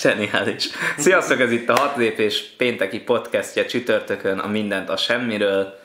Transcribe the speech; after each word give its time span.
zseniális. 0.00 0.68
Sziasztok, 0.96 1.40
ez 1.40 1.50
itt 1.50 1.68
a 1.68 1.78
hat 1.78 1.96
lépés 1.96 2.42
pénteki 2.56 3.00
podcastja 3.00 3.66
csütörtökön 3.66 4.38
a 4.38 4.46
mindent 4.46 4.88
a 4.88 4.96
semmiről. 4.96 5.78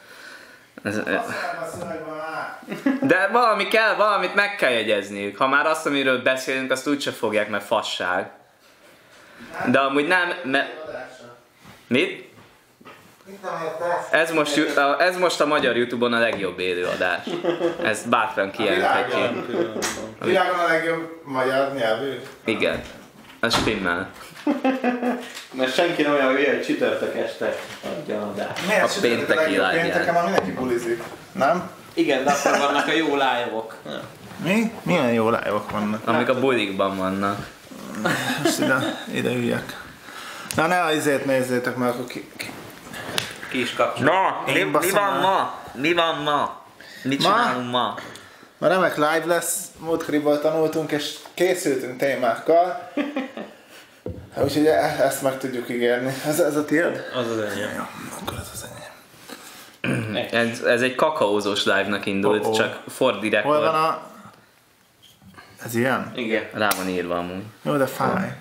Ez, 0.84 1.00
de 3.02 3.30
valami 3.32 3.68
kell, 3.68 3.96
valamit 3.96 4.36
meg 4.36 4.56
kell 4.56 4.72
jegyezniük. 4.72 5.38
Ha 5.38 5.48
már 5.48 5.66
azt, 5.66 5.86
amiről 5.86 6.22
beszélünk, 6.22 6.72
azt 6.72 6.88
úgyse 6.88 7.12
fogják, 7.12 7.50
mert 7.50 7.66
fasság. 7.66 8.30
De 9.66 9.80
amúgy 9.80 10.08
nem, 10.08 10.34
mert... 10.44 10.68
Mit? 11.88 12.28
Ez 14.12 14.32
most, 14.32 14.78
ez 15.00 15.18
most 15.18 15.42
a 15.42 15.46
magyar 15.46 15.78
Youtube-on 15.78 16.14
a 16.14 16.20
legjobb 16.20 16.60
élőadás. 16.60 17.24
Ezt 17.84 18.10
bátran 18.10 18.52
kijelenthetjük. 18.52 19.56
A 20.20 20.26
világon 20.26 20.60
a 20.60 20.68
legjobb 20.68 21.22
magyar 21.24 21.74
nyelvű. 21.74 22.20
Igen. 22.44 22.82
Ez 23.40 23.56
stimmel. 23.56 24.10
Mert 25.58 25.74
senki 25.74 26.02
nem 26.02 26.14
olyan 26.14 26.32
hülye, 26.32 26.56
hogy 26.56 26.66
csütörtök 26.66 27.16
este 27.16 27.56
adja 27.84 28.22
adást. 28.22 28.68
Miért 28.68 28.98
A 28.98 29.00
pénteki 29.02 29.52
live 29.52 29.80
Pénteken 29.82 30.14
már 30.14 30.24
mindenki 30.24 30.52
bulizik. 30.52 31.04
Nem? 31.32 31.70
Igen, 31.94 32.24
de 32.24 32.32
akkor 32.32 32.58
vannak 32.58 32.88
a 32.88 32.92
jó 32.92 33.06
live-ok. 33.06 33.76
Mi? 34.46 34.72
Milyen 34.82 35.14
jó 35.14 35.30
live 35.30 35.62
vannak? 35.72 36.08
Amik 36.08 36.30
a 36.30 36.40
bulikban 36.40 36.98
vannak. 36.98 37.48
Most 38.44 38.60
ide, 38.60 39.04
ide 39.14 39.32
üljek. 39.32 39.78
Na 40.56 40.68
ne 40.68 40.80
azért 40.82 41.26
nézzétek 41.26 41.76
meg, 41.76 41.90
akkor 41.90 42.06
ki, 42.06 42.32
ki. 42.38 42.52
Ki 43.52 43.62
is 43.62 43.74
kapcsolat. 43.74 44.14
Na, 44.14 44.54
mi, 44.54 44.64
mi 44.64 44.90
van 44.92 45.20
ma? 45.22 45.62
Mi 45.74 45.94
van 45.94 46.22
ma? 46.24 46.62
Mit 47.04 47.24
Ma? 47.24 47.30
csinálunk 47.30 47.72
ma? 47.72 47.82
Ma 47.82 47.96
remek 48.68 48.96
live 48.96 49.24
lesz, 49.26 49.66
múltkoriból 49.78 50.40
tanultunk 50.40 50.92
és 50.92 51.16
készültünk 51.34 51.98
témákkal. 51.98 52.92
Hát 54.36 54.44
Úgyhogy 54.44 54.66
e- 54.66 54.98
ezt 55.00 55.22
meg 55.22 55.38
tudjuk 55.38 55.70
ígérni. 55.70 56.14
Ez, 56.26 56.40
ez 56.40 56.56
a 56.56 56.66
tiéd? 56.66 57.04
Az 57.16 57.28
az 57.32 57.40
enyém. 57.40 57.70
Jó, 57.76 57.84
akkor 58.22 58.38
ez 58.38 58.50
az 58.54 58.66
enyém. 58.70 60.28
Ez, 60.32 60.62
ez 60.62 60.82
egy 60.82 60.96
kakaózós 60.96 61.66
live-nak 61.66 62.06
indult, 62.06 62.42
Oh-oh. 62.42 62.56
csak 62.56 62.84
for 62.88 63.20
the 63.20 63.42
Hol 63.42 63.60
van 63.60 63.76
a... 63.76 64.08
Ez 65.66 65.76
ilyen? 65.76 66.12
Igen. 66.16 66.44
Rá 66.54 66.68
van 66.78 66.88
írva 66.88 67.18
amúgy. 67.18 67.44
Jó, 67.62 67.76
de 67.78 67.86
fáj. 67.86 68.38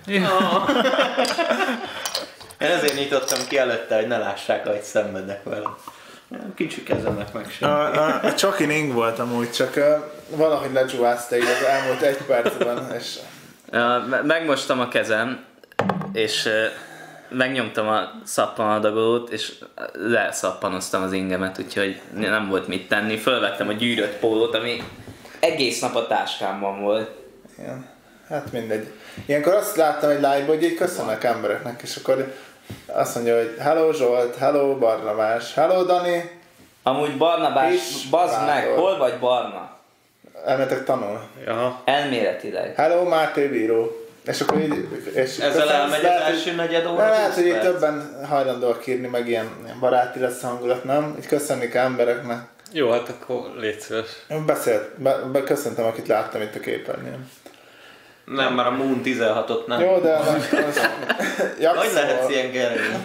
Én 2.59 2.71
ezért 2.71 2.95
nyitottam 2.95 3.39
ki 3.49 3.59
előtte, 3.59 3.97
hogy 3.97 4.07
ne 4.07 4.19
lássák, 4.19 4.67
ahogy 4.67 4.83
szenvedek 4.83 5.43
vele. 5.45 5.69
Kicsi 6.55 6.83
kezemek 6.83 7.33
meg 7.33 7.51
sem. 7.51 7.71
A, 7.71 7.93
a, 7.95 8.21
a 8.23 8.35
Csokin 8.35 8.71
ing 8.71 8.93
volt 8.93 9.19
amúgy, 9.19 9.51
csak 9.51 9.77
uh, 9.77 9.85
valahogy 10.37 10.73
ledzsúvázta 10.73 11.37
így 11.37 11.43
az 11.43 11.67
elmúlt 11.67 12.03
egy 12.03 12.17
percben, 12.17 12.95
és 12.99 13.19
me- 14.09 14.23
Megmostam 14.23 14.81
a 14.81 14.89
kezem, 14.89 15.45
és 16.13 16.49
megnyomtam 17.29 17.89
a 17.89 18.11
szappanadagolót, 18.25 19.31
és 19.31 19.53
leszappanoztam 19.93 21.03
az 21.03 21.13
ingemet, 21.13 21.59
úgyhogy 21.59 22.01
nem 22.15 22.49
volt 22.49 22.69
mit 22.69 22.89
tenni. 22.89 23.17
Fölvettem 23.17 23.69
a 23.69 23.73
gyűrött 23.73 24.19
pólót, 24.19 24.55
ami 24.55 24.83
egész 25.41 25.81
nap 25.81 25.95
a 25.95 26.07
táskámban 26.07 26.81
volt. 26.81 27.11
ilyen, 27.59 27.87
hát 28.29 28.53
mindegy. 28.53 28.93
Ilyenkor 29.27 29.55
azt 29.55 29.77
láttam 29.77 30.11
egy 30.11 30.17
live 30.17 30.45
hogy 30.47 30.63
így 30.63 30.75
köszönnek 30.75 31.25
embereknek, 31.25 31.83
és 31.83 31.97
akkor 31.97 32.35
azt 32.99 33.15
mondja, 33.15 33.37
hogy 33.37 33.55
hello 33.59 33.93
Zsolt, 33.93 34.37
hello 34.37 34.77
Barnabás, 34.77 35.55
hello 35.55 35.83
Dani, 35.85 36.31
Amúgy 36.83 37.17
Barnabás, 37.17 38.07
bazd 38.11 38.47
meg, 38.47 38.67
hol 38.67 38.99
vagy 38.99 39.19
Barna? 39.19 39.77
elmetek 40.45 40.85
tanul. 40.85 41.21
Jaha. 41.47 41.83
Elméletileg. 41.85 42.75
Hello 42.75 43.05
Máté 43.05 43.47
Bíró. 43.47 44.07
És 44.25 44.41
akkor 44.41 44.59
így... 44.59 44.89
És 45.15 45.39
Ezzel 45.39 45.71
elmegy 45.71 46.05
az 46.05 46.21
első 46.21 46.55
negyed 46.55 46.87
óra. 46.87 47.09
Lehet, 47.09 47.27
20 47.27 47.35
hogy 47.35 47.51
perc. 47.51 47.65
többen 47.65 48.27
hajlandóak 48.29 48.87
írni, 48.87 49.07
meg 49.07 49.29
ilyen, 49.29 49.49
ilyen 49.65 49.79
baráti 49.81 50.19
lesz 50.21 50.43
hangulat, 50.43 50.85
nem? 50.85 51.15
Így 51.19 51.27
köszönni 51.27 51.69
kell 51.69 51.85
embereknek. 51.85 52.39
Jó, 52.73 52.91
hát 52.91 53.09
akkor 53.09 53.53
légy 53.57 53.81
szíves. 53.81 54.09
Én 54.31 54.47
beszélt, 54.47 55.01
be, 55.01 55.17
be, 55.33 55.43
köszöntem, 55.43 55.85
akit 55.85 56.07
láttam 56.07 56.41
itt 56.43 56.55
a 56.55 56.61
képernyőn. 56.61 57.31
Nem, 58.31 58.55
már 58.55 58.67
a 58.67 58.71
Moon 58.71 59.01
16-ot 59.05 59.67
nem. 59.67 59.81
Jó, 59.81 59.99
de 59.99 60.17
az, 60.17 60.27
az, 60.69 60.81
Hogy 61.77 61.93
lehetsz 61.95 62.31
ilyen 62.31 62.51
gerő? 62.51 63.05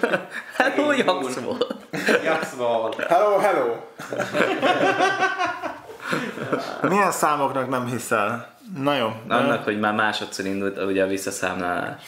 Hello, 0.57 0.91
Jax 0.91 1.39
volt. 1.39 1.75
Jaxval. 2.23 2.95
Hello, 3.07 3.37
hello! 3.37 3.75
Milyen 6.81 7.11
számoknak 7.11 7.69
nem 7.69 7.85
hiszel? 7.85 8.47
Na 8.77 8.95
jó. 8.95 9.09
Annak, 9.27 9.63
hogy 9.63 9.79
már 9.79 9.93
másodszor 9.93 10.45
indult 10.45 10.83
ugye 10.83 11.03
a 11.03 11.07
visszaszámlálás. 11.07 12.01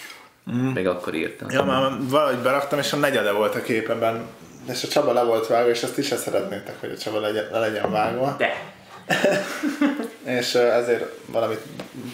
Még 0.74 0.88
akkor 0.88 1.14
írtam. 1.14 1.50
Ja, 1.50 1.64
már 1.64 1.92
valahogy 2.00 2.38
beraktam, 2.38 2.80
és 2.80 2.94
a 2.94 2.98
negyede 2.98 3.32
volt 3.32 3.56
a 3.56 3.62
képeben. 3.62 4.28
És 4.70 4.84
a 4.84 4.88
Csaba 4.88 5.14
le 5.14 5.24
volt 5.24 5.48
vágva, 5.48 5.70
és 5.70 5.84
azt 5.84 5.98
is 5.98 6.06
szeretnétek, 6.06 6.76
hogy 6.80 6.92
a 6.92 6.98
Csaba 6.98 7.20
legyen, 7.20 7.48
le 7.52 7.60
legyen 7.60 7.92
vágva. 7.92 8.36
De. 8.38 8.75
És 10.40 10.56
ezért 10.56 11.06
valamit 11.26 11.62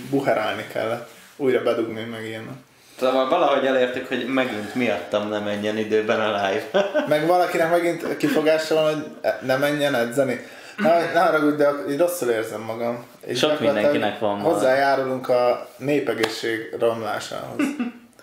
buherálni 0.09 0.65
kellett. 0.73 1.09
Újra 1.35 1.63
bedugni, 1.63 2.03
meg 2.03 2.25
ilyen. 2.25 2.63
Szóval 2.99 3.29
valahogy 3.29 3.65
elértük, 3.65 4.07
hogy 4.07 4.25
megint 4.25 4.75
miattam 4.75 5.29
nem 5.29 5.43
menjen 5.43 5.77
időben 5.77 6.19
a 6.19 6.25
live. 6.25 6.89
Meg 7.07 7.27
valakinek 7.27 7.69
megint 7.69 8.17
kifogása 8.17 8.75
van, 8.75 8.93
hogy 8.93 9.31
ne 9.41 9.57
menjen 9.57 9.95
edzeni. 9.95 10.45
Ne, 10.77 11.13
ne 11.13 11.19
haragudj, 11.19 11.55
de 11.55 11.69
így 11.89 11.97
rosszul 11.97 12.29
érzem 12.29 12.61
magam. 12.61 13.05
És 13.25 13.37
Sok 13.37 13.59
mindenkinek 13.59 14.19
van. 14.19 14.39
Hozzájárulunk 14.39 15.29
a 15.29 15.67
népegészség 15.77 16.75
romlásához. 16.79 17.63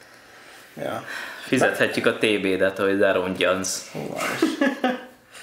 ja. 0.85 1.05
Fizethetjük 1.47 2.07
a 2.07 2.15
TB-det, 2.15 2.79
hogy 2.79 2.99
már 2.99 3.21
is. 3.61 3.69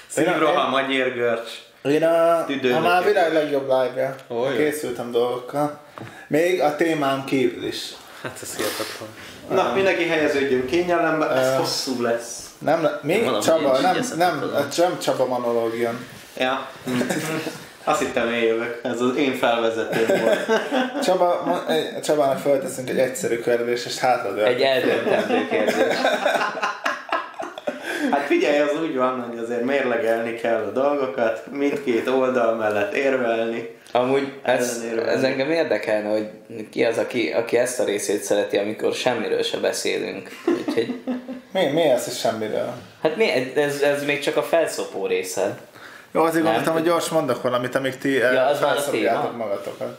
Szívroham, 0.06 0.74
agyérgörcs. 0.74 1.50
Én 1.90 2.02
a, 2.04 2.38
a 2.76 2.80
már 2.82 3.04
világ 3.04 3.32
legjobb 3.32 3.68
live-ja. 3.68 4.14
Olyan. 4.28 4.56
Készültem 4.56 5.10
dolgokkal. 5.10 5.78
Még 6.26 6.60
a 6.60 6.76
témám 6.76 7.24
kívül 7.24 7.64
is. 7.64 7.92
Hát 8.22 8.38
ez 8.42 8.56
hihetetlen. 8.56 9.08
Na, 9.50 9.74
mindenki 9.74 10.06
helyeződjön 10.06 10.66
kényelembe, 10.66 11.30
ez 11.30 11.52
Ö. 11.52 11.56
hosszú 11.56 12.02
lesz. 12.02 12.44
Nem, 12.58 12.82
le- 12.82 12.98
mi? 13.02 13.20
Valami 13.22 13.44
Csaba, 13.44 13.80
nem, 13.80 13.96
nem, 14.16 14.50
nem 14.76 14.98
Csaba 14.98 15.26
monológion. 15.26 16.06
Ja. 16.38 16.68
Azt 17.84 17.98
hittem 18.00 18.32
én 18.32 18.42
jövök, 18.42 18.80
ez 18.82 19.00
az 19.00 19.16
én 19.16 19.34
felvezetőm 19.34 20.20
volt. 20.20 20.38
Csaba, 21.04 21.62
Csabának 22.04 22.38
felteszünk 22.38 22.90
egy 22.90 22.98
egyszerű 22.98 23.40
kérdést, 23.40 23.86
és 23.86 23.98
hátradő. 23.98 24.44
Egy 24.44 24.60
eldöntendő 24.60 25.48
kérdés. 25.48 25.96
Hát 28.10 28.26
figyelj, 28.26 28.58
az 28.58 28.80
úgy 28.82 28.96
van, 28.96 29.20
hogy 29.30 29.38
azért 29.38 29.64
mérlegelni 29.64 30.34
kell 30.34 30.62
a 30.62 30.70
dolgokat, 30.70 31.42
mindkét 31.52 32.08
oldal 32.08 32.54
mellett 32.54 32.94
érvelni. 32.94 33.74
Amúgy 33.92 34.32
ez, 34.42 34.84
ez 35.06 35.22
engem 35.22 35.50
érdekelne, 35.50 36.08
hogy 36.10 36.28
ki 36.70 36.84
az, 36.84 36.98
aki, 36.98 37.32
aki 37.32 37.56
ezt 37.58 37.80
a 37.80 37.84
részét 37.84 38.22
szereti, 38.22 38.56
amikor 38.56 38.92
semmiről 38.94 39.42
se 39.42 39.58
beszélünk. 39.58 40.28
Úgyhogy, 40.46 41.00
Mi, 41.52 41.66
mi 41.66 41.82
ez 41.82 42.06
is 42.06 42.18
semmiről? 42.18 42.72
hát 43.02 43.16
mi, 43.16 43.30
ez, 43.54 43.80
ez 43.80 44.04
még 44.04 44.18
csak 44.20 44.36
a 44.36 44.42
felszopó 44.42 45.06
része. 45.06 45.58
Jó, 46.12 46.22
azért 46.22 46.34
Nem. 46.44 46.52
gondoltam, 46.52 46.74
hogy 46.74 46.82
gyors 46.82 47.08
mondok 47.08 47.42
valamit, 47.42 47.74
amíg 47.74 47.98
ti 47.98 48.12
Ja, 48.12 48.32
ja, 48.32 48.44
az 48.46 48.62
a 48.62 48.90
téma. 48.90 49.32
magatokat. 49.36 49.98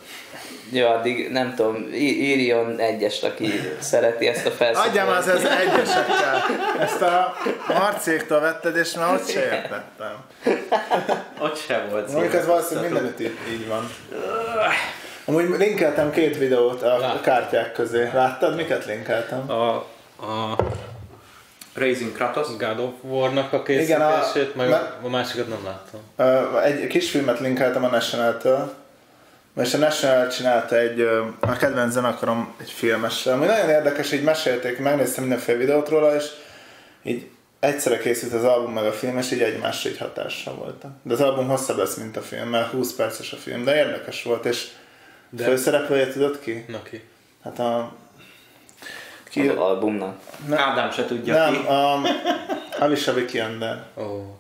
Ja, 0.71 0.89
addig 0.89 1.31
nem 1.31 1.53
tudom, 1.55 1.87
írjon 1.93 2.79
egyest, 2.79 3.23
aki 3.23 3.51
szereti 3.79 4.27
ezt 4.27 4.45
a 4.45 4.51
felszopót. 4.51 4.89
Adjam 4.89 5.07
az 5.09 5.27
ez 5.27 5.43
egyesekkel. 5.43 6.43
Ezt 6.79 7.01
a 7.01 7.35
Marcéktól 7.67 8.39
vetted, 8.39 8.75
és 8.75 8.93
már 8.93 9.13
ott 9.13 9.29
se 9.29 9.43
értettem. 9.43 10.15
Ott 11.39 11.57
sem 11.57 11.89
volt 11.91 12.11
Mondjuk 12.11 12.33
ez 12.33 12.45
valószínűleg 12.45 12.91
mindenütt 12.91 13.19
így, 13.19 13.37
így 13.51 13.67
van. 13.67 13.89
Amúgy 15.25 15.49
linkeltem 15.57 16.11
két 16.11 16.37
videót 16.37 16.81
a 16.81 16.97
Láttam. 16.97 17.21
kártyák 17.21 17.71
közé. 17.71 18.09
Láttad, 18.13 18.55
miket 18.55 18.85
linkeltem? 18.85 19.51
A, 19.51 19.69
a 20.25 20.55
Raising 21.73 22.11
Kratos. 22.11 22.47
God 22.57 22.79
of 22.79 22.91
War-nak 23.01 23.53
a 23.53 23.63
Igen, 23.67 24.01
a- 24.01 24.19
készítését, 24.19 24.55
meg 24.55 24.69
mert- 24.69 25.03
a 25.03 25.09
másikat 25.09 25.47
nem 25.47 25.65
láttam. 25.65 26.61
Egy 26.63 26.87
kis 26.87 27.09
filmet 27.09 27.39
linkeltem 27.39 27.83
a 27.83 27.87
National-től. 27.87 28.73
És 29.61 29.73
a 29.73 29.77
National 29.77 30.27
csinálta 30.27 30.77
egy, 30.77 31.01
a 31.39 31.55
kedvenc 31.57 31.91
zenekarom 31.91 32.53
egy 32.61 32.71
filmessel. 32.71 33.33
Ami 33.33 33.45
nagyon 33.45 33.69
érdekes, 33.69 34.11
így 34.11 34.23
mesélték, 34.23 34.79
megnéztem 34.79 35.23
mindenféle 35.23 35.57
videót 35.57 35.89
róla, 35.89 36.15
és 36.15 36.25
így 37.03 37.27
egyszerre 37.59 37.97
készült 37.97 38.33
az 38.33 38.43
album 38.43 38.73
meg 38.73 38.85
a 38.85 38.91
film, 38.91 39.17
és 39.17 39.31
így 39.31 39.41
egymásra 39.41 39.89
így 39.89 39.97
hatással 39.97 40.55
voltak. 40.55 40.91
De 41.03 41.13
az 41.13 41.21
album 41.21 41.47
hosszabb 41.47 41.77
lesz, 41.77 41.95
mint 41.95 42.17
a 42.17 42.21
film, 42.21 42.49
mert 42.49 42.71
20 42.71 42.93
perces 42.93 43.33
a 43.33 43.37
film, 43.37 43.63
de 43.63 43.75
érdekes 43.75 44.23
volt, 44.23 44.45
és 44.45 44.67
de... 45.29 45.43
Főszereplője 45.43 46.07
tudod 46.07 46.39
ki? 46.39 46.65
Na 46.67 46.83
ki? 46.83 47.01
Hát 47.43 47.59
a... 47.59 47.91
Ki? 49.29 49.47
Az 49.47 49.57
albumnak. 49.57 50.19
Ádám 50.51 50.91
se 50.91 51.05
tudja 51.05 51.33
Nem, 51.33 51.53
ki. 51.53 51.67
a 51.67 52.01
Alicia 52.79 53.13
Vikander. 53.13 53.83
Ó. 53.97 54.37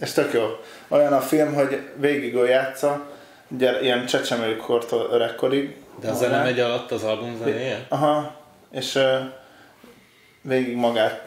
És 0.00 0.12
tök 0.12 0.32
jó. 0.32 0.46
Olyan 0.88 1.12
a 1.12 1.20
film, 1.20 1.54
hogy 1.54 1.80
végig 1.96 2.34
játsza, 2.34 3.06
gyere, 3.48 3.80
ilyen 3.82 4.06
csecsemőkortól 4.06 5.08
öregkorig. 5.12 5.76
De 6.00 6.10
a 6.10 6.14
zene 6.14 6.42
megy 6.42 6.60
alatt 6.60 6.90
az 6.90 7.02
album 7.02 7.36
zenéje? 7.38 7.86
Aha. 7.88 8.40
és 8.70 8.98
végig 10.42 10.76
magát, 10.76 11.22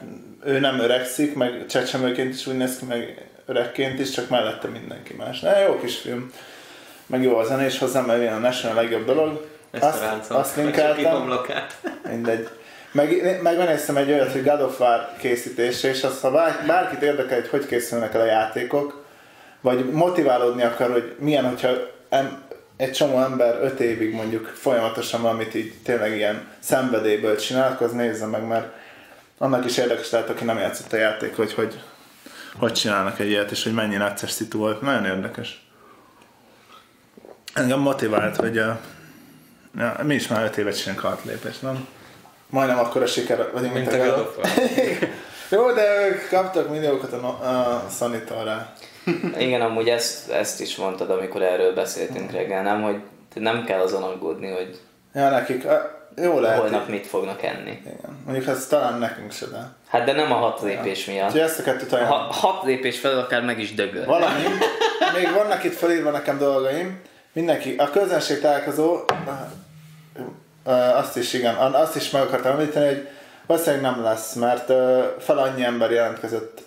ő 0.45 0.59
nem 0.59 0.79
öregszik, 0.79 1.35
meg 1.35 1.65
csecsemőként 1.65 2.33
is 2.33 2.47
úgy 2.47 2.57
néz 2.57 2.77
ki, 2.77 2.85
meg 2.85 3.29
öregként 3.45 3.99
is, 3.99 4.09
csak 4.09 4.29
mellette 4.29 4.67
mindenki 4.67 5.13
más. 5.13 5.39
De 5.39 5.59
jó 5.59 5.79
kis 5.79 5.97
film. 5.97 6.31
Meg 7.05 7.23
jó 7.23 7.37
a 7.37 7.43
zene, 7.43 7.65
és 7.65 7.77
hozzá, 7.77 8.01
mert 8.01 8.21
ilyen 8.21 8.33
a 8.33 8.37
National 8.39 8.77
a 8.77 8.81
legjobb 8.81 9.05
dolog. 9.05 9.47
Ezt 9.71 9.83
Azt, 9.83 10.01
a 10.01 10.05
ráncot. 10.05 10.37
azt 10.37 10.55
linkeltem. 10.55 11.33
Mindegy. 12.09 12.47
Meg, 12.91 13.39
meg 13.41 13.57
megnéztem 13.57 13.97
egy 13.97 14.11
olyat, 14.11 14.31
hogy 14.31 14.43
God 14.43 14.61
of 14.61 14.79
War 14.79 15.09
készítése, 15.17 15.89
és 15.89 16.03
azt, 16.03 16.21
ha 16.21 16.31
bár, 16.31 16.63
bárkit 16.67 17.01
érdekel, 17.01 17.39
hogy 17.39 17.49
hogy 17.49 17.65
készülnek 17.65 18.13
el 18.13 18.21
a 18.21 18.25
játékok, 18.25 19.05
vagy 19.61 19.89
motiválódni 19.89 20.63
akar, 20.63 20.91
hogy 20.91 21.15
milyen, 21.19 21.47
hogyha 21.47 21.69
em, 22.09 22.41
egy 22.77 22.91
csomó 22.91 23.21
ember 23.21 23.59
öt 23.61 23.79
évig 23.79 24.13
mondjuk 24.13 24.45
folyamatosan 24.47 25.21
valamit 25.21 25.55
így 25.55 25.73
tényleg 25.83 26.15
ilyen 26.15 26.47
szenvedélyből 26.59 27.35
csinál, 27.37 27.71
akkor 27.71 27.87
az 27.87 27.93
nézze 27.93 28.25
meg, 28.25 28.47
mert 28.47 28.73
annak 29.37 29.65
is 29.65 29.77
érdekes 29.77 30.09
lehet, 30.09 30.29
aki 30.29 30.43
nem 30.43 30.57
játszott 30.57 30.93
a 30.93 30.97
játék, 30.97 31.35
hogy 31.35 31.53
hogy, 31.53 31.81
hogy 32.55 32.73
csinálnak 32.73 33.19
egy 33.19 33.29
ilyet, 33.29 33.51
és 33.51 33.63
hogy 33.63 33.73
mennyi 33.73 33.95
necces 33.95 34.31
szitu 34.31 34.57
volt. 34.57 34.81
Nagyon 34.81 35.05
érdekes. 35.05 35.67
Engem 37.53 37.79
motivált, 37.79 38.35
hogy 38.35 38.57
uh, 38.57 38.77
ja, 39.77 39.95
mi 40.03 40.15
is 40.15 40.27
már 40.27 40.43
öt 40.43 40.57
évet 40.57 40.77
csinálunk 40.77 41.05
hat 41.05 41.23
lépést, 41.23 41.61
nem? 41.61 41.87
Majdnem 42.49 42.79
akkor 42.79 43.01
a 43.01 43.07
siker 43.07 43.49
vagyunk, 43.53 43.73
Mint 43.73 43.93
a 43.93 43.97
God. 43.97 44.35
Jó, 45.49 45.71
de 45.71 46.07
ők 46.07 46.29
kaptak 46.29 46.69
milliókat 46.69 47.13
a, 47.13 47.27
a 47.27 47.85
Sony-tól 47.97 48.43
rá. 48.43 48.73
Igen, 49.37 49.61
amúgy 49.61 49.89
ezt, 49.89 50.29
ezt 50.31 50.61
is 50.61 50.75
mondtad, 50.75 51.09
amikor 51.09 51.41
erről 51.41 51.73
beszéltünk 51.73 52.31
reggel, 52.31 52.63
nem? 52.63 52.81
Hogy 52.81 52.99
nem 53.33 53.63
kell 53.65 53.79
azon 53.79 54.03
aggódni, 54.03 54.47
hogy 54.51 54.79
Ja, 55.13 55.29
nekik, 55.29 55.67
jó 56.15 56.39
lehet. 56.39 56.59
holnap 56.59 56.87
mit 56.87 57.07
fognak 57.07 57.43
enni. 57.43 57.81
Igen. 57.85 58.17
Mondjuk 58.25 58.47
ez 58.47 58.67
talán 58.67 58.99
nekünk 58.99 59.31
se, 59.31 59.45
de. 59.45 59.71
Hát 59.87 60.03
de 60.05 60.11
nem 60.13 60.31
a 60.31 60.35
hat 60.35 60.61
lépés 60.61 61.05
miatt. 61.05 61.25
Úgyhogy 61.25 61.41
ezt 61.41 61.59
a 61.59 61.63
kettőt 61.63 61.89
Ha 61.89 61.95
ajánlom. 61.95 62.27
hat 62.31 62.63
lépés 62.63 62.99
fel 62.99 63.19
akár 63.19 63.43
meg 63.43 63.59
is 63.59 63.73
dögöl. 63.73 64.05
Valami. 64.05 64.43
Még 65.15 65.33
vannak 65.33 65.63
itt 65.63 65.73
felírva 65.75 66.09
nekem 66.11 66.37
dolgaim. 66.37 67.01
Mindenki, 67.33 67.75
a 67.77 67.89
közönség 67.89 68.39
találkozó, 68.39 68.97
azt 70.93 71.17
is 71.17 71.33
igen, 71.33 71.55
azt 71.55 71.95
is 71.95 72.09
meg 72.09 72.21
akartam 72.21 72.51
említeni, 72.51 72.85
hogy 72.85 73.07
valószínűleg 73.45 73.81
nem 73.81 74.03
lesz, 74.03 74.33
mert 74.33 74.65
fel 75.19 75.37
annyi 75.37 75.63
ember 75.63 75.91
jelentkezett, 75.91 76.61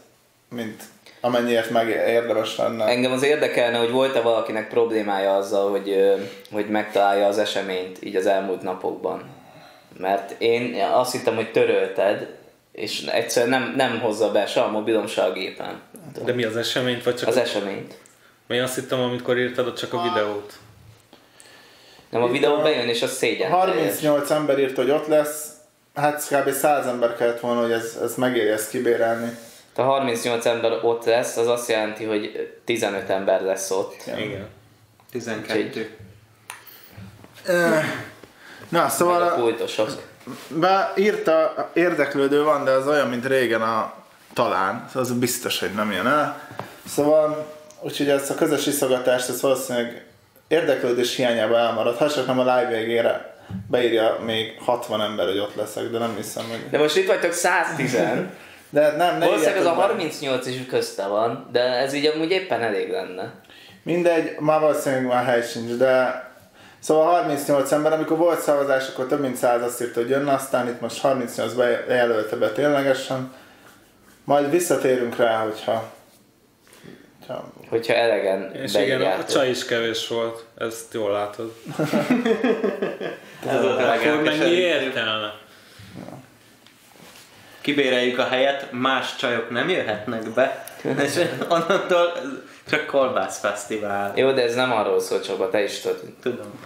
mint 0.48 0.82
amennyiért 1.24 1.70
meg 1.70 1.88
érdemes 1.88 2.56
lenne. 2.56 2.84
Engem 2.84 3.12
az 3.12 3.22
érdekelne, 3.22 3.78
hogy 3.78 3.90
volt-e 3.90 4.20
valakinek 4.20 4.69
problémája 4.69 5.36
azzal, 5.36 5.70
hogy, 5.70 6.14
hogy 6.52 6.69
megtalálja 6.69 7.26
az 7.26 7.38
eseményt 7.38 8.04
így 8.04 8.16
az 8.16 8.26
elmúlt 8.26 8.62
napokban. 8.62 9.22
Mert 9.98 10.34
én 10.38 10.82
azt 10.92 11.12
hittem, 11.12 11.34
hogy 11.34 11.52
törölted, 11.52 12.28
és 12.72 13.00
egyszerűen 13.00 13.60
nem, 13.60 13.74
nem 13.76 14.00
hozza 14.00 14.30
be 14.30 14.46
se 14.46 14.60
a 14.60 14.70
mobilom, 14.70 15.06
se 15.06 15.22
a 15.22 15.32
gépen. 15.32 15.80
De 16.24 16.32
mi 16.32 16.44
az 16.44 16.56
eseményt, 16.56 17.04
vagy 17.04 17.16
csak 17.16 17.28
Az 17.28 17.36
eseményt. 17.36 17.98
Mert 18.46 18.60
én 18.60 18.62
azt 18.62 18.75
hittem, 18.75 19.00
amikor 19.00 19.38
írtad, 19.38 19.66
ott 19.66 19.76
csak 19.76 19.92
a 19.92 20.02
videót. 20.02 20.52
Nem, 22.10 22.22
a 22.22 22.28
videó 22.28 22.54
a 22.54 22.62
bejön, 22.62 22.88
és 22.88 23.02
az 23.02 23.12
szégyen. 23.12 23.50
38 23.50 24.30
ember 24.30 24.58
írt, 24.58 24.76
hogy 24.76 24.90
ott 24.90 25.06
lesz, 25.06 25.48
hát 25.94 26.26
kb. 26.28 26.50
100 26.50 26.86
ember 26.86 27.16
kellett 27.16 27.40
volna, 27.40 27.60
hogy 27.60 27.72
ez, 27.72 27.98
ez 28.02 28.14
megéri 28.14 28.48
ezt 28.48 28.70
kibérelni. 28.70 29.38
Ha 29.74 29.82
38 29.82 30.46
ember 30.46 30.84
ott 30.84 31.04
lesz, 31.04 31.36
az 31.36 31.46
azt 31.48 31.69
jelenti, 31.69 32.04
hogy 32.04 32.52
15 32.64 33.10
ember 33.10 33.42
lesz 33.42 33.70
ott. 33.70 34.02
Igen. 34.16 34.48
12. 35.10 35.96
Na, 37.46 37.80
Meg 38.69 38.82
a 38.82 38.88
szóval 38.88 39.34
pultosok. 39.34 39.90
be 40.48 40.92
írta, 40.96 41.70
érdeklődő 41.72 42.42
van, 42.42 42.64
de 42.64 42.70
az 42.70 42.86
olyan, 42.86 43.08
mint 43.08 43.26
régen 43.26 43.62
a 43.62 43.94
talán, 44.32 44.84
szóval 44.86 45.02
az 45.02 45.12
biztos, 45.12 45.60
hogy 45.60 45.72
nem 45.72 45.92
jön 45.92 46.06
el. 46.06 46.48
Szóval, 46.86 47.52
úgyhogy 47.80 48.08
ezt 48.08 48.30
a 48.30 48.34
közös 48.34 48.66
iszogatást, 48.66 49.28
ez 49.28 49.40
valószínűleg 49.40 50.04
érdeklődés 50.48 51.16
hiányában 51.16 51.58
elmarad. 51.58 51.96
Ha 51.96 52.10
csak 52.10 52.26
nem 52.26 52.38
a 52.38 52.42
live 52.42 52.68
végére 52.76 53.36
beírja 53.70 54.18
még 54.25 54.58
60 54.64 55.02
ember, 55.02 55.26
hogy 55.26 55.38
ott 55.38 55.54
leszek, 55.54 55.90
de 55.90 55.98
nem 55.98 56.16
hiszem, 56.16 56.44
hogy... 56.48 56.70
De 56.70 56.78
most 56.78 56.96
itt 56.96 57.06
vagytok 57.06 57.32
110 57.32 57.96
De 58.72 58.82
hát 58.82 58.96
nem, 58.96 59.19
ne 59.19 59.24
Valószínűleg 59.24 59.56
ez 59.56 59.66
a 59.66 59.70
írjátok 59.70 59.76
be. 59.76 59.92
38 59.92 60.46
is 60.46 60.66
közte 60.66 61.06
van, 61.06 61.48
de 61.52 61.60
ez 61.60 61.92
így 61.92 62.06
amúgy 62.06 62.30
éppen 62.30 62.62
elég 62.62 62.90
lenne. 62.90 63.32
Mindegy, 63.82 64.36
már 64.38 64.60
valószínűleg 64.60 65.06
már 65.06 65.24
hely 65.24 65.42
sincs, 65.42 65.70
de 65.70 66.22
Szóval 66.82 67.06
38 67.06 67.72
ember, 67.72 67.92
amikor 67.92 68.16
volt 68.16 68.40
szavazás, 68.40 68.88
akkor 68.88 69.06
több 69.06 69.20
mint 69.20 69.36
100 69.36 69.62
azt 69.62 69.82
írta, 69.82 70.00
hogy 70.00 70.08
jönne, 70.08 70.32
aztán 70.32 70.69
itt 70.69 70.80
most 70.80 71.00
38 71.00 71.52
bejelölte 71.52 72.36
be 72.36 72.50
ténylegesen. 72.50 73.34
Majd 74.24 74.50
visszatérünk 74.50 75.16
rá, 75.16 75.42
hogyha... 75.42 75.92
hogyha 77.18 77.52
Hogyha 77.68 77.94
elegen 77.94 78.54
És 78.54 78.75
igen, 78.75 79.02
a 79.02 79.25
csaj 79.25 79.48
is 79.48 79.64
kevés 79.64 80.08
volt. 80.08 80.44
Ezt 80.58 80.94
jól 80.94 81.12
látod. 81.12 81.52
Ez 83.48 83.64
a 83.64 83.92
Akkor 83.92 84.22
mennyi 84.22 84.50
értelme? 84.50 85.41
Kibéreljük 87.62 88.19
a 88.19 88.25
helyet, 88.25 88.69
más 88.70 89.17
csajok 89.17 89.50
nem 89.50 89.69
jöhetnek 89.69 90.31
be, 90.31 90.64
és 90.82 91.20
onnantól 91.49 92.12
csak 92.69 92.87
kolbász 92.87 93.38
fesztivál. 93.38 94.12
Jó, 94.17 94.31
de 94.32 94.43
ez 94.43 94.55
nem 94.55 94.73
arról 94.73 95.00
szól, 95.00 95.20
Csaba, 95.20 95.50
te 95.50 95.62
is 95.62 95.81
tudod. 95.81 96.00
Tudom. 96.23 96.64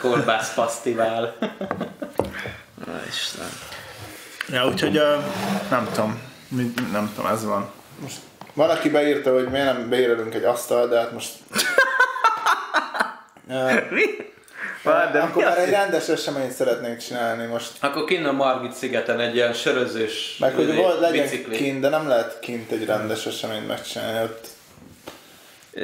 Kolbász 0.00 0.52
fesztivál. 0.52 1.36
Na 2.86 3.00
Isten. 3.08 3.46
Ja, 4.48 4.66
úgyhogy 4.66 4.96
uh, 4.96 5.24
nem 5.70 5.88
tudom, 5.92 6.20
mi, 6.48 6.72
nem 6.92 7.12
tudom, 7.14 7.30
ez 7.30 7.44
van. 7.44 7.70
Most 7.98 8.16
valaki 8.54 8.88
beírta, 8.88 9.32
hogy 9.32 9.48
miért 9.48 9.66
nem 9.66 9.88
beírelünk 9.88 10.34
egy 10.34 10.44
asztal, 10.44 10.88
de 10.88 10.98
hát 10.98 11.12
most... 11.12 11.30
Uh, 13.48 13.90
Mi? 13.90 14.02
De 14.84 15.18
akkor 15.20 15.44
már 15.44 15.58
egy 15.58 15.70
rendes 15.70 16.08
eseményt 16.08 16.52
szeretnénk 16.52 16.98
csinálni 16.98 17.46
most. 17.46 17.70
Akkor 17.80 18.04
kinn 18.04 18.24
a 18.24 18.32
Margit 18.32 18.72
szigeten 18.72 19.20
egy 19.20 19.34
ilyen 19.34 19.52
sörözős 19.52 20.36
Meg 20.38 20.54
hogy 20.54 20.68
izé, 20.68 20.76
volt, 20.76 21.00
legyen 21.00 21.22
bicikli. 21.24 21.56
kint, 21.56 21.80
de 21.80 21.88
nem 21.88 22.08
lehet 22.08 22.38
kint 22.40 22.70
egy 22.70 22.84
rendes 22.84 23.26
eseményt 23.26 23.66
megcsinálni, 23.68 24.22
ott 24.22 24.46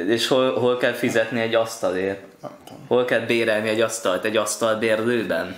És 0.09 0.27
hol, 0.27 0.59
hol 0.59 0.77
kell 0.77 0.93
fizetni 0.93 1.41
egy 1.41 1.55
asztalért? 1.55 2.21
nem 2.41 2.51
tudom. 2.67 2.85
Hol 2.87 3.05
kell 3.05 3.19
bérelni 3.19 3.69
egy 3.69 3.81
asztalt 3.81 4.25
egy 4.25 4.37
asztalbérlőben? 4.37 5.57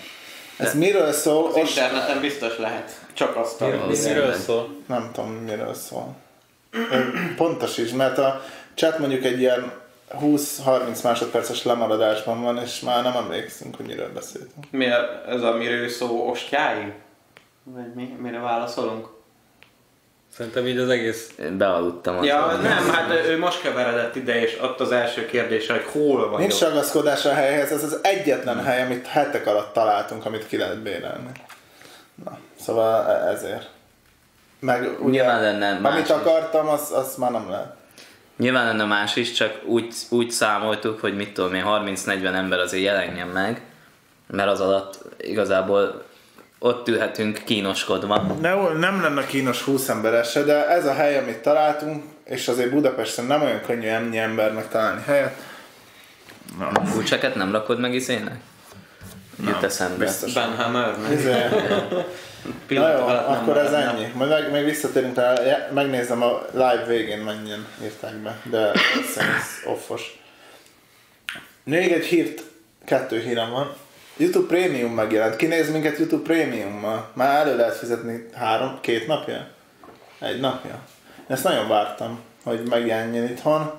Ez 0.57 0.73
miről 0.75 1.11
szól? 1.11 1.47
Az 1.49 1.55
interneten 1.57 2.19
biztos 2.21 2.57
lehet. 2.57 2.91
Csak 3.13 3.35
azt 3.35 3.59
Mi- 3.59 3.65
a... 3.71 3.85
mi- 3.87 3.97
Miről 4.03 4.33
szól? 4.33 4.69
nem 4.87 5.09
tudom, 5.13 5.29
miről 5.31 5.73
szól. 5.73 6.15
Ö, 6.71 6.99
Pontos 7.35 7.77
is, 7.77 7.91
mert 7.91 8.17
a 8.17 8.43
chat 8.75 8.99
mondjuk 8.99 9.23
egy 9.23 9.39
ilyen 9.39 9.71
20-30 10.21 11.03
másodperces 11.03 11.63
lemaradásban 11.63 12.41
van, 12.41 12.57
és 12.57 12.79
már 12.79 13.03
nem 13.03 13.15
emlékszünk, 13.15 13.75
hogy 13.75 13.85
miről 13.85 14.13
beszéltünk. 14.13 14.65
Mi 14.71 14.89
a- 14.91 15.21
ez 15.27 15.41
a 15.41 15.51
miről 15.53 15.89
szó 15.89 16.29
ostjáim? 16.29 16.93
Vagy 17.63 17.93
mi? 17.93 18.15
Mire 18.21 18.39
válaszolunk? 18.39 19.07
Szerintem 20.37 20.67
így 20.67 20.77
az 20.77 20.89
egész... 20.89 21.31
Én 21.39 21.57
bealudtam. 21.57 22.23
Ja, 22.23 22.45
nem, 22.45 22.89
hát 22.89 23.11
ő 23.27 23.37
most 23.39 23.61
keveredett 23.61 24.15
ide, 24.15 24.41
és 24.41 24.59
ott 24.61 24.79
az 24.79 24.91
első 24.91 25.25
kérdés, 25.25 25.67
hogy 25.69 25.83
hol 25.91 26.17
vagyok. 26.25 26.37
Nincs 26.39 26.59
ragaszkodás 26.59 27.25
a 27.25 27.33
helyhez, 27.33 27.71
ez 27.71 27.83
az 27.83 27.99
egyetlen 28.01 28.63
hely, 28.63 28.81
amit 28.81 29.07
hetek 29.07 29.47
alatt 29.47 29.73
találtunk, 29.73 30.25
amit 30.25 30.47
ki 30.47 30.57
lehet 30.57 30.81
bérelni. 30.81 31.31
Na, 32.23 32.37
szóval 32.61 33.07
e- 33.11 33.27
ezért. 33.31 33.69
Meg 34.59 34.81
ugye, 34.99 35.09
Nyilván 35.21 35.41
lenne 35.41 35.79
más 35.79 35.91
amit 35.93 36.05
is. 36.05 36.09
akartam, 36.11 36.67
az, 36.67 36.91
az 36.91 37.15
már 37.15 37.31
nem 37.31 37.49
lehet. 37.49 37.75
Nyilván 38.43 38.65
lenne 38.65 38.85
más 38.85 39.15
is, 39.15 39.31
csak 39.31 39.61
úgy, 39.65 39.93
úgy 40.09 40.31
számoltuk, 40.31 40.99
hogy 40.99 41.15
mit 41.15 41.33
tudom 41.33 41.53
én, 41.53 41.63
30-40 41.65 42.33
ember 42.33 42.59
azért 42.59 42.83
jelenjen 42.83 43.27
meg, 43.27 43.61
mert 44.27 44.49
az 44.49 44.59
alatt 44.59 44.99
igazából 45.17 46.03
ott 46.59 46.87
ülhetünk 46.87 47.41
kínoskodva. 47.45 48.21
Ne, 48.41 48.73
nem 48.73 49.01
lenne 49.01 49.25
kínos 49.25 49.61
20 49.61 49.89
ember 49.89 50.25
se, 50.25 50.43
de 50.43 50.67
ez 50.67 50.85
a 50.85 50.93
hely, 50.93 51.17
amit 51.17 51.37
találtunk, 51.37 52.03
és 52.23 52.47
azért 52.47 52.69
Budapesten 52.69 53.25
nem 53.25 53.41
olyan 53.41 53.61
könnyű 53.61 53.87
ennyi 53.87 54.17
embernek 54.17 54.67
találni 54.69 55.01
helyet. 55.05 55.35
Na, 56.59 56.71
Kulcseket 56.91 57.35
nem 57.35 57.51
rakod 57.51 57.79
meg 57.79 57.93
izének? 57.93 58.39
Jut 59.45 59.63
eszembe. 59.63 60.05
biztos. 60.05 60.33
Ben 60.33 60.55
Nem? 62.43 62.61
Pillanat 62.67 62.99
jó, 62.99 63.05
alatt 63.05 63.27
nem 63.27 63.39
akkor 63.41 63.57
ez 63.57 63.71
maradna. 63.71 63.91
ennyi. 63.91 64.11
Majd 64.13 64.29
meg, 64.29 64.51
még 64.51 64.65
visszatérünk 64.65 65.15
rá, 65.15 65.33
megnézem 65.73 66.21
a 66.21 66.41
live 66.51 66.83
végén 66.87 67.19
mennyien 67.19 67.67
írták 67.83 68.15
be, 68.15 68.39
de 68.43 68.71
ez 68.71 69.65
offos. 69.65 70.21
Még 71.63 71.91
egy 71.91 72.05
hírt, 72.05 72.41
kettő 72.85 73.19
hírem 73.19 73.49
van. 73.51 73.75
YouTube 74.17 74.47
Premium 74.47 74.93
megjelent. 74.93 75.35
Kinéz 75.35 75.71
minket 75.71 75.97
YouTube 75.97 76.23
Premiummal? 76.23 77.09
Már 77.13 77.47
elő 77.47 77.57
lehet 77.57 77.75
fizetni 77.75 78.25
három, 78.33 78.77
két 78.81 79.07
napja? 79.07 79.47
Egy 80.19 80.39
napja? 80.39 80.79
Ezt 81.27 81.43
nagyon 81.43 81.67
vártam, 81.67 82.19
hogy 82.43 82.61
megjelenjen 82.69 83.23
itthon. 83.23 83.71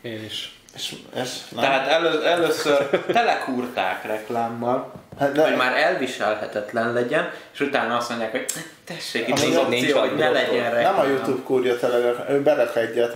Én 0.00 0.24
is. 0.24 0.58
És, 0.74 0.94
és 1.14 1.48
nem. 1.48 1.60
Tehát 1.64 1.88
elő, 1.88 2.24
először 2.24 2.88
telekúrták 3.06 4.04
reklámmal, 4.04 4.92
Hát 5.18 5.38
hogy 5.38 5.56
már 5.56 5.76
elviselhetetlen 5.76 6.92
legyen, 6.92 7.30
és 7.52 7.60
utána 7.60 7.96
azt 7.96 8.08
mondják, 8.08 8.30
hogy 8.30 8.44
tessék, 8.84 9.28
itt 9.28 9.34
az 9.34 9.42
nincs 9.42 9.56
opció, 9.56 9.98
hogy 9.98 10.14
ne 10.16 10.30
legyen 10.30 10.72
Nem 10.72 10.72
a 10.72 10.74
reklám. 11.02 11.10
YouTube 11.10 11.42
kúrja 11.44 11.78
tele, 11.78 12.26
ő 12.28 12.42
berak 12.42 12.76
egyet, 12.76 13.14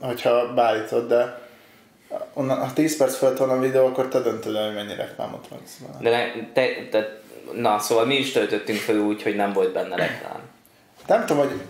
hogyha 0.00 0.52
beállítod, 0.54 1.08
de 1.08 1.38
onnan, 2.32 2.58
ha 2.58 2.72
10 2.72 2.96
perc 2.96 3.16
fölött 3.16 3.38
van 3.38 3.50
a 3.50 3.58
videó, 3.60 3.86
akkor 3.86 4.08
te 4.08 4.20
döntöd 4.20 4.54
el, 4.56 4.64
hogy 4.66 4.74
mennyi 4.74 4.94
reklámot 4.94 5.46
raksz. 5.50 5.78
De 6.00 6.10
ne, 6.10 6.24
te, 6.52 6.66
te, 6.90 7.18
na, 7.52 7.78
szóval 7.78 8.04
mi 8.06 8.14
is 8.14 8.32
töltöttünk 8.32 8.78
fel 8.78 8.96
úgy, 8.96 9.22
hogy 9.22 9.36
nem 9.36 9.52
volt 9.52 9.72
benne 9.72 9.96
reklám. 9.96 10.40
Nem 11.06 11.26
tudom, 11.26 11.46
hogy 11.48 11.60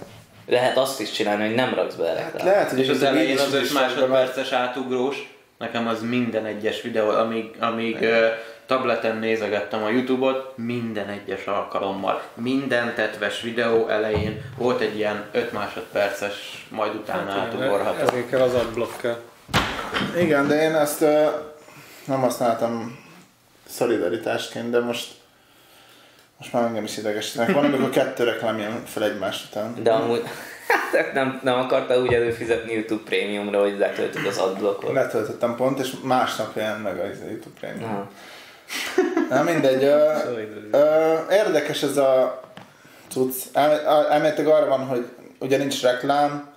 Lehet 0.46 0.76
azt 0.76 1.00
is 1.00 1.10
csinálni, 1.10 1.44
hogy 1.46 1.54
nem 1.54 1.74
raksz 1.74 1.94
bele 1.94 2.14
reklám. 2.14 2.46
lehet, 2.46 2.70
hogy 2.70 2.78
És 2.78 2.88
az 2.88 3.02
elején 3.02 3.38
az 3.38 3.54
5 3.54 3.62
is 3.62 3.72
rakja, 3.72 3.80
mert- 3.80 3.94
másodperces 4.08 4.52
átugrós, 4.52 5.34
nekem 5.58 5.86
az 5.88 6.02
minden 6.02 6.44
egyes 6.46 6.82
videó, 6.82 7.08
amíg, 7.08 7.54
amíg 7.60 8.06
tableten 8.66 9.16
nézegettem 9.16 9.82
a 9.82 9.88
Youtube-ot, 9.88 10.52
minden 10.56 11.08
egyes 11.08 11.44
alkalommal, 11.44 12.22
minden 12.34 12.94
tetves 12.94 13.40
videó 13.40 13.88
elején 13.88 14.42
volt 14.56 14.80
egy 14.80 14.96
ilyen 14.96 15.24
5 15.32 15.52
másodperces, 15.52 16.66
majd 16.68 16.94
utána 16.94 17.30
átugorható. 17.30 18.00
Ezért 18.00 18.28
kell 18.28 18.40
az 18.40 18.54
adblocker. 18.54 19.16
Igen, 20.18 20.48
de 20.48 20.62
én 20.62 20.74
ezt 20.74 21.00
ö, 21.00 21.26
nem 22.04 22.20
használtam 22.20 22.98
szolidaritásként, 23.66 24.70
de 24.70 24.80
most 24.80 25.20
most 26.38 26.54
már 26.54 26.64
engem 26.64 26.84
is 26.84 26.96
idegesítenek. 26.96 27.54
Van, 27.54 27.64
amikor 27.64 27.90
kettő 27.90 28.24
reklám 28.24 28.58
jön 28.58 28.82
fel 28.84 29.04
egymás 29.04 29.44
után. 29.50 29.82
De 29.82 29.92
amúgy 29.92 30.22
hát 30.92 31.12
nem, 31.12 31.40
nem 31.42 31.58
akartál 31.58 32.00
úgy 32.02 32.12
előfizetni 32.12 32.72
YouTube 32.72 33.02
Premiumra, 33.04 33.60
hogy 33.60 33.78
letöltöd 33.78 34.26
az 34.26 34.38
adblockot. 34.38 34.92
Letöltöttem 34.92 35.56
pont, 35.56 35.78
és 35.78 35.92
másnap 36.02 36.56
jelent 36.56 36.82
meg 36.82 36.98
a 36.98 37.04
YouTube 37.04 37.60
Premium. 37.60 37.90
Aha. 37.90 38.10
Na 39.28 39.42
mindegy, 39.42 39.84
ö, 39.84 40.12
ö, 40.70 41.14
érdekes 41.30 41.82
ez 41.82 41.96
a 41.96 42.40
cucc. 43.10 43.34
El- 43.52 43.80
el- 43.86 44.08
Elméletileg 44.10 44.52
arra 44.52 44.66
van, 44.68 44.86
hogy 44.86 45.06
ugye 45.38 45.56
nincs 45.56 45.82
reklám, 45.82 46.50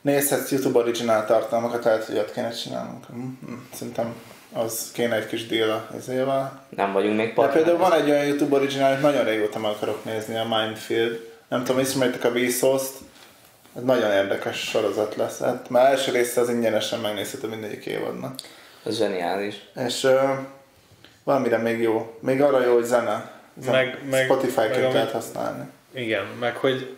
nézhetsz 0.00 0.50
YouTube 0.50 0.78
original 0.78 1.24
tartalmakat, 1.24 1.84
lehet, 1.84 2.04
hogy 2.04 2.18
ott 2.18 2.32
kéne 2.32 2.50
csinálnunk. 2.50 3.04
Hm, 3.06 3.20
hm, 3.46 3.52
Szerintem 3.74 4.14
az 4.52 4.90
kéne 4.92 5.16
egy 5.16 5.26
kis 5.26 5.46
deal 5.46 5.70
a 5.70 5.88
ezével. 5.96 6.62
Nem 6.76 6.92
vagyunk 6.92 7.16
még 7.16 7.26
De 7.28 7.32
partnerek. 7.34 7.64
például 7.64 7.88
van 7.88 7.98
egy 8.00 8.10
olyan 8.10 8.24
YouTube 8.26 8.56
original, 8.56 8.90
amit 8.90 9.02
nagyon 9.02 9.24
régóta 9.24 9.58
meg 9.58 9.70
akarok 9.70 10.04
nézni, 10.04 10.36
a 10.36 10.46
Mindfield. 10.56 11.30
Nem 11.48 11.64
tudom, 11.64 11.80
ismeritek 11.80 12.24
a 12.24 12.30
Vsauce-t? 12.32 12.92
Ez 13.76 13.82
nagyon 13.82 14.10
érdekes 14.12 14.58
sorozat 14.58 15.16
lesz. 15.16 15.38
Hát 15.38 15.68
már 15.70 15.90
első 15.90 16.12
része 16.12 16.40
az 16.40 16.48
ingyenesen 16.48 17.00
megnézhető 17.00 17.48
mindegyik 17.48 17.86
évadnak. 17.86 18.34
Ez 18.86 18.96
zseniális. 18.96 19.54
És 19.86 20.04
uh, 20.04 20.20
valamire 21.24 21.56
még 21.56 21.80
jó. 21.80 22.18
Még 22.20 22.42
arra 22.42 22.64
jó, 22.64 22.74
hogy 22.74 22.84
zene. 22.84 23.30
zene. 23.56 23.76
Meg- 23.76 23.98
meg- 24.10 24.24
Spotify-ként 24.24 24.82
meg 24.82 24.92
lehet 24.92 25.10
használni. 25.10 25.64
Igen, 25.94 26.24
meg 26.40 26.56
hogy 26.56 26.96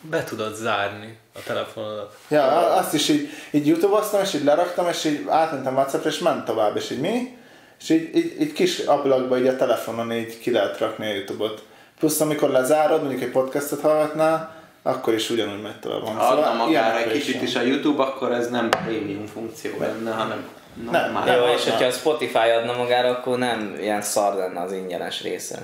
be 0.00 0.24
tudod 0.24 0.54
zárni 0.54 1.18
a 1.34 1.38
telefonodat. 1.46 2.16
Ja, 2.28 2.44
azt 2.74 2.94
is 2.94 3.08
így, 3.08 3.28
így 3.50 3.66
youtube 3.66 4.20
és 4.22 4.34
így 4.34 4.44
leraktam, 4.44 4.88
és 4.88 5.04
így 5.04 5.24
átmentem 5.28 5.74
Whatsappra, 5.74 6.08
és 6.10 6.18
ment 6.18 6.44
tovább, 6.44 6.76
és 6.76 6.90
így 6.90 7.00
mi? 7.00 7.38
És 7.80 7.88
így, 7.90 8.16
így, 8.16 8.40
így 8.40 8.52
kis 8.52 8.78
ablakba 8.78 9.38
így 9.38 9.46
a 9.46 9.56
telefonon 9.56 10.12
így 10.12 10.38
ki 10.38 10.50
lehet 10.50 10.78
rakni 10.78 11.06
a 11.06 11.14
Youtube-ot. 11.14 11.62
Plusz 11.98 12.20
amikor 12.20 12.50
lezárod, 12.50 13.00
mondjuk 13.00 13.22
egy 13.22 13.30
podcastot 13.30 13.80
hallgatnál, 13.80 14.54
akkor 14.82 15.14
is 15.14 15.30
ugyanúgy 15.30 15.62
megy 15.62 15.80
tovább. 15.80 16.00
Ha 16.02 16.24
adna 16.24 16.54
magára 16.64 16.98
egy 16.98 17.12
kicsit 17.12 17.42
is 17.42 17.54
a 17.54 17.60
Youtube, 17.60 18.02
akkor 18.02 18.32
ez 18.32 18.50
nem 18.50 18.68
prémium 18.68 19.26
funkció 19.26 19.70
lenne, 19.78 20.10
hanem 20.10 20.48
Nem, 20.74 21.02
normál. 21.02 21.24
nem. 21.24 21.36
Jó, 21.36 21.46
és 21.54 21.64
hogyha 21.64 21.84
a 21.84 21.90
Spotify 21.90 22.48
adna 22.58 22.76
magára, 22.76 23.08
akkor 23.08 23.38
nem 23.38 23.76
ilyen 23.80 24.02
szar 24.02 24.34
lenne 24.34 24.60
az 24.60 24.72
ingyenes 24.72 25.22
része. 25.22 25.58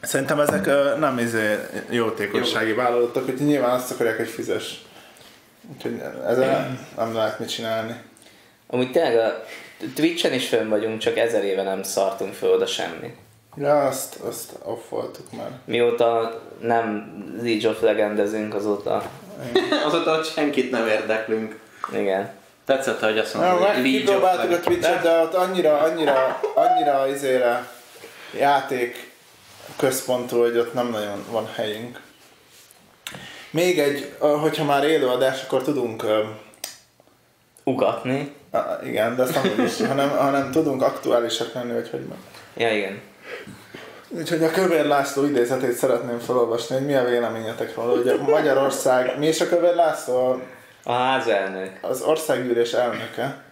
Szerintem 0.00 0.40
ezek 0.40 0.66
ö, 0.66 0.96
nem 0.98 1.18
izé 1.18 1.58
jótékonysági 1.90 2.72
vállalatok, 2.72 3.24
hogy 3.24 3.34
nyilván 3.34 3.70
azt 3.70 3.90
akarják, 3.90 4.16
hogy 4.16 4.28
fizes. 4.28 4.82
Úgyhogy 5.74 6.00
ezzel 6.26 6.78
nem 6.96 7.14
lehet 7.14 7.38
mit 7.38 7.48
csinálni. 7.48 7.94
Amúgy 8.66 8.90
tényleg 8.90 9.18
a 9.18 9.44
Twitch-en 9.94 10.32
is 10.32 10.48
fönn 10.48 10.68
vagyunk, 10.68 10.98
csak 10.98 11.16
ezer 11.16 11.44
éve 11.44 11.62
nem 11.62 11.82
szartunk 11.82 12.34
föl 12.34 12.50
oda 12.50 12.66
semmi. 12.66 13.14
Ja, 13.56 13.86
azt, 13.86 14.14
azt 14.14 14.52
off 14.64 14.88
voltuk 14.88 15.32
már. 15.32 15.50
Mióta 15.64 16.40
nem 16.60 17.12
League 17.42 17.70
of 17.70 17.80
Legendezünk, 17.80 18.54
azóta 18.54 19.10
Azóta, 19.86 20.14
hogy 20.14 20.24
senkit 20.24 20.70
nem 20.70 20.86
érdeklünk. 20.86 21.58
igen. 21.92 22.30
Tetszett, 22.70 23.00
hogy 23.00 23.18
azt 23.18 23.34
mondod, 23.34 23.52
hogy 23.52 23.66
League 23.66 23.90
kipróbáltuk 23.90 24.50
a. 24.50 24.60
Twitch-et, 24.60 25.02
de 25.02 25.20
ott 25.20 25.34
annyira, 25.34 25.78
annyira, 25.78 26.40
annyira 26.54 27.08
izére 27.08 27.68
játék 28.38 29.10
központú, 29.76 30.40
hogy 30.40 30.58
ott 30.58 30.74
nem 30.74 30.90
nagyon 30.90 31.24
van 31.30 31.48
helyünk. 31.54 32.00
Még 33.50 33.78
egy, 33.78 34.14
hogyha 34.18 34.64
már 34.64 34.84
élőadás, 34.84 35.42
akkor 35.42 35.62
tudunk, 35.62 36.04
Ugatni. 37.64 38.34
igen, 38.84 39.16
de 39.16 39.22
ezt 39.22 39.34
nem 39.34 39.64
is, 39.66 39.86
hanem, 39.86 40.10
hanem 40.10 40.50
tudunk 40.50 40.82
aktuálisak 40.82 41.54
lenni, 41.54 41.72
vagy 41.72 41.90
hogy 41.90 42.06
meg. 42.08 42.18
Ja, 42.56 42.76
igen. 42.76 43.00
Úgyhogy 44.08 44.44
a 44.44 44.50
Kövér 44.50 44.86
László 44.86 45.24
idézetét 45.24 45.72
szeretném 45.72 46.18
felolvasni, 46.18 46.76
hogy 46.76 46.86
mi 46.86 46.94
a 46.94 47.04
véleményetek 47.04 47.74
róla. 47.74 47.92
Ugye 47.92 48.16
Magyarország, 48.16 49.18
mi 49.18 49.26
is 49.26 49.40
a 49.40 49.48
Kövér 49.48 49.74
László? 49.74 50.40
A 50.82 50.92
házelnök. 50.92 51.78
az 51.80 52.02
országgyűlés 52.02 52.72
elnöke 52.72 53.48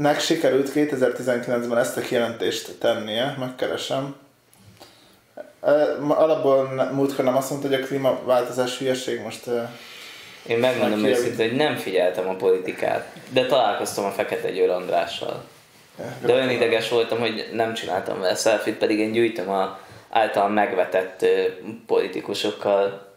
nek 0.00 0.20
sikerült 0.20 0.70
2019-ben 0.74 1.78
ezt 1.78 1.96
a 1.96 2.00
kijelentést 2.00 2.78
tennie, 2.78 3.34
megkeresem. 3.38 4.16
Alapból 6.08 6.90
múltkor 6.92 7.24
nem 7.24 7.36
azt 7.36 7.50
mondta, 7.50 7.68
hogy 7.68 7.82
a 7.82 7.86
klímaváltozás 7.86 8.78
hülyeség, 8.78 9.22
most 9.22 9.50
Én 10.46 10.58
megmondom 10.58 11.04
őszintén, 11.04 11.48
hogy 11.48 11.56
nem 11.56 11.76
figyeltem 11.76 12.28
a 12.28 12.34
politikát, 12.34 13.12
de 13.28 13.46
találkoztam 13.46 14.04
a 14.04 14.10
Fekete 14.10 14.50
Győr 14.50 14.70
Andrással. 14.70 15.44
De 16.24 16.32
olyan 16.32 16.50
ideges 16.50 16.88
voltam, 16.88 17.18
hogy 17.18 17.48
nem 17.52 17.74
csináltam 17.74 18.20
vele 18.20 18.34
selfit, 18.34 18.78
pedig 18.78 18.98
én 18.98 19.12
gyűjtöm 19.12 19.50
a 19.50 19.78
általán 20.10 20.50
megvetett 20.50 21.26
politikusokkal 21.86 23.12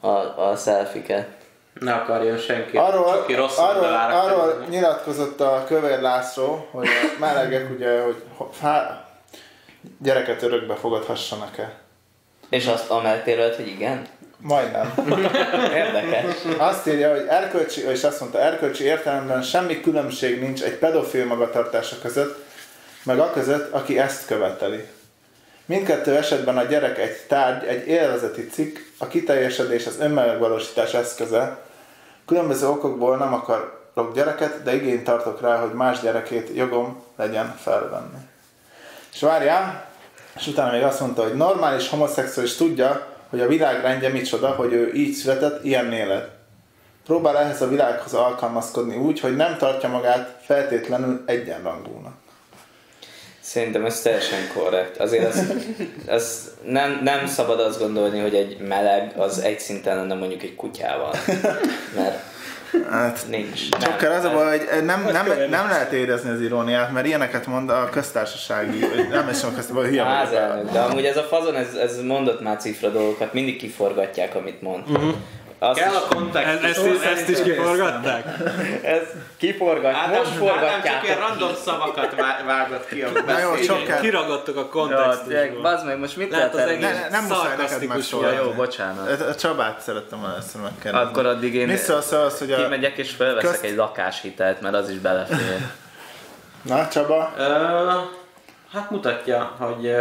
a, 0.00 0.08
a 0.48 0.56
selfiket. 0.56 1.41
Ne 1.80 1.92
akarjon 1.92 2.38
senki, 2.38 2.76
arról, 2.76 3.08
aki 3.08 3.34
rossz 3.34 3.58
arról, 3.58 3.84
arról 4.12 4.64
nyilatkozott 4.68 5.40
a 5.40 5.64
Kövér 5.66 6.00
László, 6.00 6.68
hogy 6.70 6.86
a 6.86 7.18
melegek 7.18 7.70
ugye, 7.70 8.02
hogy 8.02 8.22
ho- 8.36 8.54
fá, 8.56 9.04
gyereket 9.98 10.42
örökbe 10.42 10.74
fogadhassanak-e. 10.74 11.72
És 12.48 12.66
azt 12.66 12.90
amellett 12.90 13.26
érvelt, 13.26 13.56
hogy 13.56 13.66
igen. 13.66 14.06
Majdnem. 14.36 14.94
Érdekes. 15.74 16.34
Azt 16.58 16.86
írja, 16.86 17.10
hogy 17.10 17.26
erkölcsi, 17.28 17.86
és 17.86 18.04
azt 18.04 18.20
mondta, 18.20 18.38
erkölcsi 18.40 18.84
értelemben 18.84 19.42
semmi 19.42 19.80
különbség 19.80 20.40
nincs 20.40 20.62
egy 20.62 20.74
pedofil 20.78 21.26
magatartása 21.26 21.96
között, 22.02 22.44
meg 23.02 23.18
a 23.18 23.30
között, 23.30 23.72
aki 23.72 23.98
ezt 23.98 24.26
követeli. 24.26 24.88
Mindkettő 25.72 26.16
esetben 26.16 26.56
a 26.56 26.62
gyerek 26.62 26.98
egy 26.98 27.16
tárgy, 27.28 27.64
egy 27.64 27.86
élvezeti 27.86 28.46
cikk, 28.46 28.76
a 28.98 29.06
kiteljesedés 29.06 29.86
az 29.86 29.96
önmegvalósítás 30.00 30.94
eszköze. 30.94 31.58
Különböző 32.26 32.68
okokból 32.68 33.16
nem 33.16 33.34
akarok 33.34 34.14
gyereket, 34.14 34.62
de 34.62 34.74
igényt 34.74 35.04
tartok 35.04 35.40
rá, 35.40 35.56
hogy 35.56 35.72
más 35.72 36.00
gyerekét 36.00 36.50
jogom 36.54 37.02
legyen 37.16 37.54
felvenni. 37.56 38.18
És 39.12 39.20
várjál, 39.20 39.84
és 40.36 40.46
utána 40.46 40.72
még 40.72 40.82
azt 40.82 41.00
mondta, 41.00 41.22
hogy 41.22 41.34
normális 41.34 41.88
homoszexuális 41.88 42.56
tudja, 42.56 43.06
hogy 43.28 43.40
a 43.40 43.48
világ 43.48 43.80
rendje 43.80 44.08
micsoda, 44.08 44.48
hogy 44.48 44.72
ő 44.72 44.92
így 44.92 45.12
született, 45.12 45.64
ilyen 45.64 45.92
élet. 45.92 46.28
Próbál 47.04 47.38
ehhez 47.38 47.62
a 47.62 47.68
világhoz 47.68 48.14
alkalmazkodni 48.14 48.96
úgy, 48.96 49.20
hogy 49.20 49.36
nem 49.36 49.56
tartja 49.56 49.88
magát 49.88 50.40
feltétlenül 50.44 51.22
egyenrangúnak. 51.26 52.21
Szerintem 53.42 53.84
ez 53.84 54.00
teljesen 54.00 54.38
korrekt. 54.54 54.98
Azért 55.00 55.34
az, 55.34 55.52
az 56.06 56.50
nem, 56.64 57.00
nem 57.02 57.26
szabad 57.26 57.60
azt 57.60 57.78
gondolni, 57.78 58.20
hogy 58.20 58.34
egy 58.34 58.56
meleg 58.68 59.12
az 59.16 59.38
egy 59.38 59.58
szinten 59.60 59.96
lenne 59.96 60.14
mondjuk 60.14 60.42
egy 60.42 60.56
kutyával. 60.56 61.14
Mert 61.96 62.30
Hát, 62.90 63.24
nincs. 63.28 63.68
csak 63.68 63.96
kell 63.96 64.10
az 64.12 64.24
a 64.24 64.30
baj, 64.30 64.58
hogy 64.58 64.84
nem, 64.84 65.02
nem, 65.12 65.26
nem 65.50 65.68
lehet 65.68 65.92
érezni 65.92 66.30
az 66.30 66.40
iróniát, 66.40 66.92
mert 66.92 67.06
ilyeneket 67.06 67.46
mond 67.46 67.70
a 67.70 67.88
köztársasági, 67.90 68.78
vagy 68.80 69.08
nem 69.08 69.28
is 69.28 69.42
a 69.42 69.52
köztársasági, 69.54 69.88
hülye 69.88 70.04
vagyok. 70.04 70.70
De 70.72 70.80
amúgy 70.80 71.04
ez 71.04 71.16
a 71.16 71.22
fazon, 71.22 71.54
ez, 71.56 71.74
ez 71.74 72.00
mondott 72.02 72.40
már 72.40 72.56
cifra 72.56 72.88
dolgokat, 72.88 73.32
mindig 73.32 73.56
kiforgatják, 73.56 74.34
amit 74.34 74.62
mond. 74.62 74.82
Azt 75.62 75.78
Kell 75.78 75.90
is, 75.90 75.96
a 75.96 76.14
kontextus. 76.14 76.70
Ezt, 76.70 76.86
ezt, 76.86 77.04
ezt 77.04 77.28
is 77.28 77.42
kiforgatták? 77.42 78.26
ez 78.82 79.02
kiforgat, 79.36 79.94
Ádám, 79.94 80.08
most 80.08 80.30
Ádám 80.30 80.38
csak 80.38 80.48
forgatják. 80.48 81.02
ilyen 81.04 81.18
random 81.18 81.50
szavakat 81.64 82.14
vá- 82.14 82.44
vágott 82.46 82.88
ki 82.88 83.02
a 83.02 83.12
kell. 83.86 84.00
Kiragadtok 84.00 84.56
a 84.56 84.60
Ja, 84.60 84.68
kontextusból. 84.68 85.60
bazd 85.62 85.86
meg, 85.86 85.98
most 85.98 86.16
mit 86.16 86.30
Lehet 86.30 86.54
az 86.54 86.60
egész 86.60 86.80
Ne, 86.84 86.92
ne, 86.92 87.08
nem 87.08 87.22
muszáj 87.22 87.38
neked 87.38 87.48
szarkasztikus 87.48 87.88
Ja, 87.88 87.94
megszólalni. 87.94 88.36
jó, 88.36 88.52
bocsánat. 88.52 89.20
A 89.20 89.34
Csabát 89.34 89.80
szerettem 89.80 90.24
először 90.24 90.60
megkérdezni. 90.60 91.06
Akkor 91.08 91.26
addig 91.26 91.54
én 91.54 91.76
szólsz 91.76 92.12
ahhoz, 92.12 92.38
hogy 92.38 92.52
a... 92.52 92.56
kimegyek 92.56 92.96
és 92.98 93.10
felveszek 93.10 93.50
Közt- 93.50 93.64
egy 93.64 93.76
lakáshitelt, 93.76 94.60
mert 94.60 94.74
az 94.74 94.88
is 94.90 94.96
belefér. 94.98 95.58
Na 96.62 96.88
Csaba, 96.88 97.32
hát 98.72 98.90
mutatja, 98.90 99.54
hogy, 99.58 99.94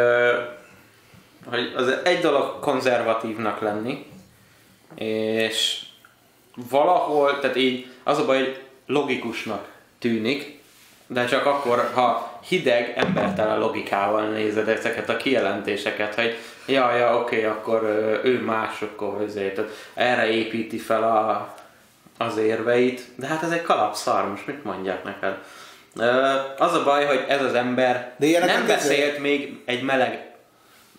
hogy 1.50 1.74
az 1.78 1.94
egy 2.04 2.20
dolog 2.22 2.60
konzervatívnak 2.60 3.62
lenni, 3.62 4.11
és 4.96 5.80
valahol, 6.70 7.40
tehát 7.40 7.56
így 7.56 7.88
az 8.04 8.20
a 8.20 8.26
baj, 8.26 8.38
hogy 8.38 8.62
logikusnak 8.86 9.68
tűnik, 10.00 10.60
de 11.08 11.26
csak 11.26 11.46
akkor, 11.46 11.92
ha 11.94 12.40
hideg, 12.48 12.94
embertelen 12.96 13.60
logikával 13.60 14.28
nézed 14.28 14.68
ezeket 14.68 15.10
a 15.10 15.18
kijelentéseket, 15.18 16.16
hogy 16.16 16.38
ja, 16.66 16.96
ja, 16.96 17.20
oké, 17.20 17.46
akkor 17.46 17.84
ö, 17.84 18.28
ő 18.30 18.42
más, 18.42 18.82
akkor 18.82 19.22
ezért, 19.22 19.56
tehát 19.56 19.72
erre 19.94 20.30
építi 20.30 20.78
fel 20.78 21.04
a, 21.04 21.56
az 22.18 22.38
érveit, 22.38 23.02
de 23.16 23.28
hát 23.28 23.44
ez 23.44 23.52
egy 23.52 23.62
kalapszar, 23.62 24.30
most 24.30 24.48
mit 24.48 24.64
mondjak 24.64 25.04
neked? 25.04 25.38
Az 26.58 26.74
a 26.74 26.84
baj, 26.84 27.06
hogy 27.06 27.26
ez 27.28 27.42
az 27.42 27.54
ember 27.54 28.14
De 28.18 28.46
nem 28.46 28.68
beszélt 28.68 29.20
még 29.20 29.62
egy 29.66 29.84
meleg 29.84 30.31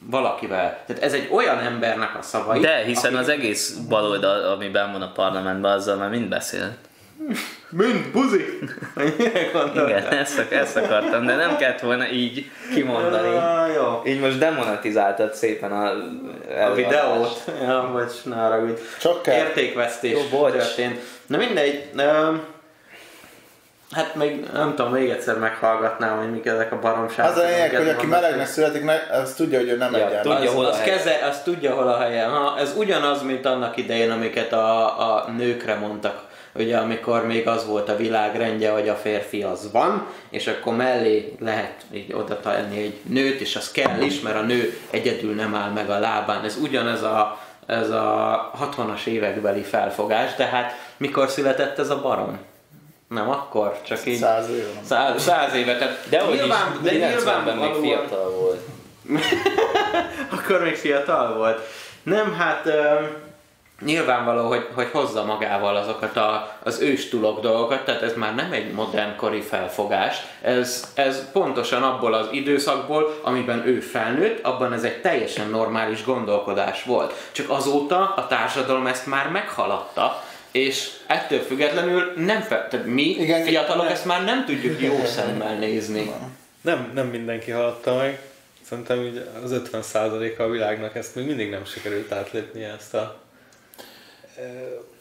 valakivel. 0.06 0.78
Tehát 0.86 1.02
ez 1.02 1.12
egy 1.12 1.28
olyan 1.32 1.58
embernek 1.58 2.18
a 2.18 2.22
szavai. 2.22 2.60
De 2.60 2.76
hiszen 2.76 3.10
aki- 3.14 3.22
az 3.22 3.28
egész 3.28 3.70
baloldal, 3.88 4.42
amiben 4.52 4.92
van 4.92 5.02
a 5.02 5.12
parlamentben, 5.12 5.72
azzal 5.72 5.96
már 5.96 6.10
mind 6.10 6.28
beszélt. 6.28 6.72
Mind 7.68 8.06
buzi! 8.12 8.58
Igen, 9.74 10.06
ezt, 10.06 10.38
ak- 10.38 10.52
ezt 10.52 10.76
akartam, 10.76 11.26
de 11.26 11.34
nem 11.34 11.56
kellett 11.56 11.80
volna 11.80 12.08
így 12.08 12.50
kimondani. 12.74 13.28
Ah, 13.36 13.74
jó. 13.74 14.02
Így 14.12 14.20
most 14.20 14.38
demonetizáltad 14.38 15.34
szépen 15.34 15.72
a, 15.72 15.90
A 16.70 16.74
videót. 16.74 17.42
Ja, 17.62 17.90
vagy 17.92 18.12
ne 18.24 18.34
haragudj. 18.34 18.80
Csak 19.00 19.22
kell. 19.22 19.36
Értékvesztés 19.36 20.12
Jó, 20.12 20.38
bocs. 20.38 20.52
történt. 20.52 21.00
Na 21.26 21.36
mindegy. 21.36 21.84
Um, 21.96 22.40
hát 23.92 24.14
még 24.14 24.46
nem 24.52 24.74
tudom, 24.74 24.92
még 24.92 25.10
egyszer 25.10 25.38
meghallgatnám, 25.38 26.18
hogy 26.18 26.30
mik 26.30 26.46
ezek 26.46 26.72
a 26.72 26.78
baromságok. 26.78 27.36
Az 27.36 27.42
a 27.42 27.46
lényeg, 27.46 27.76
hogy 27.76 27.88
aki 27.88 28.06
melegnek 28.06 28.46
születik, 28.46 28.84
ne- 28.84 29.08
az 29.10 29.32
tudja, 29.34 29.58
hogy 29.58 29.68
ő 29.68 29.76
nem 29.76 29.92
Ja, 29.92 30.06
egyenlő. 30.06 30.30
tudja, 30.30 30.48
az, 30.50 30.54
hol 30.54 30.64
a 30.64 30.68
az, 30.68 30.78
helye. 30.78 30.96
keze, 30.96 31.18
az 31.30 31.42
tudja, 31.42 31.74
hol 31.74 31.88
a 31.88 31.98
helye. 32.00 32.24
Ha, 32.24 32.58
ez 32.58 32.74
ugyanaz, 32.76 33.22
mint 33.22 33.46
annak 33.46 33.76
idején, 33.76 34.10
amiket 34.10 34.52
a, 34.52 34.84
a 35.14 35.30
nőkre 35.36 35.74
mondtak. 35.74 36.22
Ugye 36.54 36.76
amikor 36.76 37.26
még 37.26 37.48
az 37.48 37.66
volt 37.66 37.88
a 37.88 37.96
világrendje, 37.96 38.70
hogy 38.70 38.88
a 38.88 38.94
férfi 38.94 39.42
az 39.42 39.72
van, 39.72 40.06
és 40.30 40.46
akkor 40.46 40.76
mellé 40.76 41.36
lehet 41.40 41.74
így 41.92 42.12
oda 42.12 42.40
tenni 42.40 42.82
egy 42.82 43.00
nőt, 43.08 43.40
és 43.40 43.56
az 43.56 43.70
kell 43.70 44.00
is, 44.00 44.20
mert 44.20 44.36
a 44.36 44.40
nő 44.42 44.78
egyedül 44.90 45.34
nem 45.34 45.54
áll 45.54 45.70
meg 45.70 45.90
a 45.90 45.98
lábán. 45.98 46.44
Ez 46.44 46.56
ugyanez 46.62 47.02
a, 47.02 47.38
ez 47.66 47.90
a 47.90 48.50
60-as 48.60 49.04
évekbeli 49.06 49.62
felfogás, 49.62 50.34
de 50.34 50.44
hát 50.44 50.72
mikor 50.96 51.28
született 51.28 51.78
ez 51.78 51.90
a 51.90 52.00
barom? 52.00 52.38
Nem 53.12 53.30
akkor, 53.30 53.78
csak 53.82 54.06
így 54.06 54.18
Száz 54.18 54.48
éve. 54.50 54.68
száz, 54.84 55.22
száz 55.22 55.54
éve. 55.54 55.76
Tehát 55.76 55.98
De 56.08 56.20
hogy 56.20 56.34
is, 56.34 56.40
nyilván, 56.40 56.78
de 56.82 56.90
90-ben 56.90 57.56
még 57.56 57.70
nyilvánvalóan- 57.70 57.80
fiatal 57.82 58.30
volt. 58.30 58.60
akkor 60.36 60.62
még 60.62 60.74
fiatal 60.76 61.34
volt. 61.36 61.60
Nem, 62.02 62.34
hát 62.34 62.66
ö, 62.66 62.94
nyilvánvaló, 63.84 64.48
hogy, 64.48 64.66
hogy 64.74 64.88
hozza 64.92 65.24
magával 65.24 65.76
azokat 65.76 66.16
a, 66.16 66.56
az 66.62 66.80
őstulok 66.80 67.40
dolgokat, 67.40 67.84
tehát 67.84 68.02
ez 68.02 68.14
már 68.16 68.34
nem 68.34 68.52
egy 68.52 68.72
modernkori 68.72 69.40
felfogás, 69.40 70.16
ez, 70.42 70.92
ez 70.94 71.30
pontosan 71.32 71.82
abból 71.82 72.14
az 72.14 72.26
időszakból, 72.30 73.18
amiben 73.22 73.66
ő 73.66 73.80
felnőtt, 73.80 74.44
abban 74.44 74.72
ez 74.72 74.82
egy 74.84 75.00
teljesen 75.00 75.48
normális 75.48 76.04
gondolkodás 76.04 76.84
volt. 76.84 77.14
Csak 77.32 77.50
azóta 77.50 78.12
a 78.16 78.26
társadalom 78.26 78.86
ezt 78.86 79.06
már 79.06 79.28
meghaladta, 79.28 80.22
és 80.52 80.90
ettől 81.06 81.40
függetlenül 81.40 82.12
nem 82.16 82.40
fel, 82.40 82.68
tehát 82.68 82.86
mi 82.86 83.02
Igen, 83.02 83.44
fiatalok 83.44 83.82
nem. 83.84 83.92
ezt 83.92 84.04
már 84.04 84.24
nem 84.24 84.44
tudjuk 84.44 84.80
jó 84.80 85.04
szemmel 85.04 85.54
nézni. 85.58 86.12
Nem, 86.60 86.90
nem 86.94 87.06
mindenki 87.06 87.50
hallgatta 87.50 87.96
meg. 87.96 88.20
Szerintem 88.68 89.02
így 89.02 89.26
az 89.44 89.60
50%-a 89.72 90.42
a 90.42 90.48
világnak 90.48 90.96
ezt 90.96 91.14
még 91.14 91.26
mindig 91.26 91.50
nem 91.50 91.64
sikerült 91.64 92.12
átlépni 92.12 92.64
ezt 92.64 92.94
a 92.94 93.20
e, 94.36 94.42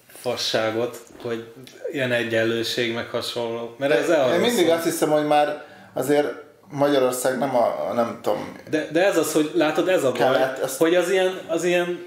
fasságot, 0.07 0.97
hogy 1.21 1.47
ilyen 1.91 2.11
egyenlőség 2.11 2.93
meg 2.93 3.09
hasonló. 3.09 3.75
Mert 3.79 4.09
ez 4.09 4.33
Én 4.33 4.39
mindig 4.39 4.69
azt 4.69 4.83
hiszem, 4.83 5.09
hogy 5.09 5.25
már 5.25 5.65
azért 5.93 6.27
Magyarország 6.69 7.37
nem 7.37 7.55
a, 7.55 7.89
a 7.89 7.93
nem 7.93 8.19
tudom, 8.21 8.55
De, 8.69 8.87
de 8.91 9.05
ez 9.05 9.17
az, 9.17 9.33
hogy 9.33 9.51
látod, 9.53 9.87
ez 9.87 10.03
a 10.03 10.11
baj, 10.11 10.19
Kellett, 10.19 10.57
ezt- 10.63 10.77
hogy 10.77 10.95
az 10.95 11.09
ilyen, 11.09 11.39
az 11.47 11.63
ilyen, 11.63 12.05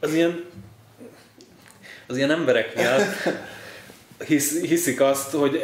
az 0.00 0.14
ilyen, 0.14 0.44
az 2.06 2.16
ilyen 2.16 2.30
emberek 2.30 2.74
miatt 2.74 3.34
hisz, 4.26 4.60
hiszik 4.60 5.00
azt, 5.00 5.32
hogy 5.32 5.60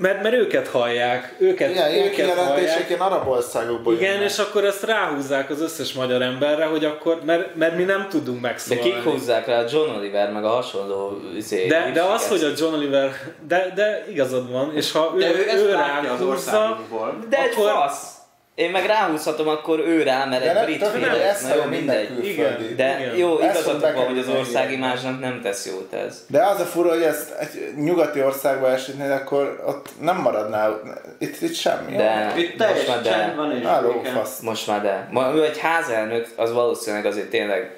mert, 0.00 0.22
mert 0.22 0.34
őket 0.34 0.68
hallják, 0.68 1.34
őket, 1.38 1.70
igen, 1.70 1.92
őket 1.94 2.10
kijelentések 2.10 2.48
hallják. 2.72 2.88
ilyen 2.88 3.00
arab 3.00 3.28
országokból 3.28 3.94
Igen, 3.94 4.12
jönnek. 4.12 4.28
és 4.30 4.38
akkor 4.38 4.64
ezt 4.64 4.82
ráhúzzák 4.82 5.50
az 5.50 5.60
összes 5.60 5.92
magyar 5.92 6.22
emberre, 6.22 6.64
hogy 6.64 6.84
akkor, 6.84 7.20
mert, 7.24 7.54
mert 7.54 7.76
mi 7.76 7.82
nem 7.82 8.06
tudunk 8.10 8.40
De 8.40 8.48
megszólalni. 8.48 8.90
kik 8.90 9.02
húzzák 9.02 9.46
rá 9.46 9.60
a 9.60 9.64
John 9.70 9.90
Oliver, 9.96 10.32
meg 10.32 10.44
a 10.44 10.48
hasonló 10.48 11.20
izé, 11.36 11.66
de, 11.66 11.90
de 11.94 12.02
az, 12.02 12.28
hogy 12.28 12.44
a? 12.44 12.48
John 12.58 12.74
Oliver, 12.74 13.12
de, 13.48 13.72
de 13.74 14.04
igazad 14.10 14.50
van, 14.50 14.76
és 14.76 14.92
ha 14.92 15.12
ő, 15.16 15.18
De 15.18 15.30
ő 15.30 15.46
ő 15.56 15.64
az 15.66 15.70
ráhúzza, 15.70 16.24
országunkból. 16.26 17.18
De 17.28 17.36
egy 17.38 17.52
akkor- 17.52 17.70
fasz! 17.70 18.16
Én 18.58 18.70
meg 18.70 18.86
ráhúzhatom 18.86 19.48
akkor 19.48 19.78
ő 19.78 20.02
rá, 20.02 20.24
mert 20.24 20.42
De 20.44 20.60
egy 20.60 20.64
brit 20.64 20.82
ezt 20.82 21.48
Na 21.48 21.54
jó, 21.54 21.62
mindegy. 21.64 22.06
külföldi. 22.06 22.74
De 22.74 22.96
Igen. 23.00 23.16
jó, 23.16 23.38
igazatok 23.38 23.80
van, 23.80 23.92
hogy 23.92 24.18
az 24.18 24.26
bekerülni, 24.26 24.38
országimázsnak 24.38 25.20
nem 25.20 25.40
tesz 25.42 25.66
jót 25.66 25.92
ez. 25.92 26.24
De 26.28 26.42
az 26.46 26.60
a 26.60 26.64
fura, 26.64 26.88
hogy 26.88 27.02
ezt 27.02 27.30
egy 27.30 27.74
nyugati 27.76 28.22
országba 28.22 28.70
esítnéd, 28.70 29.10
akkor 29.10 29.62
ott 29.66 29.88
nem 30.00 30.16
maradná, 30.16 30.80
itt, 31.18 31.40
itt 31.40 31.54
semmi. 31.54 31.96
De 31.96 32.32
Itt 32.36 32.58
most 32.58 32.88
már 32.88 33.02
de. 33.02 33.32
van 33.36 33.52
és. 33.56 34.28
Most 34.42 34.66
már 34.66 34.82
de. 34.82 35.08
Ma, 35.10 35.32
ő 35.34 35.44
egy 35.44 35.58
házelnök, 35.58 36.26
az 36.36 36.52
valószínűleg 36.52 37.06
azért 37.06 37.30
tényleg 37.30 37.76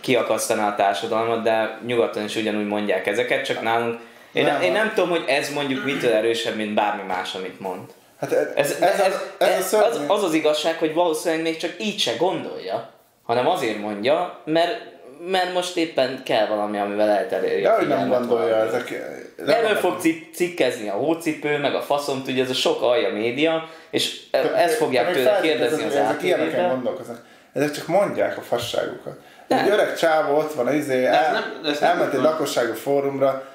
kiakasztaná 0.00 0.68
a 0.68 0.74
társadalmat, 0.74 1.42
de 1.42 1.78
nyugaton 1.86 2.24
is 2.24 2.36
ugyanúgy 2.36 2.66
mondják 2.66 3.06
ezeket, 3.06 3.44
csak 3.44 3.62
nálunk 3.62 3.98
én, 4.32 4.44
Nem, 4.44 4.62
én 4.62 4.72
nem 4.72 4.92
tudom, 4.94 5.10
hogy 5.10 5.24
ez 5.26 5.52
mondjuk 5.52 5.84
mitől 5.84 6.12
erősebb, 6.12 6.56
mint 6.56 6.74
bármi 6.74 7.02
más, 7.06 7.34
amit 7.34 7.60
mond. 7.60 7.96
Hát 8.20 8.32
ez, 8.32 8.46
Ez, 8.54 8.70
ez, 8.70 8.80
ez, 8.80 9.00
ez, 9.00 9.14
ez, 9.38 9.48
ez, 9.48 9.72
az, 9.72 10.00
az 10.06 10.22
az 10.22 10.32
igazság, 10.34 10.78
hogy 10.78 10.94
valószínűleg 10.94 11.42
még 11.44 11.56
csak 11.56 11.74
így 11.78 11.98
se 11.98 12.16
gondolja, 12.16 12.90
hanem 13.22 13.48
azért 13.48 13.78
mondja, 13.78 14.40
mert, 14.44 14.80
mert 15.30 15.52
most 15.52 15.76
éppen 15.76 16.22
kell 16.24 16.46
valami, 16.46 16.78
amivel 16.78 17.08
elterelje. 17.08 17.62
De 17.62 17.68
a 17.68 17.76
hogy 17.76 17.88
nem 17.88 18.08
gondolja, 18.08 18.56
valamiről. 18.56 18.74
ezek... 18.74 19.02
Erről 19.46 19.76
fog 19.76 20.00
cik- 20.00 20.34
cikkezni 20.34 20.88
a 20.88 20.92
hócipő, 20.92 21.58
meg 21.58 21.74
a 21.74 21.82
faszom 21.82 22.22
tudja, 22.24 22.42
ez 22.42 22.50
a 22.50 22.54
sok 22.54 22.82
alja 22.82 23.12
média, 23.12 23.68
és 23.90 24.20
e- 24.30 24.52
ezt 24.56 24.76
fogják 24.76 25.12
tőle 25.12 25.38
kérdezni 25.42 25.84
az 25.84 25.94
Ezek 25.94 26.22
ilyeneken 26.22 26.68
gondolkoznak. 26.68 27.24
Ezek 27.52 27.70
csak 27.70 27.86
mondják 27.86 28.36
a 28.38 28.40
fasságukat. 28.40 29.18
Nem. 29.48 29.58
Egy 29.58 29.70
öreg 29.70 29.96
csávó 29.96 30.36
ott 30.36 30.52
van, 30.52 30.74
izé, 30.74 31.04
el, 31.04 31.32
nem- 31.32 31.60
nem 31.62 31.74
elment 31.80 32.14
egy 32.14 32.20
lakossági 32.20 32.72
fórumra, 32.72 33.47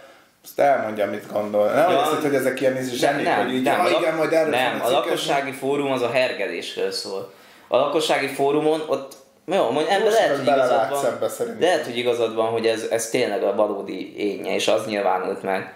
azt 0.43 0.59
elmondja, 0.59 1.09
mit 1.09 1.31
gondol. 1.31 1.65
Nem 1.67 1.89
Ja. 1.89 2.01
azt, 2.01 2.21
hogy 2.21 2.35
ezek 2.35 2.61
ilyen 2.61 2.77
zsenik, 2.93 3.25
nem, 3.25 3.45
hogy 3.45 3.53
így, 3.53 3.61
nem, 3.63 3.85
ja, 3.85 3.97
igen, 3.99 4.15
majd 4.15 4.33
erről 4.33 4.49
nem, 4.49 4.81
a 4.83 4.89
lakossági 4.89 5.51
fórum 5.51 5.91
az 5.91 6.01
a 6.01 6.09
hergelésről 6.11 6.91
szól. 6.91 7.33
A 7.67 7.77
lakossági 7.77 8.27
fórumon 8.27 8.83
ott 8.87 9.15
jó, 9.45 9.69
mondj, 9.69 9.89
ebben 9.89 10.11
lehet, 10.11 10.37
hogy 10.37 10.47
igazad 10.47 10.89
van. 10.89 11.05
ebbe. 11.05 11.29
Lehet, 11.59 11.85
hogy 11.85 11.97
igazad 11.97 12.35
van, 12.35 12.49
hogy 12.49 12.65
ez, 12.65 12.87
ez 12.89 13.09
tényleg 13.09 13.43
a 13.43 13.55
valódi 13.55 14.17
énje, 14.17 14.53
és 14.53 14.67
az 14.67 14.85
nyilvánult 14.85 15.43
meg. 15.43 15.73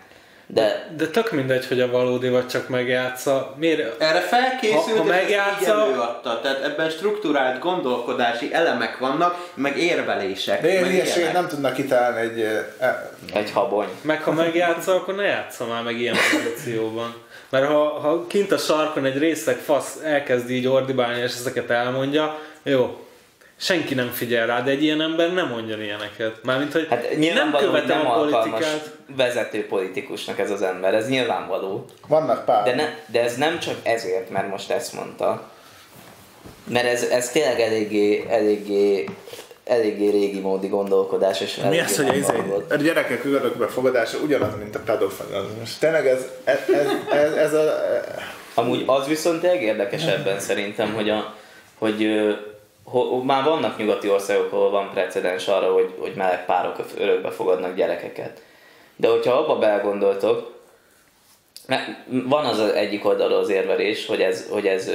De 0.50 0.88
de 0.98 1.08
tök 1.08 1.32
mindegy, 1.32 1.68
hogy 1.68 1.82
a 1.82 1.92
valódi 1.92 2.30
vagy 2.30 2.48
csak 2.48 2.68
megjátsza. 2.70 3.54
Miért? 3.58 4.02
Erre 4.02 4.20
felkészült, 4.20 4.84
Ha- 4.84 4.98
ha 4.98 5.04
megjátsza- 5.04 5.68
előadta. 5.70 6.40
Tehát 6.44 6.64
ebben 6.64 6.90
struktúrált 6.90 7.60
gondolkodási 7.60 8.54
elemek 8.54 8.98
vannak, 8.98 9.52
meg 9.54 9.78
érvelések. 9.78 10.62
De 10.62 10.70
ilyen 10.72 10.92
ilyenek. 10.92 11.34
nem 11.34 11.48
tudnak 11.48 11.74
kitalálni 11.74 12.20
egy... 12.20 12.42
eh, 12.80 12.96
egy 13.34 13.52
habony. 13.52 13.88
Meg 14.02 14.24
ha 14.24 14.32
megjátsza, 14.32 14.96
akkor 14.96 15.16
ne 15.16 15.24
játsza 15.24 15.66
már 15.66 15.84
meg 15.84 16.00
ilyen 16.00 16.16
pozícióban. 16.32 17.14
Mert 17.50 17.68
ha, 17.68 18.00
ha 18.00 18.28
kint 18.28 18.52
a 18.52 18.58
sarkon 18.58 19.06
egy 19.06 19.18
részeg 19.18 19.56
fasz 19.58 19.96
elkezd 20.04 20.50
így 20.50 20.68
ordibálni 20.68 21.22
és 21.22 21.34
ezeket 21.34 21.70
elmondja, 21.70 22.40
jó, 22.64 23.07
senki 23.60 23.93
nem 23.93 24.10
figyel 24.12 24.48
rá, 24.48 24.62
de 24.62 24.72
egy 24.72 24.84
ilyen 24.84 25.02
ember 25.02 25.34
nem 25.34 25.48
mondja 25.48 25.78
ilyeneket. 25.78 26.39
Mármint, 26.43 26.72
hogy 26.74 26.88
Hát 26.89 27.17
nem 27.34 27.52
követem 27.60 27.98
nem 27.98 28.08
a 28.08 28.13
politikát. 28.13 28.96
vezető 29.15 29.65
politikusnak 29.65 30.39
ez 30.39 30.52
az 30.52 30.62
ember, 30.62 30.93
ez 30.93 31.10
nyilvánvaló. 31.10 31.86
Vannak 32.08 32.46
pár. 32.46 32.63
De, 32.63 32.76
ne, 32.76 32.89
de 33.06 33.24
ez 33.24 33.38
nem 33.38 33.60
csak 33.60 33.76
ezért, 33.84 34.30
mert 34.30 34.50
most 34.50 34.72
ezt 34.72 34.93
mondta. 34.93 35.50
Mert 36.63 36.86
ez, 36.86 37.04
ez 37.04 37.30
tényleg 37.32 37.60
eléggé, 37.60 38.26
eléggé, 38.30 39.06
eléggé 39.65 40.10
régi 40.10 40.39
módi 40.39 40.67
gondolkodás, 40.67 41.41
és 41.41 41.60
Mi 41.70 41.80
az, 41.80 41.98
hogy 41.98 42.46
volt. 42.48 42.72
a 42.72 42.76
gyerekek 42.76 43.26
örökbefogadása 43.26 44.17
ugyanaz, 44.17 44.58
mint 44.58 44.76
a 44.76 44.80
pedofilizmus. 44.86 45.78
Tényleg 45.78 46.08
ez, 46.08 46.26
ez, 46.43 46.58
ez, 46.74 46.88
ez, 47.12 47.32
ez 47.32 47.54
a... 47.54 47.74
Amúgy 48.54 48.84
az 48.86 49.08
viszont 49.08 49.41
tényleg 49.41 49.62
érdekes 49.62 50.04
ebben 50.06 50.39
szerintem, 50.39 50.93
hogy, 50.93 51.10
a, 51.10 51.36
hogy 51.78 52.08
ho, 52.91 53.21
már 53.21 53.43
vannak 53.43 53.78
nyugati 53.78 54.10
országok, 54.10 54.52
ahol 54.52 54.69
van 54.69 54.89
precedens 54.89 55.47
arra, 55.47 55.73
hogy, 55.73 55.93
hogy 56.00 56.13
meleg 56.15 56.45
párok 56.45 56.76
örökbe 56.97 57.32
fogadnak 57.32 57.76
gyerekeket. 57.76 58.41
De 58.95 59.08
hogyha 59.08 59.34
abba 59.34 59.58
belegondoltok, 59.58 60.56
van 62.08 62.45
az 62.45 62.60
egyik 62.60 63.06
oldalról 63.06 63.39
az 63.39 63.50
érvelés, 63.50 64.06
hogy 64.06 64.21
ez, 64.21 64.50
hogy 64.50 64.67
ez, 64.67 64.91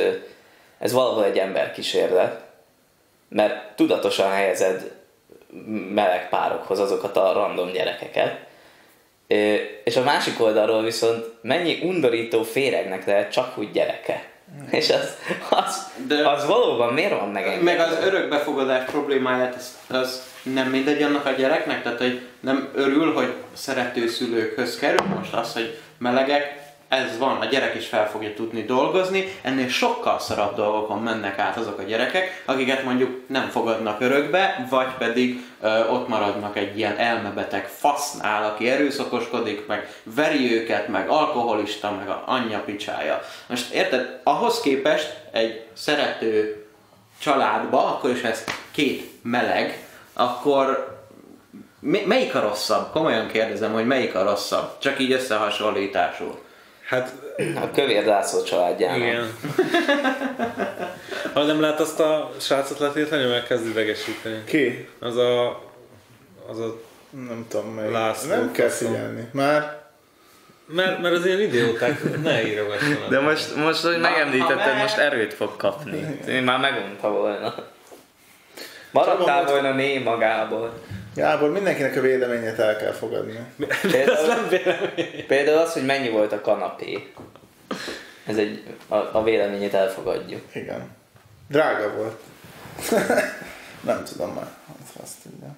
ez 0.79 0.93
valahol 0.93 1.25
egy 1.25 1.39
emberkísérlet, 1.39 2.43
mert 3.29 3.77
tudatosan 3.77 4.31
helyezed 4.31 4.93
meleg 5.95 6.29
párokhoz 6.29 6.79
azokat 6.79 7.17
a 7.17 7.33
random 7.33 7.73
gyerekeket. 7.73 8.39
És 9.85 9.97
a 9.97 10.03
másik 10.03 10.41
oldalról 10.41 10.83
viszont 10.83 11.27
mennyi 11.41 11.79
undorító 11.83 12.43
féregnek 12.43 13.07
lehet 13.07 13.33
csak 13.33 13.59
úgy 13.59 13.71
gyereke. 13.71 14.32
És 14.71 14.91
az, 14.91 15.17
az, 15.51 15.91
De- 16.07 16.29
az 16.29 16.47
valóban 16.47 16.93
miért 16.93 17.19
van 17.19 17.29
megengedve? 17.29 17.65
Meg 17.65 17.81
az 17.81 17.99
örökbefogadás 18.05 18.85
problémáját, 18.91 19.55
az, 19.55 19.97
az 19.97 20.23
nem 20.43 20.69
mindegy 20.69 21.03
annak 21.03 21.27
a 21.27 21.31
gyereknek, 21.31 21.83
tehát 21.83 21.99
hogy 21.99 22.21
nem 22.41 22.69
örül, 22.75 23.13
hogy 23.13 23.33
szerető 23.53 24.09
szülőkhöz 24.09 24.79
kerül, 24.79 25.07
most 25.07 25.33
az, 25.33 25.53
hogy 25.53 25.79
melegek, 25.99 26.62
ez 26.93 27.19
van, 27.19 27.41
a 27.41 27.45
gyerek 27.45 27.75
is 27.75 27.87
fel 27.87 28.11
fogja 28.11 28.35
tudni 28.35 28.63
dolgozni, 28.63 29.39
ennél 29.43 29.69
sokkal 29.69 30.19
szarabb 30.19 30.55
dolgokon 30.55 31.03
mennek 31.03 31.39
át 31.39 31.57
azok 31.57 31.79
a 31.79 31.83
gyerekek, 31.83 32.43
akiket 32.45 32.85
mondjuk 32.85 33.21
nem 33.27 33.49
fogadnak 33.49 34.01
örökbe, 34.01 34.67
vagy 34.71 34.89
pedig 34.99 35.45
ö, 35.61 35.89
ott 35.89 36.09
maradnak 36.09 36.57
egy 36.57 36.79
ilyen 36.79 36.99
elmebeteg 36.99 37.69
fasznál, 37.69 38.45
aki 38.45 38.71
erőszakoskodik, 38.71 39.67
meg 39.67 39.95
veri 40.03 40.55
őket, 40.61 40.89
meg 40.89 41.09
alkoholista, 41.09 41.91
meg 41.91 42.09
a 42.09 42.23
anyja 42.27 42.59
picsája. 42.59 43.23
Most 43.47 43.73
érted, 43.73 44.21
ahhoz 44.23 44.61
képest 44.61 45.21
egy 45.31 45.67
szerető 45.73 46.67
családba, 47.19 47.85
akkor 47.87 48.11
is 48.11 48.23
ez 48.23 48.45
két 48.71 49.11
meleg, 49.23 49.87
akkor 50.13 51.01
melyik 51.81 52.35
a 52.35 52.41
rosszabb? 52.41 52.91
Komolyan 52.93 53.29
kérdezem, 53.29 53.73
hogy 53.73 53.87
melyik 53.87 54.15
a 54.15 54.23
rosszabb? 54.23 54.79
Csak 54.79 54.99
így 54.99 55.13
összehasonlításul. 55.13 56.51
Hát 56.85 57.13
A 57.63 57.71
kövér 57.71 58.05
zászló 58.05 58.43
családjának. 58.43 58.97
igen. 58.99 59.35
Ha 61.33 61.43
nem 61.43 61.61
lát 61.61 61.81
azt 61.81 62.01
a 62.01 62.33
srácot 62.41 62.79
letétlenül, 62.79 63.31
meg 63.31 63.45
kezd 63.47 63.67
idegesíteni. 63.67 64.45
Ki? 64.45 64.89
Az 65.01 65.17
a... 65.17 65.49
Az 66.49 66.59
a 66.59 66.81
Nem 67.11 67.47
tudom 67.49 67.67
melyik. 67.75 67.93
László, 67.93 68.29
Nem 68.31 68.53
kell 68.53 68.69
faszom. 68.69 68.93
figyelni. 68.93 69.29
Már 69.33 69.81
mert, 70.67 71.01
mert 71.03 71.15
az 71.15 71.27
ilyen 71.27 71.41
idióták 71.41 72.23
ne 72.23 72.47
írogassanak. 72.47 73.09
De 73.09 73.21
most, 73.21 73.57
most 73.57 73.83
hogy 73.83 73.99
megemlítetted, 74.01 74.57
meg- 74.57 74.79
most 74.79 74.97
erőt 74.97 75.35
fog 75.35 75.57
kapni. 75.57 76.21
Én 76.29 76.43
már 76.43 76.59
megunta 76.61 77.11
volna. 77.11 77.55
Maradtál 78.91 79.45
volna 79.45 79.73
mély 79.73 79.99
magából. 79.99 80.73
Gábor, 81.15 81.51
mindenkinek 81.51 81.97
a 81.97 82.01
véleményét 82.01 82.59
el 82.59 82.77
kell 82.77 82.93
fogadni. 82.93 83.39
Például, 83.91 84.49
például 85.27 85.59
az, 85.59 85.73
hogy 85.73 85.85
mennyi 85.85 86.09
volt 86.09 86.33
a 86.33 86.41
kanapé. 86.41 87.13
Ez 88.27 88.37
egy, 88.37 88.63
a, 88.89 88.97
a 88.97 89.23
véleményét 89.23 89.75
elfogadjuk. 89.75 90.43
Igen. 90.55 90.91
Drága 91.49 91.95
volt. 91.95 92.21
nem 93.81 94.05
tudom 94.05 94.35
már. 94.35 94.47
Azt- 95.03 95.23
tudja. 95.23 95.57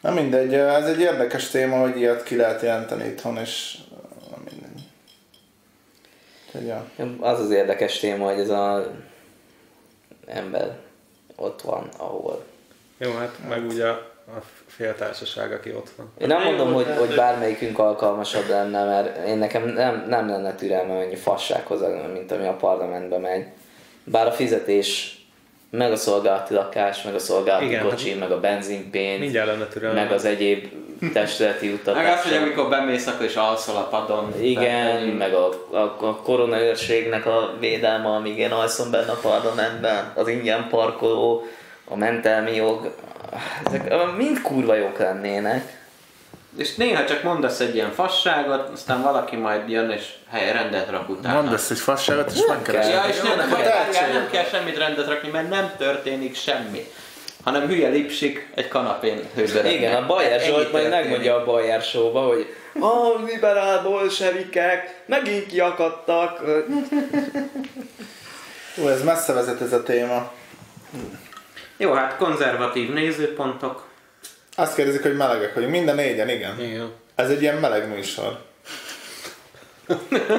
Na 0.00 0.10
mindegy, 0.10 0.54
ez 0.54 0.84
egy 0.84 1.00
érdekes 1.00 1.48
téma, 1.50 1.76
hogy 1.80 1.96
ilyet 1.96 2.22
ki 2.22 2.36
lehet 2.36 2.62
jelenteni 2.62 3.04
itthon, 3.04 3.36
és 3.36 3.78
mindegy. 4.50 4.82
Ja. 6.66 6.86
Az 7.20 7.40
az 7.40 7.50
érdekes 7.50 7.98
téma, 7.98 8.30
hogy 8.30 8.40
ez 8.40 8.48
a 8.48 8.92
ember 10.26 10.76
ott 11.36 11.62
van, 11.62 11.88
ahol. 11.98 12.44
Jó, 12.98 13.12
hát 13.12 13.34
meg 13.48 13.66
ugye 13.66 13.86
a 14.26 14.42
féltársaság, 14.66 15.52
aki 15.52 15.70
ott 15.70 15.90
van. 15.96 16.12
Én 16.18 16.26
nem 16.26 16.42
mondom, 16.42 16.72
hogy, 16.72 16.86
hogy 16.98 17.14
bármelyikünk 17.14 17.78
alkalmasabb 17.78 18.48
lenne, 18.48 18.84
mert 18.84 19.26
én 19.26 19.38
nekem 19.38 19.68
nem, 19.68 20.04
nem 20.08 20.28
lenne 20.28 20.54
türelmem 20.54 20.96
ennyi 20.96 21.16
fassághoz, 21.16 21.80
mint 22.12 22.32
ami 22.32 22.46
a 22.46 22.52
parlamentbe 22.52 23.18
megy. 23.18 23.46
Bár 24.04 24.26
a 24.26 24.32
fizetés, 24.32 25.18
meg 25.70 25.92
a 25.92 25.96
szolgálati 25.96 26.54
lakás, 26.54 27.02
meg 27.02 27.14
a 27.14 27.18
szolgálati 27.18 27.64
Igen, 27.64 27.88
kocsi, 27.88 28.14
meg 28.14 28.30
a 28.30 28.40
benzinpénz, 28.40 29.20
Mindjárt 29.20 29.46
lenne 29.46 29.66
türelme. 29.66 30.02
meg 30.02 30.12
az 30.12 30.24
egyéb 30.24 30.72
testületi 31.12 31.80
Meg 31.84 32.06
az, 32.06 32.22
hogy 32.22 32.36
amikor 32.36 32.68
bemész, 32.68 33.06
akkor 33.06 33.26
is 33.26 33.34
alszol 33.34 33.76
a 33.76 33.88
padon. 33.88 34.34
Igen, 34.40 35.02
meg 35.02 35.34
a, 35.34 35.48
a, 35.70 35.76
a 36.00 36.16
koronaőrségnek 36.22 37.26
a 37.26 37.56
védelme, 37.60 38.06
amíg 38.08 38.38
én 38.38 38.50
alszom 38.50 38.90
benne 38.90 39.10
a 39.10 39.18
parlamentben, 39.22 40.12
az 40.14 40.28
ingyen 40.28 40.66
parkoló, 40.68 41.46
a 41.84 41.96
mentelmi 41.96 42.54
jog, 42.54 42.94
ezek 43.66 44.16
mind 44.16 44.40
kurva 44.42 44.74
jók 44.74 44.98
lennének. 44.98 45.82
És 46.56 46.74
néha 46.74 47.04
csak 47.04 47.22
mondasz 47.22 47.60
egy 47.60 47.74
ilyen 47.74 47.92
fasságot, 47.92 48.68
aztán 48.68 49.02
valaki 49.02 49.36
majd 49.36 49.68
jön 49.68 49.90
és 49.90 50.12
hely 50.30 50.52
rendet 50.52 50.90
rak 50.90 51.08
utána. 51.08 51.40
Mondasz 51.40 51.70
egy 51.70 51.78
fasságot, 51.78 52.30
és 52.30 52.40
megkeresed. 52.48 52.92
Ja, 52.92 53.04
és 53.08 53.20
nem, 53.20 53.36
nem, 53.36 53.48
nem, 53.48 53.62
tehetség. 53.62 54.12
nem 54.12 54.28
kell 54.30 54.44
semmit 54.44 54.78
rendet 54.78 55.08
rakni, 55.08 55.28
mert 55.30 55.48
nem 55.48 55.72
történik 55.78 56.36
semmi. 56.36 56.86
Hanem 57.44 57.66
hülye 57.66 57.88
lipsik 57.88 58.48
egy 58.54 58.68
kanapén 58.68 59.20
hőzörögnek. 59.34 59.72
Igen, 59.72 60.02
a 60.02 60.06
Bajer 60.06 60.40
Zsolt 60.40 60.72
majd 60.72 60.88
megmondja 60.88 61.34
a 61.34 61.44
Bajer 61.44 61.82
show 61.82 62.12
hogy 62.12 62.54
a 62.80 63.22
liberál 63.26 63.82
bolsevikek 63.82 65.02
megint 65.06 65.46
kiakadtak. 65.46 66.40
Ó, 68.82 68.88
ez 68.88 69.02
messze 69.02 69.32
vezet 69.32 69.60
ez 69.60 69.72
a 69.72 69.82
téma. 69.82 70.32
Jó, 71.76 71.92
hát 71.92 72.16
konzervatív 72.16 72.92
nézőpontok. 72.92 73.84
Azt 74.56 74.74
kérdezik, 74.74 75.02
hogy 75.02 75.16
melegek 75.16 75.54
vagyunk. 75.54 75.72
Minden 75.72 75.94
négyen, 75.94 76.28
igen. 76.28 76.60
Igen. 76.60 76.92
Ez 77.14 77.30
egy 77.30 77.42
ilyen 77.42 77.56
meleg 77.56 77.88
műsor. 77.88 78.38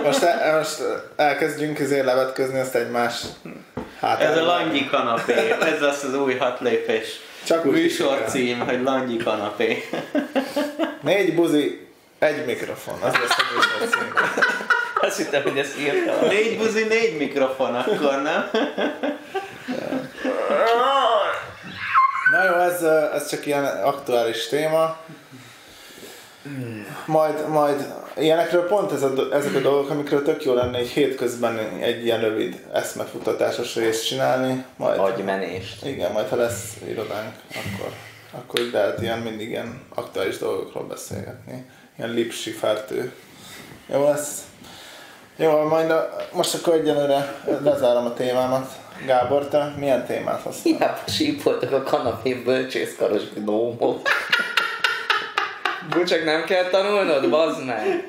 Most, 0.03 0.23
el, 0.23 0.57
most 0.57 0.83
elkezdjünk 1.15 1.79
ezért 1.79 2.05
levetközni 2.05 2.59
ezt 2.59 2.75
egymás 2.75 3.21
hát 3.99 4.21
Ez 4.21 4.37
a 4.37 4.45
Langyi 4.45 4.87
kanapé, 4.87 5.33
ez 5.61 5.79
lesz 5.79 6.03
az 6.03 6.15
új 6.15 6.35
hat 6.35 6.59
lépés. 6.59 7.19
Csak 7.43 7.65
úgy 7.65 7.73
Műsor 7.73 8.23
cím, 8.27 8.59
hogy 8.59 8.81
Langyi 8.83 9.17
kanapé. 9.17 9.89
Négy 11.01 11.35
buzi, 11.35 11.87
egy 12.19 12.45
mikrofon. 12.45 13.01
Az 13.01 13.13
lesz 13.13 13.37
a 13.37 13.43
műsor 13.55 13.97
cím. 13.97 14.13
Azt 15.01 15.17
hittem, 15.17 15.43
hogy 15.43 15.57
ezt 15.57 15.79
írta. 15.79 16.25
Négy 16.27 16.57
buzi, 16.57 16.83
négy 16.83 17.17
mikrofon 17.17 17.75
akkor, 17.75 18.21
nem? 18.21 18.49
Na 22.35 22.43
jó, 22.43 22.53
ez, 22.53 22.81
ez 23.13 23.29
csak 23.29 23.45
ilyen 23.45 23.65
aktuális 23.65 24.47
téma. 24.47 24.97
Majd, 27.05 27.49
majd 27.49 27.93
ilyenekről 28.17 28.67
pont 28.67 28.91
ez 28.91 29.01
a, 29.01 29.13
ezek 29.31 29.55
a 29.55 29.59
dolgok, 29.59 29.89
amikről 29.89 30.23
tök 30.23 30.43
jó 30.43 30.53
lenne 30.53 30.77
egy 30.77 30.87
hétközben 30.87 31.59
egy 31.81 32.05
ilyen 32.05 32.19
rövid 32.19 32.65
eszmefutatásos 32.73 33.75
részt 33.75 34.05
csinálni. 34.05 34.65
Majd, 34.75 34.99
Agymenést. 34.99 35.85
igen, 35.85 36.11
majd 36.11 36.27
ha 36.27 36.35
lesz 36.35 36.73
irodánk, 36.87 37.35
akkor, 37.49 37.91
akkor 38.31 38.59
így 38.59 38.71
lehet 38.71 39.01
ilyen 39.01 39.19
mindig 39.19 39.49
ilyen 39.49 39.81
aktuális 39.95 40.37
dolgokról 40.37 40.83
beszélgetni. 40.83 41.65
Ilyen 41.97 42.09
lipsi 42.09 42.51
fertő. 42.51 43.13
Jó 43.87 44.03
lesz. 44.03 44.41
Jó, 45.35 45.63
majd 45.63 45.91
a, 45.91 46.15
most 46.33 46.53
akkor 46.53 46.73
egyenlőre 46.73 47.35
lezárom 47.63 48.05
a 48.05 48.13
témámat. 48.13 48.83
Gábor, 49.05 49.47
te 49.47 49.73
milyen 49.77 50.05
témát 50.05 50.41
hoztál? 50.41 50.73
Hiába 50.73 51.01
sípoltak 51.07 51.71
a 51.71 51.83
kanapén 51.83 52.43
bölcsészkaros 52.43 53.21
gnómok. 53.33 54.07
Csak 56.05 56.23
nem 56.23 56.43
kell 56.43 56.63
tanulnod, 56.63 57.29
bazd 57.29 57.65
meg! 57.65 58.07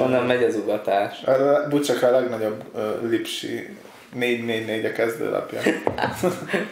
Onnan 0.00 0.24
megy 0.26 0.42
az 0.42 0.54
ugatás. 0.54 1.22
A 1.22 1.68
Bucsak 1.68 2.02
a 2.02 2.10
legnagyobb 2.10 2.62
uh, 2.74 3.10
lipsi 3.10 3.76
444 4.12 4.84
a 4.84 4.92
kezdőlapja. 4.92 5.60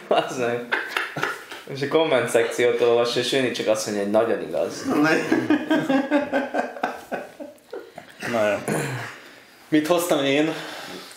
Bazd 0.07 0.39
meg. 0.39 0.65
És 1.73 1.81
a 1.81 1.87
komment 1.87 2.29
szekciót 2.29 2.81
olvas, 2.81 3.15
és 3.15 3.31
Jönni 3.31 3.51
csak 3.51 3.67
azt 3.67 3.85
mondja, 3.85 4.03
hogy 4.03 4.11
nagyon 4.11 4.47
igaz. 4.47 4.83
Na 8.31 8.47
jó. 8.47 8.57
Mit 9.67 9.87
hoztam 9.87 10.25
én? 10.25 10.53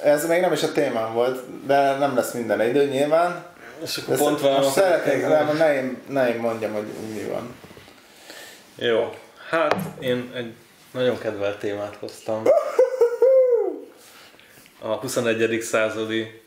Ez 0.03 0.27
még 0.27 0.41
nem 0.41 0.53
is 0.53 0.63
a 0.63 0.73
témám 0.73 1.13
volt, 1.13 1.67
de 1.67 1.97
nem 1.97 2.15
lesz 2.15 2.33
minden 2.33 2.61
idő 2.61 2.85
nyilván. 2.85 3.45
És 3.83 3.97
akkor 3.97 4.17
De 4.17 4.23
pont 4.23 4.31
most 4.31 4.43
velem 4.43 4.63
szeretnék, 4.63 5.27
nem, 5.27 5.57
ne, 5.57 5.75
én, 5.75 6.03
ne 6.09 6.29
én 6.35 6.41
mondjam, 6.41 6.73
hogy 6.73 6.87
mi 7.15 7.23
van. 7.23 7.55
Jó. 8.77 9.15
Hát 9.49 9.75
én 10.01 10.33
egy 10.35 10.55
nagyon 10.91 11.19
kedvelt 11.19 11.59
témát 11.59 11.97
hoztam. 12.01 12.43
A 14.81 14.95
21. 14.95 15.61
századi 15.61 16.43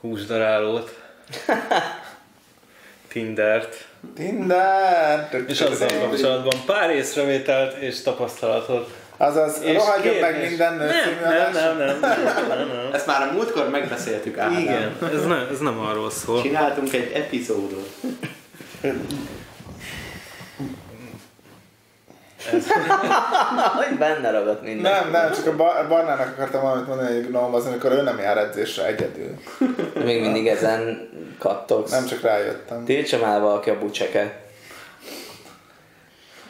húsdarálót. 0.00 0.98
Tindert. 3.12 3.88
Tinder! 4.14 5.44
És 5.46 5.60
azzal 5.60 5.88
kapcsolatban 5.88 6.62
pár 6.66 6.90
észrevételt 6.90 7.76
és 7.82 8.02
tapasztalatot. 8.02 8.99
Azaz, 9.20 9.60
És 9.62 9.82
kérdés. 10.02 10.20
meg 10.20 10.40
minden 10.48 10.74
nő 10.74 10.86
Nem, 10.86 11.52
nem, 11.52 11.76
nem, 11.76 11.76
nem, 11.78 12.00
nem, 12.00 12.46
nem, 12.48 12.58
nem. 12.68 12.90
Ezt 12.92 13.06
már 13.06 13.28
a 13.28 13.32
múltkor 13.32 13.70
megbeszéltük 13.70 14.38
Ádám. 14.38 14.58
Igen, 14.58 14.96
ez 15.14 15.26
nem, 15.26 15.46
ez 15.52 15.58
nem 15.58 15.78
arról 15.78 16.10
szól. 16.10 16.42
Csináltunk 16.42 16.92
egy 16.92 17.12
epizódot. 17.14 17.88
Hogy 23.74 23.98
benne 23.98 24.30
ragadt 24.30 24.62
minden. 24.62 24.92
Nem, 24.92 25.10
nem, 25.10 25.32
csak 25.32 25.46
a 25.46 25.56
Bar- 25.56 25.88
Barnának 25.88 26.28
akartam 26.28 26.62
valamit 26.62 26.86
mondani, 26.86 27.14
hogy 27.14 27.26
Gnome 27.26 27.56
az, 27.56 27.66
amikor 27.66 27.92
ő 27.92 28.02
nem 28.02 28.18
jár 28.18 28.38
edzésre 28.38 28.86
egyedül. 28.86 29.34
Még 30.04 30.20
mindig 30.20 30.46
ezen 30.46 31.08
kattogsz. 31.38 31.90
Nem 31.90 32.06
csak 32.06 32.20
rájöttem. 32.20 32.84
Tiltsa 32.84 33.18
már 33.18 33.40
valaki 33.40 33.70
a 33.70 33.78
bucseket. 33.78 34.32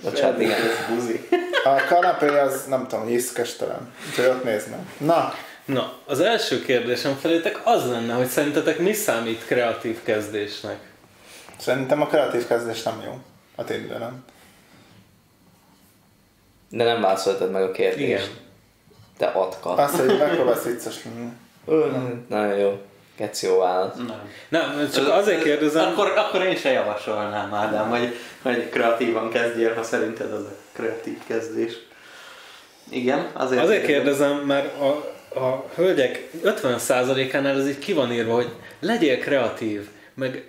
Bocsánat, 0.03 0.41
igen. 0.41 0.59
Buzi. 0.95 1.29
A 1.65 1.85
kanapé 1.89 2.39
az, 2.39 2.65
nem 2.65 2.87
tudom, 2.89 3.07
hiszkestelen. 3.07 3.93
Úgyhogy 4.09 4.25
ott 4.25 4.45
néznem. 4.45 4.89
Na, 4.99 5.35
Na, 5.65 5.93
az 6.07 6.21
első 6.21 6.63
kérdésem 6.63 7.15
felétek 7.15 7.61
az 7.65 7.89
lenne, 7.91 8.13
hogy 8.13 8.27
szerintetek 8.27 8.79
mi 8.79 8.93
számít 8.93 9.45
kreatív 9.45 10.03
kezdésnek? 10.03 10.79
szerintem 11.59 12.01
a 12.01 12.07
kreatív 12.07 12.47
kezdés 12.47 12.83
nem 12.83 13.03
jó. 13.05 13.19
A 13.55 13.65
Tinderen. 13.65 14.25
De 16.69 16.85
nem 16.85 17.01
válaszoltad 17.01 17.51
meg 17.51 17.63
a 17.63 17.71
kérdést. 17.71 18.03
Igen. 18.03 18.23
Te 19.17 19.27
atka. 19.27 19.71
Azt, 19.71 19.97
hogy 19.97 20.19
megpróbálsz 20.19 20.65
vicces 20.65 21.05
lenni. 21.05 21.33
Nagyon 22.29 22.57
jó. 22.57 22.81
Keci 23.21 23.47
jó 23.47 23.59
válasz. 23.59 23.95
Nem. 23.97 24.31
Nem, 24.49 24.91
csak 24.95 25.09
azért 25.09 25.43
kérdezem, 25.43 25.89
Akkor, 25.89 26.13
akkor 26.17 26.43
én 26.43 26.57
se 26.57 26.71
javasolnám, 26.71 27.55
Ádám, 27.55 27.89
hogy, 27.89 28.17
hogy 28.43 28.69
kreatívan 28.69 29.31
kezdjél, 29.31 29.75
ha 29.75 29.83
szerinted 29.83 30.33
az 30.33 30.43
a 30.43 30.53
kreatív 30.73 31.19
kezdés. 31.27 31.73
Igen, 32.89 33.27
azért. 33.33 33.63
azért 33.63 33.85
kérdezem, 33.87 34.37
mert 34.37 34.81
a, 34.81 34.87
a 35.41 35.65
hölgyek 35.75 36.31
50%-ánál 36.45 37.59
ez 37.59 37.69
így 37.69 37.79
ki 37.79 37.93
van 37.93 38.13
írva, 38.13 38.35
hogy 38.35 38.49
legyél 38.81 39.19
kreatív, 39.19 39.89
meg 40.15 40.45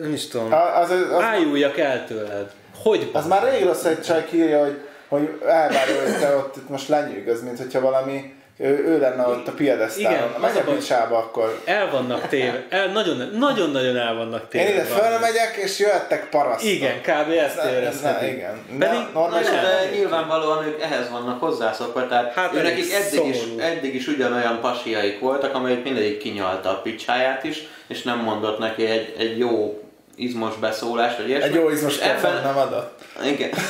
nem 0.00 0.12
is 0.12 0.28
tudom, 0.28 0.52
A- 0.52 0.76
Az, 0.78 0.90
az, 0.90 1.00
az, 1.12 1.22
ájuljak 1.22 1.78
el 1.78 2.06
tőled. 2.06 2.50
Hogy 2.82 3.10
az 3.12 3.26
már 3.26 3.52
rég 3.52 3.64
rossz, 3.64 3.82
hogy 3.82 4.00
csaj 4.00 4.24
kiírja, 4.24 4.60
hogy, 4.60 4.80
hogy 5.08 5.40
elvárja, 5.46 6.02
hogy 6.02 6.18
te 6.20 6.36
ott 6.36 6.56
itt 6.56 6.68
most 6.68 6.88
lenyűgöz, 6.88 7.42
mint 7.42 7.58
hogyha 7.58 7.80
valami, 7.80 8.34
ő, 8.58 8.84
ő 8.86 8.98
lenne 9.00 9.26
ott 9.26 9.48
a 9.48 9.52
piedesztálon. 9.52 10.12
Igen, 10.18 10.40
Menj 10.40 10.58
a 10.58 10.62
picsába 10.62 11.16
akkor. 11.18 11.60
el 11.64 11.90
vannak 11.90 12.28
téve, 12.28 12.66
el, 12.68 12.86
nagyon, 12.88 13.30
nagyon-nagyon 13.38 13.96
el 13.96 14.14
vannak 14.14 14.48
téve. 14.48 14.64
Én 14.64 14.70
ide 14.74 14.82
fölmegyek, 14.84 15.56
és 15.62 15.78
jöttek 15.78 16.28
parasztok. 16.28 16.70
Igen, 16.70 17.00
kb. 17.00 17.30
ezt 17.30 17.64
érezhetik. 17.70 18.32
igen. 18.32 18.60
Pedig- 18.78 18.78
De 18.78 19.08
jó, 19.14 19.26
nem 19.26 19.42
de 19.42 19.84
így. 19.92 19.98
nyilvánvalóan 19.98 20.64
ők 20.66 20.80
ehhez 20.82 21.10
vannak 21.10 21.40
hozzászokva, 21.40 22.08
tehát 22.08 22.34
Hát 22.34 22.54
ő 22.54 22.62
nekik 22.62 22.92
eddig 22.92 23.26
is, 23.26 23.36
eddig 23.58 23.94
is 23.94 24.06
ugyanolyan 24.06 24.60
pasiaik 24.60 25.20
voltak, 25.20 25.54
amelyik 25.54 25.84
mindegyik 25.84 26.18
kinyalta 26.18 26.70
a 26.70 26.80
picsáját 26.80 27.44
is, 27.44 27.62
és 27.88 28.02
nem 28.02 28.18
mondott 28.18 28.58
neki 28.58 28.84
egy, 28.86 29.14
egy 29.18 29.38
jó 29.38 29.80
izmos 30.16 30.54
beszólás, 30.56 31.16
vagy 31.16 31.28
ilyesmi. 31.28 31.48
Egy 31.48 31.54
jó 31.54 31.70
izmos 31.70 31.98
Ebben- 31.98 32.42
nem 32.42 32.56
adott. 32.56 32.98
Igen. 33.24 33.50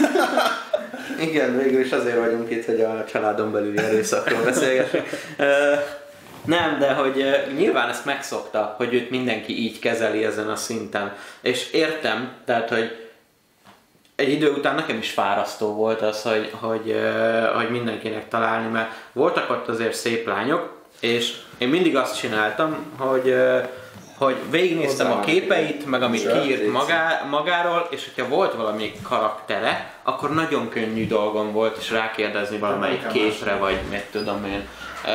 Igen, 1.21 1.59
végül 1.59 1.81
is 1.81 1.91
azért 1.91 2.19
vagyunk 2.19 2.51
itt, 2.51 2.65
hogy 2.65 2.81
a 2.81 3.05
családon 3.05 3.53
belüli 3.53 3.79
erőszakról 3.79 4.43
beszélgessünk. 4.45 5.09
Nem, 6.45 6.79
de 6.79 6.93
hogy 6.93 7.25
nyilván 7.57 7.89
ezt 7.89 8.05
megszokta, 8.05 8.75
hogy 8.77 8.95
őt 8.95 9.11
mindenki 9.11 9.59
így 9.59 9.79
kezeli 9.79 10.25
ezen 10.25 10.49
a 10.49 10.57
szinten. 10.57 11.13
És 11.41 11.71
értem, 11.71 12.33
tehát, 12.45 12.69
hogy 12.69 13.09
egy 14.17 14.33
idő 14.33 14.51
után 14.51 14.75
nekem 14.75 14.99
is 14.99 15.11
fárasztó 15.11 15.75
volt 15.75 16.03
az, 16.03 16.23
hogy, 16.23 16.51
hogy, 16.61 16.97
hogy 17.55 17.71
mindenkinek 17.71 18.29
találni, 18.29 18.69
mert 18.69 18.91
voltak 19.13 19.51
ott 19.51 19.69
azért 19.69 19.95
szép 19.95 20.27
lányok, 20.27 20.75
és 21.01 21.37
én 21.59 21.69
mindig 21.69 21.97
azt 21.97 22.19
csináltam, 22.19 22.77
hogy 22.97 23.35
hogy 24.17 24.37
végignéztem 24.51 25.13
a 25.13 25.21
képeit, 25.21 25.87
meg 25.87 26.03
amit 26.03 26.33
kiírt 26.33 26.73
magá, 26.73 27.27
magáról, 27.31 27.87
és 27.91 28.05
hogyha 28.05 28.29
volt 28.29 28.55
valami 28.55 28.93
karaktere, 29.03 29.93
akkor 30.03 30.35
nagyon 30.35 30.69
könnyű 30.69 31.07
dolgom 31.07 31.53
volt 31.53 31.79
is 31.79 31.91
rákérdezni 31.91 32.59
valamelyik 32.59 33.07
képre, 33.07 33.57
vagy 33.57 33.79
mit 33.91 34.05
tudom 34.11 34.45
én. 34.45 34.69
Ö, 35.05 35.11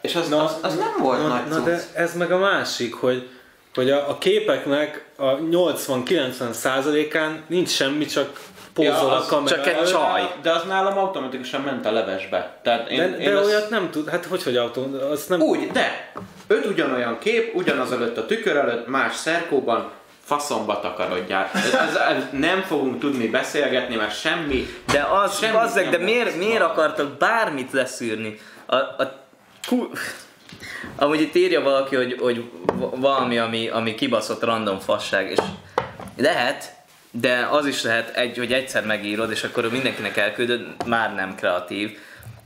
és 0.00 0.14
az, 0.14 0.32
az, 0.32 0.56
az 0.62 0.76
nem 0.76 0.94
volt 1.00 1.18
na, 1.18 1.28
nagy 1.28 1.46
na 1.48 1.54
cucc. 1.54 1.64
de 1.64 1.82
ez 1.94 2.16
meg 2.16 2.32
a 2.32 2.38
másik, 2.38 2.94
hogy, 2.94 3.28
hogy 3.74 3.90
a, 3.90 4.08
a 4.08 4.18
képeknek 4.18 5.04
a 5.16 5.36
80-90 5.36 6.52
százalékán 6.52 7.42
nincs 7.46 7.68
semmi, 7.68 8.04
csak 8.04 8.40
pózol 8.74 8.92
Ja, 8.92 9.08
a 9.08 9.16
az 9.16 9.26
kamera. 9.26 9.56
csak 9.56 9.66
egy 9.66 9.84
csaj. 9.84 10.32
De 10.42 10.50
az 10.52 10.62
nálam 10.64 10.98
automatikusan 10.98 11.60
ment 11.60 11.86
a 11.86 11.92
levesbe. 11.92 12.56
Tehát 12.62 12.90
én, 12.90 12.96
De, 12.98 13.18
én 13.18 13.30
de 13.32 13.38
azt- 13.38 13.48
olyat 13.48 13.70
nem 13.70 13.90
tud, 13.90 14.08
hát 14.08 14.24
hogy, 14.24 14.42
hogy 14.42 14.56
autó, 14.56 14.86
azt 15.10 15.28
nem... 15.28 15.40
Úgy, 15.40 15.70
de 15.70 16.12
öt 16.46 16.66
ugyanolyan 16.66 17.18
kép, 17.18 17.54
ugyanaz 17.54 17.92
előtt 17.92 18.16
a 18.16 18.26
tükör 18.26 18.56
előtt, 18.56 18.86
más 18.86 19.14
szerkóban, 19.16 19.90
faszomba 20.24 20.80
takarodjál. 20.80 21.50
Ez, 21.54 21.74
ez, 21.74 21.94
ez, 21.96 22.22
nem 22.32 22.60
fogunk 22.62 23.00
tudni 23.00 23.26
beszélgetni, 23.26 23.96
mert 23.96 24.18
semmi... 24.20 24.66
De 24.92 25.00
az, 25.22 25.46
bazzeg, 25.52 25.82
nem 25.82 25.92
de 25.92 25.98
miért, 25.98 26.36
miért 26.36 26.62
akartak 26.62 27.10
bármit 27.18 27.72
leszűrni? 27.72 28.38
A, 28.66 28.76
a 28.76 29.12
ku... 29.68 29.88
Amúgy 30.96 31.20
itt 31.20 31.34
írja 31.34 31.60
valaki, 31.62 31.96
hogy, 31.96 32.16
hogy 32.20 32.50
va- 32.72 32.94
valami, 32.96 33.38
ami, 33.38 33.68
ami 33.68 33.94
kibaszott 33.94 34.44
random 34.44 34.78
fasság, 34.78 35.30
és 35.30 35.38
lehet, 36.16 36.72
de 37.12 37.48
az 37.50 37.66
is 37.66 37.82
lehet, 37.82 38.16
egy, 38.16 38.36
hogy 38.36 38.52
egyszer 38.52 38.84
megírod, 38.84 39.30
és 39.30 39.44
akkor 39.44 39.70
mindenkinek 39.70 40.16
elküldöd, 40.16 40.66
már 40.86 41.14
nem 41.14 41.34
kreatív. 41.34 41.98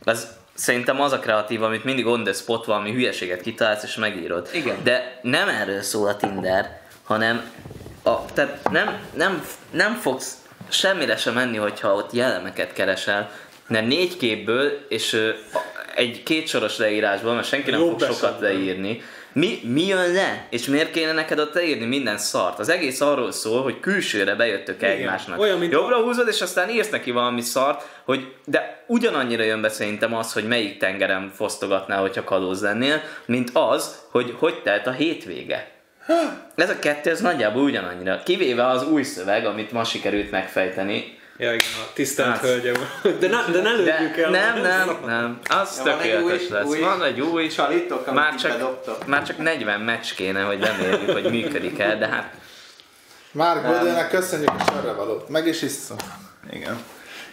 Az 0.05 0.29
szerintem 0.55 1.01
az 1.01 1.13
a 1.13 1.19
kreatív, 1.19 1.63
amit 1.63 1.85
mindig 1.85 2.07
on 2.07 2.25
the 2.25 2.33
spot 2.33 2.65
valami 2.65 2.93
hülyeséget 2.93 3.41
kitalálsz, 3.41 3.83
és 3.83 3.95
megírod. 3.95 4.49
Igen. 4.53 4.77
De 4.83 5.19
nem 5.23 5.49
erről 5.49 5.83
szól 5.83 6.09
a 6.09 6.17
Tinder, 6.17 6.81
hanem 7.05 7.51
a, 8.03 8.25
tehát 8.25 8.71
nem, 8.71 8.99
nem, 9.15 9.47
nem 9.71 9.95
fogsz 9.95 10.37
semmire 10.69 11.17
sem 11.17 11.35
menni, 11.35 11.57
hogyha 11.57 11.95
ott 11.95 12.13
jellemeket 12.13 12.73
keresel, 12.73 13.31
mert 13.69 13.87
négy 13.87 14.17
képből 14.17 14.87
és 14.89 15.33
egy 15.95 16.23
kétsoros 16.23 16.77
leírásból, 16.79 17.35
mert 17.35 17.47
senki 17.47 17.71
nem 17.71 17.81
Jobb 17.81 18.01
fog 18.01 18.15
sokat 18.15 18.41
leírni, 18.41 19.03
mi, 19.37 19.61
mi 19.63 19.87
jön 19.87 20.13
le? 20.13 20.47
És 20.51 20.67
miért 20.67 20.91
kéne 20.91 21.13
neked 21.13 21.39
ott 21.39 21.55
leírni 21.55 21.85
minden 21.85 22.19
szart? 22.19 22.59
Az 22.59 22.69
egész 22.69 23.01
arról 23.01 23.33
szól, 23.33 23.63
hogy 23.63 23.81
külsőre 23.81 24.35
bejöttök 24.35 24.77
Igen. 24.77 24.91
egymásnak. 24.91 25.41
Olyan, 25.41 25.59
mint 25.59 25.73
Jobbra 25.73 26.03
húzod, 26.03 26.29
és 26.29 26.41
aztán 26.41 26.71
írsz 26.71 26.91
neki 26.91 27.11
valami 27.11 27.41
szart, 27.41 27.89
hogy 28.05 28.35
de 28.45 28.85
ugyanannyira 28.87 29.43
jön 29.43 29.61
be 29.61 29.69
szerintem 29.69 30.15
az, 30.15 30.33
hogy 30.33 30.47
melyik 30.47 30.79
tengeren 30.79 31.33
fosztogatnál, 31.35 32.01
hogyha 32.01 32.25
kalóz 32.25 32.63
lennél, 32.63 33.03
mint 33.27 33.51
az, 33.53 33.99
hogy 34.11 34.35
hogy 34.39 34.63
telt 34.63 34.87
a 34.87 34.93
hétvége. 34.93 35.69
Ez 36.55 36.71
a 36.71 36.79
kettő, 36.79 37.11
ez 37.11 37.21
nagyjából 37.21 37.63
ugyanannyira. 37.63 38.23
Kivéve 38.25 38.67
az 38.67 38.89
új 38.89 39.03
szöveg, 39.03 39.47
amit 39.47 39.73
ma 39.73 39.85
sikerült 39.85 40.31
megfejteni. 40.31 41.19
Ja, 41.39 41.53
igen, 41.55 41.67
a 41.89 41.93
tisztelt 41.93 42.29
Hát. 42.31 42.41
hölgyem. 42.41 42.75
De, 43.21 43.29
ne, 43.29 43.45
de 43.53 43.61
ne 43.63 43.73
lőjük 43.73 44.17
el. 44.17 44.31
nem, 44.31 44.61
nem, 44.61 44.97
nem. 45.07 45.39
Az 45.49 45.83
Ja, 45.85 45.97
tökéletes 45.97 46.41
új- 46.43 46.49
lesz. 46.51 46.67
új 46.67 46.79
Van 46.81 47.05
egy 47.05 47.21
új, 47.21 47.47
csalitok, 47.49 48.13
már 48.13 48.35
csak, 48.35 48.51
bedobtok. 48.53 49.07
már 49.07 49.23
csak 49.23 49.39
40 49.39 49.81
meccs 49.81 50.15
kéne, 50.15 50.43
hogy 50.43 50.61
reméljük, 50.61 51.11
hogy 51.11 51.31
működik 51.31 51.79
el, 51.79 51.99
de 51.99 52.07
hát 52.07 52.35
Márk 53.33 53.67
Bödőnek 53.67 54.11
köszönjük 54.11 54.51
a 54.59 54.65
sorra 54.73 54.95
valót. 54.95 55.29
Meg 55.29 55.47
is 55.47 55.63
isszuk. 55.63 56.01
Igen. 56.51 56.79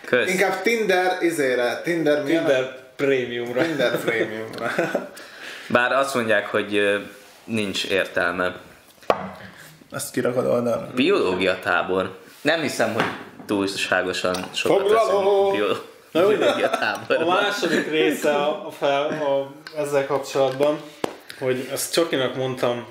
kösz. 0.06 0.30
Inkább 0.30 0.62
Tinder 0.62 1.18
izére. 1.22 1.82
Tinder 1.84 2.24
mi? 2.24 2.30
Tinder 2.30 2.80
prémiumra. 2.96 3.62
Tinder 3.64 3.98
Premiumra. 4.00 4.72
Bár 5.68 5.92
azt 5.92 6.16
mondják, 6.16 6.48
hogy 6.48 6.82
nincs 7.44 7.84
értelme. 7.86 8.56
Ezt 9.92 10.12
kirakod 10.12 10.46
oldalra. 10.46 10.90
Biológia 10.96 11.60
tábor. 11.60 12.18
Nem 12.42 12.62
hiszem, 12.62 12.94
hogy 12.94 13.06
túlságosan 13.46 14.36
sokat 14.54 14.78
Foglaló! 14.80 15.52
biológia 16.12 16.70
A 16.70 16.78
táborban. 16.78 17.28
második 17.28 17.90
része 17.90 18.36
a, 18.36 18.68
a, 18.68 18.72
fel, 18.72 19.02
a, 19.08 19.52
ezzel 19.80 20.06
kapcsolatban, 20.06 20.80
hogy 21.40 21.70
ezt 21.72 21.94
Csokinak 21.94 22.36
mondtam 22.36 22.86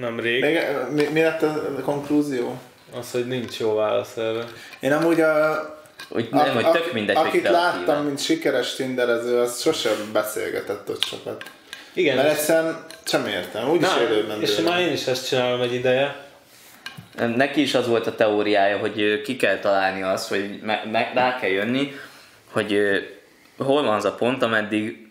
nemrég, 0.00 0.40
Még, 0.42 0.58
mi, 0.90 1.04
mi 1.12 1.20
lett 1.20 1.42
a 1.42 1.80
konklúzió? 1.84 2.60
az, 2.98 3.10
hogy 3.10 3.26
nincs 3.26 3.58
jó 3.58 3.74
válasz 3.74 4.16
erre. 4.16 4.44
Én 4.80 4.92
amúgy 4.92 5.20
a, 5.20 5.60
Hogy 6.08 6.28
nem, 6.30 6.54
hogy 6.54 6.70
tök 6.70 6.92
mindegy, 6.92 7.16
akit 7.16 7.48
láttam, 7.48 8.04
mint 8.04 8.20
sikeres 8.20 8.74
tinderező, 8.74 9.38
az 9.38 9.60
sosem 9.60 10.10
beszélgetett 10.12 10.88
ott 10.90 11.04
sokat. 11.04 11.42
Igen, 11.92 12.16
Mert 12.16 12.28
egyszerűen 12.30 12.84
sem 13.04 13.26
értem, 13.26 13.70
úgyis 13.70 13.94
na, 13.94 14.00
élőben 14.02 14.40
és 14.40 14.56
már 14.56 14.80
én 14.80 14.92
is 14.92 15.06
ezt 15.06 15.28
csinálom 15.28 15.60
egy 15.60 15.74
ideje. 15.74 16.21
Neki 17.36 17.60
is 17.60 17.74
az 17.74 17.86
volt 17.88 18.06
a 18.06 18.14
teóriája, 18.14 18.78
hogy 18.78 19.22
ki 19.22 19.36
kell 19.36 19.58
találni 19.58 20.02
azt, 20.02 20.28
hogy 20.28 20.60
me- 20.62 20.90
me- 20.92 21.14
rá 21.14 21.38
kell 21.40 21.50
jönni, 21.50 21.92
hogy 22.50 22.78
hol 23.58 23.82
van 23.82 23.94
az 23.94 24.04
a 24.04 24.14
pont, 24.14 24.42
ameddig, 24.42 25.06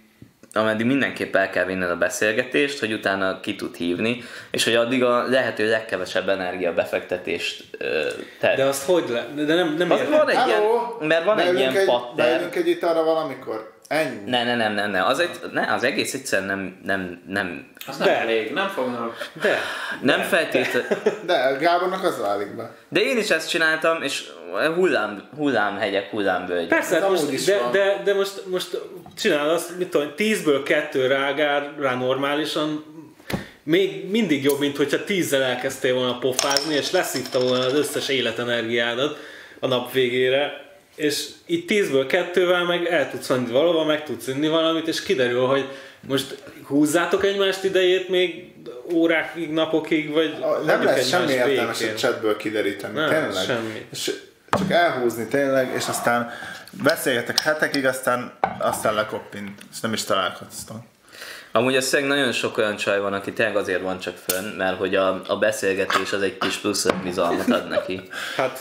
ameddig 0.54 0.86
mindenképp 0.86 1.36
el 1.36 1.50
kell 1.50 1.66
vinned 1.66 1.90
a 1.90 1.98
beszélgetést, 1.98 2.80
hogy 2.80 2.94
utána 2.94 3.40
ki 3.40 3.56
tud 3.56 3.76
hívni, 3.76 4.24
és 4.52 4.64
hogy 4.64 4.76
addig 4.76 5.04
a 5.04 5.24
lehető 5.28 5.70
legkevesebb 5.70 6.30
energia 6.30 6.74
befektetést 6.74 7.64
tett. 8.40 8.56
De 8.56 8.64
azt 8.64 8.86
hogy 8.86 9.04
le? 9.10 9.28
De 9.46 9.56
nem, 9.56 9.76
nem 9.78 9.92
Az 9.92 10.00
értem. 10.00 10.18
van 10.18 10.30
egy 10.30 10.48
ilyen, 10.48 10.62
mert 11.00 11.24
van 11.26 11.40
egy 11.40 11.44
Beülünk 11.46 11.60
ilyen 11.72 11.76
egy, 11.82 11.86
pattern, 11.86 12.16
beülünk 12.16 12.56
egy 12.56 12.68
italra 12.68 13.04
valamikor? 13.04 13.71
Ennyi. 13.92 14.30
Ne, 14.30 14.44
ne, 14.44 14.56
nem, 14.56 14.74
nem, 14.74 14.92
nem. 14.92 15.06
Az, 15.06 15.20
egy, 15.20 15.30
ne, 15.52 15.74
az 15.74 15.84
egész 15.84 16.14
egyszerűen 16.14 16.48
nem, 16.48 16.80
nem, 16.84 17.22
nem, 17.28 17.68
Az 17.88 17.98
nem 17.98 18.08
De. 18.08 18.20
elég, 18.20 18.52
nem 18.52 18.68
fognak. 18.68 19.30
De, 19.42 19.58
nem 20.02 20.22
feltétlenül. 20.22 20.88
De 21.26 21.58
Gábornak 21.60 22.04
az 22.04 22.20
válik 22.20 22.56
be. 22.56 22.76
De 22.90 23.00
én 23.00 23.18
is 23.18 23.30
ezt 23.30 23.50
csináltam, 23.50 24.02
és 24.02 24.24
hullám, 24.76 25.30
hullámhegyek, 25.36 26.10
hullámvölgy. 26.10 26.68
persze, 26.68 27.00
hát 27.00 27.10
most, 27.10 27.32
is 27.32 27.44
de, 27.44 27.58
van. 27.58 27.72
de, 27.72 28.02
de, 28.04 28.14
most, 28.14 28.44
most 28.46 28.82
csinálod 29.18 29.54
azt, 29.54 29.78
mit 29.78 29.88
tudom, 29.90 30.14
10-ből 30.18 30.62
2 30.64 31.08
rágár 31.08 31.72
rá 31.80 31.96
normálisan, 31.96 32.86
még 33.64 34.10
mindig 34.10 34.44
jobb, 34.44 34.60
mint 34.60 34.78
hogyha 34.78 35.04
tízzel 35.04 35.42
elkezdtél 35.44 35.94
volna 35.94 36.18
pofázni, 36.18 36.74
és 36.76 36.92
leszívta 36.92 37.40
volna 37.40 37.66
az 37.66 37.74
összes 37.74 38.10
életenergiádat 38.10 39.18
a 39.60 39.68
nap 39.68 39.92
végére, 39.92 40.70
és 40.96 41.28
itt 41.46 41.68
tízből 41.68 42.06
kettővel 42.06 42.64
meg 42.64 42.86
el 42.86 43.10
tudsz 43.10 43.28
menni 43.28 43.52
valahova, 43.52 43.84
meg 43.84 44.04
tudsz 44.04 44.28
inni 44.28 44.48
valamit, 44.48 44.88
és 44.88 45.04
kiderül, 45.04 45.46
hogy 45.46 45.70
most 46.08 46.44
húzzátok 46.64 47.26
egymást 47.26 47.64
idejét 47.64 48.10
még 48.10 48.54
órákig, 48.94 49.50
napokig, 49.50 50.12
vagy 50.12 50.38
Nem 50.66 50.84
lesz 50.84 51.08
semmi 51.08 51.32
értelmes 51.32 51.80
békén. 51.80 51.94
a 51.94 51.98
chatből 51.98 52.38
kideríteni. 52.38 52.94
Nem, 52.94 53.10
tényleg. 53.10 53.44
semmi. 53.46 53.86
És 53.92 54.12
csak 54.50 54.72
elhúzni 54.72 55.26
tényleg, 55.28 55.74
és 55.76 55.88
aztán 55.88 56.32
beszélgetek 56.84 57.40
hetekig, 57.40 57.86
aztán, 57.86 58.34
aztán 58.60 58.94
lekoppint, 58.94 59.62
és 59.72 59.80
nem 59.80 59.94
is 59.94 60.04
találkoztam. 60.04 60.90
Amúgy 61.52 61.76
a 61.76 61.82
szeg 61.82 62.06
nagyon 62.06 62.32
sok 62.32 62.58
olyan 62.58 62.76
csaj 62.76 63.00
van, 63.00 63.14
aki 63.14 63.34
tényleg 63.34 63.56
azért 63.56 63.82
van 63.82 64.00
csak 64.00 64.18
fönn, 64.28 64.56
mert 64.58 64.78
hogy 64.78 64.96
a, 64.96 65.22
a 65.28 65.38
beszélgetés 65.38 66.14
az 66.14 66.22
egy 66.22 66.38
kis 66.38 66.56
plusz 66.58 66.86
bizalmat 67.04 67.50
ad 67.50 67.68
neki. 67.68 68.02
Hát, 68.36 68.60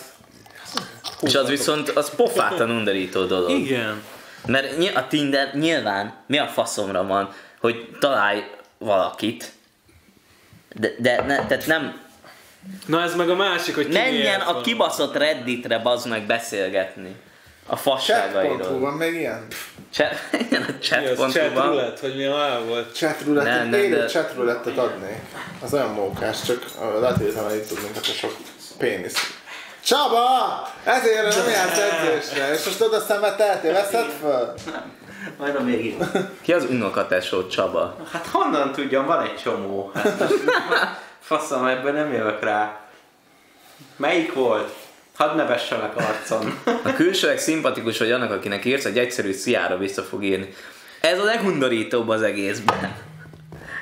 És 1.23 1.35
az 1.35 1.49
viszont, 1.49 1.89
az 1.89 2.15
pofátlan 2.15 2.71
undorító 2.71 3.25
dolog. 3.25 3.51
igen. 3.51 4.03
Mert 4.47 4.95
a 4.95 5.07
Tinder 5.07 5.55
nyilván 5.55 6.15
mi 6.27 6.39
a 6.39 6.47
faszomra 6.47 7.07
van, 7.07 7.33
hogy 7.61 7.89
találj 8.01 8.45
valakit, 8.79 9.53
de, 10.75 10.93
de 10.99 11.23
ne, 11.27 11.47
tehát 11.47 11.67
nem, 11.67 12.01
Na 12.87 13.03
ez 13.03 13.15
meg 13.15 13.31
a 13.31 13.35
másik, 13.35 13.75
hogy 13.75 13.87
ki 13.89 13.93
menjen 13.93 14.41
a 14.41 14.53
van. 14.53 14.63
kibaszott 14.63 15.17
Redditre 15.17 15.79
bazd 15.79 16.09
meg 16.09 16.27
beszélgetni. 16.27 17.15
A 17.67 17.77
Chat.hu 17.77 17.83
fasságairól. 17.83 18.79
van 18.79 18.93
még 18.95 19.15
ilyen? 19.15 19.47
Chat, 19.91 20.15
igen, 20.47 20.63
a 20.63 20.73
az, 20.81 21.17
chat 21.17 21.33
chat.hu-ban. 21.33 21.67
roulette, 21.67 22.01
vagy 22.01 22.17
mi 22.17 22.25
a 22.25 22.65
volt? 22.67 22.95
Chat 22.95 23.23
roulette, 23.25 23.51
Nem, 23.51 23.69
nem, 23.69 23.91
de- 23.91 24.07
chat 24.07 24.33
roulettet 24.37 24.79
adnék. 24.79 25.21
Az 25.63 25.75
olyan 25.75 25.91
mókás, 25.91 26.43
csak 26.43 26.65
uh, 26.79 27.01
lehet, 27.01 27.17
hogy 27.17 27.27
itt 27.55 27.69
tudnék, 27.69 27.91
akkor 27.91 28.05
sok 28.15 28.37
pénisz. 28.79 29.40
Csaba! 29.85 30.69
Ezért 30.85 31.37
nem 31.37 31.49
jársz 31.49 31.79
edzésre, 31.79 32.53
és 32.53 32.65
most 32.65 32.81
oda 32.81 33.01
szemeteltél, 33.01 33.73
veszed 33.73 34.11
föl? 34.21 34.55
Majd 35.39 35.57
a 35.57 35.63
végén. 35.63 36.11
Ki 36.43 36.53
az 36.53 36.65
unokatesó 36.65 37.47
Csaba? 37.47 37.97
Hát 38.13 38.27
honnan 38.27 38.73
tudjam, 38.73 39.07
van 39.07 39.23
egy 39.23 39.37
csomó. 39.37 39.91
Hát 39.95 40.33
faszom, 41.21 41.67
ebben 41.67 41.95
nem 41.95 42.13
jövök 42.13 42.43
rá. 42.43 42.81
Melyik 43.97 44.35
volt? 44.35 44.73
Hadd 45.17 45.37
nevesselek 45.37 45.97
arcon. 45.97 46.61
A 46.85 46.93
külsőleg 46.93 47.39
szimpatikus 47.39 47.99
vagy 47.99 48.13
annak, 48.13 48.31
akinek 48.31 48.65
írsz, 48.65 48.85
egy 48.85 48.99
egyszerű 48.99 49.33
sziára 49.33 49.77
vissza 49.77 50.03
fog 50.03 50.25
írni. 50.25 50.55
Ez 51.01 51.19
a 51.19 51.25
legundorítóbb 51.25 52.09
az 52.09 52.23
egészben. 52.23 52.97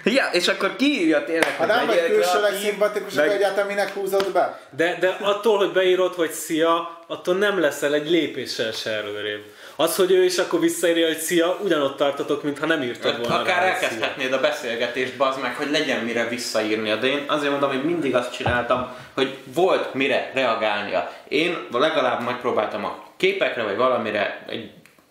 Ja, 0.05 0.29
és 0.33 0.49
akkor 0.49 0.77
kiírja 0.77 1.25
tényleg, 1.25 1.57
Ha 1.57 1.67
nem 1.67 1.87
vagy 1.87 2.07
külsőleg 2.07 2.53
szimpatikus, 2.63 3.13
meg- 3.15 3.25
akkor 3.25 3.37
egyáltalán 3.37 3.67
minek 3.67 3.95
húzod 3.95 4.33
be? 4.33 4.61
De, 4.77 4.97
de 5.01 5.17
attól, 5.21 5.59
hogy 5.59 5.73
beírod, 5.73 6.15
hogy 6.15 6.31
szia, 6.31 6.99
attól 7.07 7.35
nem 7.35 7.61
leszel 7.61 7.95
egy 7.95 8.11
lépéssel 8.11 8.73
se 8.73 8.91
előrébb. 8.91 9.45
Az, 9.77 9.97
hogy 9.97 10.11
ő 10.13 10.25
is 10.25 10.39
akkor 10.39 10.61
visszaírja, 10.61 11.07
hogy 11.07 11.19
szia, 11.19 11.59
ugyanott 11.63 11.97
tartotok, 11.97 12.43
mintha 12.43 12.67
nem 12.67 12.83
írtad 12.83 13.19
volna 13.19 13.41
Akár 13.41 13.63
rá, 13.63 13.69
elkezdhetnéd 13.69 14.33
a 14.33 14.41
beszélgetést, 14.41 15.17
bazd 15.17 15.41
meg, 15.41 15.55
hogy 15.57 15.71
legyen 15.71 16.05
mire 16.05 16.29
visszaírnia. 16.29 16.97
De 16.97 17.07
én 17.07 17.25
azért 17.27 17.51
mondom, 17.51 17.71
hogy 17.71 17.85
mindig 17.85 18.15
azt 18.15 18.33
csináltam, 18.33 18.95
hogy 19.15 19.37
volt 19.45 19.95
mire 19.95 20.31
reagálnia. 20.35 21.13
Én 21.29 21.67
legalább 21.73 22.23
megpróbáltam 22.25 22.85
a 22.85 23.05
képekre, 23.17 23.63
vagy 23.63 23.77
valamire 23.77 24.45
egy 24.49 24.71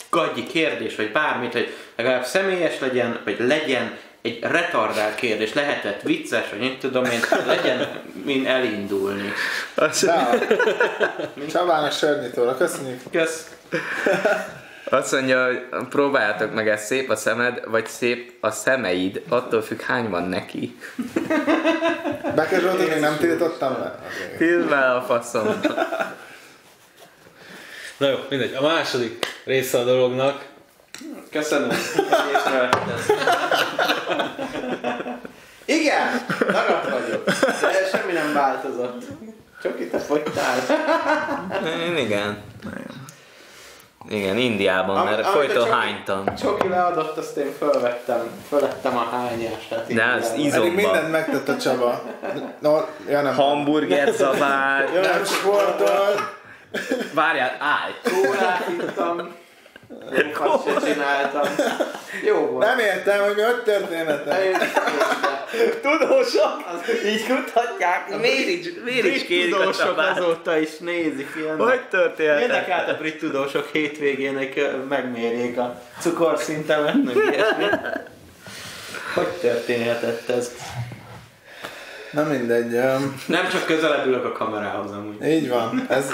gagyi 0.10 0.48
kérdés, 0.48 0.96
vagy 0.96 1.12
bármit, 1.12 1.52
hogy 1.52 1.74
legalább 1.96 2.26
személyes 2.26 2.80
legyen, 2.80 3.20
vagy 3.24 3.36
legyen 3.40 3.98
egy 4.28 4.40
retardált 4.42 5.16
kérdés, 5.16 5.54
lehetett 5.54 6.02
vicces, 6.02 6.50
vagy 6.50 6.60
mit 6.60 6.80
tudom 6.80 7.06
én, 7.06 7.20
legyen 7.46 7.88
min 8.26 8.48
elindulni. 8.48 9.34
De, 9.76 9.92
Csabának 11.52 11.92
sörnyitóra, 11.92 12.58
köszönjük. 12.58 13.02
Kösz. 13.12 13.50
Azt 14.90 15.12
mondja, 15.12 15.46
hogy 15.46 15.60
próbáljátok 15.90 16.54
meg, 16.54 16.70
ez 16.70 16.86
szép 16.86 17.10
a 17.10 17.16
szemed, 17.16 17.62
vagy 17.66 17.86
szép 17.86 18.34
a 18.40 18.52
szemeid, 18.52 19.22
attól 19.30 19.62
függ 19.62 19.82
hány 19.82 20.10
van 20.10 20.24
neki. 20.24 20.78
Becker 22.36 22.62
Zsoltot 22.62 22.90
még 22.90 23.00
nem 23.00 23.18
tiltottam 23.18 23.72
le? 23.80 24.00
Tild 24.38 24.72
el 24.72 24.96
a 24.96 25.02
faszom. 25.02 25.60
Na 27.98 28.10
jó, 28.10 28.18
mindegy. 28.30 28.54
A 28.54 28.62
második 28.62 29.26
része 29.44 29.78
a 29.78 29.84
dolognak, 29.84 30.46
Köszönöm. 31.38 31.70
hogy. 31.70 31.78
Igen, 35.66 36.26
ragadt 36.40 36.90
vagyok. 36.90 37.24
De 37.62 37.98
semmi 37.98 38.12
nem 38.12 38.34
változott. 38.34 39.04
Csak 39.62 39.80
itt 39.80 39.94
a 39.94 40.00
fogytál. 40.00 40.56
Igen. 41.98 42.38
Igen, 44.10 44.38
Indiában, 44.38 44.98
Am- 44.98 45.06
mert 45.06 45.18
amikor 45.26 45.34
folyton 45.34 45.66
csak- 45.68 45.74
hánytam. 45.80 46.24
Csoki 46.42 46.68
leadott, 46.68 47.18
azt 47.18 47.38
én 47.38 47.52
fölvettem. 47.58 48.28
Fölvettem 48.48 48.98
a 48.98 49.08
hányást. 49.12 49.70
Tehát 49.70 49.94
De 49.94 50.04
az 50.20 50.34
íz- 50.38 50.54
Pedig 50.56 50.74
mindent 50.74 51.12
megtett 51.12 51.48
a 51.48 51.58
Csaba. 51.58 52.02
No, 52.60 52.78
ja 53.10 53.22
nem. 53.22 53.36
Hamburger 53.36 54.14
zabál. 54.14 54.84
Nem 54.94 55.26
sportol. 55.26 56.30
Várjál, 57.14 57.52
állj! 57.60 57.92
Kólát 58.04 58.68
ittam. 58.70 59.36
Azt 60.40 60.64
se 60.68 60.92
csináltam. 60.92 61.42
Jó 62.26 62.36
volt. 62.36 62.66
Nem 62.66 62.80
értem, 62.80 63.24
hogy 63.26 63.36
mi 63.36 63.42
hogy 63.42 63.64
történetek. 63.64 64.44
Én- 64.44 64.58
Tudósok! 65.82 66.64
Így 67.06 67.26
kutatják, 67.28 68.20
miért 68.20 68.84
Brit 69.02 69.50
tudósok 69.50 69.98
azóta 69.98 70.58
is 70.58 70.78
nézik 70.78 71.28
ilyen. 71.42 71.58
Hogy 71.58 71.82
történt? 71.90 72.40
Érdekelt 72.42 72.90
a 72.90 72.98
brit 72.98 73.18
tudósok 73.20 73.70
hétvégének 73.72 74.60
megmérjék 74.90 75.58
a 75.58 75.82
cukorszintemet, 76.00 77.04
meg 77.04 77.16
ilyesmi. 77.16 77.66
Hogy 79.14 79.28
történhetett 79.28 80.30
ez? 80.30 80.52
Na 82.12 82.24
mindegy. 82.24 82.74
öm, 82.74 83.22
Nem 83.26 83.50
csak 83.50 83.66
közelebb 83.66 84.06
ülök 84.06 84.26
a 84.26 84.32
kamerához 84.32 84.92
amúgy. 84.92 85.26
Így 85.28 85.50
van. 85.50 85.86
Ez, 85.90 86.10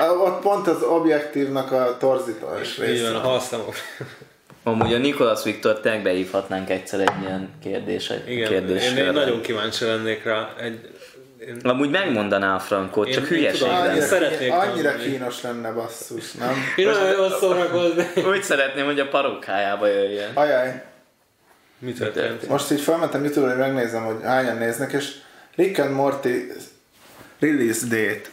ott 0.00 0.40
pont 0.42 0.66
az 0.66 0.82
objektívnak 0.82 1.72
a 1.72 1.96
torzítás 1.98 2.78
így 2.78 2.78
van, 2.78 2.86
a 2.88 2.92
része. 2.92 3.10
halszamok. 3.28 3.74
Amúgy 4.62 4.94
a 4.94 4.98
Nikolas 4.98 5.42
Viktor 5.44 5.80
tényleg 5.80 6.02
behívhatnánk 6.02 6.70
egyszer 6.70 7.00
egy 7.00 7.10
ilyen 7.20 7.48
kérdés, 7.62 8.12
Igen, 8.26 8.48
kérdésre. 8.48 8.98
én, 9.00 9.04
én 9.06 9.12
nagyon 9.12 9.40
kíváncsi 9.40 9.84
lennék 9.84 10.24
rá. 10.24 10.54
Egy, 10.60 10.90
én, 11.40 11.56
Amúgy 11.62 11.90
megmondaná 11.90 12.54
a 12.54 12.58
frankót, 12.58 13.06
Én- 13.06 13.12
csak 13.14 13.26
hülyeség 13.26 13.60
lenne. 13.68 13.88
Annyira, 13.90 14.04
szeretnék 14.06 14.52
annyira 14.52 14.90
tanulni. 14.90 15.10
kínos 15.12 15.42
lenne 15.42 15.72
basszus, 15.72 16.32
nem? 16.32 16.54
én 16.76 16.86
nagyon 16.88 17.30
szórakozni. 17.30 18.06
Úgy 18.32 18.42
szeretném, 18.42 18.84
hogy 18.84 19.00
a 19.00 19.08
parókájába 19.08 19.86
jöjjön. 19.86 20.30
Ajaj, 20.34 20.82
Mi 21.78 21.92
történt? 21.92 22.48
most 22.48 22.70
így 22.70 22.80
felmentem 22.80 23.24
Youtube-ra, 23.24 23.50
hogy 23.52 23.60
megnézem, 23.60 24.04
hogy 24.04 24.16
hányan 24.22 24.56
néznek, 24.56 24.92
és 24.92 25.12
Rick 25.56 25.78
and 25.78 25.90
Morty 25.94 26.28
release 27.40 27.86
date. 27.86 28.28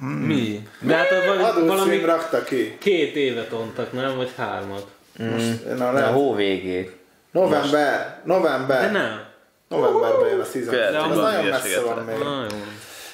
Mi? 0.00 0.68
De 0.80 0.94
hát 0.94 1.10
az 1.10 1.24
valami, 1.26 1.42
Adult 1.42 1.66
valami 1.68 1.98
rakta 1.98 2.42
ki. 2.44 2.76
két 2.78 3.16
évet 3.16 3.52
ontak, 3.52 3.92
nem? 3.92 4.16
Vagy 4.16 4.30
hármat. 4.36 4.86
Most, 5.18 5.76
na, 5.78 5.88
A 5.88 5.92
lehet. 5.92 6.12
hó 6.12 6.34
végét. 6.34 6.96
November, 7.32 7.70
De 7.70 8.20
november, 8.24 8.92
nem. 8.92 9.20
novemberben 9.68 10.28
jön 10.28 10.40
a 10.40 10.44
season. 10.44 10.70
Követ, 10.74 10.94
Ez 10.94 11.16
nagyon 11.16 11.44
messze 11.44 11.80
van 11.80 12.04
még. 12.04 12.16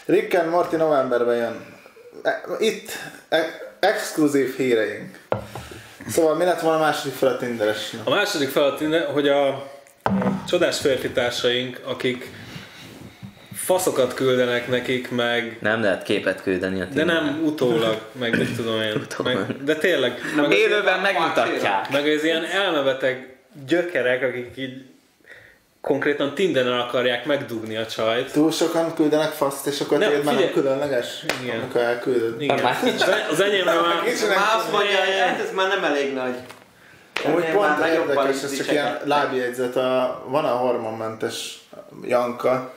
Rick 0.06 0.34
and 0.34 0.50
Morty 0.50 0.74
novemberben 0.76 1.36
jön. 1.36 1.64
E- 2.22 2.42
Itt 2.58 2.90
e- 3.28 3.74
exkluzív 3.80 4.56
híreink. 4.56 5.18
Szóval 6.08 6.34
mi 6.34 6.44
lett 6.44 6.60
volna 6.60 6.76
a 6.78 6.80
második 6.80 7.14
fel 7.14 7.28
a 7.28 7.36
Tinderesnek? 7.36 8.06
A 8.06 8.10
második 8.10 8.48
feladat, 8.48 8.80
innen, 8.80 9.06
hogy 9.12 9.28
a, 9.28 9.48
a 9.48 9.66
csodás 10.48 10.78
férfi 10.80 11.10
társaink, 11.10 11.80
akik 11.84 12.30
faszokat 13.66 14.14
küldenek 14.14 14.68
nekik, 14.68 15.10
meg 15.10 15.58
Nem 15.60 15.82
lehet 15.82 16.02
képet 16.02 16.42
küldeni 16.42 16.80
a 16.80 16.84
de 16.84 16.90
Tinderre. 16.90 17.20
nem 17.20 17.42
utólag, 17.44 18.00
meg 18.12 18.38
mit 18.38 18.56
tudom 18.56 18.80
én. 18.80 19.06
Meg, 19.24 19.64
de 19.64 19.74
tényleg, 19.74 20.20
meg, 20.36 20.52
Élőben 20.52 21.00
megmutatják. 21.00 21.90
meg 21.90 22.06
az 22.06 22.24
ilyen 22.24 22.44
elmebeteg 22.44 23.36
gyökerek, 23.66 24.22
akik 24.22 24.56
így 24.56 24.84
konkrétan 25.80 26.34
Tinderen 26.34 26.78
akarják 26.78 27.24
megdugni 27.24 27.76
a 27.76 27.86
csajt. 27.86 28.32
Túl 28.32 28.50
sokan 28.50 28.94
küldenek 28.94 29.30
faszt, 29.30 29.66
és 29.66 29.80
akkor 29.80 29.98
Nem, 29.98 30.10
tiéd 30.10 30.24
már 30.24 30.34
nem 30.34 30.50
különleges? 30.52 31.24
Igen. 31.42 31.60
Amikor 31.60 31.80
elküldöd. 31.80 32.42
Igen. 32.42 32.62
már. 32.62 32.76
Az 33.30 33.40
enyémre 33.40 33.72
már... 33.72 33.82
Már 34.28 34.56
azt 34.56 34.72
mondja, 34.72 34.98
hogy 34.98 35.18
hát 35.26 35.40
ez 35.40 35.52
már 35.54 35.68
nem 35.68 35.84
elég 35.84 36.14
nagy. 36.14 36.34
Amúgy 37.24 37.44
pont 37.44 37.86
érdekes, 37.86 38.42
ez 38.42 38.56
csak 38.56 38.70
ilyen 38.70 38.98
lábjegyzet, 39.04 39.76
a, 39.76 40.22
van 40.28 40.44
a 40.44 40.56
hormonmentes 40.56 41.58
Janka, 42.02 42.74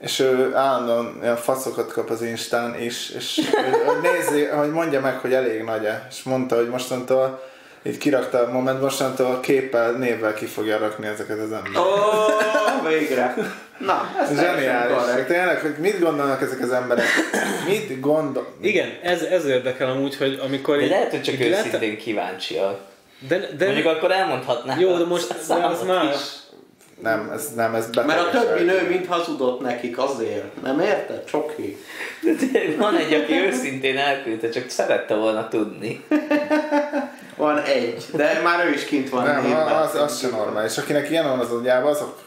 és 0.00 0.18
ő 0.18 0.54
állandóan 0.54 1.18
ilyen 1.22 1.36
faszokat 1.36 1.92
kap 1.92 2.10
az 2.10 2.22
Instán 2.22 2.80
is, 2.80 3.10
és 3.10 3.40
hogy- 3.84 4.00
nézi, 4.12 4.44
hogy 4.44 4.70
mondja 4.70 5.00
meg, 5.00 5.18
hogy 5.18 5.32
elég 5.32 5.62
nagy-e, 5.62 6.06
és 6.10 6.22
mondta, 6.22 6.56
hogy 6.56 6.68
mostantól 6.68 7.42
így 7.82 7.98
kirakta 7.98 8.38
a 8.38 8.50
moment, 8.52 8.80
mostantól 8.80 9.40
képpel, 9.40 9.92
névvel 9.92 10.34
ki 10.34 10.46
fogja 10.46 10.78
rakni 10.78 11.06
ezeket 11.06 11.38
az 11.38 11.52
embereket. 11.52 11.76
Ó, 11.82 12.88
végre. 12.88 13.34
Na, 13.78 14.10
ez 14.22 14.38
Zseniális. 14.38 15.26
Tényleg, 15.26 15.60
hogy 15.60 15.74
mit 15.78 16.00
gondolnak 16.00 16.42
ezek 16.42 16.60
az 16.62 16.72
emberek? 16.72 17.06
Mit 17.66 18.00
gondol? 18.00 18.46
Igen, 18.60 18.88
ez, 19.02 19.22
ez 19.22 19.44
érdekel 19.44 19.90
amúgy, 19.90 20.16
hogy 20.16 20.40
amikor... 20.44 20.76
De 20.76 20.82
így- 20.82 20.88
lehet, 20.90 21.10
hogy 21.10 21.22
csak 21.22 21.38
lett- 21.38 21.66
őszintén 21.66 21.98
kíváncsiak. 21.98 22.78
De, 23.28 23.38
de, 23.56 23.64
Mondjuk 23.64 23.86
akkor 23.86 24.10
elmondhatnák 24.12 24.80
jó, 24.80 24.96
de 24.96 25.02
a 25.02 25.06
most 25.06 25.28
de 25.48 25.54
az 25.54 25.82
más. 25.86 26.14
is. 26.14 26.20
Nem, 27.02 27.30
ez 27.34 27.54
nem, 27.54 27.74
ez 27.74 27.88
Mert 28.06 28.20
a 28.20 28.30
többi 28.30 28.62
nő 28.62 28.88
mind 28.88 29.06
hazudott 29.06 29.60
nekik 29.60 29.98
azért. 29.98 30.62
Nem 30.62 30.80
érted? 30.80 31.24
Csoki. 31.24 31.76
Van 32.78 32.96
egy, 32.96 33.12
aki 33.12 33.32
őszintén 33.32 33.96
elküldte, 33.98 34.48
csak 34.48 34.68
szerette 34.68 35.14
volna 35.14 35.48
tudni. 35.48 36.04
Van 37.36 37.58
egy, 37.58 38.04
de 38.12 38.40
már 38.44 38.66
ő 38.66 38.70
is 38.72 38.84
kint 38.84 39.08
van 39.08 39.24
Nem, 39.24 39.42
névben. 39.42 39.66
az, 39.66 39.94
az 39.94 40.18
sem 40.20 40.30
normális. 40.30 40.78
Akinek 40.78 41.10
ilyen 41.10 41.28
van 41.28 41.38
az 41.38 41.50
agyában, 41.50 41.90
azok 41.90 42.18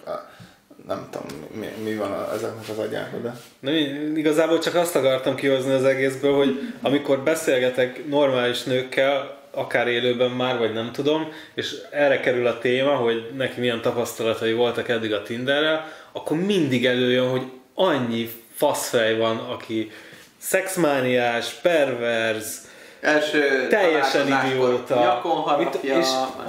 nem 0.88 1.08
tudom, 1.12 1.28
mi, 1.60 1.68
mi 1.84 1.96
van 1.96 2.12
a- 2.12 2.34
ezeknek 2.34 2.70
az 2.70 2.78
agyában, 2.78 3.22
de... 3.22 3.34
Nem, 3.60 3.76
igazából 4.18 4.60
csak 4.60 4.76
azt 4.76 4.96
akartam 4.96 5.36
kihozni 5.36 5.74
az 5.74 5.84
egészből, 5.84 6.36
hogy 6.36 6.60
amikor 6.82 7.20
beszélgetek 7.20 8.08
normális 8.10 8.64
nőkkel, 8.64 9.38
akár 9.56 9.88
élőben 9.88 10.32
már, 10.32 10.58
vagy 10.58 10.74
nem 10.74 10.92
tudom, 10.92 11.32
és 11.54 11.76
erre 11.92 12.20
kerül 12.20 12.48
a 12.48 12.58
téma, 12.58 12.96
hogy 12.96 13.32
neki 13.36 13.60
milyen 13.60 13.82
tapasztalatai 13.82 14.54
voltak 14.54 14.90
eddig 14.90 15.14
a 15.14 15.24
Tinderrel, 15.24 15.92
akkor 16.12 16.38
mindig 16.38 16.86
előjön, 16.86 17.30
hogy 17.30 17.44
annyi 17.74 18.30
faszfej 18.56 19.18
van, 19.18 19.38
aki 19.38 19.92
szexmániás, 20.38 21.50
perverz, 21.54 22.72
Első 23.04 23.68
teljesen 23.70 24.28
idióta. 24.28 25.00
Nyakon 25.00 25.42
harapja, 25.42 25.98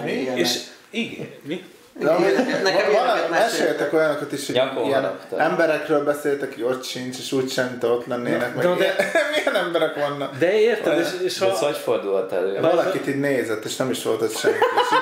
meg 0.04 0.08
és, 0.08 0.20
ilyenek. 0.20 0.38
és, 0.38 0.60
igen, 0.90 1.26
mi? 1.42 1.64
De 1.98 2.10
amúgy, 2.10 2.32
Nekem 2.62 2.90
ilyeneket 2.90 3.30
meséltek 3.30 3.92
olyanokat 3.92 4.32
is, 4.32 4.46
hogy 4.46 4.54
Jakó 4.54 4.86
ilyen 4.86 5.18
emberekről 5.36 6.04
beszéltek, 6.04 6.54
hogy 6.54 6.62
ott 6.62 6.84
sincs, 6.84 7.18
és 7.18 7.32
úgy 7.32 7.50
sem 7.50 7.78
ott 7.82 8.06
lennének, 8.06 8.54
meg 8.54 8.64
de- 8.66 8.74
ilyen, 8.76 8.94
milyen 9.34 9.64
emberek 9.64 9.94
vannak. 9.94 10.36
De 10.38 10.60
érted, 10.60 10.98
és, 10.98 11.06
és 11.24 11.38
De 11.38 11.46
ez 11.46 11.58
ha, 11.58 11.66
hogy 11.66 11.76
fordulhat 11.76 12.32
elő? 12.32 12.60
Valakit 12.60 13.08
így 13.08 13.20
nézett, 13.20 13.64
és 13.64 13.76
nem 13.76 13.90
is 13.90 14.02
volt 14.02 14.22
ott 14.22 14.36
senki. 14.36 14.58
És 14.58 14.96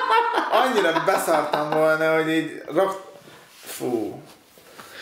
annyira 0.51 1.03
beszartam 1.05 1.69
volna, 1.69 2.15
hogy 2.15 2.29
így 2.29 2.61
rak... 2.73 3.01
Fú. 3.65 4.21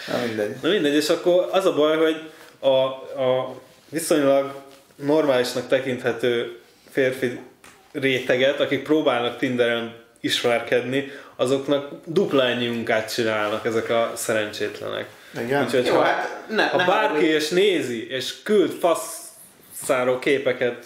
Na 0.08 0.18
mindegy. 0.26 0.56
Na 0.62 0.70
mindegy, 0.70 0.94
és 0.96 1.10
akkor 1.10 1.50
az 1.52 1.66
a 1.66 1.74
baj, 1.74 1.98
hogy 1.98 2.32
a, 2.60 2.76
a 3.24 3.56
viszonylag 3.90 4.54
normálisnak 4.96 5.68
tekinthető 5.68 6.60
férfi 6.92 7.40
réteget, 7.92 8.60
akik 8.60 8.84
próbálnak 8.84 9.38
Tinderen 9.38 9.96
ismerkedni, 10.20 11.12
azoknak 11.42 11.90
dupla 12.06 12.46
ennyi 12.46 12.68
munkát 12.68 13.14
csinálnak 13.14 13.66
ezek 13.66 13.90
a 13.90 14.12
szerencsétlenek. 14.16 15.06
Igen. 15.44 15.64
Úgyhogy 15.64 15.86
Jó, 15.86 15.96
ha, 15.96 16.04
hát 16.04 16.44
ne, 16.48 16.68
ha 16.68 16.78
ne 16.78 16.86
bárki 16.86 17.26
és 17.26 17.50
nézi, 17.50 18.10
és 18.10 18.44
küld 18.44 18.72
fasszáról 18.72 20.20
képeket, 20.20 20.86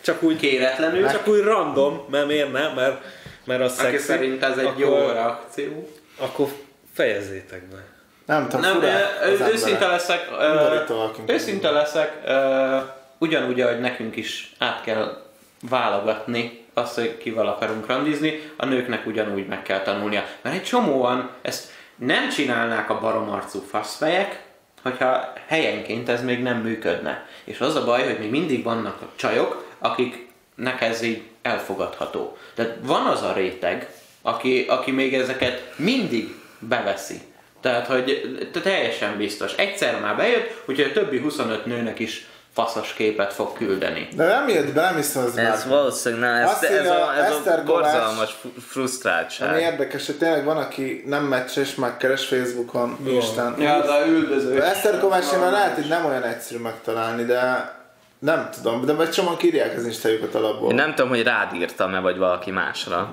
csak 0.00 0.22
úgy, 0.22 0.36
Kéretlenül, 0.36 1.08
csak 1.08 1.28
úgy 1.28 1.40
random, 1.40 2.06
mert 2.10 2.26
miért 2.26 2.52
nem, 2.52 2.72
mert, 2.74 3.04
mert 3.44 3.62
az 3.62 3.72
aki 3.72 3.82
szexi, 3.82 4.04
szerint 4.04 4.42
ez 4.42 4.58
egy 4.58 4.66
akkor, 4.66 4.80
jó 4.80 4.94
reakció. 4.94 5.88
akkor 6.16 6.48
fejezzétek 6.92 7.62
be. 7.62 7.84
Nem 8.26 8.48
tudom, 8.48 8.60
Nem, 8.60 8.82
ö, 8.82 9.52
őszinte 9.52 9.86
leszek, 9.86 10.28
ö, 10.38 11.32
őszinte 11.32 11.70
leszek, 11.70 12.12
ö, 12.26 12.76
ugyanúgy, 13.18 13.60
ahogy 13.60 13.80
nekünk 13.80 14.16
is 14.16 14.52
át 14.58 14.82
kell 14.82 15.27
válogatni 15.60 16.64
azt, 16.74 16.94
hogy 16.94 17.18
kivel 17.18 17.46
akarunk 17.46 17.86
randizni, 17.86 18.52
a 18.56 18.66
nőknek 18.66 19.06
ugyanúgy 19.06 19.46
meg 19.46 19.62
kell 19.62 19.80
tanulnia. 19.80 20.24
Mert 20.42 20.56
egy 20.56 20.64
csomóan 20.64 21.30
ezt 21.42 21.70
nem 21.96 22.28
csinálnák 22.28 22.90
a 22.90 23.00
baromarcú 23.00 23.60
faszfejek, 23.60 24.42
hogyha 24.82 25.32
helyenként 25.46 26.08
ez 26.08 26.24
még 26.24 26.42
nem 26.42 26.56
működne. 26.56 27.26
És 27.44 27.60
az 27.60 27.76
a 27.76 27.84
baj, 27.84 28.04
hogy 28.04 28.18
még 28.18 28.30
mindig 28.30 28.62
vannak 28.62 29.02
csajok, 29.16 29.66
akiknek 29.78 30.80
ez 30.80 31.02
így 31.02 31.22
elfogadható. 31.42 32.36
Tehát 32.54 32.76
van 32.82 33.06
az 33.06 33.22
a 33.22 33.32
réteg, 33.32 33.90
aki, 34.22 34.64
aki 34.68 34.90
még 34.90 35.14
ezeket 35.14 35.72
mindig 35.76 36.34
beveszi. 36.58 37.20
Tehát, 37.60 37.86
hogy 37.86 38.48
te 38.52 38.60
teljesen 38.60 39.16
biztos. 39.16 39.54
Egyszer 39.54 40.00
már 40.00 40.16
bejött, 40.16 40.62
úgyhogy 40.66 40.90
a 40.90 40.92
többi 40.92 41.18
25 41.18 41.66
nőnek 41.66 41.98
is 41.98 42.26
faszos 42.64 42.92
képet 42.92 43.32
fog 43.32 43.52
küldeni. 43.52 44.08
De 44.16 44.26
nem 44.26 44.48
jött 44.48 44.72
be, 44.72 44.80
nem 44.80 44.94
hiszem, 44.96 45.24
az 45.24 45.36
Ez 45.36 45.64
már. 45.64 45.68
valószínűleg, 45.68 46.30
na, 46.30 46.38
ez, 46.38 46.48
Azt 46.50 46.62
ez, 46.64 46.86
a, 46.86 47.14
ez 47.16 47.30
a 47.30 47.34
Eszter 47.36 47.62
Kovács. 47.64 47.92
borzalmas 47.92 48.32
fru- 48.40 48.62
frusztráltság. 48.62 49.48
Ami 49.48 49.60
érdekes, 49.60 50.06
hogy 50.06 50.14
tényleg 50.18 50.44
van, 50.44 50.56
aki 50.56 51.02
nem 51.06 51.24
meccses, 51.24 51.74
megkeres 51.74 52.26
Facebookon, 52.26 52.98
Instán. 53.06 53.60
Ja, 53.60 53.80
de 53.80 54.06
üldöző. 54.06 54.62
Eszter 54.62 54.98
Kovácsnál 55.00 55.50
lehet, 55.50 55.74
hogy 55.74 55.88
nem 55.88 56.04
olyan 56.04 56.22
egyszerű 56.22 56.58
megtalálni, 56.60 57.24
de 57.24 57.72
nem 58.18 58.48
tudom, 58.56 58.84
de 58.84 58.92
vagy 58.92 59.10
csomóan 59.10 59.36
írják 59.42 59.76
az 59.76 59.84
instájukat 59.84 60.34
alapból. 60.34 60.68
Én 60.70 60.74
nem 60.74 60.94
tudom, 60.94 61.08
hogy 61.10 61.22
rád 61.22 61.54
írtam-e, 61.54 61.98
vagy 62.00 62.18
valaki 62.18 62.50
másra. 62.50 63.12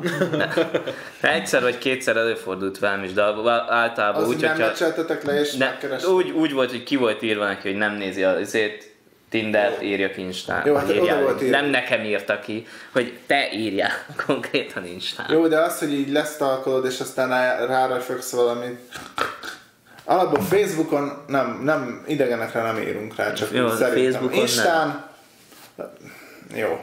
Egyszer 1.22 1.62
vagy 1.62 1.78
kétszer 1.78 2.18
előfordult 2.18 2.80
velem 2.80 3.04
is, 3.04 3.14
de 3.14 3.22
általában 3.68 4.22
Az, 4.22 4.28
úgy, 4.28 4.34
hogy 4.34 4.44
nem 4.44 4.70
hogyha... 4.70 4.88
le, 5.24 5.40
és 5.40 5.54
Ne, 5.54 5.66
megkeres. 5.66 6.04
úgy, 6.06 6.30
úgy 6.30 6.54
volt, 6.54 6.70
hogy 6.70 6.84
ki 6.84 6.96
volt 6.96 7.22
írva 7.22 7.46
neki, 7.46 7.68
hogy 7.70 7.78
nem 7.78 7.94
nézi 7.94 8.24
azért 8.24 8.94
Tindert 9.36 9.82
írjak 9.82 10.18
Instán. 10.18 10.62
Jó, 10.66 10.76
hát 10.76 10.90
írjál. 10.90 11.16
oda 11.18 11.24
volt 11.24 11.42
írva. 11.42 11.60
Nem 11.60 11.70
nekem 11.70 12.04
írta 12.04 12.40
ki, 12.40 12.68
hogy 12.92 13.20
te 13.28 13.52
írjál 13.54 13.92
konkrétan 14.26 14.86
Instán. 14.86 15.26
Jó, 15.32 15.48
de 15.48 15.60
az, 15.60 15.80
hogy 15.80 15.94
így 15.94 16.12
lesztalkolod, 16.12 16.86
és 16.86 17.00
aztán 17.00 17.30
rá- 17.30 17.68
ráreföksz 17.68 18.32
valamit. 18.32 18.80
Alapból 20.04 20.44
Facebookon 20.44 21.24
nem, 21.28 21.62
nem, 21.64 22.04
idegenekre 22.08 22.62
nem 22.62 22.78
írunk 22.78 23.16
rá, 23.16 23.34
csak 23.34 23.52
Jó, 23.52 23.70
szerintem. 23.70 24.04
Facebookon 24.04 24.40
Instán, 24.40 25.06
jó. 26.56 26.80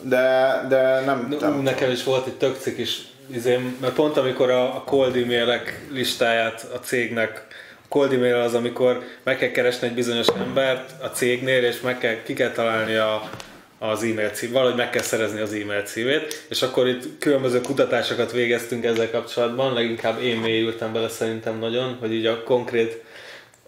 De, 0.00 0.64
de 0.68 1.00
nem, 1.00 1.36
nem 1.40 1.60
nekem 1.60 1.90
is 1.90 2.04
volt 2.04 2.26
egy 2.26 2.36
tök 2.36 2.56
cikk 2.60 2.78
is, 2.78 3.00
izém, 3.26 3.76
mert 3.80 3.94
pont 3.94 4.16
amikor 4.16 4.50
a, 4.50 4.76
a 4.76 4.82
cold 4.84 5.16
e-mailek 5.16 5.80
listáját 5.90 6.66
a 6.74 6.78
cégnek, 6.78 7.46
cold 7.88 8.12
e-mail 8.12 8.34
az, 8.34 8.54
amikor 8.54 9.02
meg 9.22 9.38
kell 9.38 9.50
keresni 9.50 9.86
egy 9.86 9.94
bizonyos 9.94 10.26
embert 10.28 11.02
a 11.02 11.06
cégnél, 11.06 11.64
és 11.64 11.80
meg 11.80 11.98
kell, 11.98 12.22
ki 12.22 12.32
kell 12.32 12.50
találni 12.50 12.94
a, 12.94 13.30
az 13.78 14.02
e-mail 14.02 14.28
cím, 14.28 14.52
valahogy 14.52 14.76
meg 14.76 14.90
kell 14.90 15.02
szerezni 15.02 15.40
az 15.40 15.52
e-mail 15.52 15.82
címét, 15.82 16.46
és 16.48 16.62
akkor 16.62 16.88
itt 16.88 17.18
különböző 17.18 17.60
kutatásokat 17.60 18.32
végeztünk 18.32 18.84
ezzel 18.84 19.10
kapcsolatban, 19.10 19.72
leginkább 19.72 20.22
én 20.22 20.36
mélyültem 20.36 20.92
bele 20.92 21.08
szerintem 21.08 21.58
nagyon, 21.58 21.96
hogy 22.00 22.12
így 22.12 22.26
a 22.26 22.42
konkrét 22.42 23.02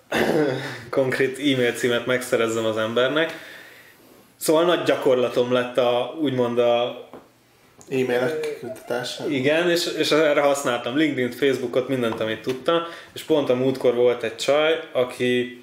konkrét 0.90 1.38
e-mail 1.38 1.72
címet 1.72 2.06
megszerezzem 2.06 2.64
az 2.64 2.76
embernek. 2.76 3.32
Szóval 4.36 4.64
nagy 4.64 4.82
gyakorlatom 4.82 5.52
lett 5.52 5.78
a, 5.78 6.16
úgymond 6.20 6.58
a, 6.58 7.08
e-mailek 7.90 8.58
kutatása. 8.60 9.28
igen, 9.28 9.70
és, 9.70 9.86
és 9.98 10.10
erre 10.10 10.40
használtam 10.40 10.96
LinkedIn, 10.96 11.30
Facebookot, 11.30 11.88
mindent, 11.88 12.20
amit 12.20 12.42
tudtam, 12.42 12.82
és 13.12 13.22
pont 13.22 13.48
a 13.48 13.54
múltkor 13.54 13.94
volt 13.94 14.22
egy 14.22 14.36
csaj, 14.36 14.80
aki, 14.92 15.62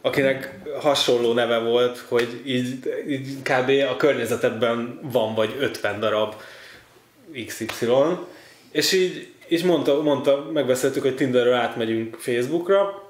akinek 0.00 0.58
hasonló 0.80 1.32
neve 1.32 1.58
volt, 1.58 1.98
hogy 2.08 2.40
így, 2.46 2.94
így 3.08 3.36
kb. 3.42 3.70
a 3.90 3.96
környezetedben 3.96 4.98
van 5.02 5.34
vagy 5.34 5.56
50 5.58 6.00
darab 6.00 6.34
XY, 7.46 7.86
és 8.70 8.92
így, 8.92 9.28
így 9.48 9.64
mondta, 9.64 10.02
mondta, 10.02 10.50
megbeszéltük, 10.52 11.02
hogy 11.02 11.16
Tinderről 11.16 11.54
átmegyünk 11.54 12.16
Facebookra, 12.18 13.01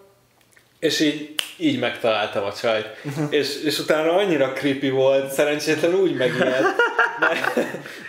és 0.82 1.00
így, 1.00 1.34
így 1.56 1.78
megtaláltam 1.78 2.44
a 2.44 2.52
csajt. 2.52 2.88
és, 3.30 3.62
és 3.64 3.78
utána 3.78 4.12
annyira 4.16 4.52
creepy 4.52 4.90
volt, 4.90 5.32
szerencsétlen 5.32 5.94
úgy 5.94 6.14
megijedt. 6.16 6.74
Mert, 7.20 7.54
De 7.54 7.62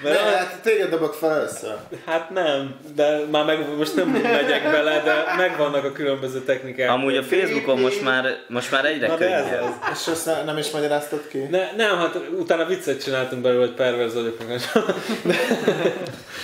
mert 0.04 0.20
az- 0.22 0.34
hát 0.34 0.60
téged 0.64 0.90
dobok 0.90 1.14
fel 1.14 1.32
először. 1.32 1.76
Hát 2.06 2.30
nem, 2.30 2.76
de 2.96 3.18
már 3.32 3.46
meg, 3.46 3.76
most 3.78 3.96
nem 3.96 4.08
megyek 4.08 4.64
bele, 4.72 5.02
de 5.04 5.24
megvannak 5.38 5.84
a 5.84 5.92
különböző 5.92 6.40
technikák. 6.40 6.90
Amúgy 6.90 7.18
a 7.18 7.24
Facebookon 7.24 7.80
most 7.80 8.02
már, 8.02 8.26
most 8.48 8.72
már 8.72 8.86
egyre 8.86 9.08
Na 9.08 9.16
de 9.18 9.34
ez 9.34 9.44
könnyebb. 9.44 9.62
az. 9.64 9.74
És 9.92 10.08
azt 10.08 10.26
ne- 10.26 10.44
nem 10.44 10.58
is 10.58 10.70
magyaráztad 10.72 11.28
ki? 11.28 11.38
Ne, 11.38 11.72
nem, 11.78 11.98
hát 11.98 12.20
utána 12.38 12.66
viccet 12.66 13.04
csináltunk 13.04 13.42
belőle, 13.42 13.66
hogy 13.66 13.74
perverz 13.76 14.14
vagyok. 14.14 14.38
meg 14.48 14.56
az- 14.56 14.84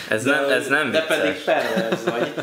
Ez 0.09 0.23
nem, 0.23 0.49
ez 0.49 0.67
nem 0.67 0.91
De 0.91 1.01
pedig 1.01 1.31
vicces. 1.31 1.43
perverz 1.43 2.03
vagy. 2.03 2.33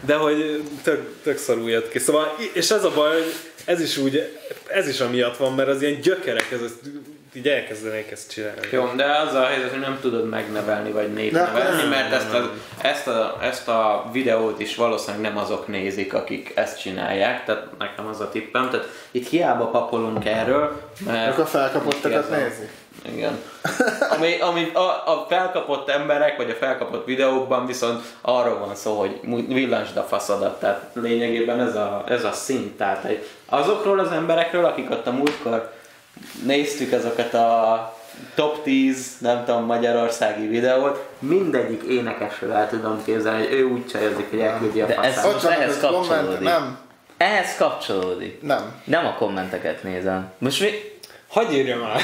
De 0.00 0.14
hogy 0.14 0.62
tök, 0.82 1.08
tök 1.22 1.38
szarul 1.38 1.70
jött 1.70 1.90
ki. 1.90 1.98
Szóval, 1.98 2.36
és 2.52 2.70
ez 2.70 2.84
a 2.84 2.90
baj, 2.90 3.12
hogy 3.12 3.34
ez 3.64 3.80
is 3.80 3.96
úgy, 3.96 4.38
ez 4.66 4.88
is 4.88 5.00
amiatt 5.00 5.36
van, 5.36 5.52
mert 5.54 5.68
az 5.68 5.82
ilyen 5.82 6.00
gyökerek, 6.00 6.50
ez 6.50 6.60
a 6.60 6.88
így 7.34 7.48
elkezdenék 7.48 8.10
ezt 8.10 8.30
csinálni. 8.30 8.60
Jó, 8.70 8.92
de 8.96 9.04
az 9.04 9.34
a 9.34 9.44
helyzet, 9.44 9.70
hogy 9.70 9.80
nem 9.80 9.98
tudod 10.00 10.28
megnevelni 10.28 10.90
vagy 10.90 11.12
népnevelni, 11.12 11.88
mert 11.88 12.12
ezt 12.12 12.32
a, 12.34 12.52
ezt, 12.82 13.06
a, 13.06 13.38
ezt 13.42 13.68
a 13.68 14.08
videót 14.12 14.60
is 14.60 14.76
valószínűleg 14.76 15.32
nem 15.32 15.42
azok 15.42 15.66
nézik, 15.66 16.14
akik 16.14 16.52
ezt 16.54 16.80
csinálják, 16.80 17.44
tehát 17.44 17.66
nekem 17.78 18.06
az 18.06 18.20
a 18.20 18.30
tippem. 18.30 18.70
Tehát 18.70 18.88
itt 19.10 19.28
hiába 19.28 19.66
papolunk 19.66 20.24
erről, 20.26 20.80
mert... 21.06 21.32
Akkor 21.32 21.44
a 21.44 21.46
felkapottakat 21.46 22.24
Ez 22.24 22.30
a- 22.30 22.36
nézi. 22.36 22.68
Igen. 23.02 23.38
Ami, 24.16 24.40
ami 24.40 24.70
a, 24.74 24.78
a 25.12 25.26
felkapott 25.28 25.88
emberek, 25.88 26.36
vagy 26.36 26.50
a 26.50 26.54
felkapott 26.54 27.06
videókban 27.06 27.66
viszont 27.66 28.02
arról 28.20 28.58
van 28.58 28.74
szó, 28.74 28.98
hogy 28.98 29.20
villansd 29.48 29.96
a 29.96 30.02
faszadat, 30.02 30.60
tehát 30.60 30.90
lényegében 30.92 31.60
ez 31.60 31.74
a, 31.74 32.04
ez 32.08 32.24
a 32.24 32.32
szint. 32.32 32.76
Tehát 32.76 33.04
egy, 33.04 33.26
azokról 33.46 33.98
az 33.98 34.10
emberekről, 34.10 34.64
akik 34.64 34.90
ott 34.90 35.06
a 35.06 35.12
múltkor 35.12 35.72
néztük 36.44 36.92
ezeket 36.92 37.34
a 37.34 37.94
top 38.34 38.62
10, 38.62 39.06
nem 39.18 39.44
tudom, 39.44 39.64
magyarországi 39.64 40.46
videót, 40.46 41.04
mindegyik 41.18 41.82
énekesről 41.82 42.52
el 42.52 42.68
tudom 42.68 43.04
képzelni, 43.04 43.46
hogy 43.46 43.52
ő 43.54 43.64
úgy 43.64 43.86
csajozik, 43.86 44.30
hogy 44.30 44.40
elküldi 44.40 44.80
a 44.80 44.86
De 44.86 44.96
ez- 45.00 45.20
faszát. 45.20 45.50
Ehhez 45.50 45.70
ez 45.76 45.80
komment, 45.80 46.06
kapcsolódik. 46.08 46.40
nem, 46.48 46.78
Ehhez 47.16 47.56
kapcsolódik. 47.56 48.42
nem. 48.42 48.72
Nem 48.84 49.06
a 49.06 49.14
kommenteket 49.14 49.82
nézem. 49.82 50.32
Most 50.38 50.60
mi? 50.60 50.70
Hagyj 51.32 51.54
írja 51.54 51.76
már! 51.78 52.00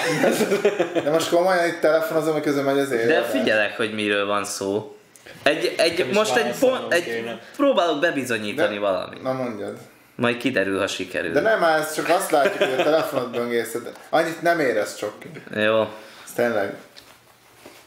De 1.04 1.10
most 1.10 1.28
komolyan 1.28 1.66
itt 1.66 1.80
telefonozom, 1.80 2.32
hogy 2.32 2.42
közben 2.42 2.64
megy 2.64 2.78
az 2.78 2.90
élet. 2.90 3.06
De 3.06 3.22
figyelek, 3.22 3.76
hogy 3.76 3.94
miről 3.94 4.26
van 4.26 4.44
szó. 4.44 4.96
Egy, 5.42 5.74
egy, 5.78 6.10
most 6.12 6.36
egy 6.36 6.58
pont, 6.58 6.92
egy, 6.92 7.04
kéne. 7.04 7.40
próbálok 7.56 8.00
bebizonyítani 8.00 8.74
De- 8.74 8.80
valamit. 8.80 9.22
Na 9.22 9.32
mondjad. 9.32 9.76
Majd 10.14 10.36
kiderül, 10.36 10.78
ha 10.78 10.86
sikerül. 10.86 11.32
De 11.32 11.40
nem, 11.40 11.62
ez 11.62 11.94
csak 11.94 12.08
azt 12.08 12.30
látjuk, 12.30 12.70
hogy 12.70 12.80
a 12.80 12.82
telefonod 12.82 13.30
böngészed. 13.30 13.92
Annyit 14.08 14.42
nem 14.42 14.60
érez 14.60 14.96
csak. 14.96 15.12
Jó. 15.54 15.80
Ez 16.24 16.32
tényleg. 16.34 16.74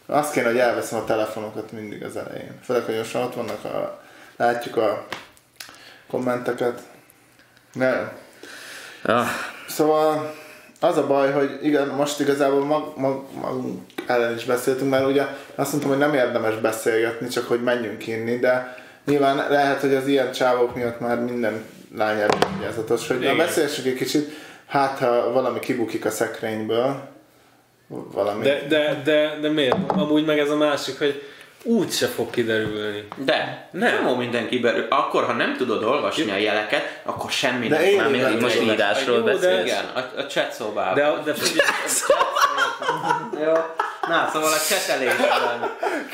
Azt 0.05 0.33
kéne, 0.33 0.47
hogy 0.47 0.57
elveszem 0.57 0.99
a 0.99 1.03
telefonokat 1.05 1.71
mindig 1.71 2.03
az 2.03 2.15
elején. 2.17 2.59
Főleg, 2.65 2.83
hogy 2.83 2.97
most 2.97 3.15
ott 3.15 3.33
vannak 3.33 3.63
a... 3.65 4.01
Látjuk 4.37 4.77
a 4.77 5.05
kommenteket. 6.07 6.79
Nem. 7.73 8.11
Ah, 9.03 9.27
Szóval 9.67 10.35
az 10.83 10.97
a 10.97 11.07
baj, 11.07 11.31
hogy 11.31 11.59
igen, 11.61 11.87
most 11.87 12.19
igazából 12.19 12.65
mag, 12.65 12.93
mag, 12.95 13.23
magunk 13.41 13.79
ellen 14.07 14.35
is 14.35 14.43
beszéltünk, 14.43 14.89
mert 14.89 15.05
ugye 15.05 15.25
azt 15.55 15.71
mondtam, 15.71 15.91
hogy 15.91 15.99
nem 15.99 16.13
érdemes 16.13 16.55
beszélgetni, 16.55 17.27
csak 17.27 17.47
hogy 17.47 17.63
menjünk 17.63 18.07
inni, 18.07 18.39
de 18.39 18.77
nyilván 19.05 19.45
lehet, 19.49 19.81
hogy 19.81 19.93
az 19.93 20.07
ilyen 20.07 20.31
csávok 20.31 20.75
miatt 20.75 20.99
már 20.99 21.19
minden 21.19 21.63
lány 21.95 22.19
elővigyázatos, 22.19 23.07
hogy 23.07 23.17
na 23.17 23.23
Igen. 23.23 23.37
beszélsünk 23.37 23.87
egy 23.87 23.93
kicsit, 23.93 24.29
hát 24.67 24.97
ha 24.97 25.31
valami 25.31 25.59
kibukik 25.59 26.05
a 26.05 26.09
szekrényből, 26.09 27.09
valami. 27.87 28.43
De, 28.43 28.65
de, 28.69 29.01
de, 29.03 29.37
de 29.41 29.49
miért? 29.49 29.75
Amúgy 29.87 30.25
meg 30.25 30.39
ez 30.39 30.49
a 30.49 30.57
másik, 30.57 30.97
hogy 30.97 31.21
úgy 31.63 31.91
se 31.91 32.07
fog 32.07 32.29
kiderülni. 32.29 33.07
De, 33.15 33.67
Nem. 33.71 33.89
nem. 33.89 33.97
Csomó 33.97 34.15
minden 34.15 34.47
kiberül. 34.47 34.85
Akkor, 34.89 35.23
ha 35.25 35.33
nem 35.33 35.55
tudod 35.57 35.83
olvasni 35.83 36.31
a 36.31 36.35
jeleket, 36.35 36.99
akkor 37.03 37.31
semmi 37.31 37.67
De 37.67 37.75
nem 37.75 37.85
én- 37.85 37.95
Mármint 37.97 38.15
kiderülni. 38.17 38.43
most 38.43 38.61
írásról 38.61 39.21
de- 39.21 39.31
beszélsz? 39.33 39.65
Igen, 39.65 39.85
a, 39.95 40.19
a 40.19 40.25
chat 40.25 40.51
szobában. 40.53 40.93
De, 40.93 41.31
de 41.31 41.33
figyelj, 41.33 41.67
Jó. 43.45 43.53
Na, 44.07 44.29
szóval 44.33 44.51
a 44.51 44.57
csetelésben. 44.69 45.27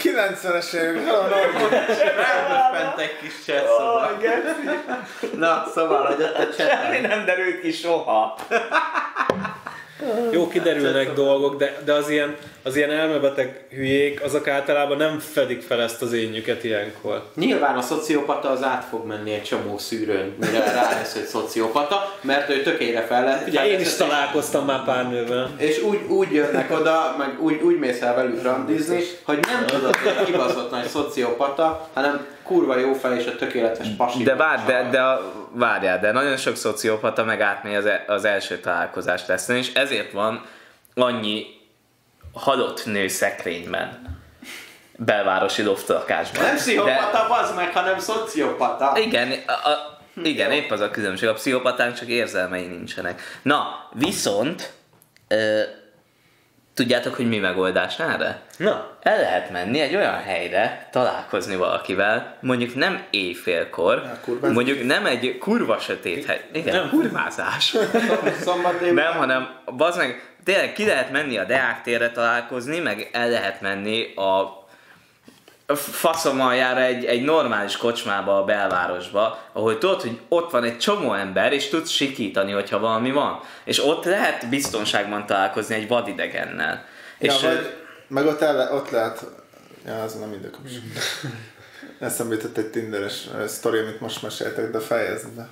90-es 0.03 0.73
évek, 0.73 1.07
Elböffent 1.07 2.99
egy 2.99 3.17
kis 3.21 3.33
chat 3.45 3.65
szoba. 3.77 4.09
Na, 5.37 5.65
szóval, 5.73 6.05
hogy 6.05 6.23
ott 6.23 6.35
a 6.37 6.55
csetel. 6.57 7.01
nem 7.01 7.25
derült 7.25 7.61
ki 7.61 7.71
soha. 7.71 8.37
Jó 10.31 10.47
kiderülnek 10.47 11.13
dolgok, 11.13 11.57
de, 11.57 11.77
de 11.85 11.93
az, 11.93 12.09
ilyen, 12.09 12.35
az 12.63 12.75
ilyen 12.75 12.91
elmebeteg 12.91 13.65
hülyék, 13.69 14.23
azok 14.23 14.47
általában 14.47 14.97
nem 14.97 15.19
fedik 15.19 15.61
fel 15.61 15.81
ezt 15.81 16.01
az 16.01 16.13
énjüket 16.13 16.63
ilyenkor. 16.63 17.23
Nyilván 17.35 17.77
a 17.77 17.81
szociopata 17.81 18.49
az 18.49 18.63
át 18.63 18.85
fog 18.89 19.05
menni 19.05 19.33
egy 19.33 19.43
csomó 19.43 19.77
szűrőn, 19.77 20.35
mire 20.39 20.59
rájössz, 20.59 21.13
hogy 21.13 21.25
szociopata, 21.25 22.15
mert 22.21 22.49
ő 22.49 22.61
tökélyre 22.61 23.01
fel 23.01 23.23
lett. 23.23 23.47
Ugye 23.47 23.67
én 23.67 23.79
is 23.79 23.95
találkoztam 23.95 24.65
már 24.65 24.83
pár 24.85 25.09
nővel. 25.09 25.49
És 25.57 25.81
úgy, 25.81 25.99
úgy 26.07 26.31
jönnek 26.31 26.71
oda, 26.79 27.15
meg 27.17 27.43
úgy, 27.43 27.61
úgy 27.61 27.79
mész 27.79 28.01
el 28.01 28.15
velük 28.15 28.43
randizni, 28.43 29.03
hogy 29.23 29.39
nem 29.39 29.65
tudod, 29.65 29.95
hogy 29.95 30.25
kibaszott 30.25 30.71
nagy 30.71 30.87
szociopata, 30.87 31.89
hanem 31.93 32.25
kurva 32.43 32.77
jó 32.77 32.93
fel 32.93 33.17
és 33.17 33.25
a 33.25 33.35
tökéletes 33.35 33.87
pasi. 33.97 34.23
De 34.23 34.35
várj, 34.35 34.61
de, 34.65 34.87
de 34.91 35.01
a, 35.01 35.46
várjál, 35.57 35.99
de 35.99 36.11
nagyon 36.11 36.37
sok 36.37 36.55
szociopata 36.55 37.23
meg 37.23 37.41
átmegy 37.41 37.75
az, 37.75 37.85
e- 37.85 38.03
az 38.07 38.25
első 38.25 38.59
találkozás 38.59 39.25
lesz, 39.25 39.47
és 39.47 39.73
ezért 39.73 40.11
van 40.11 40.45
annyi 40.93 41.45
halott 42.33 42.85
nő 42.85 43.07
szekrényben. 43.07 44.15
Belvárosi 44.95 45.63
loftlakásban. 45.63 46.43
Nem 46.43 46.55
pszichopata, 46.55 47.27
bazd 47.27 47.55
meg, 47.55 47.73
hanem 47.73 47.99
szociopata. 47.99 48.91
De, 48.93 48.99
igen, 48.99 49.31
a, 49.47 49.51
a, 49.51 49.99
igen, 50.23 50.51
épp 50.51 50.71
az 50.71 50.79
a 50.79 50.89
különbség. 50.89 51.29
A 51.29 51.33
pszichopatánk 51.33 51.95
csak 51.95 52.07
érzelmei 52.07 52.65
nincsenek. 52.65 53.21
Na, 53.41 53.89
viszont 53.93 54.73
ö, 55.27 55.61
tudjátok, 56.77 57.15
hogy 57.15 57.27
mi 57.27 57.37
megoldás 57.37 57.99
erre? 57.99 58.39
Na, 58.57 58.97
El 59.01 59.17
lehet 59.19 59.51
menni 59.51 59.79
egy 59.79 59.95
olyan 59.95 60.21
helyre, 60.21 60.87
találkozni 60.91 61.55
valakivel, 61.55 62.37
mondjuk 62.41 62.75
nem 62.75 63.03
éjfélkor, 63.09 64.01
kurvázás. 64.23 64.55
mondjuk 64.55 64.83
nem 64.85 65.05
egy 65.05 65.37
kurva 65.37 65.79
sötét 65.79 66.25
hely, 66.25 66.41
igen, 66.53 66.75
Nem. 66.75 66.89
kurvázás, 66.89 67.75
nem, 68.93 69.13
hanem 69.13 69.49
bazd 69.77 69.97
meg, 69.97 70.35
tényleg 70.43 70.73
ki 70.73 70.85
lehet 70.85 71.11
menni 71.11 71.37
a 71.37 71.43
Deák 71.43 71.81
térre 71.81 72.11
találkozni, 72.11 72.79
meg 72.79 73.09
el 73.11 73.29
lehet 73.29 73.61
menni 73.61 74.13
a 74.15 74.65
a 75.69 75.75
faszom 75.75 76.41
aljára 76.41 76.81
egy, 76.81 77.05
egy 77.05 77.23
normális 77.23 77.77
kocsmába 77.77 78.37
a 78.37 78.43
belvárosba, 78.43 79.39
ahol 79.53 79.77
tudod, 79.77 80.01
hogy 80.01 80.19
ott 80.27 80.51
van 80.51 80.63
egy 80.63 80.77
csomó 80.77 81.13
ember, 81.13 81.53
és 81.53 81.69
tudsz 81.69 81.89
sikítani, 81.89 82.51
hogyha 82.51 82.79
valami 82.79 83.11
van. 83.11 83.39
És 83.63 83.85
ott 83.85 84.05
lehet 84.05 84.49
biztonságban 84.49 85.25
találkozni 85.25 85.75
egy 85.75 85.87
vadidegennel. 85.87 86.85
Ja, 87.19 87.33
És, 87.33 87.41
vagy, 87.41 87.73
meg 88.07 88.25
ott, 88.25 88.41
el, 88.41 88.73
ott 88.73 88.89
lehet, 88.89 89.25
ja, 89.85 90.01
az 90.01 90.13
nem 90.13 90.29
kapcsolatban. 90.29 91.03
Eszembe 91.99 92.35
jutott 92.35 92.57
egy 92.57 92.69
tinderes 92.69 93.27
sztori, 93.47 93.79
amit 93.79 93.99
most 93.99 94.21
meséltek, 94.21 94.71
de 94.71 94.79
fejezd 94.79 95.27
be. 95.29 95.47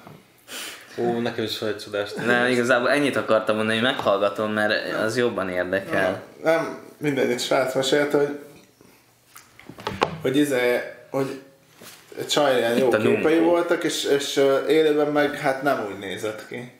ó, 0.97 1.19
nekem 1.19 1.43
is 1.43 1.59
van 1.59 1.69
egy 1.69 1.77
csodás. 1.77 2.13
Nem, 2.13 2.47
igazából 2.47 2.89
ennyit 2.89 3.15
akartam 3.15 3.55
mondani, 3.55 3.79
hogy 3.79 3.87
meghallgatom, 3.87 4.51
mert 4.51 4.93
az 4.93 5.17
jobban 5.17 5.49
érdekel. 5.49 6.23
Nem, 6.43 6.79
mindegy, 6.97 7.39
srác 7.39 7.75
mesélte, 7.75 8.17
hogy 8.17 8.39
hogy 10.25 10.37
izé, 10.37 10.81
hogy 11.09 11.39
egy 12.19 12.27
csaj 12.27 12.57
ilyen 12.57 12.77
jó 12.77 12.91
a 12.91 12.97
képei 12.97 13.39
voltak, 13.39 13.83
és, 13.83 14.03
és 14.03 14.41
élőben 14.67 15.07
meg 15.07 15.39
hát 15.39 15.61
nem 15.61 15.85
úgy 15.89 15.99
nézett 15.99 16.47
ki. 16.49 16.71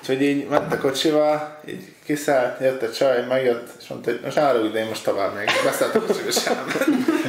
Úgyhogy 0.00 0.22
így 0.22 0.46
ment 0.48 0.72
a 0.72 0.78
kocsival, 0.78 1.60
így 1.68 1.82
kiszállt, 2.04 2.60
jött 2.60 2.82
a 2.82 2.92
csaj, 2.92 3.24
megjött, 3.28 3.68
és 3.80 3.88
mondta, 3.88 4.10
hogy 4.10 4.20
most 4.24 4.36
árulj, 4.36 4.70
de 4.70 4.78
én 4.78 4.86
most 4.86 5.04
tovább 5.04 5.34
még. 5.34 5.48
Beszállt 5.64 5.94
a 5.94 6.00
kocsiba, 6.00 6.28
és. 6.28 6.36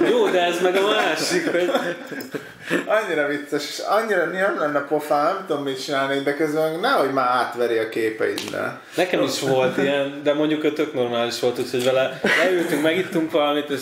Jó, 0.09 0.29
de 0.29 0.41
ez 0.41 0.61
meg 0.61 0.75
a 0.75 0.87
másik, 0.87 1.51
hogy 1.51 1.71
Annyira 2.85 3.27
vicces, 3.27 3.69
és 3.69 3.79
annyira 3.79 4.25
nem 4.25 4.59
lenne 4.59 4.79
pofám, 4.79 5.23
nem 5.23 5.45
tudom 5.47 5.63
mit 5.63 5.83
csinálni, 5.83 6.19
de 6.19 6.35
közben 6.35 6.79
nehogy 6.79 7.11
már 7.13 7.27
átveri 7.27 7.77
a 7.77 7.89
képeiddel. 7.89 8.81
nekem 8.95 9.21
is 9.21 9.39
volt 9.39 9.77
ilyen, 9.77 10.19
de 10.23 10.33
mondjuk 10.33 10.63
ő 10.63 10.73
tök 10.73 10.93
normális 10.93 11.39
volt, 11.39 11.59
úgyhogy 11.59 11.83
vele 11.83 12.19
leültünk, 12.37 12.81
megittunk 12.81 13.31
valamit, 13.31 13.69
és 13.69 13.81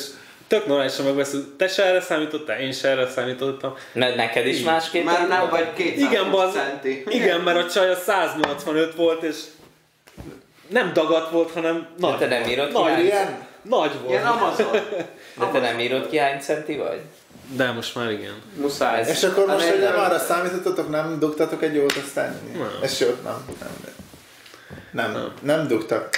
tök 0.49 0.65
normálisan 0.65 1.05
megbeszéltünk. 1.05 1.57
Te 1.57 1.67
se 1.67 1.85
erre 1.85 2.01
számítottál, 2.01 2.59
én 2.59 2.71
se 2.71 2.87
erre 2.89 3.07
számítottam. 3.07 3.75
Mert 3.93 4.15
neked 4.15 4.45
is 4.47 4.61
másképp 4.61 5.03
Már 5.05 5.27
nem 5.27 5.49
vagy 5.49 5.73
200 5.73 5.99
Igen, 6.11 6.31
baz, 6.31 6.53
centi. 6.53 7.03
igen, 7.07 7.39
mert 7.41 7.57
a 7.57 7.69
csaj 7.69 7.89
a 7.91 7.95
185 7.95 8.95
volt, 8.95 9.23
és 9.23 9.35
nem 10.67 10.93
dagat 10.93 11.29
volt, 11.31 11.51
hanem 11.51 11.87
nagy. 11.97 12.17
te 12.17 12.27
nem 12.27 12.43
írod 12.47 12.67
ki 12.67 12.73
nagy, 12.73 12.91
hány- 12.91 13.03
Ilyen? 13.05 13.47
nagy 13.61 13.91
volt. 13.99 14.09
Ilyen 14.09 14.25
Amazon. 14.25 14.71
De 15.37 15.45
te 15.51 15.59
nem 15.59 15.79
írod 15.79 16.09
ki 16.09 16.17
hány 16.17 16.39
centi 16.39 16.75
vagy? 16.77 16.99
De 17.55 17.71
most 17.71 17.95
már 17.95 18.11
igen. 18.11 18.33
Muszáj. 18.55 19.05
És 19.09 19.23
akkor 19.23 19.45
most, 19.45 19.59
Hát 19.63 19.69
hogy 19.71 19.79
nem 19.81 19.93
nem- 19.93 20.03
arra 20.03 20.19
számítottatok, 20.19 20.89
nem 20.89 21.19
dugtatok 21.19 21.63
egy 21.63 21.75
jót, 21.75 21.93
aztán? 22.05 22.39
Nem. 22.53 22.69
És 22.81 22.99
jót 22.99 23.23
nem. 23.23 23.45
Nem, 24.91 25.11
nem, 25.11 25.33
nem 25.41 25.67
dugtak. 25.67 26.09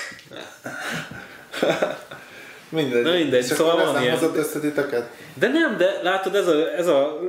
Mindegy. 2.72 3.04
Na 3.04 3.12
mindegy, 3.12 3.44
És 3.44 3.46
szóval 3.46 3.80
ez 3.80 3.86
van 3.86 3.94
nem 3.94 4.04
ilyen. 4.04 4.18
hozott 4.18 4.38
össze 4.38 4.60
titeket? 4.60 5.10
De 5.34 5.48
nem, 5.48 5.78
de 5.78 6.00
látod, 6.04 6.36
ez 6.36 6.48
a, 6.48 6.76
ez 6.78 6.88
a 6.88 7.20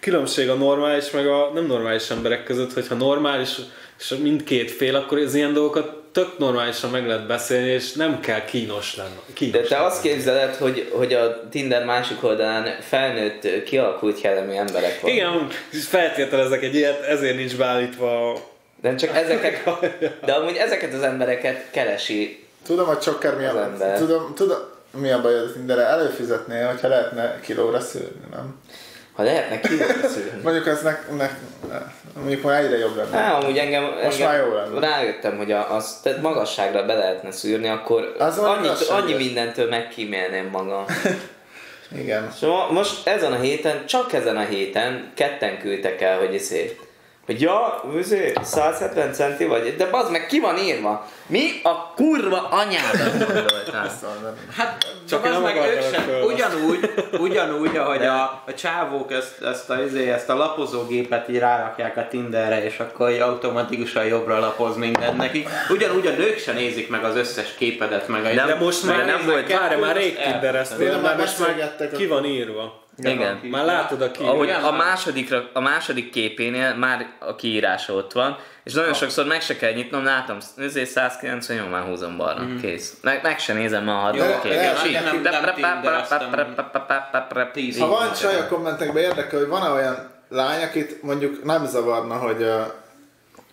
különbség 0.00 0.48
a 0.48 0.54
normális 0.54 1.10
meg 1.10 1.26
a 1.26 1.50
nem 1.54 1.66
normális 1.66 2.10
emberek 2.10 2.44
között, 2.44 2.72
hogyha 2.72 2.94
normális 2.94 3.50
és 3.98 4.14
mindkét 4.22 4.70
fél, 4.70 4.96
akkor 4.96 5.18
az 5.18 5.34
ilyen 5.34 5.52
dolgokat 5.52 6.02
tök 6.12 6.38
normálisan 6.38 6.90
meg 6.90 7.06
lehet 7.06 7.26
beszélni, 7.26 7.68
és 7.68 7.92
nem 7.92 8.20
kell 8.20 8.44
kínos 8.44 8.96
lenni. 8.96 9.16
Kínos 9.32 9.68
De 9.68 9.74
te 9.74 9.84
azt 9.84 10.02
képzeled, 10.02 10.54
hogy, 10.54 10.90
hogy 10.92 11.12
a 11.14 11.48
Tinder 11.48 11.84
másik 11.84 12.24
oldalán 12.24 12.76
felnőtt, 12.80 13.64
kialakult 13.64 14.20
jellemű 14.20 14.52
emberek 14.52 15.00
vannak. 15.00 15.16
Igen, 15.16 15.48
feltételezek 15.70 16.62
egy 16.62 16.74
ilyet, 16.74 17.02
ezért 17.02 17.36
nincs 17.36 17.56
beállítva 17.56 18.30
a... 18.30 18.36
De 18.82 18.94
csak 18.94 19.16
ezeket, 19.24 19.64
de 20.24 20.32
amúgy 20.32 20.56
ezeket 20.56 20.94
az 20.94 21.02
embereket 21.02 21.70
keresi 21.70 22.44
Tudom, 22.66 22.86
hogy 22.86 22.98
csokker 22.98 23.36
mi 23.36 23.44
a 23.44 23.70
tudom, 23.98 24.34
tudom, 24.34 24.58
mi 24.90 25.10
a 25.10 25.20
baj 25.20 25.34
az 25.38 25.50
Tinderrel? 25.52 25.86
Előfizetnél, 25.86 26.66
hogyha 26.66 26.88
lehetne 26.88 27.40
kilóra 27.40 27.80
szűrni, 27.80 28.26
nem? 28.30 28.60
Ha 29.12 29.22
lehetne 29.22 29.60
kiszűrni. 29.60 30.40
Mondjuk 30.44 30.66
ez 30.66 30.82
nek, 30.82 31.16
nek, 31.16 31.38
mondjuk 32.14 32.42
már 32.42 32.64
egyre 32.64 32.78
jobb 32.78 32.96
lenne. 32.96 33.16
Á, 33.18 33.38
amúgy 33.38 33.58
engem, 33.58 33.82
Most 33.82 34.20
engem 34.20 34.36
már 34.36 34.46
jó 34.46 34.54
lenne. 34.54 34.80
rájöttem, 34.88 35.36
hogy 35.36 35.52
a, 35.52 35.74
az, 35.74 36.00
tehát 36.02 36.22
magasságra 36.22 36.84
be 36.86 36.94
lehetne 36.94 37.30
szűrni, 37.30 37.68
akkor 37.68 38.14
Az 38.18 38.36
igazságos. 38.36 38.88
annyi 38.88 39.14
mindentől 39.14 39.68
megkímélném 39.68 40.48
magam. 40.52 40.84
Igen. 41.98 42.32
Mo- 42.40 42.70
most 42.70 43.06
ezen 43.06 43.32
a 43.32 43.38
héten, 43.40 43.86
csak 43.86 44.12
ezen 44.12 44.36
a 44.36 44.44
héten 44.44 45.10
ketten 45.14 45.58
küldtek 45.58 46.00
el, 46.00 46.18
hogy 46.18 46.34
izé, 46.34 46.78
hogy 47.32 47.40
ja, 47.40 47.82
izé, 47.98 48.32
170 48.42 49.12
centi 49.12 49.44
vagy, 49.44 49.76
de 49.76 49.86
bazd 49.86 50.10
meg 50.10 50.26
ki 50.26 50.40
van 50.40 50.58
írva? 50.58 51.06
Mi 51.26 51.50
a 51.62 51.92
kurva 51.94 52.48
anyádat 52.50 53.18
gondoltál? 53.18 53.90
Hát 54.56 54.84
Csak 55.08 55.24
az 55.24 55.38
meg 55.42 55.56
ők 55.56 55.82
sem, 55.94 56.02
föl. 56.02 56.22
ugyanúgy, 56.22 56.92
ugyanúgy, 57.18 57.76
ahogy 57.76 58.04
a, 58.06 58.42
a 58.46 58.54
csávók 58.54 59.12
ezt, 59.12 59.42
ezt, 59.42 59.70
a, 59.70 59.82
izé, 59.82 60.10
ezt 60.10 60.28
a 60.28 60.36
lapozógépet 60.36 61.28
így 61.28 61.38
rárakják 61.38 61.96
a 61.96 62.06
Tinderre, 62.10 62.64
és 62.64 62.78
akkor 62.78 63.10
így 63.10 63.20
automatikusan 63.20 64.04
jobbra 64.04 64.38
lapoz 64.38 64.76
minden 64.76 65.16
nekik. 65.16 65.48
Ugyanúgy 65.70 66.06
a 66.06 66.10
nők 66.10 66.38
se 66.38 66.52
nézik 66.52 66.88
meg 66.88 67.04
az 67.04 67.16
összes 67.16 67.54
képedet, 67.54 68.08
meg 68.08 68.24
a... 68.24 68.46
De 68.46 68.54
most 68.54 68.84
már 68.86 69.04
nem 69.06 69.26
volt- 69.26 69.52
Várj, 69.52 69.80
már 69.80 69.96
rég 69.96 70.16
tindereztél, 70.16 70.98
már 70.98 71.16
most 71.16 71.38
már 71.38 71.76
ki 71.96 72.06
van 72.06 72.24
írva. 72.24 72.81
Igen. 73.10 73.40
Már 73.50 73.64
látod 73.64 74.02
a 74.02 74.10
ki. 74.10 74.22
Ahogy 74.22 74.46
Igen, 74.48 74.62
a 74.62 74.70
másodikra, 74.70 75.50
a 75.52 75.60
második 75.60 76.10
képénél 76.10 76.74
már 76.74 77.06
a 77.18 77.34
kiírása 77.34 77.92
ott 77.92 78.12
van, 78.12 78.38
és 78.64 78.72
nagyon 78.72 78.94
sokszor 78.94 79.26
meg 79.26 79.40
se 79.40 79.56
kell 79.56 79.72
nyitnom, 79.72 80.04
látom, 80.04 80.38
ezért 80.56 80.90
190, 80.90 81.56
jó, 81.56 81.66
már 81.70 81.82
húzom 81.82 82.16
balra, 82.16 82.46
kész. 82.60 82.96
Meg, 83.02 83.20
meg 83.22 83.38
se 83.38 83.52
nézem 83.52 83.84
ma 83.84 84.04
a 84.04 84.10
képét. 84.10 84.58
Ha 87.78 87.86
van 87.86 88.12
csaj 88.20 88.36
a 88.36 88.48
kommentekben 88.48 89.02
érdekel, 89.02 89.38
hogy 89.38 89.48
van 89.48 89.72
olyan 89.72 90.10
lány, 90.28 90.62
akit 90.62 91.02
mondjuk 91.02 91.44
nem 91.44 91.66
zavarna, 91.66 92.14
hogy, 92.16 92.46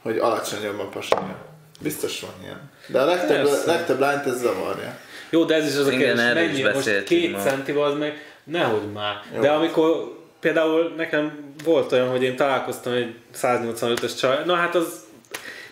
hogy 0.02 0.18
alacsonyabb 0.18 0.80
a 0.80 0.86
pasinja. 0.86 1.36
Biztos 1.82 2.22
van 2.22 2.32
ilyen. 2.44 2.72
De 2.88 3.00
a 3.02 3.06
legtöbb, 3.06 3.50
legtöbb 3.66 4.00
lányt 4.00 4.26
ez 4.26 4.40
zavarja. 4.40 4.98
Jó, 5.30 5.44
de 5.44 5.56
ez 5.56 5.66
is 5.68 5.76
az 5.76 5.88
a 5.88 5.92
Igen, 5.92 6.16
kérdés, 6.16 6.34
mennyi, 6.34 6.74
most 6.74 7.04
két 7.04 7.32
ma. 7.32 7.40
centi 7.40 7.72
az 7.72 7.98
meg, 7.98 8.29
nehogy 8.52 8.92
már. 8.94 9.22
Jó. 9.36 9.42
De 9.42 9.50
amikor 9.50 10.18
például 10.40 10.94
nekem 10.98 11.54
volt 11.64 11.92
olyan, 11.92 12.10
hogy 12.10 12.24
én 12.24 12.36
találkoztam 12.36 12.94
egy 12.94 13.16
185-ös 13.42 14.20
csaj, 14.20 14.38
na 14.46 14.56
hát 14.56 14.76
az 14.76 15.08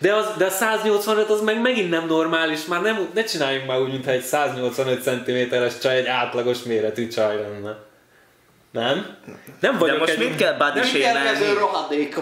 de, 0.00 0.14
az, 0.14 0.26
de 0.36 0.44
a 0.44 0.50
185 0.50 1.30
az 1.30 1.40
meg 1.40 1.60
megint 1.60 1.90
nem 1.90 2.06
normális, 2.06 2.64
már 2.64 2.82
nem, 2.82 3.08
ne 3.14 3.24
csináljunk 3.24 3.66
már 3.66 3.80
úgy, 3.80 3.90
mintha 3.90 4.10
egy 4.10 4.22
185 4.22 5.02
cm-es 5.02 5.78
csaj 5.78 5.96
egy 5.96 6.06
átlagos 6.06 6.62
méretű 6.62 7.08
csaj 7.08 7.36
lenne. 7.36 7.76
Nem? 8.70 9.16
Nem 9.60 9.72
De 9.72 9.78
vagyok 9.78 9.98
most 9.98 10.12
egy... 10.12 10.18
mit 10.18 10.36
kell 10.36 10.52
body 10.52 10.80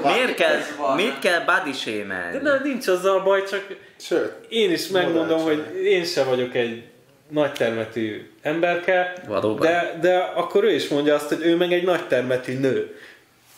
van. 0.02 0.12
Miért 0.12 0.34
kell, 0.34 0.58
mit 0.96 1.18
kell 1.18 1.40
body 1.40 2.04
De 2.06 2.40
nem, 2.42 2.60
nincs 2.62 2.86
azzal 2.86 3.20
baj, 3.22 3.44
csak 3.44 3.66
Sőt, 4.00 4.32
én 4.48 4.72
is 4.72 4.88
megmondom, 4.88 5.40
hogy 5.40 5.84
én 5.84 6.04
se 6.04 6.24
vagyok 6.24 6.54
egy 6.54 6.84
nagy 7.28 7.52
termetű 7.52 8.30
emberke, 8.46 9.12
Valóban. 9.26 9.66
de, 9.66 9.98
de 10.00 10.16
akkor 10.16 10.64
ő 10.64 10.72
is 10.74 10.88
mondja 10.88 11.14
azt, 11.14 11.28
hogy 11.28 11.44
ő 11.46 11.56
meg 11.56 11.72
egy 11.72 11.84
nagy 11.84 12.06
termetű 12.06 12.58
nő. 12.58 12.96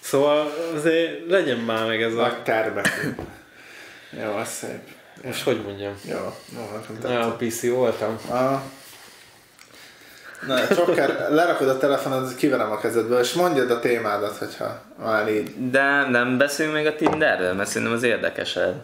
Szóval 0.01 0.53
azért 0.74 1.28
legyen 1.28 1.59
már 1.59 1.86
meg 1.86 2.03
ez 2.03 2.14
a... 2.14 2.20
nagy 2.20 2.43
terve. 2.43 2.82
Jó, 4.22 4.34
az 4.36 4.49
szép. 4.49 4.80
Most 5.24 5.43
hogy 5.43 5.61
mondjam? 5.64 5.95
Jó, 6.05 6.16
jó, 6.57 6.61
nekem 6.74 6.99
Nagyon 7.03 7.39
tetszett. 7.39 7.49
PC 7.49 7.68
voltam. 7.70 8.18
Ah. 8.28 8.61
Na, 10.47 10.66
Csokker, 10.68 11.26
lerakod 11.30 11.68
a 11.68 11.78
telefonod, 11.78 12.34
kiverem 12.34 12.70
a 12.70 12.78
kezedből, 12.78 13.20
és 13.20 13.32
mondjad 13.32 13.70
a 13.70 13.78
témádat, 13.80 14.36
hogyha 14.36 14.80
már 15.05 15.28
így. 15.32 15.70
De 15.70 16.09
nem 16.09 16.39
beszélünk 16.39 16.74
még 16.74 16.86
a 16.86 16.95
Tinderről, 16.97 17.53
mert 17.55 17.68
szerintem 17.68 17.93
az 17.97 18.03
érdekesebb. 18.03 18.74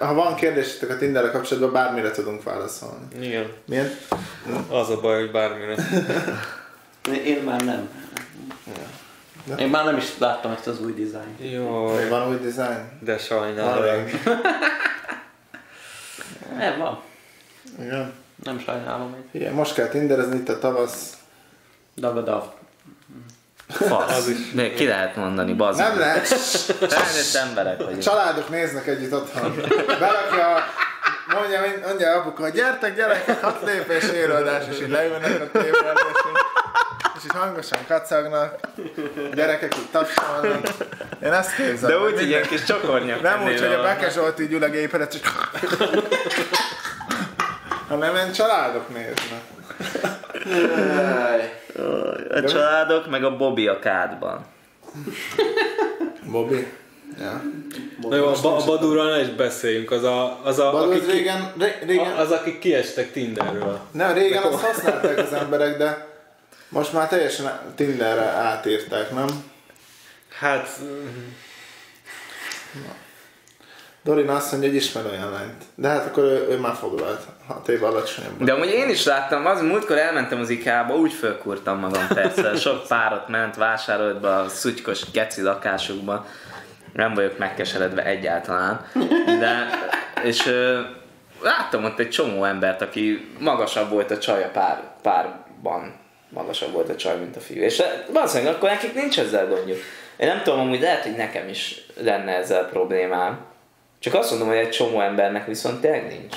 Ha 0.00 0.14
van 0.14 0.34
kérdésetek 0.34 0.90
a 0.90 0.96
Tinderrel 0.96 1.30
kapcsolatban, 1.30 1.72
bármire 1.72 2.10
tudunk 2.10 2.42
válaszolni. 2.42 3.04
Igen. 3.20 3.46
Milyen? 3.66 3.90
Az 4.70 4.90
a 4.90 5.00
baj, 5.00 5.18
hogy 5.20 5.30
bármire. 5.30 5.74
Én 7.24 7.42
már 7.42 7.60
nem. 7.64 7.88
Én 9.58 9.68
már 9.68 9.84
nem 9.84 9.96
is 9.96 10.18
láttam 10.18 10.50
ezt 10.52 10.66
az 10.66 10.80
új 10.80 10.92
dizájnt. 10.94 11.52
Jó, 11.52 11.86
Vagy 11.86 12.08
van 12.08 12.28
új 12.28 12.36
design? 12.36 12.78
de 13.00 13.18
sajnálom. 13.18 13.84
Nem 16.58 16.78
van. 16.78 17.00
Igen. 17.80 18.12
Nem 18.44 18.58
sajnálom 18.58 19.14
én. 19.14 19.40
Igen, 19.40 19.52
most 19.52 19.74
kell 19.74 19.88
tinderezni 19.88 20.36
itt 20.36 20.48
a 20.48 20.58
tavasz. 20.58 21.12
Dagadav. 21.96 22.44
Fasz. 23.68 24.16
Az 24.16 24.28
is. 24.28 24.72
Ki 24.74 24.86
lehet 24.86 25.16
mondani, 25.16 25.52
bazd. 25.52 25.78
Nem 25.78 25.98
lehet. 25.98 26.26
Felnőtt 26.26 27.34
emberek 27.34 27.78
vagyunk. 27.78 28.02
Családok 28.02 28.48
néznek 28.48 28.86
együtt 28.86 29.12
otthon. 29.12 29.56
Berakja, 29.86 30.64
mondja, 31.34 31.60
mondja 31.86 32.12
apuka, 32.12 32.42
hogy 32.42 32.52
gyertek 32.52 32.96
gyerekek, 32.96 33.42
hat 33.42 33.62
lépés 33.64 34.04
élőadás, 34.08 34.64
és 34.70 34.80
így 34.80 34.90
leülnek 34.90 35.40
a 35.40 35.58
tévé 35.58 35.68
elé, 35.68 36.00
és 36.12 36.20
így, 36.28 36.38
és 37.16 37.24
így 37.24 37.30
hangosan 37.30 37.78
kacagnak, 37.88 38.58
a 39.16 39.34
gyerekek 39.34 39.76
így 39.76 39.90
tapsolnak. 39.90 40.66
Én 41.22 41.32
ezt 41.32 41.54
képzelem. 41.54 41.98
De 41.98 42.04
úgy, 42.04 42.14
hogy 42.14 42.28
ilyen 42.28 42.42
kis 42.42 42.64
csokornyak. 42.64 43.22
Nem 43.22 43.42
úgy, 43.42 43.60
hogy 43.60 43.72
a 43.72 43.82
Beke 43.82 44.10
Zsolt 44.10 44.40
így 44.40 44.52
ül 44.52 44.62
a 44.62 44.68
gép 44.68 44.94
előtt, 44.94 45.20
hanem 47.88 48.14
ilyen 48.14 48.32
családok 48.32 48.88
néznek. 48.94 49.42
A 52.30 52.44
családok, 52.44 53.10
meg 53.10 53.24
a 53.24 53.36
Bobby 53.36 53.66
a 53.66 53.78
kádban. 53.78 54.46
Bobby. 56.30 56.66
Ja. 57.20 57.42
Na 58.00 58.16
jó, 58.16 58.26
a, 58.26 58.40
ba- 58.42 58.62
a 58.62 58.64
Badurral 58.64 59.10
ne 59.10 59.20
is 59.20 59.28
beszéljünk, 59.28 59.90
az 59.90 60.02
a, 60.02 60.40
az 60.44 60.58
a, 60.58 60.70
Badó, 60.70 60.90
aki, 60.90 60.98
az 60.98 61.06
régen, 61.10 61.52
ré, 61.58 61.74
régen, 61.86 62.12
az, 62.12 62.30
akik 62.30 62.58
kiestek 62.58 63.12
Tinderről. 63.12 63.80
nem, 63.90 64.12
régen 64.12 64.42
azt 64.42 64.64
használták 64.64 65.18
az 65.18 65.32
emberek, 65.32 65.76
de 65.76 66.06
most 66.68 66.92
már 66.92 67.08
teljesen 67.08 67.60
Tinderre 67.74 68.22
átírták, 68.22 69.10
nem? 69.10 69.26
Hát, 70.38 70.68
Dorina 74.02 74.34
azt 74.34 74.50
mondja, 74.50 74.68
hogy 74.68 74.78
ismer 74.78 75.06
olyan 75.06 75.30
lányt. 75.30 75.64
De 75.74 75.88
hát 75.88 76.06
akkor 76.06 76.22
ő, 76.22 76.46
ő 76.50 76.58
már 76.58 76.74
foglalt. 76.74 77.26
Hat 77.46 77.68
év 77.68 77.84
alacsonyabb. 77.84 78.42
De 78.42 78.52
amúgy 78.52 78.68
én 78.68 78.88
is 78.88 79.04
láttam, 79.04 79.46
az 79.46 79.60
múltkor 79.60 79.98
elmentem 79.98 80.40
az 80.40 80.50
IKEA-ba, 80.50 80.94
úgy 80.94 81.12
fölkurtam 81.12 81.78
magam 81.78 82.06
persze. 82.14 82.56
Sok 82.56 82.86
párat 82.86 83.28
ment, 83.28 83.56
vásárolt 83.56 84.20
be 84.20 84.34
a 84.34 84.48
szutykos 84.48 85.10
geci 85.10 85.42
lakásukba. 85.42 86.26
Nem 86.92 87.14
vagyok 87.14 87.38
megkeseredve 87.38 88.04
egyáltalán. 88.04 88.86
De, 89.40 89.68
és 90.24 90.46
ö, 90.46 90.80
láttam 91.42 91.84
ott 91.84 91.98
egy 91.98 92.10
csomó 92.10 92.44
embert, 92.44 92.82
aki 92.82 93.34
magasabb 93.38 93.90
volt 93.90 94.10
a 94.10 94.18
csaj 94.18 94.44
a 94.44 94.48
pár, 94.48 94.82
párban. 95.02 95.94
Magasabb 96.28 96.72
volt 96.72 96.88
a 96.88 96.96
csaj, 96.96 97.18
mint 97.18 97.36
a 97.36 97.40
fiú. 97.40 97.62
És 97.62 97.82
valószínűleg 98.12 98.54
akkor 98.54 98.68
nekik 98.68 98.94
nincs 98.94 99.18
ezzel 99.18 99.46
gondjuk. 99.46 99.78
Én 100.16 100.26
nem 100.26 100.42
tudom, 100.42 100.60
amúgy 100.60 100.80
lehet, 100.80 101.02
hogy 101.02 101.16
nekem 101.16 101.48
is 101.48 101.86
lenne 102.00 102.32
ezzel 102.32 102.64
problémám. 102.68 103.38
Csak 103.98 104.14
azt 104.14 104.30
mondom, 104.30 104.48
hogy 104.48 104.56
egy 104.56 104.70
csomó 104.70 105.00
embernek 105.00 105.46
viszont 105.46 105.80
tényleg 105.80 106.06
nincs. 106.08 106.36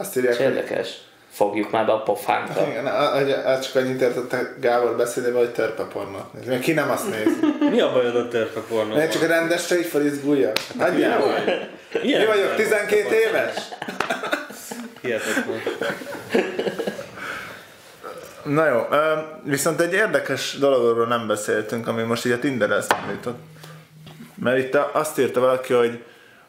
Azt 0.00 0.16
írják, 0.16 0.32
És 0.32 0.38
hogy 0.38 0.46
érdekes. 0.46 0.88
Fogjuk 1.30 1.70
már 1.70 1.86
be 1.86 1.92
a 1.92 2.02
pofánkat. 2.02 2.66
igen, 2.68 2.86
a- 2.86 3.14
a- 3.14 3.48
a- 3.50 3.60
csak 3.60 3.74
annyit 3.74 4.00
értette 4.00 4.54
Gábor 4.60 4.96
beszédébe, 4.96 5.38
hogy 5.38 5.50
törpe 5.52 5.82
pornót 5.82 6.32
néz. 6.32 6.46
Még 6.46 6.60
Ki 6.60 6.72
nem 6.72 6.90
azt 6.90 7.10
nézi. 7.10 7.38
mi 7.70 7.80
a 7.80 7.92
bajod 7.92 8.16
a 8.16 8.28
törpe 8.28 8.60
pornóval? 8.60 9.02
Én 9.02 9.10
csak 9.10 9.22
a 9.22 9.26
rendes 9.26 9.66
se 9.66 9.78
így 9.78 9.86
felizgulja. 9.86 10.52
Vagy. 10.74 10.98
Ilyen 10.98 12.20
Mi 12.20 12.26
vagyok, 12.26 12.44
ember 12.50 12.56
12 12.56 13.14
éves? 13.14 13.54
Hihetetlen. 15.00 15.60
Na 18.44 18.66
jó, 18.66 18.80
viszont 19.44 19.80
egy 19.80 19.92
érdekes 19.92 20.56
dologról 20.58 21.06
nem 21.06 21.26
beszéltünk, 21.26 21.88
ami 21.88 22.02
most 22.02 22.26
így 22.26 22.32
a 22.32 22.38
Tinder 22.38 22.70
eszembe 22.70 23.12
jutott. 23.12 23.38
Mert 24.34 24.58
itt 24.58 24.74
azt 24.92 25.18
írta 25.18 25.40
valaki, 25.40 25.72
hogy, 25.72 26.04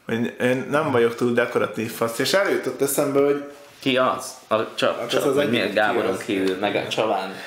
hogy 0.06 0.34
én 0.40 0.66
nem 0.70 0.90
vagyok 0.90 1.14
túl 1.14 1.32
dekoratív 1.32 1.92
fasz, 1.92 2.18
és 2.18 2.32
eljutott 2.32 2.82
eszembe, 2.82 3.20
hogy 3.24 3.44
Ki 3.80 3.96
az? 3.96 4.34
A 4.48 4.74
csa, 4.74 4.96
Hát 5.00 5.08
csa, 5.08 5.24
az 5.24 5.36
egyik 5.38 5.50
miért 5.50 5.74
Gáboron 5.74 6.12
az. 6.12 6.18
kívül, 6.24 6.58
meg 6.58 6.76
a 6.76 6.88
Csaván. 6.88 7.34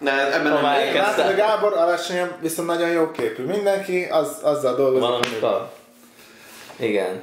De 0.00 0.34
ebben 0.34 0.52
nem 0.52 0.62
látod, 0.94 1.26
a 1.26 1.34
Gábor 1.34 1.72
alacsonyabb, 1.72 2.32
viszont 2.40 2.68
nagyon 2.68 2.88
jó 2.88 3.10
képű. 3.10 3.44
Mindenki 3.44 4.04
az, 4.10 4.36
azzal 4.42 4.74
dolgozik. 4.76 5.00
Valamit 5.00 5.40
kap. 5.40 5.72
Igen. 6.76 7.22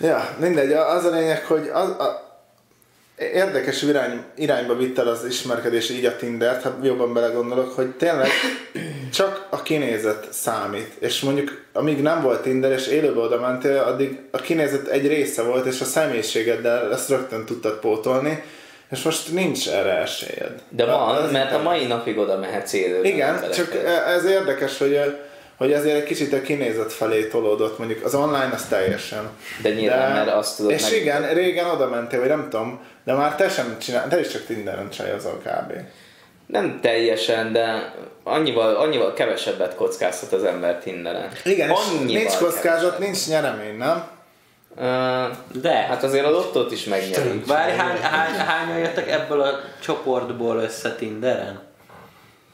Ja, 0.00 0.28
mindegy, 0.38 0.72
az 0.72 1.04
a 1.04 1.10
lényeg, 1.10 1.44
hogy 1.44 1.70
az, 1.72 1.88
a, 1.88 2.31
érdekes 3.34 3.82
irány, 3.82 4.22
irányba 4.36 4.76
vitt 4.76 4.98
el 4.98 5.08
az 5.08 5.24
ismerkedés 5.28 5.90
így 5.90 6.04
a 6.04 6.16
Tindert, 6.16 6.62
ha 6.62 6.76
jobban 6.82 7.12
belegondolok, 7.12 7.72
hogy 7.74 7.86
tényleg 7.90 8.28
csak 9.12 9.46
a 9.50 9.62
kinézet 9.62 10.26
számít. 10.30 10.92
És 10.98 11.20
mondjuk, 11.20 11.62
amíg 11.72 12.02
nem 12.02 12.22
volt 12.22 12.42
Tinder, 12.42 12.70
és 12.72 12.86
élőbe 12.86 13.20
oda 13.20 13.40
mentél, 13.40 13.78
addig 13.78 14.18
a 14.30 14.38
kinézet 14.38 14.86
egy 14.88 15.06
része 15.06 15.42
volt, 15.42 15.66
és 15.66 15.80
a 15.80 15.84
személyiségeddel 15.84 16.92
ezt 16.92 17.08
rögtön 17.08 17.44
tudtad 17.44 17.78
pótolni, 17.78 18.42
és 18.90 19.02
most 19.02 19.32
nincs 19.32 19.68
erre 19.68 19.92
esélyed. 19.96 20.52
De 20.68 20.84
van, 20.84 21.16
Az- 21.16 21.32
mert 21.32 21.52
a 21.54 21.62
mai 21.62 21.86
napig 21.86 22.18
oda 22.18 22.38
mehetsz 22.38 22.72
élőben. 22.72 23.04
Igen, 23.04 23.50
csak 23.54 23.74
ez 24.16 24.24
érdekes, 24.24 24.78
hogy, 24.78 25.00
hogy 25.56 25.72
ezért 25.72 25.96
egy 25.96 26.04
kicsit 26.04 26.32
a 26.32 26.40
kinézet 26.42 26.92
felé 26.92 27.24
tolódott, 27.26 27.78
mondjuk 27.78 28.04
az 28.04 28.14
online 28.14 28.50
az 28.54 28.64
teljesen. 28.68 29.28
De 29.62 29.70
nyilván, 29.70 30.12
mert 30.12 30.30
azt 30.30 30.56
tudod 30.56 30.72
És 30.72 30.82
meg- 30.82 30.92
igen, 31.00 31.34
régen 31.34 31.66
oda 31.70 31.88
mentél, 31.88 32.18
vagy 32.20 32.28
nem 32.28 32.46
tudom, 32.50 32.80
de 33.04 33.12
már 33.12 33.34
te 33.34 33.48
sem 33.48 33.76
csinál, 33.78 34.08
te 34.08 34.20
is 34.20 34.28
csak 34.28 34.44
Tinderen 34.46 34.90
csajozol 34.90 35.42
kb. 35.44 35.72
Nem 36.46 36.78
teljesen, 36.80 37.52
de 37.52 37.94
annyival, 38.22 38.74
annyival 38.74 39.12
kevesebbet 39.12 39.74
kockáztat 39.74 40.32
az 40.32 40.44
ember 40.44 40.78
Tinderen. 40.78 41.28
Igen, 41.44 41.70
és 41.70 41.76
annyival 41.76 42.04
nincs 42.22 42.36
kockázat, 42.36 42.98
nincs 42.98 43.28
nyeremény, 43.28 43.76
nem? 43.76 44.04
Uh, 44.76 44.80
De. 45.60 45.72
hát 45.72 46.02
azért 46.02 46.24
a 46.24 46.30
lottót 46.30 46.72
is 46.72 46.84
megnyerünk. 46.84 47.46
Várj, 47.46 47.72
hány, 47.72 47.96
hány, 48.00 48.34
hányan 48.34 48.78
jöttek 48.78 49.10
ebből 49.10 49.40
a 49.40 49.58
csoportból 49.82 50.56
össze 50.56 50.94
Tinderen? 50.94 51.60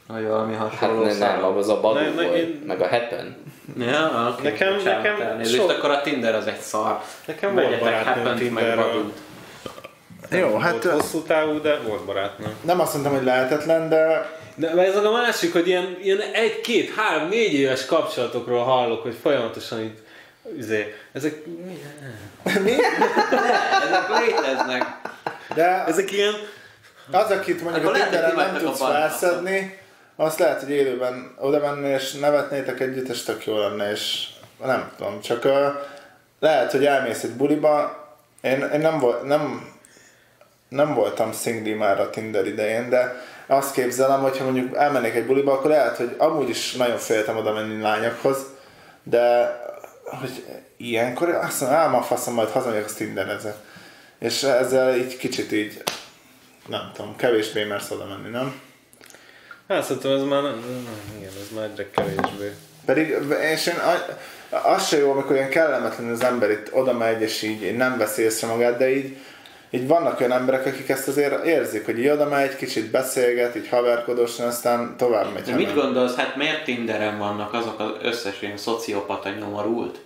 Vagy 0.07 0.27
valami 0.27 0.55
Hát 0.55 0.69
hasonló 0.75 1.05
nem, 1.05 1.19
nem, 1.19 1.41
szám? 1.41 1.45
az 1.45 1.69
a 1.69 1.81
Badó 1.81 1.99
Ne- 2.01 2.09
ne- 2.09 2.23
volt, 2.23 2.37
én- 2.37 2.63
meg 2.67 2.81
a 2.81 2.89
Happen. 2.89 3.37
Ja, 3.79 4.29
okay. 4.33 4.51
Nekem- 4.51 4.75
Bocsánat, 4.77 5.03
nekem 5.03 5.21
elnézést, 5.21 5.57
sok- 5.61 5.71
akkor 5.71 5.91
a 5.91 6.01
Tinder 6.01 6.35
az 6.35 6.47
egy 6.47 6.59
szar. 6.61 7.01
Nekem 7.27 7.53
volt 7.55 7.65
Vegyetek 7.65 7.85
barátnőm 7.85 8.15
Happent, 8.15 8.39
meg 8.39 8.65
Tinderről. 8.65 9.13
Jó, 10.31 10.57
Hát, 10.57 10.73
hát 10.73 10.85
volt 10.85 11.01
hosszú 11.01 11.23
távú, 11.23 11.61
de 11.61 11.79
volt 11.87 12.05
barátnőm. 12.05 12.55
nem 12.61 12.81
azt 12.81 12.93
mondtam, 12.93 13.15
hogy 13.15 13.25
lehetetlen, 13.25 13.89
de 13.89 14.31
De 14.55 14.71
ez 14.71 14.97
a 14.97 15.11
másik, 15.11 15.53
hogy 15.53 15.67
ilyen, 15.67 15.97
ilyen 16.03 16.21
egy, 16.33 16.61
két, 16.61 16.95
három, 16.95 17.29
négy 17.29 17.53
éves 17.55 17.87
kapcsolatokról 17.87 18.65
hallok, 18.65 19.03
hogy 19.03 19.17
folyamatosan 19.23 19.81
így, 19.81 19.99
izé, 20.59 20.95
ezek, 21.13 21.35
Ezek 23.85 24.09
léteznek. 24.19 24.85
de 25.55 25.85
ezek 25.87 26.13
ilyen, 26.13 26.35
az, 27.11 27.31
akit 27.31 27.63
mondjuk 27.63 27.85
Akkor 27.85 27.97
a 27.97 28.03
Tinderen 28.03 28.31
ti 28.31 28.37
nem 28.37 28.57
tudsz 28.57 28.79
felszedni, 28.79 29.79
azt 30.17 30.39
lehet, 30.39 30.61
hogy 30.61 30.71
élőben 30.71 31.35
oda 31.39 31.59
menni 31.59 31.89
és 31.89 32.13
nevetnétek 32.13 32.81
együtt, 32.81 33.09
és 33.09 33.23
tök 33.23 33.47
jó 33.47 33.59
lenne, 33.59 33.91
és 33.91 34.29
nem 34.65 34.91
tudom, 34.97 35.21
csak 35.21 35.45
uh, 35.45 35.67
lehet, 36.41 36.71
hogy 36.71 36.87
elmész 36.87 37.23
egy 37.23 37.31
buliba, 37.31 38.07
én, 38.41 38.71
én 38.75 38.81
nem, 38.81 38.99
volt, 38.99 39.23
nem, 39.23 39.77
nem 40.69 40.95
voltam 40.95 41.33
szingli 41.33 41.73
már 41.73 42.01
a 42.01 42.11
Tinder 42.11 42.47
idején, 42.47 42.89
de 42.89 43.23
azt 43.47 43.73
képzelem, 43.73 44.21
hogyha 44.21 44.45
mondjuk 44.45 44.77
elmennék 44.77 45.15
egy 45.15 45.27
buliba, 45.27 45.53
akkor 45.53 45.71
lehet, 45.71 45.97
hogy 45.97 46.15
amúgy 46.19 46.49
is 46.49 46.73
nagyon 46.73 46.99
féltem 46.99 47.37
oda 47.37 47.53
menni 47.53 47.81
lányokhoz, 47.81 48.39
de 49.03 49.57
hogy 50.05 50.45
ilyenkor 50.77 51.29
azt 51.29 51.61
mondom, 51.61 51.79
ám 51.79 51.95
a 51.95 52.03
faszom, 52.03 52.35
majd 52.35 52.49
hazamegyek, 52.49 52.85
azt 52.85 52.97
Tinderezek. 52.97 53.55
És 54.19 54.43
ezzel 54.43 54.97
így 54.97 55.17
kicsit 55.17 55.53
így, 55.53 55.83
nem 56.67 56.91
tudom, 56.95 57.17
kevésbé 57.17 57.65
mersz 57.65 57.91
oda 57.91 58.05
menni, 58.05 58.29
nem? 58.29 58.61
hát 59.69 59.85
szerintem 59.85 60.11
ez 60.11 60.23
már, 60.23 60.43
igen, 61.19 61.33
ez 61.41 61.55
már 61.55 61.65
egyre 61.65 61.91
kevésbé. 61.91 62.55
Pedig, 62.85 63.17
és 63.53 63.67
én, 63.67 63.75
az 64.63 64.87
se 64.87 64.97
jó, 64.99 65.11
amikor 65.11 65.37
ilyen 65.37 65.49
kellemetlen 65.49 66.11
az 66.11 66.25
ember 66.25 66.51
itt 66.51 66.73
oda 66.73 66.93
megy, 66.93 67.21
és 67.21 67.43
így 67.43 67.77
nem 67.77 67.99
veszi 67.99 68.23
észre 68.23 68.47
magát, 68.47 68.79
de 68.79 68.91
így, 68.91 69.17
így 69.71 69.87
vannak 69.87 70.21
olyan 70.21 70.33
emberek, 70.33 70.67
akik 70.67 70.89
ezt 70.89 71.09
azért 71.09 71.45
érzik, 71.45 71.85
hogy 71.85 71.99
így 71.99 72.09
oda 72.09 72.29
megy, 72.29 72.57
kicsit 72.57 72.91
beszélget, 72.91 73.57
így 73.57 73.69
haverkodósan, 73.69 74.47
aztán 74.47 74.95
tovább 74.97 75.33
megy. 75.35 75.43
De 75.43 75.55
mit 75.55 75.75
gondolsz, 75.75 76.17
hát 76.17 76.37
miért 76.37 76.65
Tinderen 76.65 77.19
vannak 77.19 77.53
azok 77.55 77.81
az 77.81 77.91
összes 78.03 78.43
ilyen 78.43 78.57
szociopata 78.57 79.31
nyomorult? 79.31 79.99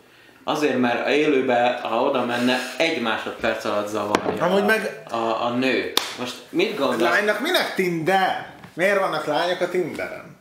Azért, 0.44 0.78
mert 0.78 1.06
a 1.06 1.10
élőben, 1.10 1.80
ha 1.80 2.02
oda 2.02 2.24
menne, 2.24 2.58
egy 2.78 3.02
másodperc 3.02 3.64
alatt 3.64 3.88
zavarja 3.88 4.44
Amúgy 4.44 4.60
a, 4.60 4.64
meg- 4.64 5.02
a, 5.10 5.44
a 5.44 5.50
nő. 5.58 5.92
Most 6.18 6.34
mit 6.48 6.78
gondolsz? 6.78 7.00
Lánynak 7.00 7.40
minek 7.40 7.74
Tinder? 7.74 8.46
Miért 8.74 8.98
vannak 8.98 9.26
lányok 9.26 9.60
a 9.60 9.68
Tinderen? 9.68 10.31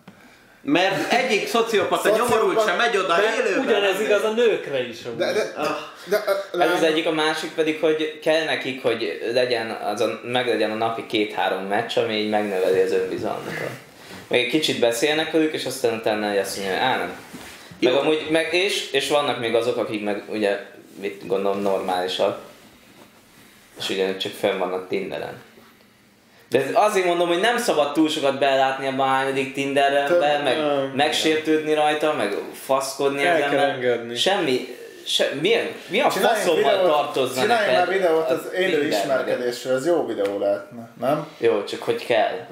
Mert 0.64 1.14
egyik 1.14 1.48
szociopata 1.48 2.02
Szociopat- 2.10 2.30
nyomorult 2.30 2.66
sem 2.68 2.76
megy 2.78 2.98
oda 2.98 3.16
De 3.16 3.22
élőben. 3.40 3.66
ugyanez 3.66 3.94
azért. 3.94 4.10
igaz 4.10 4.24
a 4.24 4.32
nőkre 4.32 4.88
is. 4.88 5.04
amúgy. 5.06 5.18
De, 5.18 5.34
de, 5.34 5.54
de, 6.10 6.24
de, 6.58 6.64
Ez 6.64 6.72
az 6.72 6.84
egyik, 6.84 7.06
a 7.06 7.12
másik 7.12 7.52
pedig, 7.52 7.80
hogy 7.82 8.20
kell 8.20 8.44
nekik, 8.44 8.82
hogy 8.82 9.30
legyen 9.34 9.70
az 9.70 10.02
a, 10.02 10.20
meg 10.24 10.48
legyen 10.48 10.72
a 10.72 10.76
napi 10.76 11.06
két-három 11.06 11.64
meccs, 11.64 11.98
ami 11.98 12.14
így 12.14 12.30
megnöveli 12.30 12.80
az 12.82 12.92
önbizalmukat. 12.92 13.70
Meg 14.28 14.40
egy 14.40 14.48
kicsit 14.50 14.80
beszélnek 14.80 15.32
velük, 15.32 15.54
és 15.54 15.66
aztán 15.66 15.94
utána 15.94 16.40
azt 16.40 16.58
mondja, 16.58 16.76
hogy 16.78 16.84
á 16.84 16.98
nem. 16.98 17.16
Meg 17.80 17.94
Jó. 17.94 18.00
amúgy, 18.00 18.28
meg 18.32 18.54
és, 18.54 18.92
és 18.92 19.10
vannak 19.10 19.40
még 19.40 19.56
azok, 19.56 19.78
akik 19.78 20.04
meg 20.04 20.24
ugye, 20.28 20.60
mit 21.00 21.28
gondolom, 21.28 21.62
normálisak. 21.62 22.40
És 23.80 23.90
ugyanúgy 23.90 24.18
csak 24.18 24.32
fönn 24.40 24.58
vannak 24.58 24.88
Tinderen. 24.88 25.42
De 26.52 26.60
ez 26.60 26.70
azért 26.74 27.06
mondom, 27.06 27.28
hogy 27.28 27.40
nem 27.40 27.58
szabad 27.58 27.94
túl 27.94 28.10
sokat 28.10 28.40
belátni 28.40 28.88
a 28.98 29.04
hányadik 29.04 29.54
Tinderre, 29.54 30.04
Több- 30.04 30.20
be, 30.20 30.42
meg 30.44 30.58
nem, 30.58 30.92
megsértődni 30.96 31.74
rajta, 31.74 32.14
meg 32.14 32.38
faszkodni 32.66 33.26
El 33.26 33.36
ezen, 33.36 33.50
kell 33.50 33.60
mert 33.60 33.74
engedni. 33.74 34.16
Semmi, 34.16 34.76
se, 35.06 35.30
milyen, 35.42 35.68
mi 35.88 36.00
a 36.00 36.10
faszommal 36.10 36.56
videót, 36.72 36.86
tartozna 36.92 37.42
csináljunk 37.42 37.78
már 37.78 37.88
videót 37.90 38.30
a 38.30 38.34
az 38.34 38.54
élő 38.58 38.88
ismerkedésről, 38.88 39.76
ez 39.76 39.86
jó 39.86 40.06
videó 40.06 40.40
lehetne, 40.40 40.90
nem? 41.00 41.28
Jó, 41.38 41.64
csak 41.64 41.84
hogy 41.84 42.06
kell. 42.06 42.48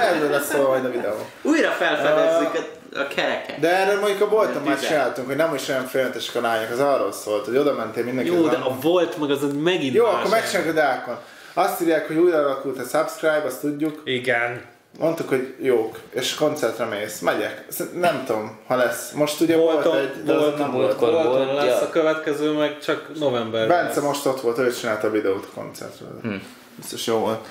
Erről 0.00 0.30
lesz 0.30 0.48
szó 0.50 0.66
majd 0.68 0.84
a 0.84 0.90
videó. 0.90 1.26
Újra 1.42 1.70
felfedezzük 1.70 2.54
a, 2.94 2.98
a 3.00 3.06
kereket. 3.06 3.60
De 3.60 3.68
erről 3.76 4.00
mondjuk 4.00 4.20
a 4.20 4.28
bolton 4.28 4.62
már 4.62 4.80
csináltunk, 4.80 5.26
hogy 5.26 5.36
nem 5.36 5.54
is 5.54 5.68
olyan 5.68 5.86
félmetesek 5.86 6.34
a 6.34 6.40
lányok, 6.40 6.70
az 6.70 6.80
arról 6.80 7.12
szólt, 7.12 7.44
hogy 7.44 7.56
oda 7.56 7.72
mentél 7.72 8.04
mindenki. 8.04 8.30
Jó, 8.30 8.44
az 8.44 8.50
de 8.50 8.56
nem- 8.56 8.66
a 8.66 8.76
volt 8.80 9.18
meg 9.18 9.30
az 9.30 9.42
az 9.42 9.52
megint 9.62 9.94
Jó, 9.94 10.04
más. 10.04 10.14
akkor 10.14 10.30
megcsináljuk 10.30 10.76
a 10.76 10.80
dákon. 10.80 11.18
Azt 11.54 11.80
írják, 11.80 12.06
hogy 12.06 12.16
újra 12.16 12.38
alakult 12.38 12.78
a 12.78 12.82
subscribe, 12.82 13.42
azt 13.46 13.60
tudjuk. 13.60 14.00
Igen. 14.04 14.62
Mondtuk, 14.98 15.28
hogy 15.28 15.54
jók, 15.60 16.00
és 16.10 16.34
koncertre 16.34 16.84
mész. 16.84 17.20
Megyek. 17.20 17.64
Nem 17.94 18.24
tudom, 18.24 18.58
ha 18.66 18.76
lesz. 18.76 19.12
Most 19.12 19.40
ugye 19.40 19.56
volt, 19.56 19.84
Voltam, 19.84 19.96
egy, 19.96 20.30
az 20.30 20.36
voltam, 20.36 20.58
nem 20.58 20.70
volt. 20.72 20.98
volt. 20.98 21.12
Voltam, 21.12 21.32
volt, 21.32 21.54
lesz 21.54 21.80
ja. 21.80 21.86
a 21.86 21.90
következő, 21.90 22.52
meg 22.52 22.78
csak 22.78 23.18
novemberben. 23.18 23.68
Bence 23.68 24.00
lesz. 24.00 24.08
most 24.08 24.26
ott 24.26 24.40
volt, 24.40 24.58
ő 24.58 24.72
csinálta 24.72 25.06
a 25.06 25.10
videót 25.10 25.44
a 25.44 25.60
koncertről. 25.60 26.18
Hm. 26.22 26.34
Biztos 26.76 27.06
jó 27.06 27.18
volt. 27.18 27.46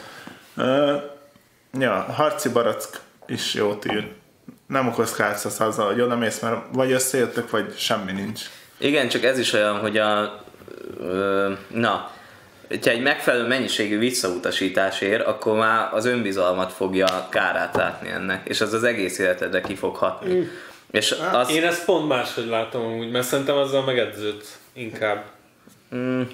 Uh, 0.57 1.01
ja, 1.79 1.93
Harci 1.93 2.49
Barack 2.49 3.01
is 3.27 3.53
jót 3.53 3.85
ír. 3.85 4.11
Nem 4.67 4.87
okoz 4.87 5.13
kárszasz 5.13 5.59
azzal, 5.59 5.87
hogy 5.87 6.01
oda 6.01 6.15
mész, 6.15 6.39
mert 6.39 6.61
vagy 6.71 6.91
összejöttök, 6.91 7.49
vagy 7.49 7.77
semmi 7.77 8.11
nincs. 8.11 8.41
Igen, 8.77 9.07
csak 9.07 9.23
ez 9.23 9.39
is 9.39 9.53
olyan, 9.53 9.79
hogy 9.79 9.97
a... 9.97 10.41
Ö, 10.99 11.51
na, 11.67 12.11
hogyha 12.73 12.91
egy 12.91 13.01
megfelelő 13.01 13.47
mennyiségű 13.47 13.97
visszautasítás 13.97 15.01
ér, 15.01 15.21
akkor 15.21 15.55
már 15.57 15.89
az 15.93 16.05
önbizalmat 16.05 16.71
fogja 16.73 17.27
kárát 17.29 17.75
látni 17.75 18.09
ennek, 18.09 18.47
és 18.47 18.61
az 18.61 18.73
az 18.73 18.83
egész 18.83 19.19
életedre 19.19 19.61
ki 19.61 19.75
fog 19.75 19.95
hatni. 19.95 20.49
És 20.91 21.15
az, 21.31 21.49
Én 21.49 21.63
ezt 21.63 21.85
pont 21.85 22.07
máshogy 22.07 22.47
látom 22.47 22.85
amúgy, 22.85 23.11
mert 23.11 23.25
szerintem 23.25 23.55
azzal 23.55 23.83
megedződsz 23.83 24.59
inkább. 24.73 25.23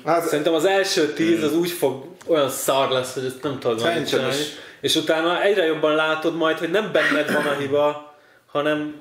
Az, 0.03 0.27
Szerintem 0.27 0.53
az 0.53 0.65
első 0.65 1.13
tíz 1.13 1.43
az 1.43 1.53
úgy 1.53 1.71
fog 1.71 2.05
olyan 2.27 2.49
szar 2.49 2.89
lesz, 2.89 3.13
hogy 3.13 3.25
ezt 3.25 3.43
nem 3.43 3.59
tudod 3.59 3.81
majd 3.81 3.87
Szerintem 3.93 4.19
csinálni. 4.19 4.41
is. 4.41 4.47
És 4.81 4.95
utána 4.95 5.41
egyre 5.41 5.65
jobban 5.65 5.95
látod 5.95 6.35
majd, 6.35 6.57
hogy 6.57 6.71
nem 6.71 6.89
benned 6.91 7.33
van 7.33 7.45
a 7.45 7.57
hiba, 7.59 8.15
hanem 8.45 8.95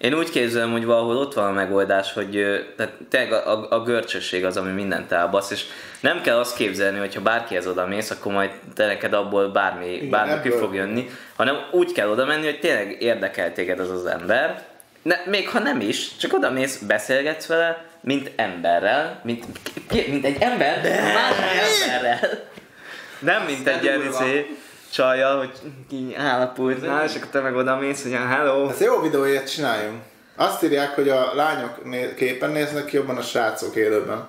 Én 0.00 0.14
úgy 0.14 0.30
képzelem, 0.30 0.72
hogy 0.72 0.84
valahol 0.84 1.16
ott 1.16 1.34
van 1.34 1.46
a 1.46 1.50
megoldás, 1.52 2.12
hogy 2.12 2.30
tehát 2.76 2.92
tényleg 3.10 3.32
a, 3.32 3.50
a, 3.58 3.66
a 3.70 3.82
görcsösség 3.82 4.44
az, 4.44 4.56
ami 4.56 4.70
mindent 4.72 5.12
elbasz, 5.12 5.50
és 5.50 5.64
nem 6.00 6.20
kell 6.20 6.38
azt 6.38 6.56
képzelni, 6.56 6.98
hogy 6.98 7.14
ha 7.14 7.20
bárkihez 7.20 7.66
oda 7.66 7.86
mész, 7.86 8.10
akkor 8.10 8.32
majd 8.32 8.50
te 8.74 8.86
neked 8.86 9.12
abból 9.12 9.48
bármi, 9.48 10.08
bármi 10.10 10.40
ki 10.42 10.46
ebből- 10.48 10.58
fog 10.60 10.74
jönni, 10.74 11.10
hanem 11.36 11.56
úgy 11.70 11.92
kell 11.92 12.08
oda 12.08 12.24
menni, 12.24 12.44
hogy 12.44 12.60
tényleg 12.60 13.02
érdekel 13.02 13.52
téged 13.52 13.80
az 13.80 13.90
az 13.90 14.06
ember, 14.06 14.62
ne, 15.02 15.16
még 15.26 15.48
ha 15.48 15.58
nem 15.58 15.80
is, 15.80 16.16
csak 16.16 16.32
oda 16.32 16.50
mész, 16.50 16.76
beszélgetsz 16.78 17.46
vele, 17.46 17.84
mint 18.00 18.30
emberrel, 18.36 19.20
mint, 19.24 19.44
ki- 19.90 20.06
mint 20.10 20.24
egy 20.24 20.36
ember, 20.42 20.80
más 21.14 21.34
emberrel. 21.82 22.18
Nem 23.18 23.42
mint 23.42 23.66
egy 23.68 23.82
ilyen 23.82 24.06
izé, 24.06 24.56
csajjal, 24.92 25.38
hogy 25.38 25.52
így 25.92 26.14
áll 26.14 26.40
a 26.40 26.48
pultnál, 26.48 27.04
és 27.04 27.14
akkor 27.14 27.28
te 27.28 27.40
meg 27.40 27.56
oda 27.56 27.76
mész, 27.76 28.02
hogy 28.02 28.12
hello. 28.12 28.68
Ez 28.68 28.80
jó 28.80 29.00
videóért 29.00 29.52
csináljunk. 29.52 30.02
Azt 30.36 30.62
írják, 30.62 30.94
hogy 30.94 31.08
a 31.08 31.34
lányok 31.34 31.84
né- 31.84 32.14
képen 32.14 32.50
néznek 32.50 32.84
ki 32.84 32.96
jobban 32.96 33.16
a 33.16 33.22
srácok 33.22 33.76
élőben. 33.76 34.28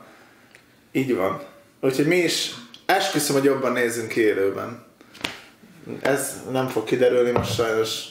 Így 0.91 1.15
van. 1.15 1.41
Úgyhogy 1.81 2.07
mi 2.07 2.15
is 2.15 2.51
esküszöm, 2.85 3.35
hogy 3.35 3.43
jobban 3.43 3.71
nézzünk 3.71 4.07
ki 4.07 4.21
élőben. 4.21 4.85
Ez 6.01 6.41
nem 6.51 6.67
fog 6.67 6.83
kiderülni 6.83 7.31
most 7.31 7.53
sajnos. 7.53 8.05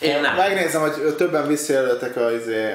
Én 0.00 0.20
nem. 0.20 0.36
Megnézem, 0.36 0.80
hogy 0.80 1.14
többen 1.16 1.46
visszajelöltek 1.46 2.16
a, 2.16 2.32
izé, 2.32 2.72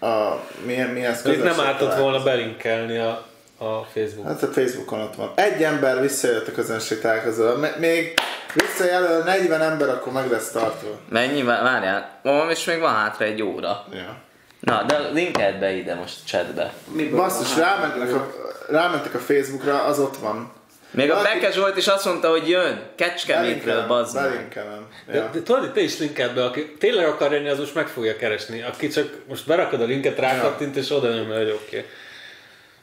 a 0.00 0.40
milyen, 0.64 0.88
milyen 0.88 1.16
itt 1.24 1.42
nem 1.42 1.60
ártott 1.60 1.94
volna 1.94 2.22
belinkelni 2.22 2.98
a, 2.98 3.26
a 3.62 3.86
Facebook. 3.92 4.26
Hát 4.26 4.42
a 4.42 4.46
Facebookon 4.46 5.00
ott 5.00 5.14
van. 5.14 5.32
Egy 5.34 5.62
ember 5.62 6.00
visszajött 6.00 6.48
a 6.48 6.52
közönség 6.52 7.00
találkozóra. 7.00 7.56
M- 7.56 7.78
Még 7.78 8.14
visszajelöl 8.54 9.22
40 9.22 9.60
ember, 9.60 9.88
akkor 9.88 10.12
meg 10.12 10.30
lesz 10.30 10.50
tartva. 10.50 10.88
Mennyi? 11.08 11.42
Vá- 11.42 11.62
Várjál. 11.62 12.18
Van, 12.22 12.50
és 12.50 12.64
még 12.64 12.78
van 12.80 12.94
hátra 12.94 13.24
egy 13.24 13.42
óra. 13.42 13.84
Ja. 13.92 14.16
Na, 14.60 14.82
de 14.82 14.98
linkeld 15.12 15.58
be 15.58 15.70
ide 15.72 15.94
most 15.94 16.14
chatbe. 16.26 16.72
Basszus, 17.10 17.56
rámentek 17.56 18.14
a, 18.14 18.30
rámentek 18.68 19.14
a 19.14 19.18
Facebookra, 19.18 19.82
az 19.84 19.98
ott 19.98 20.16
van. 20.16 20.52
Még 20.90 21.10
a 21.10 21.14
Valaki- 21.14 21.38
Beke 21.40 21.52
Zsolt 21.52 21.76
is 21.76 21.86
azt 21.86 22.04
mondta, 22.04 22.28
hogy 22.30 22.48
jön. 22.48 22.82
Kecskemétről, 22.96 23.86
bazd 23.86 24.14
meg. 24.14 24.30
belinkelem. 24.30 24.86
De, 25.06 25.14
Ja. 25.16 25.28
de 25.32 25.42
tudod, 25.42 25.72
te 25.72 25.80
is 25.80 25.98
linkeld 25.98 26.34
be, 26.34 26.44
aki 26.44 26.76
tényleg 26.78 27.06
akar 27.06 27.32
jönni, 27.32 27.48
az 27.48 27.58
most 27.58 27.74
meg 27.74 27.88
fogja 27.88 28.16
keresni. 28.16 28.62
Aki 28.62 28.88
csak 28.88 29.08
most 29.28 29.46
berakod 29.46 29.80
a 29.80 29.84
linket, 29.84 30.18
rákattint, 30.18 30.76
és 30.76 30.90
oda 30.90 31.08
nyomja, 31.14 31.36
hogy 31.36 31.50
oké. 31.50 31.76
Okay. 31.76 31.88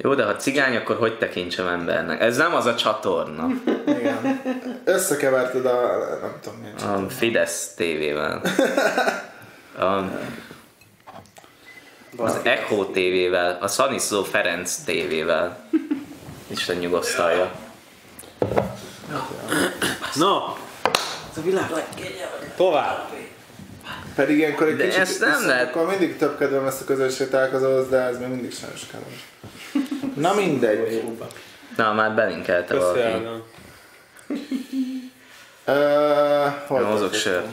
Jó, 0.01 0.13
de 0.15 0.23
ha 0.23 0.35
cigány, 0.35 0.75
akkor 0.75 0.95
hogy 0.95 1.17
tekintsem 1.17 1.67
embernek? 1.67 2.21
Ez 2.21 2.37
nem 2.37 2.55
az 2.55 2.65
a 2.65 2.75
csatorna. 2.75 3.47
Igen. 3.85 4.41
Összekeverted 4.83 5.65
a... 5.65 5.97
nem 6.21 6.33
tudom 6.43 6.59
milyen 6.59 7.03
A 7.05 7.09
Fidesz 7.09 7.73
tévével. 7.73 8.41
A, 9.79 10.03
az 12.17 12.37
Echo 12.43 12.85
tévével, 12.85 13.57
a 13.61 13.67
Szaniszló 13.67 14.23
Ferenc 14.23 14.75
tévével. 14.75 15.69
Isten 16.47 16.75
nyugosztalja. 16.75 17.51
Na, 20.15 20.57
Ez 21.31 21.37
a 21.37 21.41
világ 21.41 21.71
tovább. 22.55 23.07
Pedig 24.15 24.37
ilyenkor 24.37 24.67
egy 24.67 24.75
De 24.75 24.83
kicsit... 24.83 24.99
ezt 24.99 25.19
nem 25.19 25.45
lehet- 25.45 25.75
Akkor 25.75 25.87
mindig 25.87 26.17
több 26.17 26.37
kedvem 26.37 26.63
lesz 26.63 26.81
a 26.81 26.85
közönség 26.85 27.29
találkozóhoz, 27.29 27.89
de 27.89 27.97
ez 27.97 28.19
még 28.19 28.27
mindig 28.27 28.53
sajnos 28.53 28.81
kedves. 28.91 29.25
Na 30.15 30.33
mindegy. 30.33 31.03
Na, 31.77 31.93
már 31.93 32.15
belinkelte 32.15 32.75
valaki. 32.75 32.99
Köszönöm. 32.99 33.43
Uh, 35.67 36.87
hozok 36.89 37.13
sört. 37.13 37.47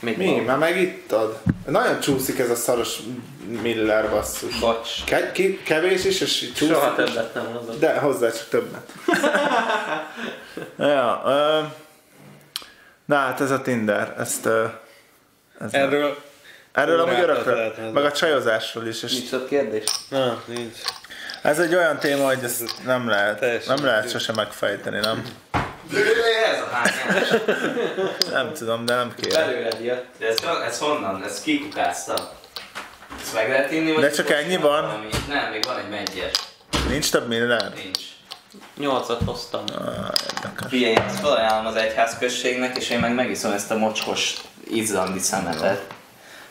Még 0.00 0.16
Mi? 0.16 0.40
Már 0.46 0.58
megittad? 0.58 1.38
Nagyon 1.66 2.00
csúszik 2.00 2.38
ez 2.38 2.50
a 2.50 2.54
szaros 2.54 2.98
Miller 3.62 4.10
basszus. 4.10 4.58
Bocs. 4.58 5.04
Ke- 5.04 5.32
ki- 5.32 5.62
kevés 5.62 6.04
is, 6.04 6.20
és 6.20 6.52
csúszik. 6.54 6.74
Soha 6.74 6.94
többet 6.94 7.34
nem 7.34 7.46
hozok. 7.46 7.78
De 7.78 7.98
hozzá 7.98 8.30
csak 8.30 8.48
többet. 8.48 8.92
ja, 10.78 11.22
ö, 11.26 11.60
na 13.04 13.16
hát 13.16 13.40
ez 13.40 13.50
a 13.50 13.62
Tinder, 13.62 14.14
ezt... 14.18 14.46
Ö, 14.46 14.64
ez 15.60 15.72
Erről... 15.72 16.16
erről 16.76 17.00
amúgy 17.00 17.20
örökre, 17.20 17.72
meg 17.92 18.04
a 18.04 18.12
csajozásról 18.12 18.86
is. 18.86 19.02
És 19.02 19.12
Nincs 19.12 19.32
ott 19.32 19.48
kérdés? 19.48 19.84
Na, 20.08 20.42
nincs. 20.44 20.76
ez 21.42 21.58
egy 21.58 21.74
olyan 21.74 21.98
téma, 21.98 22.26
hogy 22.26 22.38
ezt 22.44 22.84
nem 22.84 23.08
lehet, 23.08 23.38
Teljesen 23.38 23.74
nem 23.74 23.84
lehet 23.84 24.10
sose 24.10 24.32
megfejteni, 24.32 24.98
nem? 24.98 25.24
Ez 26.52 26.60
a 26.60 26.68
hányás. 26.74 27.28
Nem 28.30 28.52
tudom, 28.52 28.84
de 28.84 28.94
nem 28.94 29.14
kéne. 29.20 29.44
Belőled 29.44 29.80
jött. 29.84 30.04
De 30.18 30.26
ez, 30.26 30.36
ez 30.66 30.78
honnan? 30.78 31.24
Ez 31.24 31.40
kikukázta? 31.40 32.32
Ezt 33.22 33.34
meg 33.34 33.48
lehet 33.48 33.70
inni? 33.70 33.92
vagy 33.92 34.02
De 34.02 34.10
csak 34.10 34.30
ennyi 34.30 34.56
van? 34.56 34.82
valami? 34.86 35.08
Nem, 35.28 35.50
még 35.50 35.64
van 35.64 35.78
egy 35.78 35.88
megyes. 35.88 36.32
Nincs 36.88 37.10
több 37.10 37.28
Miller? 37.28 37.72
Nincs. 37.74 37.98
Nyolcat 38.78 39.20
hoztam. 39.26 39.64
Ah, 39.78 39.86
érdekes. 40.34 40.68
Figyelj, 40.68 40.94
ezt 40.94 41.20
felajánlom 41.20 41.66
az 41.66 41.76
egyházközségnek, 41.76 42.76
és 42.76 42.90
én 42.90 42.98
meg 42.98 43.14
megiszom 43.14 43.52
ezt 43.52 43.70
a 43.70 43.76
mocskos 43.76 44.34
izlandi 44.70 45.18
szemetet. 45.18 45.80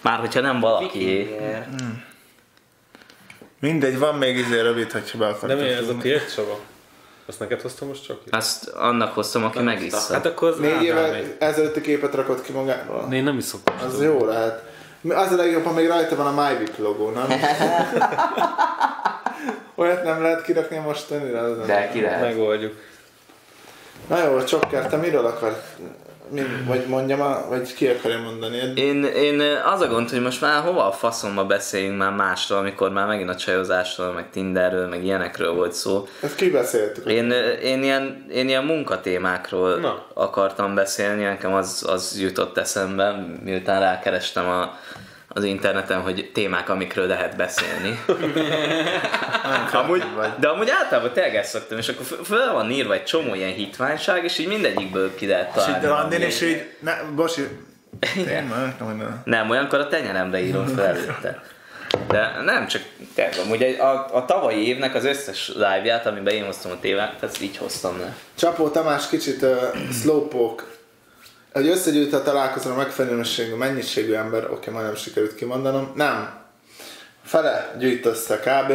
Már 0.05 0.19
hogyha 0.19 0.39
nem 0.41 0.59
valakié. 0.59 1.17
Vikinger. 1.23 1.67
Mindegy, 3.59 3.99
van 3.99 4.15
még 4.15 4.37
izé 4.37 4.59
rövid, 4.59 4.91
hogyha 4.91 5.17
be 5.17 5.25
De 5.25 5.31
akartok. 5.31 5.59
mi 5.59 5.67
ez 5.67 5.89
a 5.89 5.97
tiéd 5.97 6.33
Csaba? 6.35 6.59
Azt 7.25 7.39
neked 7.39 7.61
hoztam 7.61 7.87
most 7.87 8.05
csak? 8.05 8.19
Azt 8.29 8.67
annak 8.67 9.13
hoztam, 9.13 9.43
aki 9.43 9.59
megissza. 9.59 10.13
Hát 10.13 10.25
akkor 10.25 10.49
az 10.49 10.57
Négy 10.59 10.93
megy. 10.93 11.35
ezelőtti 11.39 11.81
képet 11.81 12.13
rakott 12.15 12.41
ki 12.41 12.51
magáról. 12.51 13.07
Én 13.13 13.23
nem 13.23 13.37
iszok 13.37 13.59
most. 13.71 13.83
Az 13.83 14.01
jó 14.03 14.25
lehet. 14.25 14.63
Az 15.09 15.31
a 15.31 15.35
legjobb, 15.35 15.63
ha 15.63 15.71
még 15.73 15.87
rajta 15.87 16.15
van 16.15 16.37
a 16.37 16.47
MyBit 16.49 16.77
logó, 16.77 17.09
nem? 17.09 17.27
Olyat 19.75 20.03
nem 20.03 20.21
lehet 20.21 20.41
kirakni 20.43 20.77
mostanira? 20.77 21.39
Az 21.39 21.57
nem. 21.57 21.65
De 21.67 21.89
ki 21.93 22.01
lehet. 22.01 22.21
Megoldjuk. 22.21 22.73
Na 24.07 24.23
jó, 24.23 24.43
Csokker, 24.43 24.87
te 24.87 24.97
miről 24.97 25.25
akar? 25.25 25.61
Mi, 26.29 26.41
vagy 26.67 26.85
mondjam, 26.87 27.19
vagy 27.49 27.73
ki 27.73 27.87
akarja 27.87 28.19
mondani? 28.19 28.57
Én, 28.75 29.03
én 29.03 29.41
az 29.73 29.81
a 29.81 29.87
gond, 29.87 30.09
hogy 30.09 30.21
most 30.21 30.41
már 30.41 30.63
hova 30.63 30.87
a 30.87 30.91
faszomba 30.91 31.45
beszéljünk 31.45 31.97
már 31.97 32.11
másról, 32.11 32.59
amikor 32.59 32.91
már 32.91 33.07
megint 33.07 33.29
a 33.29 33.35
csajozásról, 33.35 34.11
meg 34.11 34.29
Tinderről, 34.29 34.87
meg 34.87 35.03
ilyenekről 35.03 35.53
volt 35.53 35.73
szó. 35.73 36.07
Ezt 36.21 36.35
kibeszéltük. 36.35 37.05
Én, 37.05 37.31
én, 37.63 37.83
ilyen, 37.83 38.25
én 38.31 38.47
ilyen 38.47 38.63
munkatémákról 38.63 39.75
Na. 39.75 40.05
akartam 40.13 40.75
beszélni, 40.75 41.23
nekem 41.23 41.53
az, 41.53 41.85
az 41.87 42.19
jutott 42.19 42.57
eszembe, 42.57 43.25
miután 43.43 43.79
rákerestem 43.79 44.47
a, 44.47 44.77
az 45.37 45.43
interneten, 45.43 46.01
hogy 46.01 46.29
témák, 46.33 46.69
amikről 46.69 47.07
lehet 47.07 47.35
beszélni. 47.35 47.99
amúgy, 49.71 50.03
de 50.39 50.47
amúgy 50.47 50.69
általában 50.69 51.11
tényleg 51.13 51.35
ezt 51.35 51.49
szoktam, 51.49 51.77
és 51.77 51.87
akkor 51.89 52.05
föl 52.25 52.51
van 52.53 52.71
írva 52.71 52.93
egy 52.93 53.03
csomó 53.03 53.33
ilyen 53.35 53.53
hitványság, 53.53 54.23
és 54.23 54.37
így 54.37 54.47
mindegyikből 54.47 55.15
ki 55.15 55.27
lehet 55.27 55.47
És 55.55 55.61
találni. 55.63 55.83
így 55.85 55.89
Randin 55.91 56.21
is 56.21 56.41
így, 56.41 56.69
ne, 56.79 56.93
bocsi? 57.15 57.41
Nem, 58.25 58.75
nem. 58.79 59.21
Nem, 59.25 59.49
olyankor 59.49 59.79
a 59.79 59.87
tenyeremre 59.87 60.39
írom 60.39 60.67
fel 60.67 60.85
előtte. 60.85 61.43
De 62.07 62.41
nem, 62.45 62.67
csak 62.67 62.81
tényleg, 63.15 63.35
amúgy 63.45 63.61
egy- 63.63 63.79
a, 63.79 64.15
a 64.15 64.25
tavalyi 64.25 64.67
évnek 64.67 64.95
az 64.95 65.05
összes 65.05 65.47
live-ját, 65.53 66.05
amiben 66.05 66.33
én 66.33 66.45
hoztam 66.45 66.71
a 66.71 66.79
tévát, 66.79 67.23
ezt 67.23 67.41
így 67.41 67.57
hoztam 67.57 67.99
le. 67.99 68.15
Csapó 68.35 68.69
Tamás 68.69 69.07
kicsit 69.09 69.41
uh, 69.41 69.51
slowpoke. 70.01 70.63
Hogy 71.55 71.67
összegyűjtve 71.67 72.21
találkozom 72.21 72.71
a 72.71 72.75
megfelelő 72.75 73.15
mennyiségű, 73.15 73.53
mennyiségű 73.55 74.13
ember, 74.13 74.43
oké, 74.43 74.53
okay, 74.53 74.73
majdnem 74.73 74.95
sikerült 74.95 75.35
kimondanom. 75.35 75.91
Nem. 75.95 76.29
Fele 77.23 77.75
gyűjt 77.79 78.05
össze 78.05 78.39
kb. 78.39 78.73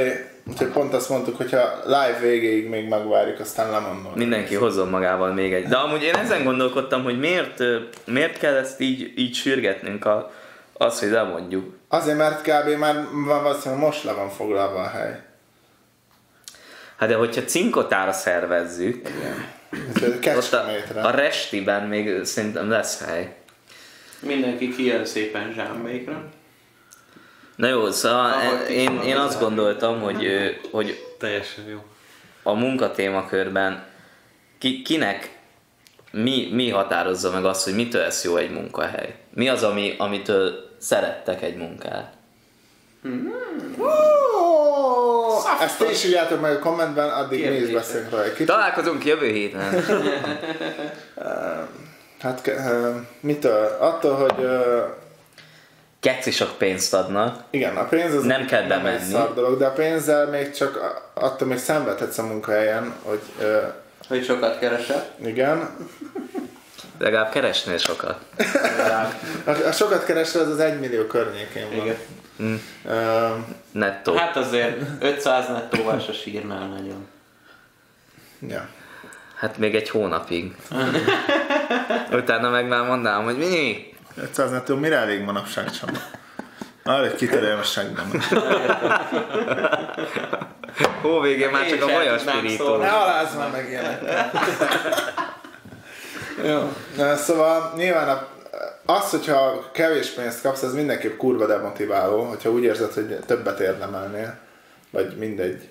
Úgyhogy 0.51 0.69
pont 0.69 0.95
azt 0.95 1.09
mondtuk, 1.09 1.37
hogyha 1.37 1.81
live 1.85 2.19
végéig 2.21 2.69
még 2.69 2.89
megvárjuk, 2.89 3.41
aztán 3.41 3.71
lemondom. 3.71 4.13
Mindenki 4.15 4.55
hozzon 4.55 4.89
magával 4.89 5.33
még 5.33 5.53
egy. 5.53 5.67
De 5.67 5.77
amúgy 5.77 6.03
én 6.03 6.15
ezen 6.15 6.45
gondolkodtam, 6.45 7.03
hogy 7.03 7.19
miért, 7.19 7.63
miért 8.05 8.39
kell 8.39 8.55
ezt 8.55 8.81
így, 8.81 9.13
így 9.17 9.35
sürgetnünk 9.35 10.05
a, 10.05 10.33
az, 10.73 11.01
hogy 11.01 11.11
lemondjuk. 11.11 11.75
Azért, 11.89 12.17
mert 12.17 12.43
kb. 12.43 12.79
már 12.79 13.07
valószínűleg 13.13 13.85
most 13.85 14.05
le 14.05 14.13
van 14.13 14.31
foglalva 14.31 14.81
a 14.81 14.89
hely. 14.89 15.21
Hát 16.97 17.09
de 17.09 17.15
hogyha 17.15 17.45
cinkotára 17.45 18.13
szervezzük, 18.13 19.09
Úgyhogy 19.09 19.60
ott 20.37 20.53
a, 20.53 20.67
a 21.07 21.11
restiben 21.11 21.87
még 21.89 22.25
szerintem 22.25 22.71
lesz 22.71 23.05
hely. 23.05 23.35
Mindenki 24.19 24.75
kijön 24.75 25.05
szépen 25.05 25.53
zsámbékra. 25.53 26.25
Na 27.57 27.69
jó, 27.69 27.91
szóval 27.91 28.33
Ahogy 28.33 28.71
én, 28.71 29.01
én 29.01 29.17
azt 29.17 29.41
gondoltam, 29.41 30.01
hogy, 30.01 30.27
hogy 30.71 31.15
Teljesen 31.19 31.65
jó. 31.69 31.85
a 32.43 32.53
munkatémakörben 32.53 33.85
ki, 34.59 34.83
kinek 34.83 35.39
mi, 36.11 36.49
mi 36.53 36.71
határozza 36.71 37.31
meg 37.31 37.45
azt, 37.45 37.65
hogy 37.65 37.75
mitől 37.75 38.03
lesz 38.03 38.25
jó 38.25 38.37
egy 38.37 38.51
munkahely? 38.51 39.15
Mi 39.35 39.49
az, 39.49 39.63
ami, 39.63 39.95
amitől 39.99 40.69
szerettek 40.79 41.43
egy 41.43 41.57
munkát? 41.57 42.13
Ezt 45.61 45.79
ti 45.79 45.85
is 45.91 46.05
írjátok 46.05 46.41
meg 46.41 46.53
a 46.55 46.59
kommentben, 46.59 47.09
addig 47.09 47.49
mi 47.49 47.57
is 47.57 47.71
beszélünk 47.71 48.11
róla 48.11 48.25
egy 48.25 48.31
kicsit. 48.33 48.47
Találkozunk 48.47 49.05
jövő 49.05 49.27
héten. 49.27 49.75
Hát 52.21 52.47
ö, 52.47 52.91
mitől? 53.21 53.77
Attól, 53.81 54.15
hogy 54.15 54.45
ö, 54.45 54.81
Keci 56.01 56.31
sok 56.31 56.59
pénzt 56.59 56.95
adnak. 56.95 57.43
igen, 57.51 57.77
a 57.77 57.85
pénz 57.85 58.15
az 58.15 58.25
Nem 58.25 58.47
kell 58.47 58.63
bemenni. 58.63 59.11
szar 59.13 59.35
dolog, 59.35 59.59
de 59.59 59.67
a 59.67 59.71
pénzzel 59.73 60.27
még 60.27 60.51
csak 60.53 61.01
attól 61.15 61.49
még 61.49 61.59
szenvedhetsz 61.59 62.19
a 62.19 62.23
munkahelyen, 62.23 62.95
hogy 63.03 63.21
ö, 63.41 63.59
Hogy 64.09 64.25
sokat 64.25 64.59
keresel. 64.59 65.07
igen. 65.25 65.69
Legalább 66.99 67.31
keresnél 67.31 67.77
sokat. 67.79 68.19
A, 69.47 69.51
a 69.51 69.73
sokat 69.73 70.05
keresel, 70.05 70.41
az 70.43 70.49
az 70.49 70.59
1 70.59 70.81
millió 70.81 71.03
környékén 71.05 71.67
van. 71.71 71.85
Igen. 71.87 71.97
Ö, 72.85 73.29
Nettó. 73.73 74.15
Hát 74.15 74.37
azért 74.37 74.81
500 75.01 75.49
nettóval 75.49 75.99
se 75.99 76.13
sírnál 76.13 76.67
nagyon. 76.67 77.07
ja. 78.49 78.69
Hát 79.37 79.59
még 79.59 79.75
egy 79.75 79.91
hónapig. 79.91 80.57
Utána 82.13 82.51
meg 82.51 82.69
már 82.69 82.87
mondanám, 82.87 83.25
hogy 83.25 83.37
mi? 83.37 83.95
500 84.17 84.51
nettó 84.51 84.77
mire 84.77 84.97
elég 84.97 85.23
manapság 85.23 85.71
Csaba? 85.71 85.99
Arra 86.85 87.05
egy 87.05 87.15
kitörélmességben. 87.15 88.11
Hó 91.03 91.21
végén 91.21 91.51
már 91.51 91.67
csak 91.69 91.83
a 91.83 91.87
vajas 91.93 92.23
pirító. 92.23 92.77
Ne 92.77 92.89
alázz 92.91 93.37
már 93.37 93.51
meg 93.51 93.69
ilyenek. 93.69 94.03
Jó. 96.47 96.73
Na, 96.97 97.17
szóval 97.17 97.73
nyilván 97.77 98.09
a, 98.09 98.27
az, 98.91 99.11
hogyha 99.11 99.71
kevés 99.73 100.09
pénzt 100.09 100.43
kapsz, 100.43 100.63
az 100.63 100.75
mindenképp 100.75 101.17
kurva 101.17 101.47
demotiváló, 101.47 102.23
hogyha 102.23 102.51
úgy 102.51 102.63
érzed, 102.63 102.93
hogy 102.93 103.19
többet 103.27 103.61
érdemelnél. 103.61 104.39
Vagy 104.91 105.17
mindegy. 105.17 105.69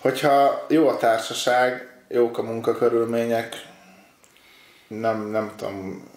hogyha 0.00 0.66
jó 0.68 0.88
a 0.88 0.96
társaság, 0.96 1.94
jók 2.08 2.38
a 2.38 2.42
munkakörülmények, 2.42 3.68
nem, 4.88 5.30
nem 5.30 5.52
tudom, 5.56 6.08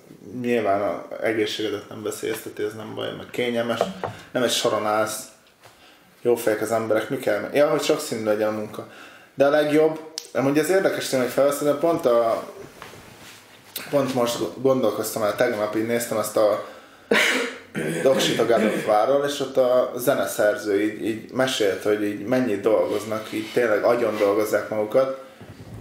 nyilván 0.41 0.81
a 0.81 1.07
egészségedet 1.21 1.89
nem 1.89 2.03
veszélyezteti, 2.03 2.63
ez 2.63 2.73
nem 2.73 2.95
baj, 2.95 3.15
meg 3.17 3.29
kényelmes, 3.31 3.79
nem 4.31 4.43
egy 4.43 4.51
soron 4.51 4.85
állsz, 4.85 5.27
jó 6.21 6.35
fejek 6.35 6.61
az 6.61 6.71
emberek, 6.71 7.09
mi 7.09 7.17
kell? 7.17 7.49
Ja, 7.53 7.69
hogy 7.69 7.81
sok 7.81 7.99
színű 7.99 8.23
legyen 8.23 8.47
a 8.47 8.57
munka. 8.57 8.87
De 9.33 9.45
a 9.45 9.49
legjobb, 9.49 10.13
amúgy 10.33 10.57
ez 10.57 10.69
érdekes 10.69 11.09
tényleg 11.09 11.29
felveszem, 11.29 11.79
pont 11.79 12.05
a 12.05 12.43
pont 13.89 14.13
most 14.13 14.37
gondolkoztam 14.61 15.23
el, 15.23 15.35
tegnap 15.35 15.75
így 15.75 15.85
néztem 15.85 16.17
ezt 16.17 16.37
a 16.37 16.65
Doksit 18.03 18.39
a 18.39 18.45
War-ról, 18.87 19.25
és 19.25 19.39
ott 19.39 19.57
a 19.57 19.91
zeneszerző 19.95 20.81
így, 20.81 21.05
így 21.05 21.31
mesélt, 21.31 21.83
hogy 21.83 22.03
így 22.03 22.25
mennyit 22.25 22.61
dolgoznak, 22.61 23.31
így 23.31 23.51
tényleg 23.53 23.83
agyon 23.83 24.17
dolgozzák 24.17 24.69
magukat, 24.69 25.21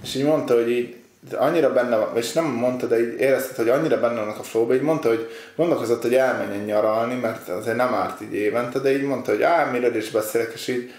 és 0.03 0.15
így 0.15 0.25
mondta, 0.25 0.55
hogy 0.55 0.71
így 0.71 0.97
annyira 1.33 1.73
benne 1.73 1.97
van, 1.97 2.17
és 2.17 2.33
nem 2.33 2.45
mondta, 2.45 2.87
de 2.87 3.01
így 3.01 3.21
érezted, 3.21 3.57
hogy 3.57 3.69
annyira 3.69 4.01
benne 4.01 4.21
vannak 4.21 4.39
a 4.39 4.43
flowba, 4.43 4.75
így 4.75 4.83
mondta, 4.83 5.09
hogy 5.09 5.31
gondolkozott, 5.57 6.03
hogy 6.03 6.15
elmenjen 6.15 6.65
nyaralni, 6.65 7.15
mert 7.15 7.49
azért 7.49 7.77
nem 7.77 7.95
árt 7.95 8.21
így 8.21 8.35
évente, 8.35 8.79
de 8.79 8.93
így 8.93 9.03
mondta, 9.03 9.31
hogy 9.31 9.43
á, 9.43 9.71
miről 9.71 9.97
is 9.97 10.11
beszélek, 10.11 10.53
és 10.55 10.69
így 10.69 10.93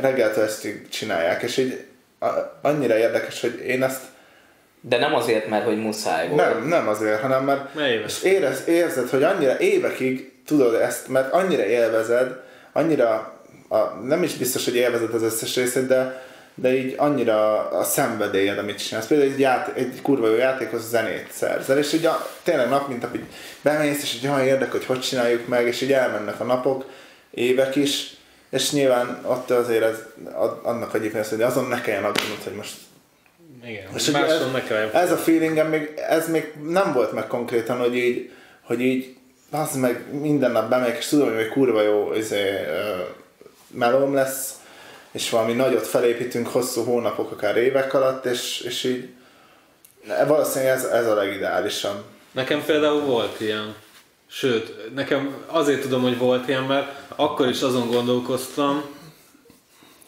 reggeltől 0.00 0.44
estig 0.44 0.88
csinálják, 0.88 1.42
és 1.42 1.56
így 1.56 1.84
annyira 2.62 2.96
érdekes, 2.96 3.40
hogy 3.40 3.62
én 3.66 3.82
ezt 3.82 4.02
de 4.88 4.98
nem 4.98 5.14
azért, 5.14 5.48
mert 5.48 5.64
hogy 5.64 5.78
muszáj 5.78 6.28
volt. 6.28 6.40
Nem, 6.40 6.66
nem 6.68 6.88
azért, 6.88 7.20
hanem 7.20 7.44
mert 7.44 7.80
és 8.06 8.22
érez, 8.22 8.62
érzed, 8.68 9.08
hogy 9.08 9.22
annyira 9.22 9.58
évekig 9.58 10.32
tudod 10.46 10.74
ezt, 10.74 11.08
mert 11.08 11.32
annyira 11.32 11.64
élvezed, 11.64 12.40
annyira, 12.72 13.38
a, 13.68 13.76
nem 14.02 14.22
is 14.22 14.34
biztos, 14.34 14.64
hogy 14.64 14.76
élvezed 14.76 15.14
az 15.14 15.22
összes 15.22 15.56
részét, 15.56 15.86
de, 15.86 16.22
de 16.54 16.74
így 16.74 16.94
annyira 16.96 17.68
a 17.68 17.84
szenvedélyed, 17.84 18.58
amit 18.58 18.86
csinálsz. 18.86 19.06
Például 19.06 19.30
egy, 19.30 19.38
ját, 19.38 19.76
egy 19.76 20.02
kurva 20.02 20.28
jó 20.28 20.34
játékhoz 20.34 20.88
zenét 20.88 21.28
szerzel, 21.30 21.78
és 21.78 21.92
így 21.92 22.06
a, 22.06 22.26
tényleg 22.42 22.68
nap 22.68 22.88
mint 22.88 23.02
nap 23.02 23.14
így 23.14 23.26
bemész, 23.62 24.02
és 24.02 24.14
így 24.14 24.26
olyan 24.26 24.46
érdek, 24.46 24.70
hogy 24.70 24.84
hogy 24.84 25.00
csináljuk 25.00 25.48
meg, 25.48 25.66
és 25.66 25.80
így 25.80 25.92
elmennek 25.92 26.40
a 26.40 26.44
napok, 26.44 26.84
évek 27.30 27.76
is, 27.76 28.16
és 28.50 28.70
nyilván 28.72 29.20
ott 29.26 29.50
azért 29.50 29.84
ez, 29.84 29.96
annak 30.62 30.94
egyébként, 30.94 31.26
hogy 31.26 31.42
azon 31.42 31.64
ne 31.64 31.80
kelljen 31.80 32.04
aggódnod, 32.04 32.42
hogy 32.44 32.54
most 32.54 32.74
igen, 33.68 33.86
és 33.94 34.08
ez, 34.08 34.40
ez 34.92 35.12
a 35.12 35.16
feelingem 35.16 35.68
még, 35.68 35.92
ez 36.08 36.30
még 36.30 36.52
nem 36.62 36.92
volt 36.92 37.12
meg 37.12 37.26
konkrétan, 37.26 37.78
hogy 37.78 37.96
így, 37.96 38.30
hogy 38.62 38.80
így 38.80 39.16
az 39.50 39.76
meg 39.76 40.20
minden 40.20 40.50
nap 40.50 40.68
bemegyek, 40.68 40.98
és 40.98 41.06
tudom, 41.06 41.28
hogy 41.28 41.42
egy 41.42 41.48
kurva 41.48 41.82
jó 41.82 42.12
izé, 42.14 42.50
melóm 43.70 44.14
lesz, 44.14 44.52
és 45.12 45.30
valami 45.30 45.52
nagyot 45.52 45.86
felépítünk 45.86 46.48
hosszú 46.48 46.84
hónapok, 46.84 47.30
akár 47.30 47.56
évek 47.56 47.94
alatt, 47.94 48.24
és, 48.24 48.60
és 48.60 48.84
így 48.84 49.08
valószínűleg 50.26 50.74
ez, 50.74 50.84
ez 50.84 51.06
a 51.06 51.14
legideálisabb. 51.14 52.02
Nekem 52.32 52.64
például 52.64 53.00
volt 53.00 53.40
ilyen. 53.40 53.74
Sőt, 54.26 54.94
nekem 54.94 55.34
azért 55.46 55.80
tudom, 55.80 56.02
hogy 56.02 56.18
volt 56.18 56.48
ilyen, 56.48 56.62
mert 56.62 56.86
akkor 57.16 57.48
is 57.48 57.62
azon 57.62 57.90
gondolkoztam, 57.90 58.84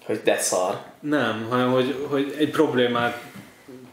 hogy 0.05 0.21
de 0.25 0.39
szar. 0.39 0.81
Nem, 1.01 1.47
hanem 1.51 1.71
hogy, 1.71 2.07
hogy 2.09 2.35
egy 2.39 2.51
problémát 2.51 3.21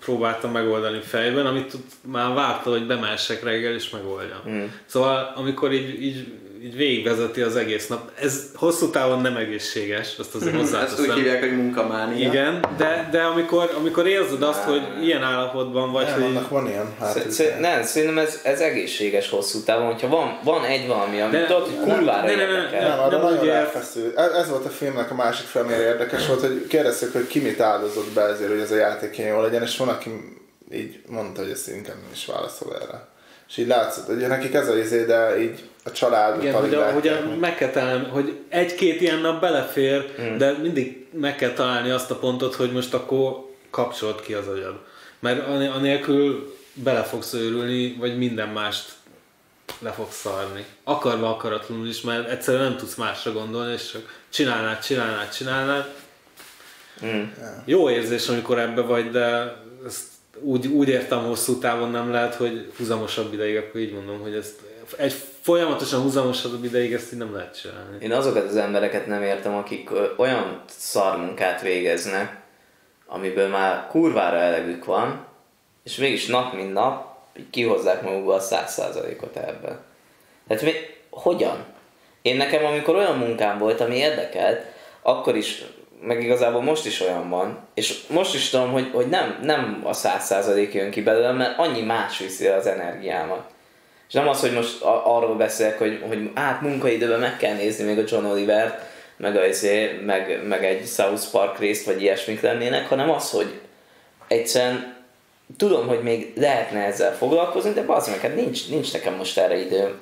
próbáltam 0.04 0.52
megoldani 0.52 1.00
fejben, 1.00 1.46
amit 1.46 1.74
már 2.02 2.34
várta, 2.34 2.70
hogy 2.70 2.86
bemessek 2.86 3.44
reggel 3.44 3.74
és 3.74 3.90
megoldjam. 3.90 4.40
Mm. 4.50 4.66
Szóval 4.86 5.34
amikor 5.36 5.74
így, 5.74 6.04
így, 6.04 6.34
így 6.64 6.76
végigvezeti 6.76 7.42
az 7.42 7.56
egész 7.56 7.88
nap, 7.88 8.12
ez 8.20 8.52
hosszú 8.56 8.90
távon 8.90 9.22
nem 9.22 9.36
egészséges, 9.36 10.16
azt 10.18 10.36
azért 10.36 10.56
hozzáteszem. 10.56 11.04
Ezt 11.04 11.10
úgy 11.10 11.16
hívják, 11.16 11.40
hogy 11.40 11.56
munkamánia. 11.56 12.28
Igen, 12.28 12.66
de, 12.78 13.08
de 13.12 13.22
amikor, 13.22 13.74
amikor 13.78 14.08
érzed 14.08 14.42
azt, 14.42 14.64
hogy 14.64 14.82
ilyen 15.02 15.24
állapotban 15.24 15.92
vagy, 15.92 16.06
nem, 16.06 16.14
hogy... 16.14 16.24
Annak 16.24 16.50
van 16.50 16.68
ilyen 16.68 16.96
hát, 17.00 17.28
Nem, 17.60 17.84
szerintem 17.84 18.18
ez, 18.18 18.40
ez 18.44 18.60
egészséges 18.60 19.30
hosszú 19.30 19.64
távon, 19.64 19.86
hogyha 19.86 20.08
van, 20.08 20.40
van 20.44 20.64
egy 20.64 20.88
valami, 20.88 21.22
ami 21.22 21.32
de, 21.32 21.46
tudod, 21.46 21.66
hogy 21.66 21.94
kurvára 21.94 22.28
nem, 22.28 22.38
nem, 22.38 22.52
nem, 22.52 22.72
nem, 22.72 22.88
nem, 22.88 23.00
arra 23.00 23.18
nagyon 23.18 23.50
elfeszül. 23.50 24.14
Ez, 24.16 24.32
ez 24.32 24.50
volt 24.50 24.66
a 24.66 24.70
filmnek 24.70 25.12
a 25.12 25.16
másik 25.16 25.46
fel, 25.46 25.72
érdekes 25.72 26.28
volt, 26.28 26.40
hogy 26.40 26.68
kérdezték, 26.68 27.14
hogy 27.14 27.28
ki 27.28 27.40
mit 27.40 27.60
áldozott 27.60 28.12
be 28.14 28.22
ezért, 28.22 28.50
hogy 28.50 28.60
ez 28.60 28.72
a 28.72 28.76
játék 28.76 29.18
ilyen 29.18 29.36
jó 29.36 29.42
legyen, 29.42 29.62
és 29.62 29.78
van, 29.78 29.88
aki 29.88 30.10
így 30.72 31.02
mondta, 31.08 31.42
hogy 31.42 31.52
ezt 31.52 31.68
inkább 31.68 31.96
nem 31.96 32.12
is 32.14 32.26
válaszol 32.26 32.76
erre. 32.82 33.12
És 33.54 33.60
így 33.60 33.68
látszott, 33.68 34.06
hogy 34.06 34.18
nekik 34.18 34.54
ez 34.54 34.68
a 34.68 34.78
izé, 34.78 35.06
de 35.06 35.42
így 35.42 35.70
a 35.84 35.92
család 35.92 36.42
Igen, 36.42 36.54
hogy, 36.54 36.74
a, 36.74 36.92
hogy 36.92 37.08
a, 37.08 37.36
meg 37.40 37.56
kell 37.56 37.70
találni, 37.70 38.08
hogy 38.10 38.40
egy-két 38.50 39.02
ilyen 39.02 39.20
nap 39.20 39.42
belefér, 39.42 40.14
mm. 40.22 40.38
de 40.38 40.52
mindig 40.52 41.06
meg 41.12 41.36
kell 41.36 41.52
találni 41.52 41.90
azt 41.90 42.12
a 42.12 42.16
pontot, 42.16 42.56
hogy 42.56 42.72
most 42.72 42.94
akkor 42.94 43.50
kapcsolt 43.70 44.22
ki 44.22 44.34
az 44.34 44.48
agyad. 44.48 44.80
Mert 45.20 45.48
anélkül 45.48 46.56
bele 46.74 47.04
fogsz 47.04 47.34
őrülni, 47.34 47.96
vagy 48.00 48.18
minden 48.18 48.50
mást 48.50 48.92
le 49.80 49.92
fogsz 49.92 50.20
szarni. 50.20 50.66
Akarva 50.84 51.30
akaratlanul 51.30 51.88
is, 51.88 52.02
mert 52.02 52.30
egyszerűen 52.30 52.64
nem 52.64 52.78
tudsz 52.78 52.96
másra 52.96 53.32
gondolni, 53.32 53.74
és 53.74 53.92
csak 53.92 54.22
csinálnád, 54.30 54.80
csinálnád, 54.80 55.30
csinálnád. 55.30 55.94
Mm. 57.06 57.24
Jó 57.66 57.90
érzés, 57.90 58.28
amikor 58.28 58.60
ebbe 58.60 58.82
vagy, 58.82 59.12
de 59.12 59.56
ezt 59.86 60.13
úgy, 60.44 60.68
úgy 60.68 60.90
értem 60.90 61.26
hosszú 61.26 61.60
távon 61.60 61.92
nem 61.92 62.12
lehet, 62.12 62.36
hogy 62.36 62.72
húzamosabb 62.78 63.34
ideig, 63.34 63.58
akkor 63.58 63.82
így 63.82 63.94
mondom, 63.94 64.22
hogy 64.22 64.36
ezt 64.36 64.60
egy 64.98 65.14
folyamatosan 65.42 66.02
húzamosabb 66.02 66.64
ideig 66.64 66.94
ezt 66.94 67.14
így 67.14 67.20
nem 67.20 67.34
lehet 67.34 67.60
csinálni. 67.60 67.98
Én 68.00 68.12
azokat 68.12 68.44
az 68.44 68.56
embereket 68.56 69.08
nem 69.08 69.22
értem, 69.22 69.56
akik 69.56 69.90
olyan 70.18 70.62
szarmunkát 70.66 71.62
végeznek, 71.62 72.42
amiből 73.06 73.48
már 73.48 73.88
kurvára 73.88 74.38
elegük 74.38 74.86
van, 74.86 75.26
és 75.84 75.96
mégis 75.96 76.26
nap 76.26 76.54
mint 76.54 76.74
nap 76.74 77.18
kihozzák 77.50 78.02
magukba 78.02 78.34
a 78.34 78.40
száz 78.40 78.74
százalékot 78.74 79.36
ebben. 79.36 79.80
Tehát 80.48 80.64
mi, 80.64 80.72
hogyan? 81.10 81.66
Én 82.22 82.36
nekem, 82.36 82.66
amikor 82.66 82.96
olyan 82.96 83.18
munkám 83.18 83.58
volt, 83.58 83.82
ami 83.82 83.96
érdekelt, 83.96 84.66
akkor 85.02 85.36
is 85.36 85.64
meg 86.06 86.24
igazából 86.24 86.62
most 86.62 86.86
is 86.86 87.02
olyan 87.02 87.30
van, 87.30 87.68
és 87.74 88.00
most 88.10 88.36
is 88.36 88.50
tudom, 88.50 88.72
hogy, 88.72 88.90
hogy 88.94 89.08
nem, 89.08 89.40
nem 89.44 89.82
a 89.84 89.94
száz 89.94 90.26
százalék 90.26 90.74
jön 90.74 90.92
ki 90.92 91.02
belőle, 91.02 91.32
mert 91.32 91.60
annyi 91.60 91.82
más 91.82 92.18
viszi 92.18 92.48
az 92.48 92.66
energiámat. 92.66 93.52
És 94.08 94.14
nem 94.14 94.28
az, 94.28 94.40
hogy 94.40 94.54
most 94.54 94.82
a, 94.82 95.16
arról 95.16 95.36
beszélek, 95.36 95.78
hogy, 95.78 96.04
hogy 96.08 96.30
át 96.34 96.62
munkaidőben 96.62 97.20
meg 97.20 97.38
kell 97.38 97.56
nézni 97.56 97.84
még 97.84 97.98
a 97.98 98.04
John 98.08 98.26
Oliver, 98.26 98.88
meg, 99.18 99.36
a, 99.36 99.46
izé, 99.46 100.00
meg, 100.06 100.42
meg 100.48 100.66
egy 100.66 100.88
South 100.88 101.32
Park 101.32 101.60
részt, 101.60 101.86
vagy 101.86 102.02
ilyesmik 102.02 102.42
lennének, 102.42 102.88
hanem 102.88 103.10
az, 103.10 103.32
hogy 103.32 103.60
egyszerűen 104.28 104.96
tudom, 105.58 105.88
hogy 105.88 106.02
még 106.02 106.34
lehetne 106.36 106.80
ezzel 106.80 107.16
foglalkozni, 107.16 107.74
de 107.74 107.84
az 107.88 108.08
meg, 108.08 108.20
hát 108.20 108.36
nincs, 108.36 108.70
nincs 108.70 108.94
nekem 108.94 109.14
most 109.14 109.38
erre 109.38 109.60
időm. 109.60 109.98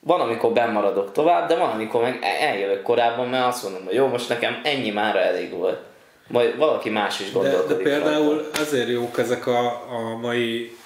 Van, 0.00 0.20
amikor 0.20 0.52
bemaradok 0.52 1.12
tovább, 1.12 1.48
de 1.48 1.56
van, 1.56 1.70
amikor 1.70 2.02
meg 2.02 2.18
eljövök 2.22 2.82
korábban, 2.82 3.28
mert 3.28 3.46
azt 3.46 3.62
mondom, 3.62 3.84
hogy 3.84 3.94
jó, 3.94 4.06
most 4.06 4.28
nekem 4.28 4.60
ennyi 4.64 4.90
már 4.90 5.16
elég 5.16 5.52
volt. 5.52 5.78
Majd 6.28 6.56
valaki 6.56 6.90
más 6.90 7.20
is 7.20 7.32
gondolkodik. 7.32 7.76
De, 7.76 7.82
de 7.82 7.90
például 7.90 8.34
rajta. 8.34 8.60
azért 8.60 8.88
jók 8.88 9.18
ezek 9.18 9.46
a, 9.46 9.66
a 9.68 10.16
mai 10.20 10.76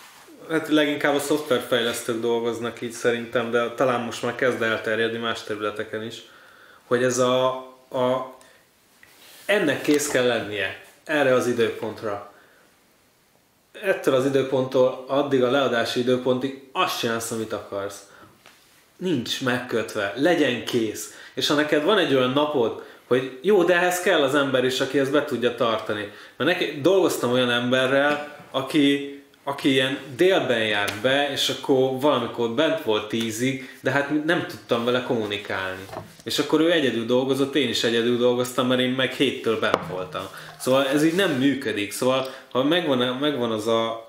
hát 0.51 0.69
leginkább 0.69 1.15
a 1.15 1.19
szoftverfejlesztők 1.19 2.21
dolgoznak 2.21 2.81
így 2.81 2.93
szerintem, 2.93 3.51
de 3.51 3.71
talán 3.75 4.01
most 4.01 4.23
már 4.23 4.35
kezd 4.35 4.63
elterjedni 4.63 5.19
más 5.19 5.43
területeken 5.43 6.03
is, 6.03 6.23
hogy 6.87 7.03
ez 7.03 7.19
a, 7.19 7.47
a 7.91 8.35
ennek 9.47 9.83
kész 9.83 10.09
kell 10.09 10.27
lennie, 10.27 10.83
erre 11.05 11.35
az 11.35 11.47
időpontra. 11.47 12.33
Ettől 13.83 14.15
az 14.15 14.27
időponttól 14.27 15.05
addig 15.09 15.43
a 15.43 15.51
leadási 15.51 16.01
időpontig 16.01 16.69
azt 16.73 16.99
csinálsz, 16.99 17.31
amit 17.31 17.53
akarsz 17.53 18.09
nincs 18.97 19.43
megkötve, 19.43 20.13
legyen 20.17 20.65
kész. 20.65 21.15
És 21.35 21.49
ha 21.49 21.55
neked 21.55 21.85
van 21.85 21.99
egy 21.99 22.15
olyan 22.15 22.33
napod, 22.33 22.83
hogy 23.07 23.39
jó, 23.43 23.65
de 23.65 23.75
ehhez 23.75 24.01
kell 24.01 24.23
az 24.23 24.35
ember 24.35 24.65
is, 24.65 24.81
aki 24.81 24.99
ezt 24.99 25.13
be 25.13 25.25
tudja 25.25 25.55
tartani. 25.55 26.13
Mert 26.37 26.51
neki, 26.51 26.81
dolgoztam 26.81 27.33
olyan 27.33 27.51
emberrel, 27.51 28.37
aki, 28.51 29.19
aki 29.45 29.71
ilyen 29.71 29.99
délben 30.17 30.65
járt 30.65 31.01
be, 31.01 31.31
és 31.33 31.49
akkor 31.49 32.01
valamikor 32.01 32.51
bent 32.51 32.83
volt 32.83 33.09
tízig, 33.09 33.79
de 33.81 33.91
hát 33.91 34.25
nem 34.25 34.47
tudtam 34.47 34.85
vele 34.85 35.03
kommunikálni. 35.03 35.85
És 36.25 36.39
akkor 36.39 36.61
ő 36.61 36.73
egyedül 36.73 37.07
dolgozott, 37.07 37.55
én 37.55 37.69
is 37.69 37.85
egyedül 37.85 38.17
dolgoztam, 38.17 38.67
mert 38.67 38.81
én 38.81 38.91
meg 38.91 39.13
héttől 39.13 39.59
bent 39.59 39.87
voltam. 39.91 40.25
Szóval 40.59 40.87
ez 40.87 41.05
így 41.05 41.15
nem 41.15 41.31
működik. 41.31 41.93
Szóval 41.93 42.35
ha 42.51 42.63
megvan, 42.63 42.99
megvan 43.17 43.51
az 43.51 43.67
a, 43.67 44.09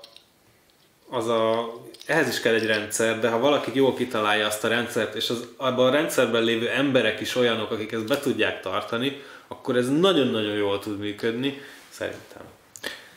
az 1.10 1.28
a 1.28 1.72
ehhez 2.06 2.28
is 2.28 2.40
kell 2.40 2.54
egy 2.54 2.66
rendszer, 2.66 3.20
de 3.20 3.28
ha 3.28 3.38
valaki 3.38 3.70
jól 3.74 3.94
kitalálja 3.94 4.46
azt 4.46 4.64
a 4.64 4.68
rendszert, 4.68 5.14
és 5.14 5.30
az, 5.30 5.46
abban 5.56 5.86
a 5.86 5.90
rendszerben 5.90 6.42
lévő 6.42 6.68
emberek 6.68 7.20
is 7.20 7.36
olyanok, 7.36 7.70
akik 7.70 7.92
ezt 7.92 8.06
be 8.06 8.18
tudják 8.18 8.60
tartani, 8.60 9.22
akkor 9.48 9.76
ez 9.76 9.88
nagyon-nagyon 9.88 10.54
jól 10.54 10.78
tud 10.78 10.98
működni, 10.98 11.60
szerintem. 11.90 12.42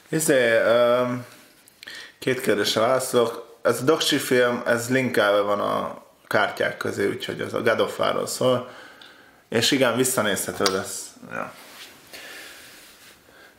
Izé, 0.10 0.58
um, 0.58 1.26
két 2.20 2.42
kérdésre 2.42 2.82
válaszolok. 2.82 3.58
Ez 3.62 3.82
a 3.82 3.84
Doksi 3.84 4.18
film, 4.18 4.62
ez 4.66 4.90
linkelve 4.90 5.40
van 5.40 5.60
a 5.60 6.04
kártyák 6.28 6.78
közé, 6.78 7.08
úgyhogy 7.08 7.42
az 7.42 7.54
a 7.54 7.62
God 7.62 7.80
of 7.80 8.00
szól. 8.26 8.70
És 9.50 9.72
igen, 9.72 9.96
visszanézhető 9.96 10.64
lesz. 10.74 11.06
Ja. 11.32 11.54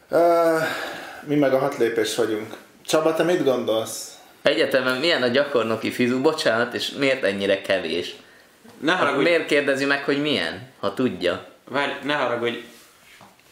Uh, 0.08 0.62
mi 1.26 1.34
meg 1.34 1.54
a 1.54 1.58
hat 1.58 1.76
lépés 1.76 2.14
vagyunk. 2.14 2.56
Csaba, 2.86 3.14
te 3.14 3.22
mit 3.22 3.44
gondolsz? 3.44 4.09
Egyetemen 4.42 4.96
milyen 4.96 5.22
a 5.22 5.26
gyakornoki 5.26 5.90
fizu? 5.90 6.20
Bocsánat, 6.20 6.74
és 6.74 6.90
miért 6.90 7.24
ennyire 7.24 7.60
kevés? 7.60 8.14
Ne 8.78 8.90
Hát 8.92 9.00
haragudj, 9.00 9.24
miért 9.28 9.46
kérdezi 9.46 9.84
meg, 9.84 10.04
hogy 10.04 10.20
milyen, 10.20 10.68
ha 10.80 10.94
tudja? 10.94 11.44
várj, 11.68 11.92
ne 12.02 12.14
haragudj, 12.14 12.56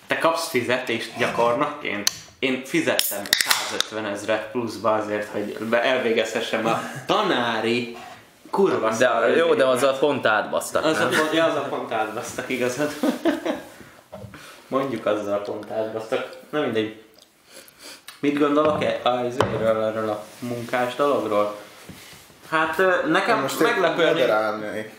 te 0.06 0.18
kapsz 0.18 0.48
fizetést 0.48 1.10
gyakornokként? 1.18 2.10
Én 2.38 2.62
fizettem 2.64 3.24
150 3.30 4.04
ezret 4.06 4.50
pluszba 4.50 4.92
azért, 4.94 5.28
hogy 5.28 5.56
elvégezhessem 5.70 6.66
a 6.66 6.80
tanári 7.06 7.96
kurva 8.50 8.88
De, 8.88 8.94
szar 8.94 9.28
jó, 9.28 9.34
de 9.48 9.54
izémet. 9.54 9.62
azzal 9.74 9.98
pont 9.98 10.26
átbasztak, 10.26 10.84
Az 10.84 10.96
a 10.98 11.08
nem? 11.08 11.18
pont, 11.18 11.32
ja, 11.32 11.44
az 11.44 11.54
a 11.54 11.60
pont 11.60 11.92
átbasztak 11.92 12.48
igazad. 12.48 12.90
Mondjuk 14.68 15.06
azzal 15.06 15.32
a 15.34 15.40
pont 15.40 15.70
átbasztak. 15.70 16.28
Na 16.50 16.60
mindegy. 16.60 17.02
Mit 18.20 18.38
gondolok 18.38 18.84
e- 18.84 19.00
a 19.02 19.24
izéről, 19.24 19.82
erről 19.82 20.08
a 20.08 20.24
munkás 20.38 20.94
dologról? 20.94 21.56
Hát 22.50 22.76
nekem 23.08 23.40
Most 23.40 23.60
meglepően 23.60 24.12
moderálnék. 24.12 24.90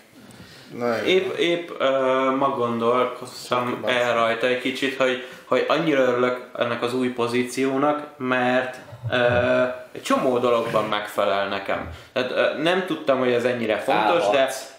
Na, 0.77 1.03
épp, 1.03 1.37
épp 1.37 1.69
ö, 1.79 1.89
ma 2.37 2.49
gondolkoztam 2.49 3.83
el 3.85 4.13
rajta 4.13 4.47
egy 4.47 4.61
kicsit, 4.61 4.97
hogy, 4.97 5.27
hogy 5.45 5.65
annyira 5.67 6.01
örülök 6.01 6.49
ennek 6.57 6.81
az 6.81 6.93
új 6.93 7.07
pozíciónak, 7.07 8.07
mert 8.17 8.77
ö, 9.11 9.63
egy 9.91 10.01
csomó 10.01 10.37
dologban 10.37 10.85
megfelel 10.85 11.47
nekem. 11.47 11.89
Tehát 12.13 12.31
ö, 12.31 12.61
nem 12.61 12.85
tudtam, 12.85 13.19
hogy 13.19 13.31
ez 13.31 13.43
ennyire 13.43 13.77
fontos, 13.77 14.29
de 14.29 14.37
Állhatsz. 14.37 14.77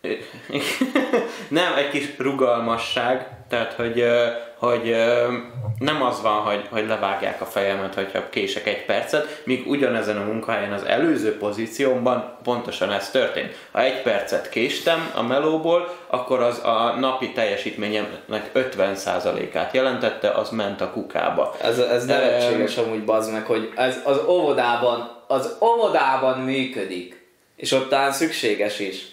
nem, 1.48 1.74
egy 1.76 1.90
kis 1.90 2.08
rugalmasság, 2.18 3.28
tehát 3.48 3.72
hogy, 3.72 4.04
hogy 4.66 4.88
ö, 4.88 5.32
nem 5.78 6.02
az 6.02 6.22
van, 6.22 6.40
hogy, 6.40 6.66
hogy 6.70 6.86
levágják 6.86 7.40
a 7.40 7.44
fejemet, 7.44 7.94
hogyha 7.94 8.28
kések 8.30 8.66
egy 8.66 8.84
percet, 8.84 9.42
míg 9.44 9.66
ugyanezen 9.66 10.16
a 10.16 10.24
munkahelyen 10.24 10.72
az 10.72 10.84
előző 10.84 11.36
pozíciómban 11.36 12.36
pontosan 12.42 12.92
ez 12.92 13.10
történt. 13.10 13.54
Ha 13.72 13.82
egy 13.82 14.02
percet 14.02 14.48
késtem 14.48 15.10
a 15.14 15.22
melóból, 15.22 15.94
akkor 16.06 16.40
az 16.40 16.64
a 16.64 16.94
napi 16.98 17.32
teljesítményemnek 17.32 18.50
50%-át 18.54 19.74
jelentette, 19.74 20.30
az 20.30 20.50
ment 20.50 20.80
a 20.80 20.90
kukába. 20.90 21.56
Ez, 21.62 21.78
ez 21.78 22.06
nevetséges 22.06 22.76
amúgy 22.76 23.04
bazd 23.04 23.32
meg, 23.32 23.46
hogy 23.46 23.72
ez 23.76 24.00
az 24.04 24.20
óvodában, 24.26 25.24
az 25.26 25.56
óvodában 25.60 26.38
működik. 26.38 27.24
És 27.56 27.72
ott 27.72 27.88
talán 27.88 28.12
szükséges 28.12 28.78
is. 28.78 29.06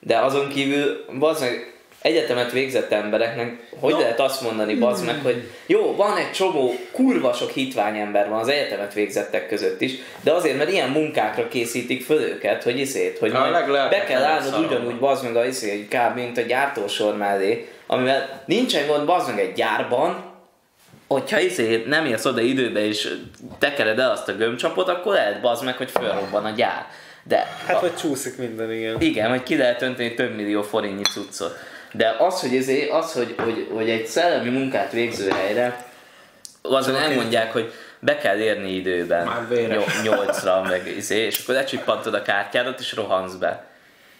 De 0.00 0.18
azon 0.18 0.48
kívül, 0.48 1.04
bazd 1.18 1.40
meg, 1.40 1.71
egyetemet 2.02 2.52
végzett 2.52 2.92
embereknek, 2.92 3.56
hogy 3.80 3.92
No. 3.92 3.98
lehet 3.98 4.20
azt 4.20 4.42
mondani, 4.42 4.74
bazd 4.74 5.04
meg, 5.06 5.20
hogy 5.22 5.50
jó, 5.66 5.94
van 5.96 6.16
egy 6.16 6.30
csomó, 6.32 6.74
kurva 6.92 7.32
sok 7.32 7.50
hitvány 7.50 7.98
ember 7.98 8.28
van 8.28 8.38
az 8.38 8.48
egyetemet 8.48 8.94
végzettek 8.94 9.48
között 9.48 9.80
is, 9.80 9.92
de 10.20 10.32
azért, 10.32 10.56
mert 10.56 10.70
ilyen 10.70 10.88
munkákra 10.88 11.48
készítik 11.48 12.04
föl 12.04 12.20
őket, 12.20 12.62
hogy 12.62 12.78
iszét, 12.78 13.18
hogy 13.18 13.32
majd 13.32 13.90
be 13.90 14.04
kell 14.04 14.22
állnod 14.22 14.64
ugyanúgy, 14.64 14.98
bazd 14.98 15.24
meg 15.24 15.36
a 15.36 15.44
iszé, 15.44 15.70
hogy 15.70 15.88
kb. 15.88 16.14
mint 16.14 16.38
a 16.38 16.42
gyártósor 16.42 17.16
mellé, 17.16 17.68
amivel 17.86 18.42
nincsen 18.46 18.86
gond, 18.86 19.06
bazd 19.06 19.28
meg 19.28 19.38
egy 19.38 19.52
gyárban, 19.52 20.30
hogyha 21.06 21.40
izé 21.40 21.84
nem 21.86 22.06
érsz 22.06 22.24
oda 22.24 22.40
időbe 22.40 22.84
és 22.84 23.08
tekered 23.58 23.98
el 23.98 24.10
azt 24.10 24.28
a 24.28 24.32
gömbcsapot, 24.32 24.88
akkor 24.88 25.14
lehet 25.14 25.40
bazd 25.40 25.64
meg, 25.64 25.76
hogy 25.76 25.90
fölrobban 25.90 26.44
a 26.44 26.50
gyár. 26.50 26.86
De 27.24 27.46
Hát 27.66 27.76
a, 27.76 27.80
vagy 27.80 27.96
csúszik 27.96 28.36
minden, 28.38 28.72
igen. 28.72 29.00
igen, 29.00 29.30
hogy 29.30 29.42
ki 29.42 29.56
lehet 29.56 29.82
önteni 29.82 30.14
több 30.14 30.34
millió 30.34 30.62
forintnyi 30.62 31.02
cuccot. 31.02 31.56
De 31.92 32.16
az, 32.18 32.40
hogy, 32.40 32.52
izé, 32.52 32.88
az, 32.88 33.12
hogy, 33.12 33.34
hogy, 33.38 33.68
hogy 33.74 33.90
egy 33.90 34.06
szellemi 34.06 34.48
munkát 34.48 34.92
végző 34.92 35.30
helyre, 35.30 35.84
azon 36.62 36.96
elmondják, 36.96 37.52
hogy 37.52 37.72
be 37.98 38.18
kell 38.18 38.38
érni 38.38 38.70
időben. 38.70 39.26
Már 39.26 39.48
véres. 39.48 40.02
Nyolcra, 40.02 40.62
meg 40.62 40.86
izé, 40.96 41.18
és 41.18 41.38
akkor 41.38 41.54
lecsippantod 41.54 42.14
a 42.14 42.22
kártyádat, 42.22 42.80
és 42.80 42.94
rohansz 42.94 43.34
be. 43.34 43.64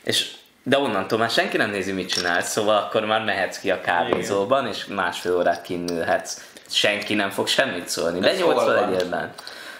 És 0.04 0.30
de 0.62 0.78
onnantól 0.78 1.18
már 1.18 1.30
senki 1.30 1.56
nem 1.56 1.70
nézi, 1.70 1.92
mit 1.92 2.08
csinálsz, 2.08 2.50
szóval 2.50 2.76
akkor 2.76 3.04
már 3.04 3.24
mehetsz 3.24 3.58
ki 3.58 3.70
a 3.70 3.80
kávézóban, 3.80 4.66
és 4.66 4.84
másfél 4.86 5.36
órát 5.36 5.62
kinnülhetsz. 5.62 6.40
Senki 6.68 7.14
nem 7.14 7.30
fog 7.30 7.46
semmit 7.46 7.88
szólni. 7.88 8.18
De 8.18 8.30
Ez 8.30 8.38
nyolcra 8.38 8.88
van? 9.10 9.32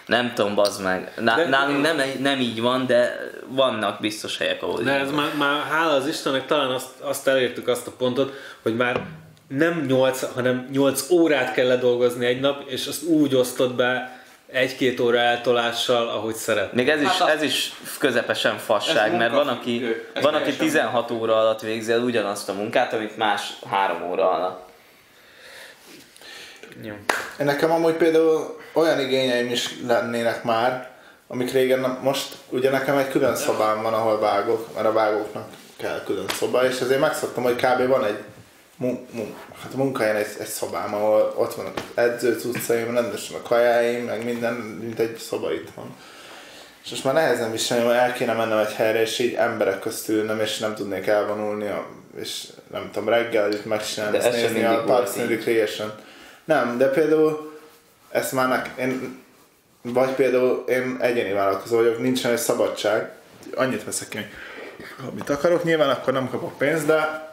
Nem 0.06 0.32
tudom, 0.34 0.54
bazd 0.54 0.82
meg. 0.82 1.12
Ná- 1.16 1.36
De- 1.36 1.48
nálunk 1.48 1.82
nem, 1.82 2.00
nem 2.20 2.40
így 2.40 2.60
van, 2.60 2.86
de 2.86 3.16
vannak 3.46 4.00
biztos 4.00 4.38
helyek, 4.38 4.62
ahol 4.62 4.82
De 4.82 4.92
ez 4.92 5.10
van. 5.10 5.22
már, 5.24 5.34
már 5.36 5.62
hála 5.70 5.92
az 5.92 6.06
Istennek 6.06 6.46
talán 6.46 6.70
azt, 6.70 7.00
azt 7.00 7.28
elértük 7.28 7.68
azt 7.68 7.86
a 7.86 7.90
pontot, 7.90 8.32
hogy 8.62 8.76
már 8.76 9.00
nem 9.48 9.84
8, 9.86 10.34
hanem 10.34 10.68
8 10.72 11.10
órát 11.10 11.52
kell 11.52 11.76
dolgozni 11.76 12.26
egy 12.26 12.40
nap, 12.40 12.68
és 12.68 12.86
azt 12.86 13.02
úgy 13.02 13.34
osztod 13.34 13.74
be 13.74 14.20
egy-két 14.50 15.00
óra 15.00 15.18
eltolással, 15.18 16.08
ahogy 16.08 16.34
szeret. 16.34 16.72
Még 16.72 16.88
ez 16.88 17.00
is, 17.00 17.08
Hát 17.08 17.28
ez 17.28 17.42
is 17.42 17.72
közepesen 17.98 18.58
fasság, 18.58 19.16
mert 19.16 19.32
van, 19.32 19.48
aki, 19.48 19.84
van, 20.20 20.34
aki 20.34 20.42
teljesen 20.42 20.66
16 20.66 21.10
óra 21.10 21.36
alatt 21.38 21.60
végzi 21.60 21.92
el 21.92 22.00
ugyanazt 22.00 22.48
a 22.48 22.52
munkát, 22.52 22.92
amit 22.92 23.16
más 23.16 23.52
3 23.70 24.10
óra 24.10 24.30
alatt. 24.30 24.70
Jó. 26.82 26.94
Nekem 27.38 27.70
amúgy 27.70 27.94
például 27.94 28.60
olyan 28.72 29.00
igényeim 29.00 29.50
is 29.50 29.74
lennének 29.86 30.44
már, 30.44 30.90
amik 31.28 31.52
régen 31.52 31.80
nem, 31.80 31.98
most 32.02 32.36
ugye 32.48 32.70
nekem 32.70 32.96
egy 32.96 33.08
külön 33.08 33.36
szobám 33.36 33.82
van, 33.82 33.94
ahol 33.94 34.18
vágok, 34.18 34.74
mert 34.74 34.86
a 34.86 34.92
vágóknak 34.92 35.48
kell 35.76 36.02
külön 36.04 36.28
szoba, 36.28 36.64
és 36.64 36.80
ezért 36.80 37.00
megszoktam, 37.00 37.42
hogy 37.42 37.56
kb. 37.56 37.86
van 37.86 38.04
egy 38.04 38.18
mun, 38.76 39.06
mun, 39.10 39.34
hát 39.62 39.74
munkahelyen 39.74 40.16
egy, 40.16 40.26
egy 40.38 40.46
szobám, 40.46 40.94
ahol 40.94 41.34
ott 41.36 41.54
vannak 41.54 41.76
az 41.76 41.82
edző 41.94 42.38
cuccaim, 42.38 42.94
rendesen 42.94 43.36
a 43.36 43.42
kajáim, 43.42 44.04
meg 44.04 44.24
minden, 44.24 44.54
mint 44.54 44.98
egy 44.98 45.16
szoba 45.16 45.52
itt 45.52 45.68
van. 45.74 45.96
És 46.84 46.90
most 46.90 47.04
már 47.04 47.14
nehezen 47.14 47.50
viselni, 47.50 47.84
hogy 47.84 47.94
el 47.94 48.12
kéne 48.12 48.32
mennem 48.32 48.58
egy 48.58 48.72
helyre, 48.72 49.00
és 49.00 49.18
így 49.18 49.34
emberek 49.34 49.78
közt 49.78 50.08
ülnöm, 50.08 50.40
és 50.40 50.58
nem 50.58 50.74
tudnék 50.74 51.06
elvonulni, 51.06 51.70
és 52.20 52.46
nem 52.70 52.90
tudom, 52.92 53.08
reggel 53.08 53.52
itt 53.52 53.64
megcsinálni, 53.64 54.16
ezt 54.16 54.32
nézni 54.32 54.64
a 54.64 54.82
Parks 54.84 55.16
and. 55.80 55.92
Nem, 56.44 56.78
de 56.78 56.88
például 56.88 57.51
ezt 58.12 58.32
már 58.32 58.48
nek, 58.48 58.70
én, 58.78 59.20
vagy 59.82 60.10
például 60.10 60.64
én 60.68 60.96
egyéni 61.00 61.32
vállalkozó 61.32 61.76
vagyok, 61.76 61.98
nincsen 61.98 62.32
egy 62.32 62.38
szabadság, 62.38 63.10
annyit 63.54 63.84
veszek 63.84 64.08
ki, 64.08 64.18
amit 65.10 65.30
akarok, 65.30 65.64
nyilván 65.64 65.90
akkor 65.90 66.12
nem 66.12 66.30
kapok 66.30 66.58
pénzt, 66.58 66.86
de 66.86 67.30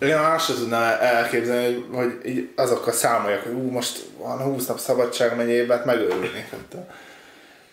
én 0.00 0.16
azt 0.16 0.46
sem 0.46 0.56
tudnám 0.56 0.98
elképzelni, 1.00 1.74
hogy, 1.74 1.84
hogy 1.92 2.30
így 2.30 2.50
azokkal 2.56 2.92
számoljak, 2.92 3.42
hogy 3.42 3.52
ú, 3.52 3.70
most 3.70 4.06
van 4.18 4.38
20 4.38 4.66
nap 4.66 4.78
szabadság 4.78 5.40
egy 5.40 5.48
évben, 5.48 5.76
hát 5.76 5.86
megőrülnék. 5.86 6.50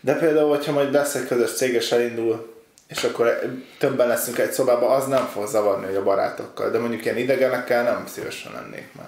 De 0.02 0.16
például, 0.16 0.50
hogyha 0.50 0.72
majd 0.72 0.92
lesz 0.92 1.16
egy 1.16 1.28
közös 1.28 1.54
cég 1.54 1.74
és 1.74 1.92
elindul, 1.92 2.54
és 2.88 3.04
akkor 3.04 3.40
többen 3.80 4.08
leszünk 4.08 4.38
egy 4.38 4.52
szobában, 4.52 4.92
az 4.92 5.08
nem 5.08 5.26
fog 5.26 5.48
zavarni, 5.48 5.86
hogy 5.86 5.96
a 5.96 6.04
barátokkal. 6.04 6.70
De 6.72 6.80
mondjuk 6.80 7.06
ilyen 7.06 7.18
idegenekkel 7.18 7.84
nem 7.84 8.08
szívesen 8.08 8.52
lennék 8.52 8.88
már. 8.94 9.08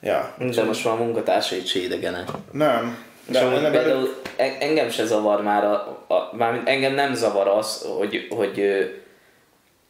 Ja. 0.00 0.34
De 0.38 0.62
most 0.64 0.84
már 0.84 0.94
a 0.94 0.96
munkatársai 0.96 1.62
is 1.62 1.74
idegenek. 1.74 2.28
Nem. 2.52 3.04
És 3.28 3.34
De 3.34 3.40
amúgy 3.44 3.60
nem 3.60 3.70
például 3.72 4.20
en- 4.36 4.56
engem 4.60 4.90
se 4.90 5.04
zavar 5.04 5.42
már, 5.42 5.64
a, 5.64 5.72
a, 6.08 6.30
mármint 6.36 6.68
engem 6.68 6.94
nem 6.94 7.14
zavar 7.14 7.48
az, 7.48 7.86
hogy, 7.98 8.26
hogy 8.30 8.62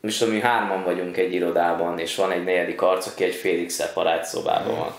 most 0.00 0.26
mi 0.26 0.40
hárman 0.40 0.84
vagyunk 0.84 1.16
egy 1.16 1.32
irodában, 1.34 1.98
és 1.98 2.14
van 2.16 2.30
egy 2.30 2.44
negyedik 2.44 2.82
arc, 2.82 3.06
aki 3.06 3.24
egy 3.24 3.34
félig 3.34 3.70
szeparált 3.70 4.24
szobában 4.24 4.76
van. 4.76 4.94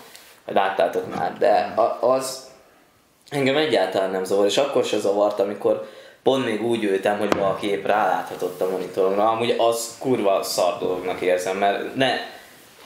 Láttátok 0.54 1.14
már, 1.16 1.32
de 1.38 1.72
a, 1.76 1.98
az 2.12 2.48
engem 3.30 3.56
egyáltalán 3.56 4.10
nem 4.10 4.24
zavar, 4.24 4.46
és 4.46 4.56
akkor 4.56 4.84
se 4.84 4.98
zavart, 4.98 5.40
amikor 5.40 5.88
pont 6.22 6.44
még 6.44 6.62
úgy 6.64 6.84
ültem, 6.84 7.18
hogy 7.18 7.34
valaki 7.34 7.70
épp 7.70 7.86
ráláthatott 7.86 8.60
a 8.60 8.70
monitoromra, 8.70 9.28
amúgy 9.28 9.54
az 9.58 9.96
kurva 9.98 10.42
szar 10.42 10.78
dolognak 10.78 11.20
érzem, 11.20 11.56
mert 11.56 11.94
ne, 11.94 12.10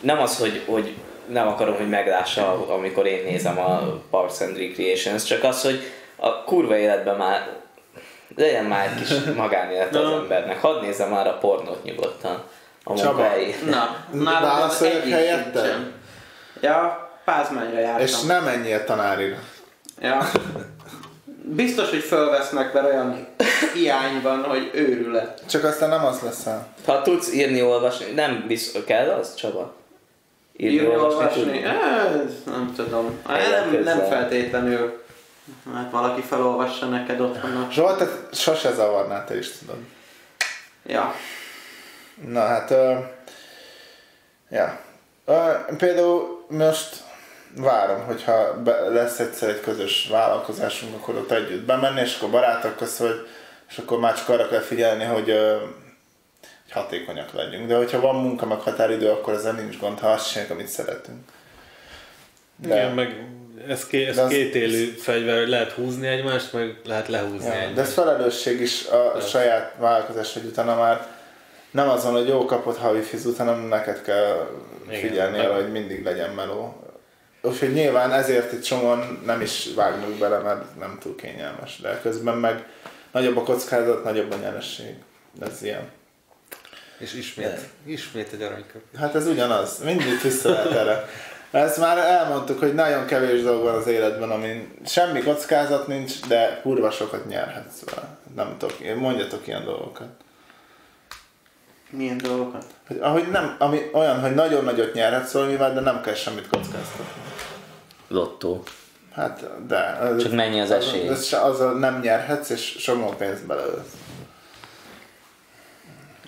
nem 0.01 0.19
az, 0.21 0.39
hogy, 0.39 0.63
hogy 0.67 0.95
nem 1.27 1.49
akarom, 1.49 1.77
hogy 1.77 1.89
meglássa, 1.89 2.67
amikor 2.69 3.07
én 3.07 3.25
nézem 3.25 3.59
a 3.59 4.01
Parks 4.11 4.41
and 4.41 4.57
Recreations, 4.57 5.25
csak 5.25 5.45
az, 5.45 5.63
hogy 5.63 5.81
a 6.17 6.45
kurva 6.45 6.77
életben 6.77 7.17
már 7.17 7.49
legyen 8.37 8.65
már 8.65 8.87
egy 8.87 8.95
kis 8.95 9.19
magánélet 9.37 9.95
az 9.95 10.11
embernek. 10.13 10.61
Hadd 10.61 10.83
nézze 10.83 11.07
már 11.07 11.27
a 11.27 11.39
pornót 11.39 11.85
nyugodtan 11.85 12.43
a 12.85 12.95
Csaba. 12.95 13.13
munkahelyi. 13.13 13.55
Na, 13.71 13.97
Válaszoljak 14.41 15.03
helyetted? 15.03 15.63
sincsen. 15.63 15.93
Ja, 16.61 17.09
Pázmányra 17.25 17.79
jártam. 17.79 18.01
És 18.07 18.21
nem 18.23 18.47
ennyire 18.47 18.85
tanárira. 18.85 19.37
Ja. 20.01 20.31
Biztos, 21.43 21.91
hogy 21.91 22.03
fölvesznek, 22.03 22.73
mert 22.73 22.87
olyan 22.87 23.27
hiány 23.75 24.21
van, 24.23 24.43
hogy 24.45 24.71
őrület. 24.75 25.43
Csak 25.49 25.65
aztán 25.65 25.89
nem 25.89 26.05
az 26.05 26.21
leszel. 26.21 26.67
Ha 26.87 27.03
tudsz 27.03 27.33
írni, 27.33 27.63
olvasni, 27.63 28.13
nem 28.13 28.45
biztos, 28.47 28.85
kell 28.85 29.09
az, 29.09 29.35
Csaba? 29.35 29.75
Írni, 30.56 30.74
Írni, 30.74 30.97
olvasni? 30.97 31.64
Ez, 31.64 32.32
nem 32.47 32.72
tudom. 32.76 33.20
Nem, 33.26 33.82
nem 33.82 33.98
feltétlenül. 33.98 35.02
Hát 35.74 35.90
valaki 35.90 36.20
felolvassa 36.20 36.86
neked 36.86 37.20
otthon. 37.20 37.70
Zsolt, 37.70 37.98
te 37.98 38.06
sose 38.32 38.72
zavarnál, 38.72 39.24
te 39.24 39.36
is 39.36 39.59
tudod. 39.59 39.78
Ja. 40.86 41.14
Na 42.28 42.40
hát, 42.40 42.70
uh, 42.70 42.97
ja. 44.51 44.81
Uh, 45.26 45.76
például 45.76 46.44
most 46.48 46.97
várom, 47.56 48.05
hogyha 48.05 48.62
be, 48.62 48.89
lesz 48.89 49.18
egyszer 49.18 49.48
egy 49.48 49.60
közös 49.60 50.09
vállalkozásunk, 50.10 50.94
akkor 50.94 51.14
ott 51.14 51.31
együtt 51.31 51.64
bemenni, 51.64 52.01
és 52.01 52.16
akkor 52.16 52.31
barátok 52.31 52.76
közt, 52.76 52.98
hogy, 52.98 53.26
és 53.68 53.78
akkor 53.78 53.98
már 53.98 54.14
csak 54.14 54.28
arra 54.28 54.48
kell 54.48 54.60
figyelni, 54.60 55.05
hogy, 55.05 55.32
hogy 55.62 55.84
hatékonyak 56.75 57.33
legyünk. 57.33 57.67
De 57.67 57.77
hogyha 57.77 58.01
van 58.01 58.15
munka, 58.15 58.47
meg 58.47 58.59
határidő, 58.61 59.09
akkor 59.11 59.35
ezzel 59.35 59.53
nincs 59.53 59.79
gond, 59.79 59.99
ha 59.99 60.09
azt 60.11 60.31
csináljuk, 60.31 60.53
amit 60.55 60.69
szeretünk. 60.69 61.19
De, 62.57 62.75
Igen, 62.75 62.93
meg 62.95 63.27
ez, 63.69 63.87
ké, 63.87 64.05
ez 64.07 64.19
az- 64.19 64.31
két 64.31 64.55
élő 64.55 64.85
fegyver, 64.87 65.47
lehet 65.47 65.73
húzni 65.73 66.07
egymást, 66.07 66.53
meg 66.53 66.81
lehet 66.85 67.09
lehúzni 67.09 67.47
Ja, 67.47 67.53
egymást. 67.53 67.75
de 67.75 67.81
ez 67.81 67.93
felelősség 67.93 68.61
is 68.61 68.87
a 68.87 69.21
saját 69.21 69.75
vállalkozás, 69.79 70.33
hogy 70.33 70.45
utána 70.45 70.77
már 70.77 71.07
nem 71.71 71.89
azon, 71.89 72.13
hogy 72.13 72.29
jó 72.29 72.45
kapott 72.45 72.77
havi 72.79 73.01
fizut, 73.01 73.37
hanem 73.37 73.61
neked 73.61 74.03
kell 74.03 74.49
figyelni 74.89 75.39
arra, 75.39 75.55
hogy 75.55 75.73
mindig 75.73 76.05
legyen 76.05 76.31
meló. 76.31 76.79
Úgyhogy 77.43 77.73
nyilván 77.73 78.13
ezért 78.13 78.53
itt 78.53 78.63
csomóan 78.63 79.23
nem 79.27 79.41
is 79.41 79.69
vágnak 79.75 80.11
bele, 80.19 80.39
mert 80.39 80.79
nem 80.79 80.99
túl 81.01 81.17
kényelmes. 81.17 81.79
De 81.83 82.01
közben 82.03 82.37
meg 82.37 82.67
nagyobb 83.13 83.37
a 83.37 83.43
kockázat, 83.43 84.05
nagyobb 84.05 84.33
a 84.33 84.37
nyeresség. 84.37 84.95
Ez 85.41 85.63
ilyen. 85.63 85.89
És 86.99 87.15
ismét, 87.15 87.59
ismét 87.85 88.33
egy 88.33 88.43
aranyköp. 88.43 88.83
Hát 88.99 89.15
ez 89.15 89.27
ugyanaz, 89.27 89.79
mindig 89.85 90.21
vissza 90.23 90.51
lehet 90.51 90.73
erre. 90.73 91.09
Ezt 91.51 91.79
már 91.79 91.99
elmondtuk, 91.99 92.59
hogy 92.59 92.75
nagyon 92.75 93.07
kevés 93.07 93.43
dolog 93.43 93.62
van 93.62 93.75
az 93.75 93.87
életben, 93.87 94.31
amin 94.31 94.75
semmi 94.87 95.23
kockázat 95.23 95.87
nincs, 95.87 96.21
de 96.29 96.61
kurva 96.62 96.91
sokat 96.91 97.29
nyerhetsz 97.29 97.85
vele. 97.85 98.09
Nem 98.35 98.57
tudok, 98.59 98.97
mondjatok 98.97 99.47
ilyen 99.47 99.65
dolgokat. 99.65 100.09
Milyen 101.91 102.19
dolgokat? 102.19 102.65
Hogy, 102.87 102.99
ahogy 103.01 103.31
nem, 103.31 103.57
ami 103.59 103.81
olyan, 103.93 104.21
hogy 104.21 104.35
nagyon 104.35 104.65
nagyot 104.65 104.95
nyerhetsz 104.95 105.33
valamivel, 105.33 105.75
de 105.75 105.81
nem 105.81 106.01
kell 106.01 106.15
semmit 106.15 106.49
kockáztatni. 106.49 107.23
Lottó. 108.09 108.62
Hát, 109.12 109.66
de. 109.66 109.99
Csak 110.19 110.33
mennyi 110.33 110.61
az 110.61 110.71
esély? 110.71 111.09
Az, 111.09 111.33
az, 111.33 111.61
az 111.61 111.79
nem 111.79 112.01
nyerhetsz, 112.01 112.51
és 112.51 112.77
somó 112.79 113.09
pénzt 113.09 113.47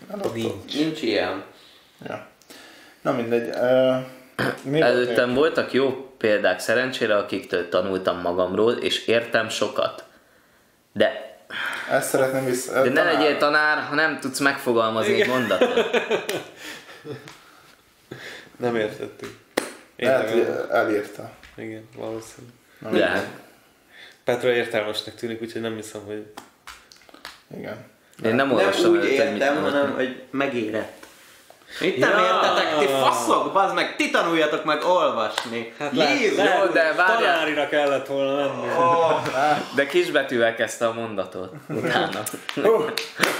beleölsz. 0.07 0.33
Nincs. 0.33 0.75
Nincs 0.75 1.03
ilyen. 1.03 1.45
Ja. 2.07 2.27
Na 3.03 3.13
mindegy. 3.13 3.49
Uh, 3.49 3.97
mi 4.63 4.79
volt 4.79 4.83
Előttem 4.83 5.35
voltak 5.35 5.73
jó 5.73 6.15
példák 6.19 6.59
szerencsére, 6.59 7.17
akiktől 7.17 7.69
tanultam 7.69 8.21
magamról, 8.21 8.73
és 8.73 9.07
értem 9.07 9.49
sokat. 9.49 10.05
De? 10.93 11.39
Ezt 11.91 12.09
szeretném 12.09 12.45
vissza. 12.45 12.83
de 12.83 12.91
ne 12.91 13.03
legyél 13.03 13.37
tanár, 13.37 13.79
ha 13.83 13.95
nem 13.95 14.21
tudsz 14.21 14.39
megfogalmazni 14.39 15.21
egy 15.21 15.29
mondatot. 15.29 15.91
Nem 18.57 18.77
értettük. 18.77 19.39
Lehet, 19.97 20.35
legalább. 20.35 20.71
elírta. 20.71 21.31
Igen, 21.57 21.89
valószínű. 21.97 22.47
De, 22.91 23.31
Petra 24.25 24.53
értelmesnek 24.53 25.15
tűnik, 25.15 25.43
úgyhogy 25.43 25.61
nem 25.61 25.75
hiszem, 25.75 26.01
hogy... 26.07 26.27
Igen. 27.57 27.87
Én 28.25 28.35
nem 28.35 28.47
Nem 28.47 28.53
olvastam 28.57 28.91
úgy 28.91 28.97
előtt, 28.97 29.17
hogy 29.19 29.33
mit 29.33 29.41
értem, 29.41 29.55
mondott. 29.55 29.73
hanem, 29.73 29.95
hogy 29.95 30.23
megérett. 30.31 31.05
Itt 31.81 31.99
nem 31.99 32.11
Ja. 32.11 32.25
értetek, 32.25 32.79
ti 32.79 32.87
faszok, 32.87 33.53
bazd 33.53 33.75
meg, 33.75 33.97
ti 33.97 34.11
tanuljatok 34.11 34.65
meg 34.65 34.85
olvasni. 34.85 35.73
Hát 35.79 35.93
Jézus! 35.93 36.37
Jó, 36.45 36.67
de 36.73 36.93
várjál. 36.97 37.17
tanárira 37.35 37.69
kellett 37.69 38.07
volna 38.07 38.35
menni. 38.37 38.67
De 39.75 39.87
kisbetűvel 39.87 40.55
kezdte 40.55 40.87
a 40.87 40.93
mondatot 40.93 41.53
utána. 41.69 42.23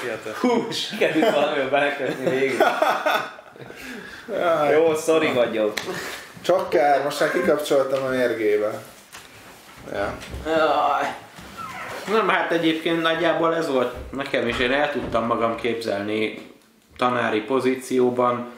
Fiatal. 0.01 0.33
Hú, 0.41 0.71
sikerült 0.71 1.31
valamivel 1.35 1.69
belekötni 1.69 2.31
végig. 2.31 2.63
Jó, 4.73 4.95
sorry 4.95 5.33
vagyok. 5.33 5.73
Csak 6.43 6.69
kár, 6.69 7.03
most 7.03 7.21
már 7.21 7.31
kikapcsoltam 7.33 8.05
a 8.05 8.09
mérgébe. 8.09 8.71
Ja. 9.93 10.15
Jaj. 10.47 11.15
Nem, 12.13 12.29
hát 12.29 12.51
egyébként 12.51 13.03
nagyjából 13.03 13.55
ez 13.55 13.71
volt 13.71 13.95
nekem 14.11 14.49
is, 14.49 14.59
én 14.59 14.73
el 14.73 14.93
tudtam 14.93 15.27
magam 15.27 15.57
képzelni 15.57 16.39
tanári 16.97 17.41
pozícióban, 17.41 18.51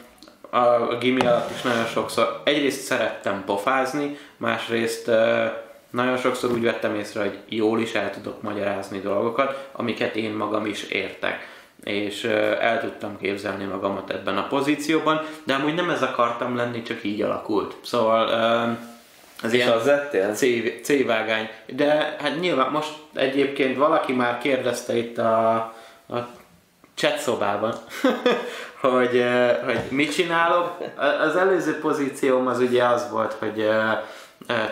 a 0.49 0.95
gimi 0.99 1.21
alatt 1.21 1.51
is 1.55 1.61
nagyon 1.61 1.85
sokszor, 1.85 2.41
egyrészt 2.43 2.81
szerettem 2.81 3.43
pofázni, 3.45 4.17
másrészt 4.37 5.11
nagyon 5.89 6.17
sokszor 6.17 6.51
úgy 6.51 6.63
vettem 6.63 6.95
észre, 6.95 7.19
hogy 7.19 7.37
jól 7.49 7.79
is 7.79 7.93
el 7.93 8.11
tudok 8.11 8.41
magyarázni 8.41 8.99
dolgokat, 8.99 9.69
amiket 9.71 10.15
én 10.15 10.31
magam 10.31 10.65
is 10.65 10.83
értek. 10.83 11.57
És 11.83 12.23
el 12.59 12.79
tudtam 12.81 13.17
képzelni 13.17 13.63
magamat 13.63 14.09
ebben 14.09 14.37
a 14.37 14.47
pozícióban, 14.47 15.21
de 15.43 15.53
amúgy 15.53 15.73
nem 15.73 15.89
ez 15.89 16.01
akartam 16.01 16.55
lenni, 16.55 16.81
csak 16.81 17.03
így 17.03 17.21
alakult. 17.21 17.75
Szóval 17.81 18.77
ez 19.41 19.53
És 19.53 19.65
az 19.65 19.85
lettél? 19.85 20.33
C, 20.33 20.45
C-vágány. 20.83 21.49
De 21.65 22.15
hát 22.21 22.39
nyilván 22.39 22.71
most 22.71 22.93
egyébként 23.13 23.77
valaki 23.77 24.13
már 24.13 24.37
kérdezte 24.37 24.97
itt 24.97 25.17
a, 25.17 25.55
a 26.09 26.27
chat 26.95 27.17
szobában, 27.17 27.73
hogy, 28.81 29.25
hogy 29.65 29.79
mit 29.89 30.13
csinálok. 30.13 30.77
Az 31.19 31.35
előző 31.35 31.79
pozícióm 31.79 32.47
az 32.47 32.59
ugye 32.59 32.83
az 32.83 33.09
volt, 33.11 33.33
hogy 33.33 33.69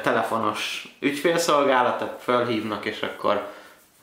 telefonos 0.02 0.96
ügyfélszolgálatok 1.00 2.20
fölhívnak, 2.20 2.86
és 2.86 3.02
akkor 3.02 3.48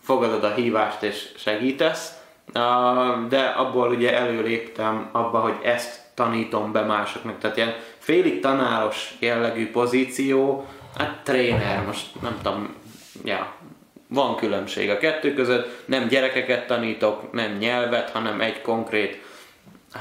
fogadod 0.03 0.45
a 0.45 0.55
hívást 0.55 1.03
és 1.03 1.29
segítesz. 1.37 2.13
De 3.29 3.55
abból 3.57 3.89
ugye 3.89 4.19
előléptem 4.19 5.09
abba, 5.13 5.39
hogy 5.39 5.57
ezt 5.63 6.01
tanítom 6.15 6.73
be 6.73 6.81
másoknak. 6.81 7.39
Tehát 7.39 7.57
ilyen 7.57 7.75
félig 8.05 8.41
tanáros 8.41 9.15
jellegű 9.19 9.71
pozíció, 9.71 10.67
hát 10.97 11.21
tréner, 11.23 11.85
most 11.87 12.07
nem 12.23 12.39
tudom, 12.43 12.75
ja, 13.25 13.55
van 14.09 14.37
különbség 14.37 14.91
a 14.91 14.99
kettő 14.99 15.35
között, 15.35 15.83
nem 15.87 16.09
gyerekeket 16.09 16.67
tanítok, 16.67 17.33
nem 17.33 17.57
nyelvet, 17.57 18.11
hanem 18.11 18.41
egy 18.41 18.61
konkrét 18.61 19.24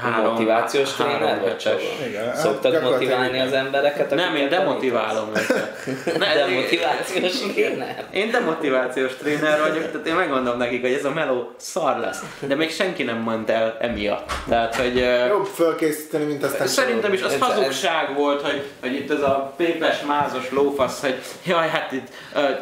három, 0.00 0.32
Motivációs 0.32 0.92
tréner 0.92 1.40
vagy 1.40 1.56
csak? 1.56 1.80
Igen, 2.08 2.24
hát 2.24 2.36
Szoktad 2.36 2.72
gyakorlatilag 2.72 3.18
motiválni 3.18 3.40
az 3.40 3.52
embereket? 3.52 4.14
Nem, 4.14 4.36
én 4.36 4.48
demotiválom 4.48 5.28
őket. 5.28 5.86
Ne, 6.18 6.32
tanítasz? 6.32 7.12
Demotivációs 7.12 7.52
tréner? 7.52 8.04
Én 8.10 8.30
demotivációs 8.30 9.14
tréner 9.14 9.60
vagyok, 9.60 9.90
tehát 9.90 10.06
én 10.06 10.14
megmondom 10.14 10.56
nekik, 10.56 10.80
hogy 10.80 10.92
ez 10.92 11.04
a 11.04 11.10
meló 11.10 11.54
szar 11.56 11.98
lesz. 11.98 12.22
De 12.38 12.54
még 12.54 12.70
senki 12.70 13.02
nem 13.02 13.18
mondta 13.18 13.52
el 13.52 13.76
emiatt. 13.80 14.32
Tehát, 14.48 14.74
hogy... 14.74 14.96
Jobb 15.28 15.46
fölkészíteni, 15.46 16.24
mint 16.24 16.44
aztán 16.44 16.66
Szerintem 16.66 17.12
is 17.12 17.22
az 17.22 17.36
hazugság 17.38 18.14
volt, 18.14 18.42
hogy, 18.42 18.62
hogy 18.80 18.94
itt 18.94 19.10
ez 19.10 19.22
a 19.22 19.52
pépes, 19.56 20.00
mázos 20.06 20.50
lófasz, 20.50 21.00
hogy 21.00 21.18
jaj, 21.46 21.68
hát 21.68 21.92
itt 21.92 22.06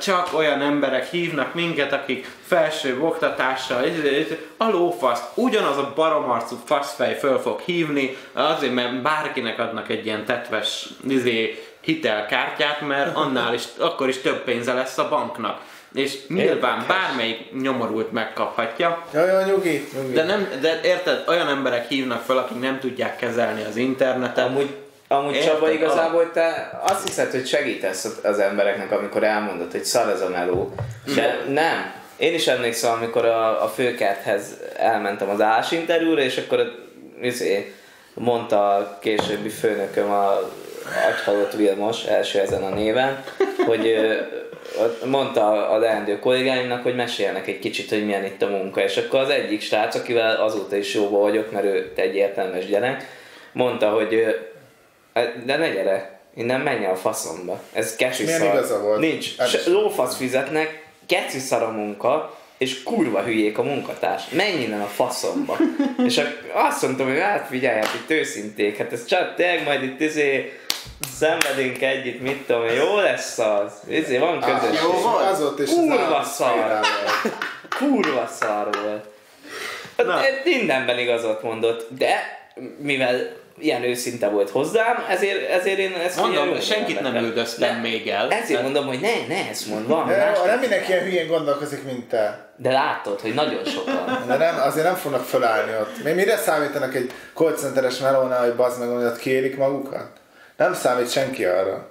csak 0.00 0.28
olyan 0.34 0.60
emberek 0.60 1.10
hívnak 1.10 1.54
minket, 1.54 1.92
akik 1.92 2.26
felső 2.52 3.00
oktatással, 3.00 3.84
a 4.56 4.68
lófasz, 4.70 5.22
ugyanaz 5.34 5.76
a 5.76 5.92
baromarcú 5.94 6.56
faszfej 6.64 7.18
föl 7.18 7.38
fog 7.38 7.60
hívni, 7.60 8.16
azért, 8.32 8.74
mert 8.74 9.02
bárkinek 9.02 9.58
adnak 9.58 9.88
egy 9.88 10.06
ilyen 10.06 10.24
tetves 10.24 10.88
izé, 11.08 11.64
hitelkártyát, 11.80 12.80
mert 12.80 13.16
annál 13.16 13.54
is, 13.54 13.64
akkor 13.78 14.08
is 14.08 14.18
több 14.20 14.44
pénze 14.44 14.72
lesz 14.72 14.98
a 14.98 15.08
banknak. 15.08 15.60
És 15.94 16.26
nyilván 16.28 16.78
Érdekes. 16.78 16.86
bármelyik 16.86 17.52
nyomorult 17.62 18.12
megkaphatja, 18.12 19.04
Jaj, 19.12 19.26
jaj, 19.26 19.44
nyugi, 19.44 19.88
nyugi. 19.94 20.12
de 20.12 20.24
nem, 20.24 20.48
de 20.60 20.80
érted, 20.84 21.24
olyan 21.28 21.48
emberek 21.48 21.88
hívnak 21.88 22.22
fel, 22.22 22.38
akik 22.38 22.60
nem 22.60 22.78
tudják 22.78 23.16
kezelni 23.16 23.64
az 23.64 23.76
internetet. 23.76 24.46
Amúgy, 24.46 24.76
amúgy 25.08 25.34
Érted? 25.34 25.52
Csaba 25.52 25.70
igazából 25.70 26.30
te 26.32 26.80
azt 26.82 27.06
hiszed, 27.06 27.30
hogy 27.30 27.46
segítesz 27.46 28.18
az 28.22 28.38
embereknek, 28.38 28.92
amikor 28.92 29.24
elmondod, 29.24 29.70
hogy 29.70 29.84
szar 29.84 30.08
ez 30.08 30.20
a 30.20 30.28
meló. 30.28 30.74
De 31.14 31.44
nem. 31.48 32.00
Én 32.22 32.34
is 32.34 32.46
emlékszem, 32.46 32.92
amikor 32.92 33.24
a, 33.24 33.62
a 33.64 33.68
főkerthez 33.68 34.56
elmentem 34.76 35.28
az 35.28 35.40
állásinterjúra, 35.40 36.20
és 36.20 36.36
akkor 36.36 36.72
izé, 37.22 37.74
mondta 38.14 38.74
a 38.74 38.98
későbbi 39.00 39.48
főnököm 39.48 40.10
a 40.10 40.50
agyhalott 41.10 41.52
Vilmos, 41.52 42.04
első 42.04 42.38
ezen 42.38 42.62
a 42.62 42.68
néven, 42.74 43.24
hogy 43.66 43.96
mondta 45.04 45.70
a 45.70 45.78
leendő 45.78 46.18
kollégáimnak, 46.18 46.82
hogy 46.82 46.94
meséljenek 46.94 47.46
egy 47.46 47.58
kicsit, 47.58 47.88
hogy 47.88 48.04
milyen 48.04 48.24
itt 48.24 48.42
a 48.42 48.48
munka. 48.48 48.82
És 48.82 48.96
akkor 48.96 49.20
az 49.20 49.28
egyik 49.28 49.60
srác, 49.60 49.94
akivel 49.94 50.42
azóta 50.42 50.76
is 50.76 50.94
jóba 50.94 51.18
vagyok, 51.18 51.52
mert 51.52 51.64
ő 51.64 51.92
egy 51.96 52.14
értelmes 52.14 52.66
gyerek, 52.66 53.04
mondta, 53.52 53.88
hogy 53.88 54.14
ö, 54.14 55.20
de 55.44 55.56
ne 55.56 55.68
gyere, 55.68 56.20
innen 56.34 56.60
menj 56.60 56.84
el 56.84 56.92
a 56.92 56.96
faszomba. 56.96 57.60
Ez 57.72 57.96
kecsi 57.96 58.24
Milyen 58.24 58.38
szar. 58.38 58.48
igaza 58.48 58.80
volt? 58.80 58.98
Nincs. 58.98 59.34
Lófasz 59.66 60.16
fizetnek, 60.16 60.81
keci 61.06 61.38
szar 61.38 61.62
a 61.62 61.70
munka, 61.70 62.36
és 62.58 62.82
kurva 62.82 63.22
hülyék 63.22 63.58
a 63.58 63.62
munkatárs. 63.62 64.22
Menj 64.28 64.62
innen 64.62 64.80
a 64.80 64.86
faszomba. 64.86 65.56
és 66.06 66.20
azt 66.52 66.82
mondtam, 66.82 67.06
hogy 67.06 67.20
hát 67.20 67.46
figyelj, 67.46 67.76
hát 67.76 67.94
itt 67.94 68.10
őszinték, 68.10 68.76
hát 68.76 68.92
ez 68.92 69.04
csak 69.04 69.34
tényleg 69.34 69.64
majd 69.64 69.82
itt 69.82 70.00
izé 70.00 70.58
szenvedünk 71.16 71.82
együtt, 71.82 72.20
mit 72.20 72.46
tudom, 72.46 72.64
jó 72.64 72.96
lesz 72.96 73.38
az. 73.38 73.72
Izé, 73.88 74.18
van 74.18 74.40
közösség. 74.40 74.82
jó 74.82 74.90
volt? 74.90 75.30
Az 75.30 75.42
ott 75.42 75.60
is 75.60 75.70
Kurva 75.70 76.22
szar. 76.24 76.80
Kurva 77.78 78.26
szar 78.26 78.68
volt. 78.82 79.04
Hát 80.08 80.44
mindenben 80.44 80.98
igazat 80.98 81.42
mondott, 81.42 81.88
de 81.98 82.40
mivel 82.78 83.41
ilyen 83.58 83.82
őszinte 83.82 84.28
volt 84.28 84.50
hozzám, 84.50 85.04
ezért, 85.08 85.50
ezért 85.50 85.78
én 85.78 85.92
ezt 85.92 86.16
Mondom, 86.16 86.60
senkit 86.60 87.00
nem 87.00 87.14
üldöztem 87.14 87.76
még 87.80 88.08
el. 88.08 88.30
Ezért 88.30 88.46
Tehát- 88.46 88.62
mondom, 88.62 88.86
hogy 88.86 89.00
ne, 89.00 89.26
ne 89.34 89.48
ezt 89.50 89.66
mondd, 89.66 89.86
van 89.86 90.08
De 90.08 90.16
más. 90.16 90.38
nem 90.46 90.58
mindenki 90.58 90.92
ilyen 90.92 91.04
hülyén 91.04 91.26
gondolkozik, 91.26 91.84
mint 91.84 92.08
te. 92.08 92.50
De 92.56 92.72
látod, 92.72 93.20
hogy 93.20 93.34
nagyon 93.34 93.64
sokan. 93.64 94.24
De 94.26 94.36
nem, 94.36 94.60
azért 94.60 94.86
nem 94.86 94.94
fognak 94.94 95.24
fölállni 95.24 95.72
ott. 95.72 96.04
Mi 96.04 96.12
mire 96.12 96.36
számítanak 96.36 96.94
egy 96.94 97.12
call 97.34 97.52
centeres 97.52 97.98
melónál, 97.98 98.40
hogy 98.44 98.54
bazd 98.54 98.78
meg, 98.80 98.88
hogy 98.88 99.04
ott 99.04 99.18
kérik 99.18 99.56
magukat? 99.56 100.08
Nem 100.56 100.74
számít 100.74 101.10
senki 101.10 101.44
arra. 101.44 101.90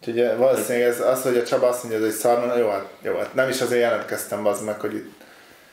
Úgyhogy 0.00 0.20
eh, 0.20 0.36
valószínűleg 0.36 0.88
ez 0.88 1.00
az, 1.00 1.22
hogy 1.22 1.36
a 1.36 1.42
Csaba 1.42 1.68
azt 1.68 1.82
mondja, 1.82 2.00
hogy 2.00 2.10
szar, 2.10 2.54
jó, 2.58 2.68
hát, 2.68 2.86
jó, 3.02 3.16
hát 3.16 3.34
nem 3.34 3.48
is 3.48 3.60
azért 3.60 3.80
jelentkeztem 3.80 4.42
bazd 4.42 4.64
meg, 4.64 4.80
hogy 4.80 4.94
itt 4.94 5.10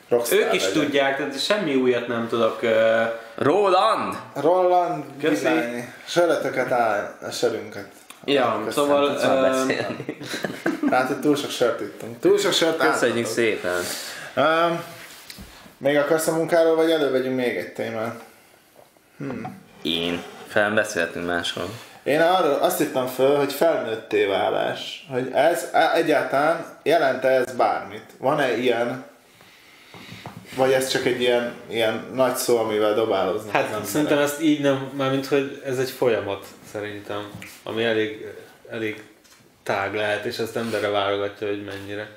rockstar 0.08 0.38
Ők 0.38 0.52
is 0.52 0.62
legyek. 0.62 0.82
tudják, 0.82 1.16
tehát 1.16 1.40
semmi 1.44 1.74
újat 1.74 2.08
nem 2.08 2.28
tudok. 2.28 2.62
ö, 2.62 3.02
Roland! 3.34 4.14
Roland, 4.34 5.04
Köszi. 5.20 5.46
Sörötöket 6.06 6.72
áll, 6.72 7.16
a 7.22 7.30
sörünket. 7.30 7.88
Ja, 8.24 8.42
Köszönöm. 8.64 8.70
szóval... 8.70 9.08
Tudsz 9.08 9.22
már 9.26 9.38
ö, 9.38 9.40
beszélni. 9.40 10.18
Hát, 10.90 11.06
hogy 11.06 11.20
túl 11.20 11.36
sok 11.36 11.50
sört 11.50 11.80
ittunk. 11.80 12.20
Túl 12.20 12.38
sok 12.38 12.52
sört 12.52 12.76
Köszönjük 12.76 13.26
átadok. 13.26 13.32
szépen. 13.32 13.80
Um, 14.36 14.82
még 15.78 15.96
akarsz 15.96 16.26
a 16.26 16.32
munkáról, 16.36 16.76
vagy 16.76 16.90
elővegyünk 16.90 17.36
még 17.36 17.56
egy 17.56 17.72
témát? 17.72 18.20
Én. 19.82 20.22
Felbeszéltünk 20.48 21.26
máshol. 21.26 21.64
Én 22.02 22.20
arról 22.20 22.52
azt 22.54 22.78
hittem 22.78 23.06
föl, 23.06 23.36
hogy 23.36 23.52
felnőtté 23.52 24.24
válás. 24.24 25.06
Hogy 25.10 25.30
ez 25.32 25.68
e- 25.72 25.92
egyáltalán 25.94 26.64
jelente 26.82 27.28
ez 27.28 27.52
bármit? 27.56 28.04
Van-e 28.18 28.56
ilyen, 28.56 29.04
vagy 30.56 30.72
ez 30.72 30.88
csak 30.88 31.04
egy 31.04 31.20
ilyen, 31.20 31.52
ilyen 31.70 32.04
nagy 32.14 32.34
szó, 32.36 32.58
amivel 32.58 32.94
dobáloznak 32.94 33.52
Hát 33.52 33.64
emberek? 33.64 33.86
szerintem 33.86 34.18
ezt 34.18 34.42
így 34.42 34.60
nem, 34.60 34.90
mármint 34.96 35.26
hogy 35.26 35.62
ez 35.64 35.78
egy 35.78 35.90
folyamat 35.90 36.46
szerintem, 36.72 37.30
ami 37.62 37.84
elég, 37.84 38.26
elég 38.70 39.02
tág 39.62 39.94
lehet, 39.94 40.24
és 40.24 40.38
ezt 40.38 40.56
emberre 40.56 40.88
válogatja, 40.88 41.46
hogy 41.48 41.64
mennyire. 41.64 42.08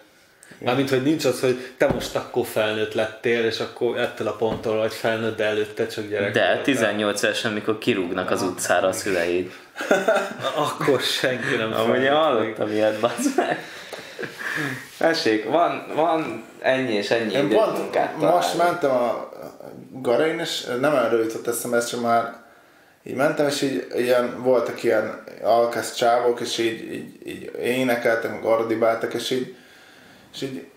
Mármint, 0.59 0.89
hogy 0.89 1.03
nincs 1.03 1.25
az, 1.25 1.39
hogy 1.39 1.57
te 1.77 1.87
most 1.87 2.15
akkor 2.15 2.45
felnőtt 2.45 2.93
lettél, 2.93 3.45
és 3.45 3.59
akkor 3.59 3.97
ettől 3.97 4.27
a 4.27 4.31
ponttól 4.35 4.77
vagy 4.77 4.93
felnőtt, 4.93 5.37
de 5.37 5.43
előtte 5.43 5.87
csak 5.87 6.07
gyerek. 6.09 6.31
De 6.33 6.45
voltál. 6.45 6.63
18 6.63 7.21
évesen, 7.23 7.51
amikor 7.51 7.77
kirúgnak 7.77 8.31
az 8.31 8.41
utcára 8.41 8.87
a 8.87 8.91
szüleid. 8.91 9.51
Akkor 10.65 11.01
senki 11.01 11.55
nem 11.55 11.73
Amúgy 11.73 12.07
hallottam 12.07 12.71
ilyet, 12.71 12.99
bazd 12.99 13.35
meg. 13.35 13.63
Tessék, 14.97 15.49
van, 15.49 15.85
van 15.95 16.43
ennyi 16.59 16.93
és 16.93 17.09
ennyi 17.11 17.33
Én 17.33 17.49
pont 17.49 17.95
most 18.19 18.57
mentem 18.57 18.91
a 18.91 19.29
Garain, 19.91 20.39
és 20.39 20.65
nem 20.79 20.95
erről 20.95 21.23
jutott 21.23 21.47
eszembe, 21.47 21.77
ez 21.77 21.89
csak 21.89 22.01
már 22.01 22.35
így 23.03 23.15
mentem, 23.15 23.47
és 23.47 23.61
így 23.61 23.87
ilyen, 23.95 24.43
voltak 24.43 24.83
ilyen 24.83 25.23
alkasz 25.43 25.93
csávok, 25.93 26.39
és 26.39 26.57
így, 26.57 26.93
így, 26.93 27.27
így 27.27 27.51
énekeltek, 27.61 28.31
meg 28.31 28.45
ordibáltak, 28.45 29.13
és 29.13 29.29
így, 29.29 29.55
és 30.33 30.41
így 30.41 30.67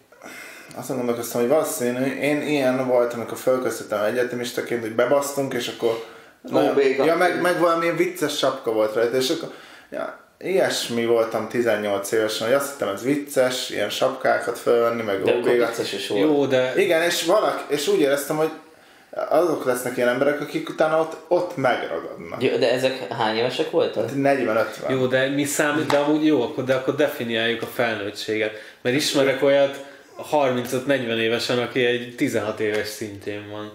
azt 0.77 0.89
gondolkoztam, 0.89 1.41
hogy 1.41 1.51
valószínű, 1.51 2.05
én 2.05 2.43
ilyen 2.43 2.87
voltam, 2.87 3.19
amikor 3.19 3.39
fölköszöntem 3.39 4.05
egyetemistaként, 4.05 4.81
hogy 4.81 4.95
bebasztunk, 4.95 5.55
és 5.55 5.69
akkor 5.69 6.05
Óvéga. 6.53 7.05
ja, 7.05 7.17
meg, 7.17 7.41
meg 7.41 7.59
valami 7.59 7.91
vicces 7.91 8.37
sapka 8.37 8.73
volt 8.73 8.95
rajta, 8.95 9.17
és 9.17 9.31
akkor 9.31 9.53
ja, 9.91 10.19
ilyesmi 10.41 11.07
voltam 11.07 11.49
18 11.49 12.13
évesen, 12.13 12.47
hogy 12.47 12.57
azt 12.57 12.71
hittem, 12.71 12.89
ez 12.89 13.03
vicces, 13.03 13.71
ilyen 13.71 13.91
sapkákat 13.91 14.59
fölvenni, 14.59 15.03
meg 15.03 15.23
De 15.23 15.33
vicces 15.33 15.93
is 15.93 16.09
volt. 16.09 16.21
Jó, 16.21 16.47
de 16.47 16.73
Igen, 16.77 17.03
és 17.03 17.25
valaki, 17.25 17.63
és 17.75 17.89
úgy 17.89 18.01
éreztem, 18.01 18.37
hogy 18.37 18.51
azok 19.29 19.65
lesznek 19.65 19.97
ilyen 19.97 20.09
emberek, 20.09 20.41
akik 20.41 20.69
utána 20.69 21.01
ott, 21.01 21.17
ott 21.29 21.57
megragadnak. 21.57 22.43
Jó, 22.43 22.57
de 22.57 22.73
ezek 22.73 23.13
hány 23.13 23.37
évesek 23.37 23.71
voltak? 23.71 24.11
40-50. 24.17 24.65
Jó, 24.89 25.07
de 25.07 25.29
mi 25.29 25.45
számít, 25.45 25.87
de 25.87 25.97
amúgy 25.97 26.27
jó, 26.27 26.43
akkor, 26.43 26.65
de 26.65 26.75
akkor 26.75 26.95
definiáljuk 26.95 27.63
a 27.63 27.67
felnőttséget. 27.67 28.53
Mert 28.83 28.97
ismerek 28.97 29.43
olyat 29.43 29.85
35-40 30.33 31.17
évesen, 31.17 31.59
aki 31.59 31.85
egy 31.85 32.15
16 32.17 32.61
éves 32.61 32.89
szintjén 32.89 33.51
van. 33.51 33.73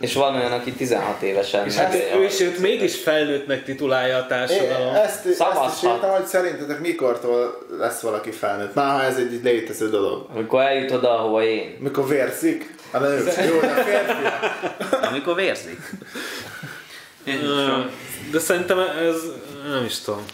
És 0.00 0.14
van 0.14 0.34
olyan, 0.34 0.52
aki 0.52 0.72
16 0.72 1.22
évesen. 1.22 1.66
És 1.66 1.74
hát 1.74 1.94
ő 1.94 2.24
is 2.24 2.40
őt 2.40 2.58
mégis 2.58 2.96
felnőttnek 2.96 3.64
titulálja 3.64 4.16
a 4.16 4.26
társadalom. 4.26 4.94
ezt, 4.94 5.26
ezt 5.26 5.82
is 5.82 5.88
írtam, 5.88 6.10
hogy 6.10 6.24
szerintetek 6.26 6.80
mikortól 6.80 7.58
lesz 7.78 8.00
valaki 8.00 8.30
felnőtt. 8.30 8.74
Már 8.74 9.00
ha 9.00 9.04
ez 9.04 9.16
egy 9.16 9.40
létező 9.42 9.90
dolog. 9.90 10.26
Amikor 10.34 10.60
eljut 10.62 10.90
oda, 10.90 11.18
ahova 11.18 11.42
én. 11.44 11.76
Mikor 11.80 12.08
vérzik? 12.08 12.74
A 12.90 12.98
nők. 12.98 13.34
Jó, 13.48 13.60
de 13.60 13.66
a 13.66 13.82
férfiak. 13.84 15.04
Amikor 15.10 15.34
vérzik. 15.34 15.78
De 18.32 18.38
szerintem 18.38 18.78
ez, 18.78 19.22
nem 19.70 19.84
is 19.84 20.00
tudom. 20.00 20.24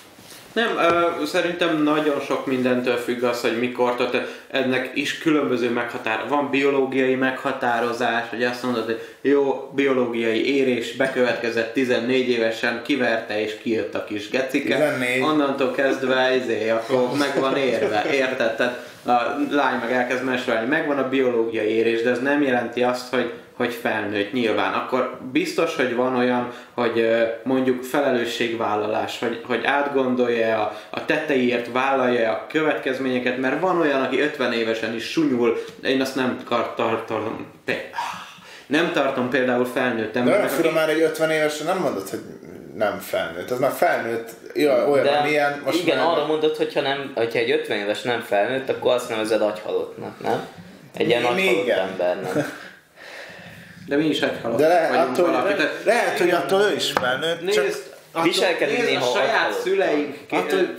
Nem, 0.55 0.77
ö, 0.77 1.25
szerintem 1.27 1.83
nagyon 1.83 2.21
sok 2.21 2.47
mindentől 2.47 2.97
függ 2.97 3.23
az, 3.23 3.41
hogy 3.41 3.59
mikor, 3.59 3.95
tehát 3.95 4.43
ennek 4.51 4.91
is 4.95 5.19
különböző 5.19 5.71
meghatár. 5.71 6.25
Van 6.29 6.51
biológiai 6.51 7.15
meghatározás, 7.15 8.29
hogy 8.31 8.45
azt 8.45 8.63
mondod, 8.63 8.85
hogy 8.85 9.01
jó, 9.21 9.71
biológiai 9.75 10.57
érés 10.57 10.93
bekövetkezett 10.97 11.73
14 11.73 12.29
évesen, 12.29 12.83
kiverte 12.85 13.41
és 13.41 13.57
kijött 13.63 13.95
a 13.95 14.05
kis 14.05 14.29
gecike. 14.29 14.77
14. 14.77 15.23
Onnantól 15.23 15.71
kezdve 15.71 16.37
izé, 16.37 16.71
akkor 16.71 17.09
meg 17.19 17.41
van 17.41 17.57
érve, 17.57 18.05
érted? 18.13 18.57
Tehát 18.57 18.94
a 19.07 19.37
lány 19.51 19.79
meg 19.81 19.93
elkezd 19.93 20.25
mesélni, 20.25 20.69
megvan 20.69 20.99
a 20.99 21.09
biológiai 21.09 21.69
érés, 21.69 22.03
de 22.03 22.11
ez 22.11 22.21
nem 22.21 22.43
jelenti 22.43 22.83
azt, 22.83 23.15
hogy 23.15 23.33
hogy 23.57 23.73
felnőtt 23.75 24.33
nyilván, 24.33 24.73
akkor 24.73 25.19
biztos, 25.33 25.77
hogy 25.77 25.95
van 25.95 26.17
olyan, 26.17 26.53
hogy 26.75 27.09
mondjuk 27.43 27.83
felelősségvállalás, 27.83 29.19
hogy, 29.19 29.43
hogy 29.47 29.65
átgondolja 29.65 30.61
a, 30.61 30.79
a 30.91 31.05
tetteiért, 31.05 31.73
vállalja 31.73 32.31
a 32.33 32.47
következményeket, 32.49 33.39
mert 33.39 33.61
van 33.61 33.81
olyan, 33.81 34.03
aki 34.03 34.21
50 34.21 34.53
évesen 34.53 34.95
is 34.95 35.11
sunyul, 35.11 35.59
én 35.83 36.01
azt 36.01 36.15
nem 36.15 36.41
tartom, 36.77 37.47
nem 38.67 38.91
tartom 38.93 39.31
például 39.31 39.65
felnőtt 39.65 40.13
De 40.13 40.19
embernek, 40.19 40.49
fura 40.49 40.69
aki- 40.69 40.79
már 40.79 40.89
egy 40.89 41.01
50 41.01 41.31
évesen 41.31 41.67
nem 41.67 41.79
mondod, 41.79 42.09
hogy 42.09 42.21
nem 42.77 42.99
felnőtt. 42.99 43.51
Az 43.51 43.59
már 43.59 43.73
felnőtt, 43.73 44.31
olyan, 44.57 45.03
De 45.03 45.11
amilyen. 45.11 45.63
Most 45.65 45.79
igen, 45.83 45.97
már 45.97 46.07
arra 46.07 46.27
mondod, 46.27 46.57
hogyha, 46.57 46.81
nem, 46.81 47.13
hogyha 47.15 47.39
egy 47.39 47.51
50 47.51 47.79
éves 47.79 48.03
nem 48.03 48.21
felnőtt, 48.21 48.69
akkor 48.69 48.93
azt 48.93 49.09
nevezed 49.09 49.43
agyhalottnak, 49.43 50.21
nem? 50.21 50.47
Egy 50.97 51.07
ilyen 51.09 51.23
Mi- 51.23 51.29
agyhalott 51.29 51.63
igen. 51.65 51.79
embernek. 51.79 52.33
de 53.89 53.97
mi 53.97 54.05
is 54.05 54.21
egyhalott 54.21 54.59
De 54.59 54.69
le, 54.69 55.01
attól, 55.01 55.31
valaki. 55.31 55.63
le, 55.63 55.71
lehet, 55.85 56.19
hogy 56.19 56.31
attól 56.31 56.61
ő 56.63 56.75
is 56.75 56.93
felnőtt. 56.93 57.41
Nézd, 57.43 57.55
csak 57.57 57.67
attól- 58.13 58.23
Viselkedik 58.23 58.77
nézd, 58.77 58.89
néha 58.89 59.07
a 59.07 59.13
saját 59.17 59.35
agyhalott. 59.35 59.61
szüleink 59.61 60.17
Attól- 60.31 60.75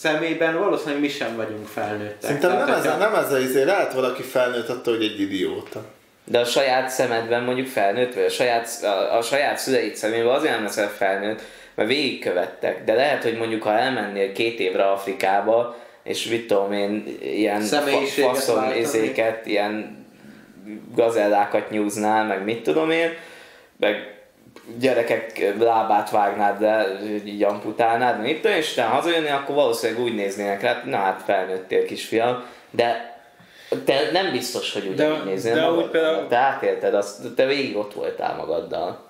szemében 0.00 0.58
valószínűleg 0.58 1.00
mi 1.00 1.08
sem 1.08 1.36
vagyunk 1.36 1.66
felnőttek. 1.66 2.16
Szerintem 2.22 2.56
nem 2.56 2.68
ez, 2.68 2.84
nem 2.84 3.14
ez 3.14 3.32
a 3.32 3.38
izé, 3.38 3.62
lehet 3.62 3.92
valaki 3.92 4.22
felnőtt 4.22 4.68
attól, 4.68 4.94
hogy 4.96 5.04
egy 5.04 5.20
idióta. 5.20 5.84
De 6.24 6.38
a 6.38 6.44
saját 6.44 6.88
szemedben 6.88 7.42
mondjuk 7.42 7.66
felnőtt, 7.66 8.14
vagy 8.14 8.24
a 8.24 8.28
saját, 8.28 8.68
a, 8.82 9.16
a 9.16 9.22
saját 9.22 9.58
szüleid 9.58 9.94
szemében 9.94 10.34
azért 10.34 10.54
nem 10.54 10.62
leszel 10.62 10.88
felnőtt, 10.88 11.40
mert 11.74 11.88
végigkövettek. 11.88 12.84
De 12.84 12.94
lehet, 12.94 13.22
hogy 13.22 13.36
mondjuk 13.36 13.62
ha 13.62 13.78
elmennél 13.78 14.32
két 14.32 14.58
évre 14.58 14.90
Afrikába, 14.90 15.76
és 16.02 16.26
mit 16.26 16.46
tudom 16.46 16.72
én, 16.72 17.16
ilyen 17.20 17.62
faszom 18.06 18.72
izéket, 18.78 19.46
ilyen 19.46 19.98
gazellákat 20.94 21.70
nyúznál, 21.70 22.24
meg 22.24 22.44
mit 22.44 22.62
tudom 22.62 22.90
én, 22.90 23.10
meg 23.76 24.14
gyerekek 24.78 25.54
lábát 25.58 26.10
vágnád 26.10 26.60
le, 26.60 26.86
így 27.24 27.42
amputálnád, 27.42 28.18
meg 28.18 28.28
én, 28.28 28.52
és 28.52 28.72
utána 28.72 28.94
hazajönni, 28.94 29.28
akkor 29.28 29.54
valószínűleg 29.54 30.02
úgy 30.02 30.14
néznének 30.14 30.62
rá, 30.62 30.82
na 30.84 30.96
hát 30.96 31.22
felnőttél 31.24 31.84
kisfiam, 31.84 32.44
de 32.70 33.19
te 33.84 34.10
nem 34.12 34.32
biztos, 34.32 34.72
hogy 34.72 34.86
ugyanígy 34.92 35.24
néznél 35.24 35.54
de 35.54 35.70
úgy 35.70 35.86
például- 35.86 36.28
Te 36.28 36.36
átélted 36.36 36.94
azt, 36.94 37.34
te 37.34 37.46
végig 37.46 37.76
ott 37.76 37.92
voltál 37.94 38.36
magaddal. 38.36 39.08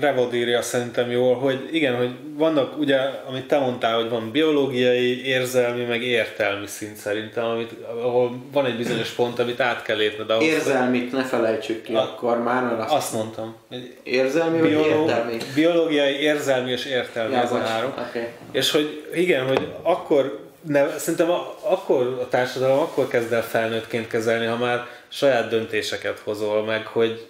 Revod 0.00 0.34
írja 0.34 0.62
szerintem 0.62 1.10
jól, 1.10 1.34
hogy 1.34 1.68
igen, 1.72 1.96
hogy 1.96 2.10
vannak 2.36 2.78
ugye, 2.78 2.98
amit 3.28 3.46
te 3.46 3.58
mondtál, 3.58 3.94
hogy 4.00 4.08
van 4.10 4.30
biológiai, 4.30 5.26
érzelmi, 5.26 5.84
meg 5.84 6.02
értelmi 6.02 6.66
szint 6.66 6.96
szerintem, 6.96 7.44
amit, 7.44 7.70
ahol 8.02 8.30
van 8.52 8.66
egy 8.66 8.76
bizonyos 8.76 9.08
pont, 9.10 9.38
amit 9.38 9.60
át 9.60 9.82
kell 9.82 9.96
lépned 9.96 10.30
ahhoz. 10.30 10.44
Érzelmit 10.44 11.12
ne 11.12 11.22
felejtsük 11.24 11.82
ki 11.82 11.94
A- 11.94 12.00
akkor 12.00 12.42
már, 12.42 12.62
mert 12.62 12.80
azt 12.80 12.92
Azt 12.92 13.12
mondtam. 13.12 13.54
hogy 13.68 13.96
érzelmi 14.02 14.60
vagy 14.60 14.68
bioló- 14.68 15.00
értelmi? 15.00 15.36
biológiai, 15.54 16.14
érzelmi 16.14 16.70
és 16.70 16.84
értelmi 16.84 17.34
ez 17.34 17.52
a 17.52 17.58
három. 17.58 17.94
Oké. 18.08 18.28
És 18.52 18.70
hogy 18.70 19.06
igen, 19.14 19.46
hogy 19.46 19.68
akkor, 19.82 20.43
ne, 20.66 20.98
szerintem 20.98 21.30
a, 21.30 21.56
akkor 21.62 22.18
a 22.20 22.28
társadalom 22.28 22.78
akkor 22.78 23.08
kezd 23.08 23.32
el 23.32 23.42
felnőttként 23.42 24.08
kezelni, 24.08 24.46
ha 24.46 24.56
már 24.56 24.86
saját 25.08 25.48
döntéseket 25.48 26.18
hozol 26.18 26.64
meg, 26.64 26.86
hogy 26.86 27.28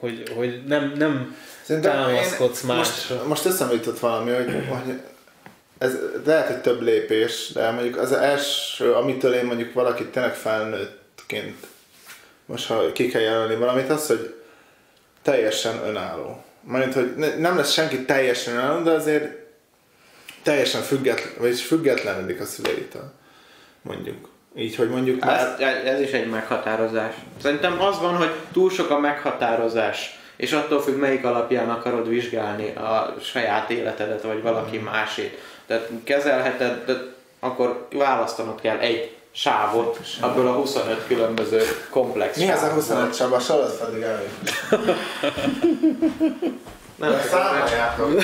hogy, 0.00 0.32
hogy 0.36 0.64
nem, 0.66 0.92
nem 0.96 1.36
támaszkodsz 1.80 2.62
másra. 2.62 3.14
Most, 3.14 3.26
most 3.26 3.46
eszembe 3.46 3.74
jutott 3.74 3.98
valami, 3.98 4.30
hogy, 4.30 4.66
hogy 4.68 5.00
ez 5.78 5.96
lehet, 6.24 6.46
hogy 6.46 6.60
több 6.60 6.82
lépés, 6.82 7.50
de 7.52 7.70
mondjuk 7.70 7.96
az 7.96 8.12
első, 8.12 8.92
amitől 8.92 9.34
én 9.34 9.44
mondjuk 9.44 9.72
valakit 9.72 10.06
tényleg 10.06 10.34
felnőttként, 10.34 11.66
most 12.46 12.66
ha 12.66 12.92
ki 12.92 13.08
kell 13.08 13.20
jelölni 13.20 13.54
valamit, 13.54 13.90
az, 13.90 14.06
hogy 14.06 14.34
teljesen 15.22 15.82
önálló. 15.86 16.44
Majd, 16.60 16.92
hogy 16.92 17.14
ne- 17.16 17.36
nem 17.36 17.56
lesz 17.56 17.72
senki 17.72 18.04
teljesen 18.04 18.56
olyan, 18.56 18.84
de 18.84 18.90
azért 18.90 19.39
teljesen 20.42 20.82
független, 20.82 21.32
vagyis 21.38 21.62
függetlenedik 21.62 22.40
a 22.40 22.44
szüleitől. 22.44 23.12
Mondjuk. 23.82 24.28
Így, 24.56 24.76
hogy 24.76 24.88
mondjuk 24.88 25.24
már... 25.24 25.56
Ez, 25.58 25.84
ez 25.84 26.00
is 26.00 26.10
egy 26.10 26.30
meghatározás. 26.30 27.14
Szerintem 27.42 27.80
az 27.80 28.00
van, 28.00 28.16
hogy 28.16 28.30
túl 28.52 28.70
sok 28.70 28.90
a 28.90 28.98
meghatározás, 28.98 30.18
és 30.36 30.52
attól 30.52 30.82
függ, 30.82 30.98
melyik 30.98 31.24
alapján 31.24 31.70
akarod 31.70 32.08
vizsgálni 32.08 32.74
a 32.74 33.14
saját 33.22 33.70
életedet, 33.70 34.22
vagy 34.22 34.42
valaki 34.42 34.78
másét. 34.78 35.38
Tehát 35.66 35.88
kezelheted, 36.04 36.84
de 36.86 36.92
akkor 37.40 37.86
választanod 37.92 38.60
kell 38.60 38.78
egy 38.78 39.14
sávot, 39.30 40.00
abból 40.20 40.46
a 40.46 40.52
25 40.52 41.06
különböző 41.06 41.62
komplex 41.90 42.36
Mi 42.36 42.48
ez 42.48 42.56
a 42.56 42.60
sávból. 42.60 42.74
25 42.74 43.16
Csaba? 43.16 43.38
Sorod 43.38 43.70
fel, 43.70 43.86
addig 43.86 44.02
elmegyünk. 44.02 44.40
Nem, 47.00 47.20
Számoljátok. 47.20 48.22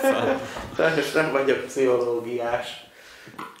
Sajnos 0.76 1.12
nem 1.12 1.32
vagyok 1.32 1.64
pszichológiás. 1.64 2.84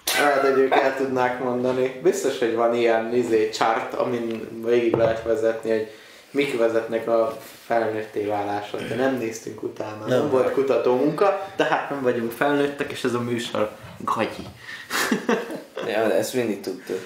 Hát, 0.04 0.40
hogy 0.40 0.58
ők 0.58 0.74
el 0.74 0.96
tudnák 0.96 1.42
mondani. 1.42 2.00
Biztos, 2.02 2.38
hogy 2.38 2.54
van 2.54 2.74
ilyen 2.74 3.14
izé, 3.14 3.48
chart, 3.48 3.94
amin 3.94 4.48
végig 4.64 4.94
lehet 4.94 5.22
vezetni, 5.22 5.70
hogy 5.70 5.90
mik 6.30 6.58
vezetnek 6.58 7.08
a 7.08 7.36
felnőtté 7.64 8.24
válásra. 8.24 8.78
De 8.78 8.94
nem 8.94 9.16
néztünk 9.16 9.62
utána. 9.62 10.06
Nem, 10.06 10.18
nem 10.18 10.30
volt 10.30 10.52
kutató 10.52 10.96
munka, 10.96 11.46
tehát 11.56 11.90
nem 11.90 12.02
vagyunk 12.02 12.32
felnőttek, 12.32 12.90
és 12.92 13.04
ez 13.04 13.14
a 13.14 13.20
műsor 13.20 13.70
gagyi. 13.98 14.46
Ja, 15.86 16.08
de 16.08 16.14
ezt 16.14 16.34
mindig 16.34 16.60
tudtuk. 16.60 16.98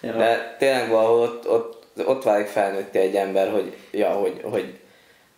Ja. 0.00 0.12
De 0.12 0.56
tényleg 0.58 0.88
valahol 0.88 1.20
ott, 1.20 1.48
ott, 1.48 1.84
ott 2.06 2.22
válik 2.22 2.46
felnőtti 2.46 2.98
egy 2.98 3.14
ember, 3.14 3.50
hogy, 3.50 3.76
ja, 3.90 4.08
hogy, 4.08 4.40
hogy, 4.42 4.78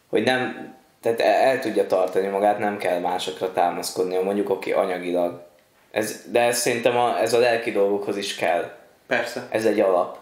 hogy 0.08 0.22
nem, 0.22 0.74
tehát 1.04 1.20
el, 1.20 1.60
tudja 1.60 1.86
tartani 1.86 2.26
magát, 2.26 2.58
nem 2.58 2.76
kell 2.76 2.98
másokra 2.98 3.52
támaszkodnia, 3.52 4.22
mondjuk 4.22 4.50
oké, 4.50 4.72
anyagilag. 4.72 5.42
Ez, 5.90 6.22
de 6.30 6.40
ez 6.40 6.58
szerintem 6.58 6.96
a, 6.96 7.20
ez 7.20 7.32
a 7.32 7.38
lelki 7.38 7.70
dolgokhoz 7.70 8.16
is 8.16 8.34
kell. 8.34 8.70
Persze. 9.06 9.46
Ez 9.50 9.64
egy 9.64 9.80
alap. 9.80 10.18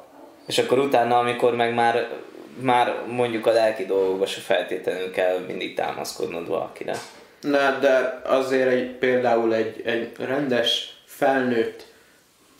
És 0.46 0.59
akkor 0.59 0.78
utána, 0.78 1.18
amikor 1.18 1.56
meg 1.56 1.74
már, 1.74 2.09
már 2.60 2.94
mondjuk 3.06 3.46
a 3.46 3.52
lelki 3.52 3.84
dolgokba 3.84 4.26
se 4.26 4.40
feltétlenül 4.40 5.10
kell 5.10 5.38
mindig 5.46 5.74
támaszkodnod 5.74 6.48
valakire. 6.48 6.94
Na, 7.40 7.78
de 7.80 8.20
azért 8.24 8.70
egy, 8.70 8.90
például 8.90 9.54
egy, 9.54 9.82
egy 9.84 10.12
rendes, 10.18 10.96
felnőtt 11.04 11.91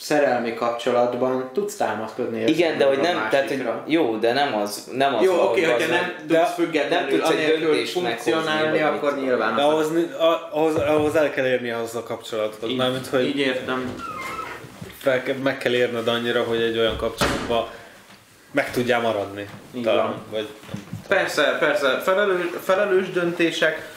szerelmi 0.03 0.55
kapcsolatban 0.55 1.51
tudsz 1.53 1.77
támaszkodni 1.77 2.45
Igen, 2.45 2.79
de 2.79 2.85
hogy 2.85 2.99
nem, 2.99 3.27
tehát 3.31 3.49
hogy 3.49 3.67
jó, 3.87 4.17
de 4.17 4.33
nem 4.33 4.55
az, 4.57 4.89
nem 4.93 5.15
az 5.15 5.23
Jó, 5.25 5.43
oké, 5.43 5.63
hogy 5.63 5.73
hogyha 5.73 5.93
nem 5.95 6.15
de 6.27 6.39
tudsz 6.39 6.55
függetlenül, 6.55 7.09
nem 7.09 7.19
tudsz 7.19 7.31
egy 7.31 7.59
döntést 7.61 7.93
funkcionálni, 7.93 8.81
akkor 8.83 9.17
nyilván. 9.17 9.55
De 9.57 9.63
ahhoz, 9.63 9.89
ahhoz, 10.51 10.75
ahhoz 10.75 11.15
el 11.17 11.31
kell 11.31 11.47
érni 11.47 11.71
ahhoz 11.71 11.95
a 11.95 12.03
kapcsolathoz. 12.03 12.71
így, 12.71 12.77
Mármint, 12.77 13.07
hogy 13.07 13.27
így 13.27 13.39
értem. 13.39 13.95
fel, 14.99 15.23
kell- 15.23 15.37
meg 15.37 15.59
kell 15.59 15.73
érned 15.73 16.09
annyira, 16.09 16.43
hogy 16.43 16.61
egy 16.61 16.79
olyan 16.79 16.97
kapcsolatban 16.97 17.67
meg 18.53 18.71
tudjál 18.71 19.01
maradni. 19.01 19.49
Így 19.75 19.83
Talán, 19.83 20.07
van. 20.07 20.23
vagy 20.31 20.49
Persze, 21.09 21.57
persze, 21.61 22.01
felelős, 22.05 22.45
felelős 22.65 23.11
döntések, 23.11 23.91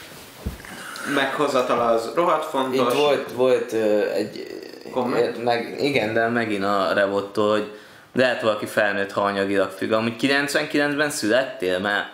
meghozatala 1.16 1.86
az 1.86 2.12
rohadt 2.16 2.46
fontos. 2.46 2.94
Itt 2.94 3.00
volt, 3.00 3.32
volt 3.32 3.74
egy... 4.14 4.55
Komment? 5.02 5.44
Meg, 5.44 5.76
igen, 5.80 6.14
de 6.14 6.28
megint 6.28 6.64
a 6.64 6.92
Revottól, 6.94 7.52
hogy 7.52 7.72
lehet 8.14 8.42
valaki 8.42 8.66
felnőtt, 8.66 9.12
ha 9.12 9.22
anyagilag 9.22 9.70
függ. 9.70 9.92
Amúgy 9.92 10.14
99-ben 10.22 11.10
születtél, 11.10 11.80
mert 11.80 12.08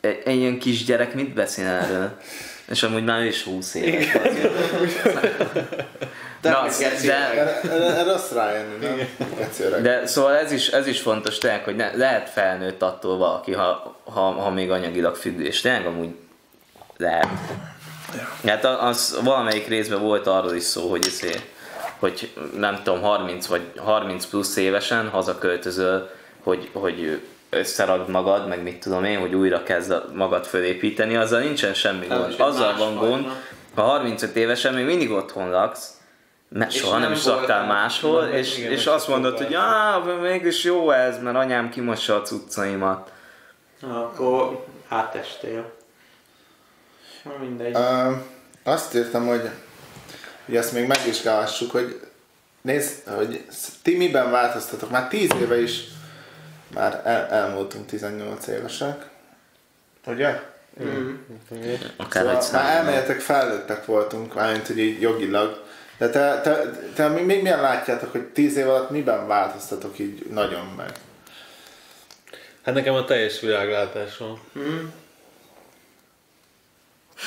egy, 0.00 0.22
egy 0.24 0.36
ilyen 0.36 0.58
kisgyerek 0.58 1.14
mit 1.14 1.34
beszél 1.34 1.66
erről? 1.66 2.10
És 2.68 2.82
amúgy 2.82 3.04
már 3.04 3.20
ő 3.20 3.26
is 3.26 3.42
20 3.42 3.74
éves. 3.74 4.12
De 6.40 6.50
Na, 6.50 6.62
meg 6.62 7.00
de, 7.06 7.14
Erre, 7.70 8.02
rossz 8.02 8.30
rájönni, 8.32 8.86
nem? 8.86 9.82
De 9.82 10.06
szóval 10.06 10.36
ez 10.36 10.52
is, 10.52 10.68
ez 10.68 10.86
is 10.86 11.00
fontos 11.00 11.38
tényleg, 11.38 11.64
hogy 11.64 11.76
ne, 11.76 11.96
lehet 11.96 12.28
felnőtt 12.30 12.82
attól 12.82 13.16
valaki, 13.18 13.52
ha, 13.52 13.96
ha, 14.04 14.20
ha 14.20 14.50
még 14.50 14.70
anyagilag 14.70 15.14
függő, 15.16 15.44
és 15.44 15.60
tényleg 15.60 15.86
amúgy 15.86 16.14
lehet. 16.96 17.26
Hát 18.46 18.64
a- 18.64 18.86
az 18.86 19.18
valamelyik 19.24 19.68
részben 19.68 20.00
volt 20.00 20.26
arról 20.26 20.54
is 20.54 20.62
szó, 20.62 20.90
hogy, 20.90 21.06
izé, 21.06 21.30
hogy 22.02 22.32
nem 22.56 22.80
tudom, 22.82 23.00
30 23.00 23.46
vagy 23.46 23.62
30 23.76 24.26
plusz 24.26 24.56
évesen 24.56 25.08
hazaköltözöl, 25.08 26.10
hogy, 26.42 26.70
hogy 26.72 27.22
összeragd 27.50 28.08
magad, 28.08 28.48
meg 28.48 28.62
mit 28.62 28.80
tudom 28.80 29.04
én, 29.04 29.18
hogy 29.18 29.34
újra 29.34 29.62
kezd 29.62 29.94
magad 30.14 30.44
fölépíteni, 30.44 31.16
azzal 31.16 31.40
nincsen 31.40 31.74
semmi 31.74 32.06
Nem, 32.06 32.18
gond. 32.18 32.34
Azzal 32.38 32.76
van 32.76 32.96
gond, 32.96 33.26
ha 33.74 33.82
35 33.82 34.36
évesen 34.36 34.74
még 34.74 34.84
mindig 34.84 35.10
otthon 35.10 35.50
laksz, 35.50 36.00
mert 36.48 36.70
soha 36.70 36.92
nem 36.92 37.00
nem 37.00 37.12
is 37.12 37.24
laktál 37.24 37.66
máshol, 37.66 38.20
nem, 38.24 38.32
és, 38.32 38.58
igen, 38.58 38.72
és 38.72 38.86
azt 38.86 39.08
mondod, 39.08 39.36
hogy 39.36 39.54
ah, 39.54 40.20
mégis 40.20 40.64
jó 40.64 40.90
ez, 40.90 41.22
mert 41.22 41.36
anyám 41.36 41.70
kimossa 41.70 42.14
a 42.14 42.22
cuccaimat. 42.22 43.10
Akkor 43.82 44.64
átestél. 44.88 45.72
Na, 47.22 47.32
Mindegy. 47.40 47.74
Ö, 47.74 48.10
azt 48.64 48.94
írtam, 48.94 49.26
hogy, 49.26 49.50
hogy 50.44 50.56
ezt 50.56 50.72
még 50.72 50.86
megvizsgálhassuk, 50.86 51.70
hogy 51.70 52.00
nézd, 52.60 53.08
hogy 53.08 53.44
ti 53.82 53.96
miben 53.96 54.30
változtatok. 54.30 54.90
Már 54.90 55.08
10 55.08 55.30
éve 55.40 55.60
is 55.60 55.80
már 56.74 57.02
el, 57.04 57.26
elmúltunk 57.26 57.86
18 57.86 58.46
évesek. 58.46 59.08
Ugye? 60.06 60.40
Mm. 60.82 61.14
Akár 61.96 62.42
Szóval 62.42 62.62
már 62.62 62.76
elméletek 62.76 63.20
felnőttek 63.20 63.84
voltunk, 63.84 64.34
mármint 64.34 64.66
hogy 64.66 64.78
így 64.78 65.00
jogilag. 65.00 65.62
De 65.98 66.10
te, 66.10 66.40
te, 66.40 66.70
te 66.94 67.08
mi, 67.08 67.20
mi, 67.20 67.34
milyen 67.34 67.60
látjátok, 67.60 68.12
hogy 68.12 68.22
10 68.22 68.56
év 68.56 68.68
alatt 68.68 68.90
miben 68.90 69.26
változtatok 69.26 69.98
így 69.98 70.26
nagyon 70.30 70.66
meg? 70.76 70.92
hát 72.62 72.74
nekem 72.74 72.94
a 72.94 73.04
teljes 73.04 73.40
világlátásom. 73.40 74.40
Mm. 74.58 74.86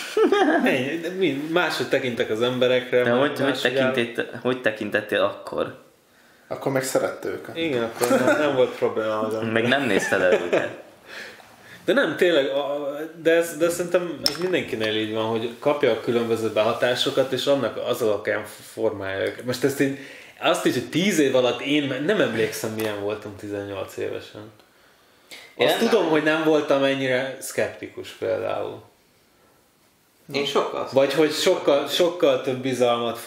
Ennyi, 0.66 0.98
de 1.00 1.10
mi, 1.10 1.48
máshogy 1.52 1.90
tekintek 1.90 2.30
az 2.30 2.42
emberekre. 2.42 3.04
De 3.04 3.12
hogy, 3.12 3.40
hogy, 3.40 3.60
tekintett, 3.62 4.36
hogy 4.42 4.62
tekintettél 4.62 5.22
akkor? 5.22 5.84
Akkor 6.48 6.72
meg 6.72 6.84
szerette 6.84 7.28
őket. 7.28 7.58
Igen, 7.58 7.84
akkor 7.84 8.10
nem, 8.10 8.38
nem 8.40 8.56
volt 8.56 8.76
probléma 8.76 9.20
az 9.20 9.34
ember. 9.34 9.52
Meg 9.52 9.68
nem 9.68 9.84
nézted 9.84 10.22
el 10.22 10.34
őket. 10.34 10.70
De 11.86 11.94
nem, 11.94 12.16
tényleg, 12.16 12.52
de, 13.22 13.32
ez, 13.32 13.58
de 13.58 13.70
szerintem 13.70 14.20
ez 14.24 14.38
mindenkinél 14.38 14.96
így 14.96 15.14
van, 15.14 15.26
hogy 15.26 15.50
kapja 15.60 15.92
a 15.92 16.00
különböző 16.00 16.50
behatásokat, 16.50 17.32
és 17.32 17.46
annak 17.46 17.78
az 17.88 18.02
alapján 18.02 18.44
formálja 18.74 19.26
őket. 19.26 19.46
Most 19.46 19.64
ezt 19.64 19.80
én, 19.80 19.98
azt 20.40 20.66
is, 20.66 20.74
hogy 20.74 20.90
10 20.90 21.20
év 21.20 21.36
alatt 21.36 21.62
én 21.62 22.04
nem 22.06 22.22
emlékszem, 22.22 22.72
milyen 22.72 23.02
voltam 23.02 23.36
18 23.36 23.98
évesen. 23.98 24.52
Én 25.56 25.68
Azt 25.68 25.80
nem- 25.80 25.90
tudom, 25.90 26.10
hogy 26.10 26.24
nem 26.24 26.44
voltam 26.44 26.84
ennyire 26.84 27.38
szkeptikus 27.40 28.10
például. 28.10 28.82
Én 30.34 30.46
sokkal. 30.46 30.90
Vagy 30.92 31.14
hogy 31.14 31.32
sokkal, 31.32 31.88
sokkal 31.88 32.42
több 32.42 32.58
bizalmat, 32.58 33.20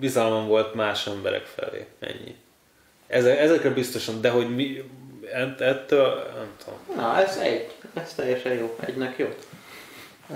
bizalmam 0.00 0.46
volt 0.46 0.74
más 0.74 1.06
emberek 1.06 1.44
felé. 1.56 1.86
Ennyi. 2.00 2.34
Ezek, 3.06 3.38
ezekre 3.38 3.70
biztosan, 3.70 4.20
de 4.20 4.30
hogy 4.30 4.54
mi, 4.54 4.82
ett- 5.32 5.60
ettől, 5.60 6.14
nem 6.34 6.48
tudom. 6.64 6.78
Na, 6.96 7.18
ez 7.22 7.36
egy. 7.36 7.74
Ez 7.94 8.14
teljesen 8.14 8.52
jó. 8.52 8.76
Egynek 8.86 9.18
jó. 9.18 9.26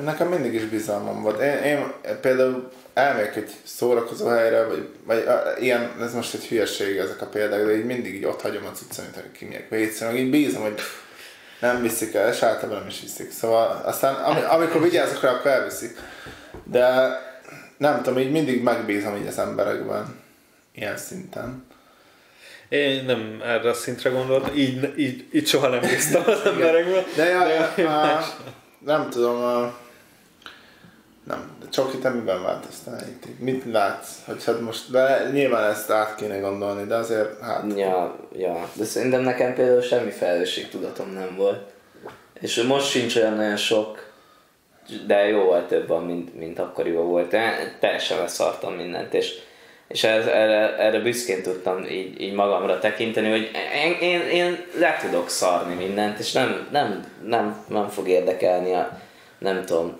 Nekem 0.02 0.28
mindig 0.28 0.54
is 0.54 0.64
bizalmam 0.64 1.22
volt. 1.22 1.40
Én, 1.40 1.56
én 1.64 1.92
például 2.20 2.70
elmegyek 2.94 3.36
egy 3.36 3.50
szórakozó 3.64 4.26
helyre, 4.26 4.66
vagy, 4.66 4.88
vagy 5.04 5.18
a, 5.18 5.42
ilyen, 5.58 5.90
ez 6.00 6.14
most 6.14 6.34
egy 6.34 6.44
hülyeség 6.44 6.96
ezek 6.96 7.22
a 7.22 7.26
példák, 7.26 7.64
de 7.64 7.76
így 7.76 7.84
mindig 7.84 8.14
így 8.14 8.24
ott 8.24 8.40
hagyom 8.40 8.64
a 8.66 8.70
cuccanyt, 8.70 9.14
hogy 9.14 9.32
kimegyek 9.32 9.68
vécén, 9.68 10.16
így 10.16 10.30
bízom, 10.30 10.62
hogy 10.62 10.80
nem 11.60 11.82
viszik 11.82 12.14
el, 12.14 12.32
és 12.32 12.42
általában 12.42 12.78
nem 12.78 12.88
is 12.88 13.00
viszik. 13.00 13.30
Szóval 13.30 13.82
aztán 13.84 14.14
ami, 14.14 14.40
amikor 14.40 14.82
vigyázok 14.82 15.22
rá, 15.22 15.30
akkor 15.30 15.50
elviszik. 15.50 15.98
De 16.64 17.18
nem 17.76 18.02
tudom, 18.02 18.18
így 18.18 18.30
mindig 18.30 18.62
megbízom 18.62 19.16
így 19.16 19.26
az 19.26 19.38
emberekben. 19.38 20.18
Ilyen 20.74 20.96
szinten. 20.96 21.66
Én 22.68 23.04
nem 23.04 23.40
erre 23.44 23.68
a 23.68 23.74
szintre 23.74 24.10
gondoltam, 24.10 24.56
így, 24.56 24.98
így, 24.98 25.28
így 25.32 25.46
soha 25.46 25.68
nem 25.68 25.80
bíztam 25.80 26.22
az 26.26 26.40
emberekből. 26.44 27.04
De, 27.16 27.24
ja, 27.24 27.44
de 27.76 27.82
a, 27.82 27.90
más. 27.90 28.24
nem 28.78 29.10
tudom, 29.10 29.42
a, 29.42 29.78
nem, 31.24 31.50
de 31.60 31.66
Csoki, 31.68 31.98
te 31.98 32.08
miben 32.08 32.42
változtál 32.42 33.00
itt? 33.08 33.38
Mit 33.38 33.64
látsz? 33.72 34.08
Hogy 34.26 34.44
hát 34.44 34.60
most, 34.60 34.90
de 34.90 35.30
nyilván 35.32 35.70
ezt 35.70 35.90
át 35.90 36.14
kéne 36.14 36.38
gondolni, 36.38 36.86
de 36.86 36.94
azért 36.94 37.40
hát... 37.40 37.64
Ja, 37.76 38.16
ja, 38.36 38.68
de 38.72 38.84
szerintem 38.84 39.20
nekem 39.20 39.54
például 39.54 39.80
semmi 39.80 40.10
felelősségtudatom 40.10 41.12
nem 41.12 41.36
volt. 41.36 41.70
És 42.40 42.62
most 42.62 42.90
sincs 42.90 43.16
olyan 43.16 43.34
nagyon 43.34 43.56
sok, 43.56 44.10
de 45.06 45.26
jóval 45.26 45.66
több 45.66 45.88
van, 45.88 46.04
mint, 46.04 46.34
mint 46.34 46.58
akkoriban 46.58 47.06
volt. 47.06 47.28
Te- 47.28 47.76
Teljesen 47.80 48.18
leszartam 48.18 48.74
mindent, 48.74 49.14
és, 49.14 49.34
és 49.88 50.04
erre, 50.04 50.76
erre 50.78 50.98
büszkén 50.98 51.42
tudtam 51.42 51.84
így, 51.84 52.20
így 52.20 52.32
magamra 52.32 52.78
tekinteni, 52.78 53.30
hogy 53.30 53.50
én, 53.84 53.96
én, 54.00 54.20
én 54.20 54.64
le 54.78 54.96
tudok 55.00 55.28
szarni 55.28 55.74
mindent, 55.74 56.18
és 56.18 56.32
nem, 56.32 56.68
nem, 56.70 57.04
nem, 57.24 57.64
nem 57.68 57.88
fog 57.88 58.08
érdekelni 58.08 58.74
a, 58.74 59.00
nem 59.38 59.64
tudom. 59.64 59.98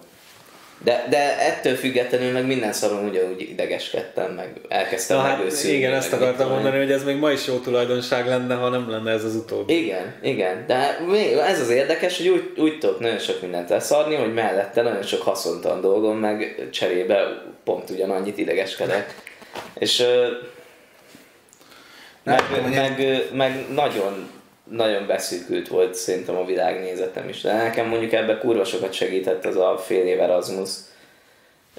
De, 0.85 1.07
de 1.11 1.39
ettől 1.39 1.75
függetlenül 1.75 2.33
meg 2.33 2.47
minden 2.47 2.73
szaron 2.73 3.09
ugyanúgy 3.09 3.41
idegeskedtem, 3.41 4.33
meg 4.33 4.61
elkezdtem 4.69 5.17
Na 5.17 5.23
hát 5.23 5.39
megőszülni, 5.39 5.77
igen, 5.77 5.91
meg 5.91 5.99
ezt 5.99 6.13
akartam 6.13 6.49
mondani, 6.49 6.79
hogy 6.79 6.91
ez 6.91 7.05
még 7.05 7.17
ma 7.17 7.31
is 7.31 7.47
jó 7.47 7.59
tulajdonság 7.59 8.27
lenne, 8.27 8.55
ha 8.55 8.69
nem 8.69 8.91
lenne 8.91 9.11
ez 9.11 9.25
az 9.25 9.35
utóbbi. 9.35 9.85
Igen, 9.85 10.15
igen, 10.23 10.65
de 10.67 10.99
még 11.07 11.33
ez 11.37 11.61
az 11.61 11.71
érdekes, 11.71 12.17
hogy 12.17 12.29
úgy, 12.29 12.53
úgy 12.57 12.79
tudok 12.79 13.01
nagyon 13.01 13.19
sok 13.19 13.41
mindent 13.41 13.69
leszarni, 13.69 14.15
hogy 14.15 14.35
mellette 14.35 14.83
nagyon 14.83 15.03
sok 15.03 15.23
haszontalan 15.23 15.81
dolgom, 15.81 16.19
meg 16.19 16.69
cserébe 16.71 17.43
pont 17.65 17.91
ugyanannyit 17.91 18.39
idegeskedek. 18.39 19.15
És 19.79 20.05
meg, 22.23 22.43
meg, 22.75 22.99
ö, 22.99 23.37
meg 23.37 23.65
nagyon, 23.75 24.31
nagyon 24.71 25.07
beszűkült 25.07 25.69
volt 25.69 25.95
szerintem 25.95 26.37
a 26.37 26.45
világnézetem 26.45 27.29
is. 27.29 27.41
De 27.41 27.53
nekem 27.53 27.87
mondjuk 27.87 28.13
ebbe 28.13 28.39
kurva 28.39 28.65
sokat 28.65 28.93
segített 28.93 29.45
az 29.45 29.57
a 29.57 29.79
fél 29.79 30.07
év 30.07 30.21
Erasmus, 30.21 30.71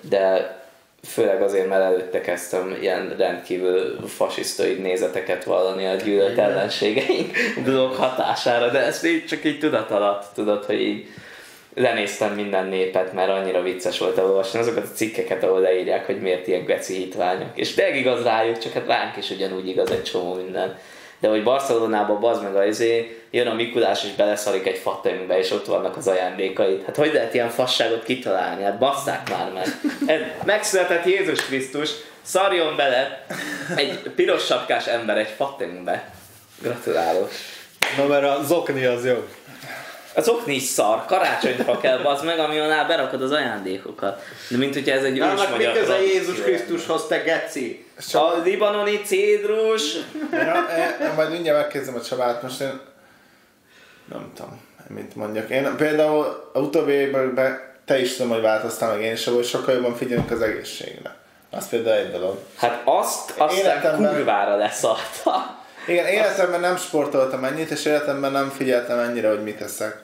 de 0.01 0.55
főleg 1.03 1.41
azért, 1.41 1.67
mert 1.67 1.83
előtte 1.83 2.21
kezdtem 2.21 2.77
ilyen 2.81 3.15
rendkívül 3.17 4.07
fasisztoid 4.07 4.81
nézeteket 4.81 5.43
vallani 5.43 5.85
a 5.85 5.95
gyűlölt 5.95 6.37
ellenségeink 6.37 7.37
blog 7.65 7.93
hatására, 7.93 8.69
de 8.69 8.79
ezt 8.79 9.05
így 9.05 9.25
csak 9.25 9.45
így 9.45 9.59
tudat 9.59 9.91
alatt, 9.91 10.25
tudod, 10.33 10.65
hogy 10.65 10.81
így 10.81 11.07
lenéztem 11.73 12.33
minden 12.33 12.65
népet, 12.65 13.13
mert 13.13 13.29
annyira 13.29 13.61
vicces 13.61 13.99
volt 13.99 14.17
elolvasni 14.17 14.59
azokat 14.59 14.83
a 14.83 14.95
cikkeket, 14.95 15.43
ahol 15.43 15.59
leírják, 15.59 16.05
hogy 16.05 16.21
miért 16.21 16.47
ilyen 16.47 16.65
geci 16.65 16.93
hitványok. 16.95 17.49
És 17.53 17.73
tényleg 17.73 17.95
igaz 17.95 18.23
rájuk, 18.23 18.57
csak 18.57 18.73
hát 18.73 18.87
ránk 18.87 19.17
is 19.17 19.29
ugyanúgy 19.29 19.67
igaz 19.67 19.91
egy 19.91 20.03
csomó 20.03 20.33
minden. 20.33 20.77
De 21.21 21.27
hogy 21.27 21.43
Barcelonában 21.43 22.19
bazd 22.19 22.43
meg 22.43 22.55
az 22.55 22.65
izé, 22.65 23.21
jön 23.31 23.47
a 23.47 23.53
Mikulás 23.53 24.03
és 24.03 24.11
beleszarik 24.11 24.67
egy 24.67 24.77
fatönkbe, 24.77 25.37
és 25.37 25.51
ott 25.51 25.65
vannak 25.65 25.97
az 25.97 26.07
ajándékaid. 26.07 26.85
Hát 26.85 26.95
hogy 26.95 27.13
lehet 27.13 27.33
ilyen 27.33 27.49
fasságot 27.49 28.03
kitalálni? 28.03 28.63
Hát 28.63 28.77
basszák 28.77 29.29
már 29.29 29.51
meg. 29.51 29.67
Megszületett 30.45 31.05
Jézus 31.05 31.45
Krisztus, 31.45 31.89
szarjon 32.21 32.75
bele 32.75 33.25
egy 33.75 33.99
piros 34.15 34.45
sapkás 34.45 34.87
ember 34.87 35.17
egy 35.17 35.33
fatönkbe. 35.37 36.11
Gratulálok. 36.61 37.31
Na 37.97 38.05
mert 38.05 38.23
a 38.23 38.43
zokni 38.43 38.85
az 38.85 39.05
jobb. 39.05 39.27
Az 40.15 40.29
okni 40.29 40.55
is 40.55 40.63
szar, 40.63 41.05
karácsonyfa 41.05 41.77
kell 41.77 41.97
bazd 41.97 42.25
meg, 42.25 42.39
ami 42.39 42.59
alá 42.59 42.83
berakod 42.83 43.21
az 43.21 43.31
ajándékokat. 43.31 44.23
De 44.49 44.57
mint 44.57 44.73
hogyha 44.73 44.95
ez 44.95 45.03
egy 45.03 45.17
ős 45.17 45.47
magyar 45.49 46.01
Jézus. 46.01 46.41
Krisztushoz, 46.41 47.07
te 47.07 47.17
geci? 47.17 47.85
A 48.13 48.41
libanoni 48.43 49.01
cédrus. 49.01 49.95
Én, 50.33 50.39
én, 51.07 51.13
majd 51.15 51.29
mindjárt 51.31 51.57
megkérdezem 51.59 51.95
a 51.95 52.01
Csabát, 52.01 52.41
most 52.41 52.61
én 52.61 52.79
nem 54.05 54.31
tudom, 54.35 54.61
mit 54.87 55.15
mondjak. 55.15 55.49
Én 55.49 55.75
például 55.77 56.49
a 56.53 56.59
utóbbi 56.59 56.91
években 56.91 57.59
te 57.85 57.99
is 57.99 58.15
tudom, 58.15 58.31
hogy 58.31 58.41
változtál 58.41 58.91
meg 58.93 59.01
én 59.01 59.11
is, 59.11 59.25
hogy 59.25 59.45
sokkal 59.45 59.73
jobban 59.73 59.95
figyelünk 59.95 60.31
az 60.31 60.41
egészségre. 60.41 61.15
Az 61.51 61.69
például 61.69 61.97
egy 61.97 62.11
dolog. 62.11 62.37
Hát 62.55 62.81
azt 62.85 63.33
aztán 63.37 63.57
Életemben- 63.57 64.15
kurvára 64.15 64.55
leszarta. 64.55 65.59
Igen, 65.87 66.05
életemben 66.05 66.59
nem 66.59 66.77
sportoltam 66.77 67.43
ennyit, 67.43 67.69
és 67.69 67.85
életemben 67.85 68.31
nem 68.31 68.49
figyeltem 68.49 68.99
ennyire, 68.99 69.29
hogy 69.29 69.43
mit 69.43 69.61
eszek. 69.61 70.03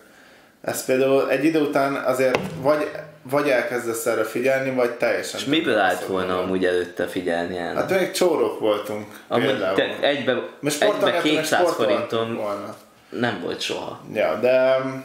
Ez 0.62 0.86
például 0.86 1.30
egy 1.30 1.44
idő 1.44 1.60
után 1.60 1.94
azért 1.96 2.40
vagy, 2.62 2.92
vagy 3.22 3.50
elkezdesz 3.50 4.06
erre 4.06 4.24
figyelni, 4.24 4.70
vagy 4.72 4.92
teljesen... 4.92 5.40
És 5.40 5.46
miből 5.46 5.78
állt 5.80 6.06
volna 6.06 6.28
Szóval- 6.28 6.44
amúgy 6.44 6.66
előtte 6.66 7.08
figyelni 7.08 7.58
el? 7.58 7.76
Hát 7.76 7.90
még 8.00 8.12
csórok 8.12 8.60
voltunk. 8.60 9.06
Amúgy 9.28 9.60
te 9.76 9.84
egybe, 9.84 10.08
egybe 10.08 10.70
sportolgattam, 10.70 11.12
meg 11.12 11.22
200 11.22 11.46
sportoltam 11.46 11.86
forinton 11.86 12.36
volna. 12.36 12.76
nem 13.10 13.40
volt 13.44 13.62
soha. 13.62 14.02
Ja, 14.14 14.36
de 14.42 14.78
mm, 14.86 14.98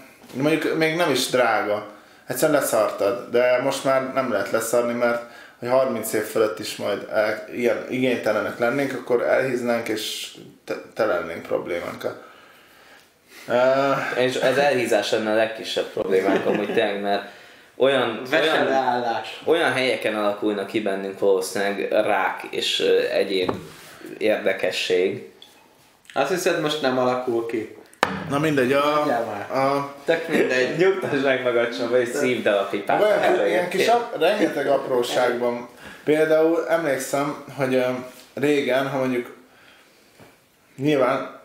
mondjuk 0.42 0.76
még 0.76 0.96
nem 0.96 1.10
is 1.10 1.26
drága. 1.30 1.86
Egyszerűen 2.26 2.60
leszartad, 2.60 3.28
de 3.30 3.60
most 3.62 3.84
már 3.84 4.12
nem 4.12 4.32
lehet 4.32 4.50
leszarni, 4.50 4.92
mert 4.92 5.22
hogy 5.58 5.68
30 5.68 6.12
év 6.12 6.22
fölött 6.22 6.58
is 6.58 6.76
majd 6.76 7.06
el, 7.12 7.44
ilyen 7.52 7.86
igénytelenek 7.90 8.58
lennénk, 8.58 8.92
akkor 8.92 9.22
elhíznánk 9.22 9.88
és 9.88 10.34
te, 10.64 10.74
te 10.94 11.04
lennénk 11.06 11.42
problémánkkal. 11.42 12.22
Uh, 13.48 14.24
És 14.24 14.34
ez 14.34 14.56
elhízás 14.56 15.10
lenne 15.10 15.30
a 15.30 15.34
legkisebb 15.34 15.86
problémánk 15.86 16.46
amúgy 16.46 16.72
tényleg, 16.72 17.00
mert 17.00 17.22
olyan, 17.76 18.22
olyan, 18.32 18.68
olyan 19.44 19.72
helyeken 19.72 20.16
alakulnak 20.16 20.66
ki 20.66 20.80
bennünk 20.80 21.18
valószínűleg 21.18 21.88
rák 21.90 22.42
és 22.50 22.80
egyéb 23.12 23.52
érdekesség. 24.18 25.30
Azt 26.14 26.30
hiszed 26.30 26.60
most 26.60 26.82
nem 26.82 26.98
alakul 26.98 27.46
ki? 27.46 27.76
na 28.28 28.38
mindegy, 28.38 28.72
a, 28.72 29.02
a, 29.52 29.94
Tök 30.04 30.28
mindegy. 30.28 30.76
Nyugtass 30.76 31.20
meg 31.22 31.42
magad 31.42 31.76
Csaba, 31.76 32.00
és 32.00 32.08
szívd 32.08 32.46
el 32.46 32.58
a 32.58 32.68
pipát. 32.70 33.02
olyan, 33.02 33.46
ilyen 33.46 33.68
kis 33.68 33.86
ap, 33.86 34.20
rengeteg 34.20 34.66
apróságban. 34.66 35.68
Például 36.04 36.68
emlékszem, 36.68 37.44
hogy 37.56 37.84
régen, 38.34 38.88
ha 38.88 38.98
mondjuk 38.98 39.36
nyilván 40.76 41.40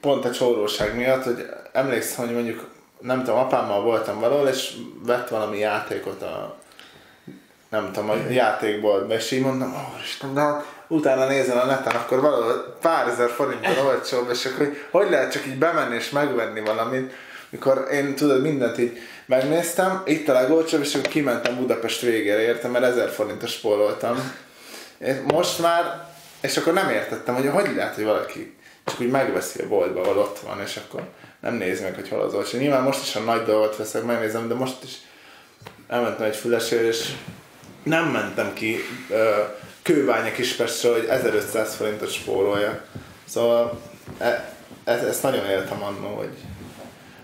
pont 0.00 0.24
a 0.24 0.30
csóróság 0.30 0.96
miatt, 0.96 1.24
hogy 1.24 1.46
emlékszem, 1.72 2.24
hogy 2.24 2.34
mondjuk 2.34 2.68
nem 3.00 3.18
tudom, 3.24 3.38
apámmal 3.38 3.82
voltam 3.82 4.20
valahol, 4.20 4.48
és 4.48 4.72
vett 5.06 5.28
valami 5.28 5.58
játékot 5.58 6.22
a 6.22 6.58
nem 7.68 7.92
tudom, 7.92 8.10
a 8.10 8.14
játékboltba, 8.30 9.14
és 9.14 9.30
így 9.30 9.42
mondtam, 9.42 9.74
ó, 9.74 10.00
Isten, 10.02 10.34
de 10.34 10.40
hát 10.40 10.64
utána 10.88 11.26
nézel 11.26 11.58
a 11.58 11.64
neten, 11.64 11.94
akkor 11.96 12.20
valahol 12.20 12.76
pár 12.80 13.08
ezer 13.08 13.30
forinttal 13.30 13.86
olcsóbb, 13.86 14.30
és 14.30 14.44
akkor 14.44 14.72
hogy, 14.90 15.10
lehet 15.10 15.32
csak 15.32 15.46
így 15.46 15.58
bemenni 15.58 15.94
és 15.94 16.10
megvenni 16.10 16.60
valamit, 16.60 17.12
mikor 17.50 17.88
én 17.92 18.14
tudod, 18.14 18.42
mindent 18.42 18.78
így 18.78 18.98
megnéztem, 19.26 20.02
itt 20.04 20.28
a 20.28 20.32
legolcsóbb, 20.32 20.80
és 20.80 20.94
akkor 20.94 21.08
kimentem 21.08 21.56
Budapest 21.56 22.00
végére, 22.00 22.40
értem, 22.40 22.70
mert 22.70 22.84
ezer 22.84 23.08
forintos 23.08 23.52
spóroltam. 23.52 24.32
Most 25.24 25.58
már, 25.58 26.08
és 26.40 26.56
akkor 26.56 26.72
nem 26.72 26.88
értettem, 26.88 27.34
hogy 27.34 27.48
hogy 27.48 27.74
lehet, 27.74 27.94
hogy 27.94 28.04
valaki 28.04 28.54
csak 28.84 29.00
úgy 29.00 29.10
megveszi 29.10 29.62
a 29.62 29.68
boltba, 29.68 30.00
ahol 30.00 30.18
ott 30.18 30.38
van, 30.38 30.60
és 30.60 30.76
akkor 30.76 31.02
nem 31.40 31.54
nézi 31.54 31.82
meg, 31.82 31.94
hogy 31.94 32.08
hol 32.08 32.20
az 32.20 32.34
olcsó. 32.34 32.58
Nyilván 32.58 32.82
most 32.82 33.02
is 33.02 33.16
a 33.16 33.20
nagy 33.20 33.42
dolgot 33.42 33.76
veszek, 33.76 34.02
megnézem, 34.04 34.48
de 34.48 34.54
most 34.54 34.84
is 34.84 34.94
elmentem 35.88 36.26
egy 36.26 36.36
fülesért, 36.36 36.82
és 36.82 37.12
nem 37.82 38.04
mentem 38.04 38.52
ki 38.52 38.78
kőbánya 39.82 40.32
Kispestről, 40.32 40.92
hogy 40.92 41.06
1500 41.08 41.74
forintot 41.74 42.12
spórolja. 42.12 42.80
Szóval 43.24 43.80
e, 44.18 44.54
e, 44.84 44.92
ezt 44.92 45.22
nagyon 45.22 45.44
éltem 45.44 45.82
annó, 45.82 46.14
hogy 46.16 46.34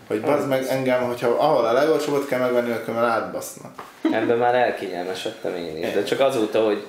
hogy 0.06 0.20
bazd 0.20 0.48
meg 0.48 0.66
engem, 0.66 1.02
hogyha 1.02 1.28
ahol 1.28 1.64
a 1.64 1.72
legolcsóbbat 1.72 2.26
kell 2.26 2.40
megvenni, 2.40 2.70
akkor 2.70 2.94
már 2.94 3.04
átbasznak. 3.04 3.82
Ebben 4.12 4.38
már 4.38 4.54
elkényelmesedtem 4.54 5.54
én 5.54 5.76
is, 5.76 5.92
de 5.92 6.02
csak 6.02 6.20
azóta, 6.20 6.64
hogy 6.64 6.86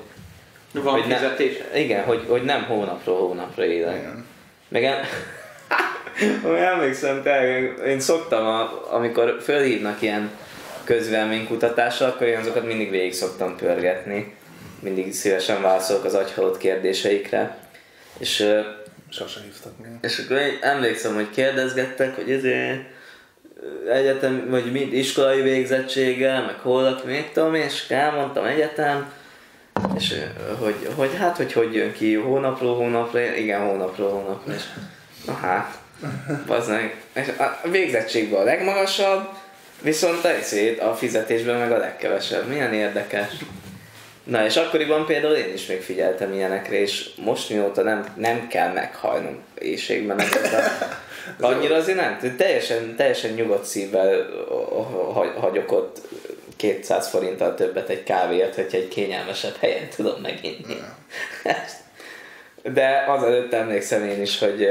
Van 0.71 0.93
hogy 0.93 1.07
ne- 1.07 1.17
fizetés? 1.17 1.57
igen, 1.75 2.03
hogy, 2.03 2.25
hogy 2.27 2.43
nem 2.43 2.63
hónapról 2.63 3.17
hónapra 3.17 3.65
élek. 3.65 3.95
Igen. 3.95 4.25
Meg 4.69 4.83
el... 4.83 5.03
Ami 6.43 6.59
emlékszem, 6.59 7.21
tényleg, 7.21 7.81
én 7.85 7.99
szoktam, 7.99 8.45
a, 8.45 8.93
amikor 8.93 9.37
fölhívnak 9.41 10.01
ilyen 10.01 10.31
közvelménykutatásra, 10.83 12.07
akkor 12.07 12.27
én 12.27 12.37
azokat 12.37 12.65
mindig 12.65 12.89
végig 12.89 13.13
szoktam 13.13 13.55
pörgetni. 13.55 14.35
Mindig 14.79 15.13
szívesen 15.13 15.61
válaszolok 15.61 16.05
az 16.05 16.13
agyhalott 16.13 16.57
kérdéseikre. 16.57 17.57
És, 18.17 18.53
Sose 19.09 19.39
hívtak 19.43 19.71
még. 19.77 19.91
és 20.01 20.19
akkor 20.19 20.37
én 20.37 20.57
emlékszem, 20.61 21.15
hogy 21.15 21.29
kérdezgettek, 21.29 22.15
hogy 22.15 22.31
ezért 22.31 22.79
egyetem, 23.91 24.47
vagy 24.49 24.71
mit, 24.71 24.93
iskolai 24.93 25.41
végzettséggel, 25.41 26.45
meg 26.45 26.55
hol 26.55 26.81
lak, 26.81 27.05
mit 27.05 27.31
tudom 27.33 27.55
és 27.55 27.89
elmondtam 27.89 28.45
egyetem, 28.45 29.11
és 29.97 30.13
hogy, 30.59 30.89
hogy 30.95 31.15
hát, 31.17 31.37
hogy 31.37 31.53
hogy 31.53 31.73
jön 31.73 31.93
ki 31.93 32.13
hónapról 32.13 32.75
hónapra, 32.75 33.35
igen, 33.35 33.61
hónapról 33.61 34.09
hónapra, 34.09 34.53
és 34.53 34.63
na 35.25 35.33
hát, 35.33 35.77
az 36.47 36.67
meg, 36.67 37.01
és 37.13 37.27
a 37.37 37.67
végzettségben 37.69 38.39
a 38.39 38.43
legmagasabb, 38.43 39.29
viszont 39.81 40.25
a, 40.25 40.37
izét, 40.37 40.79
a 40.79 40.95
fizetésben 40.95 41.57
meg 41.57 41.71
a 41.71 41.77
legkevesebb. 41.77 42.47
Milyen 42.47 42.73
érdekes. 42.73 43.31
Na 44.23 44.45
és 44.45 44.55
akkoriban 44.55 45.05
például 45.05 45.33
én 45.33 45.53
is 45.53 45.65
még 45.65 45.81
figyeltem 45.81 46.33
ilyenekre, 46.33 46.79
és 46.79 47.09
most 47.15 47.49
mióta 47.49 47.81
nem, 47.81 48.05
nem 48.15 48.47
kell 48.47 48.73
meghajnom 48.73 49.43
éjségben, 49.59 50.15
meg 50.15 50.27
annyira 51.39 51.75
azért 51.75 51.97
nem, 51.97 52.35
teljesen, 52.37 52.95
teljesen 52.95 53.31
nyugodt 53.31 53.65
szívvel 53.65 54.25
ha- 55.13 55.39
hagyok 55.39 55.71
ott 55.71 56.01
200 56.57 57.07
forinttal 57.07 57.55
többet 57.55 57.89
egy 57.89 58.03
kávéért, 58.03 58.55
hogyha 58.55 58.77
egy 58.77 58.87
kényelmesebb 58.87 59.55
helyen 59.59 59.89
tudom 59.95 60.21
meginni. 60.21 60.77
De 62.73 63.05
azelőtt 63.07 63.53
emlékszem 63.53 64.03
én 64.03 64.21
is, 64.21 64.39
hogy 64.39 64.67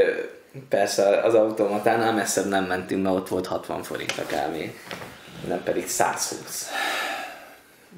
persze 0.69 1.21
az 1.21 1.35
automatánál 1.35 2.13
messzebb 2.13 2.47
nem 2.47 2.65
mentünk, 2.65 3.03
mert 3.03 3.17
ott 3.17 3.29
volt 3.29 3.47
60 3.47 3.83
forint 3.83 4.15
a 4.19 4.27
kávé, 4.27 4.75
nem 5.49 5.63
pedig 5.63 5.89
120. 5.89 6.71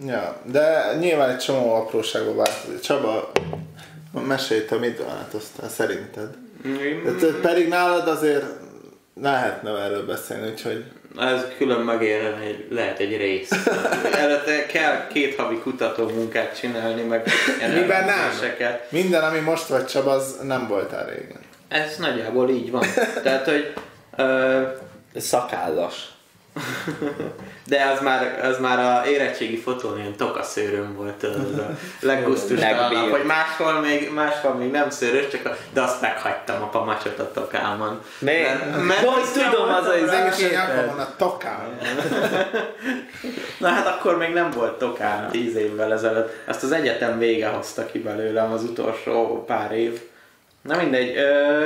Ja, 0.07 0.41
de 0.45 0.97
nyilván 0.99 1.31
egy 1.31 1.39
csomó 1.39 1.75
apróságban 1.75 2.37
változik. 2.37 2.81
Csaba, 2.81 3.33
mesélj, 4.27 4.65
te 4.65 4.77
mit 4.77 5.05
változtál 5.05 5.69
szerinted? 5.69 6.29
Mm, 6.67 7.05
De 7.05 7.13
te- 7.13 7.41
pedig 7.41 7.69
nálad 7.69 8.09
azért 8.09 8.45
lehetne 9.21 9.71
erről 9.71 10.07
beszélni, 10.07 10.51
úgyhogy 10.51 10.85
ez 11.19 11.45
külön 11.57 11.81
megérne, 11.81 12.41
egy, 12.41 12.67
lehet 12.71 12.99
egy 12.99 13.17
rész. 13.17 13.51
Előtte 14.13 14.67
kell 14.67 15.07
két 15.07 15.37
havi 15.37 15.59
kutató 15.59 16.09
munkát 16.09 16.59
csinálni, 16.59 17.03
meg 17.03 17.29
Miben 17.75 18.05
nem? 18.05 18.19
Minden, 18.89 19.23
ami 19.23 19.39
most 19.39 19.67
vagy 19.67 19.87
Csaba, 19.87 20.11
az 20.11 20.39
nem 20.43 20.69
voltál 20.69 21.07
régen. 21.07 21.41
Ez 21.69 21.97
nagyjából 21.97 22.49
így 22.51 22.71
van. 22.71 22.85
Tehát, 23.23 23.45
hogy 23.45 23.73
ö, 24.17 24.63
Szakállas. 25.17 26.18
De 27.65 27.85
az 27.95 28.01
már, 28.03 28.41
az 28.45 28.59
már 28.61 28.79
a 28.79 29.07
érettségi 29.09 29.57
fotón 29.57 29.99
ilyen 29.99 30.17
tokaszőröm 30.17 30.95
volt, 30.97 31.23
az 31.23 31.59
a 31.59 31.71
leggusztustalanabb, 32.01 32.93
Megbír. 32.93 33.11
hogy 33.11 33.25
máshol 33.27 33.81
még, 33.81 34.13
máshol 34.15 34.55
még 34.55 34.71
nem 34.71 34.91
szőrös, 34.91 35.29
csak 35.29 35.45
a, 35.47 35.57
de 35.73 35.81
azt 35.83 36.01
meghagytam 36.01 36.63
a 36.63 36.69
pamacsot 36.69 37.19
a 37.19 37.31
tokámon. 37.33 38.01
Miért? 38.19 38.85
Mert- 38.87 39.01
Hogy 39.05 39.23
tudom, 39.51 39.69
az 39.69 39.87
az 39.87 40.39
izé 40.39 40.51
nyakon 40.55 40.87
van 40.87 40.99
a 40.99 41.15
tokán. 41.17 41.79
Na 43.59 43.69
hát 43.69 43.87
akkor 43.87 44.17
még 44.19 44.33
nem 44.33 44.51
volt 44.51 44.79
tokám 44.79 45.29
tíz 45.31 45.55
évvel 45.57 45.93
ezelőtt. 45.93 46.33
Azt 46.47 46.63
az 46.63 46.73
egyetem 46.73 47.19
vége 47.19 47.49
hozta 47.49 47.87
ki 47.87 47.99
belőlem 47.99 48.53
az 48.53 48.63
utolsó 48.63 49.45
pár 49.47 49.73
év. 49.73 50.01
Na 50.63 50.77
mindegy. 50.77 51.17
Ö, 51.17 51.65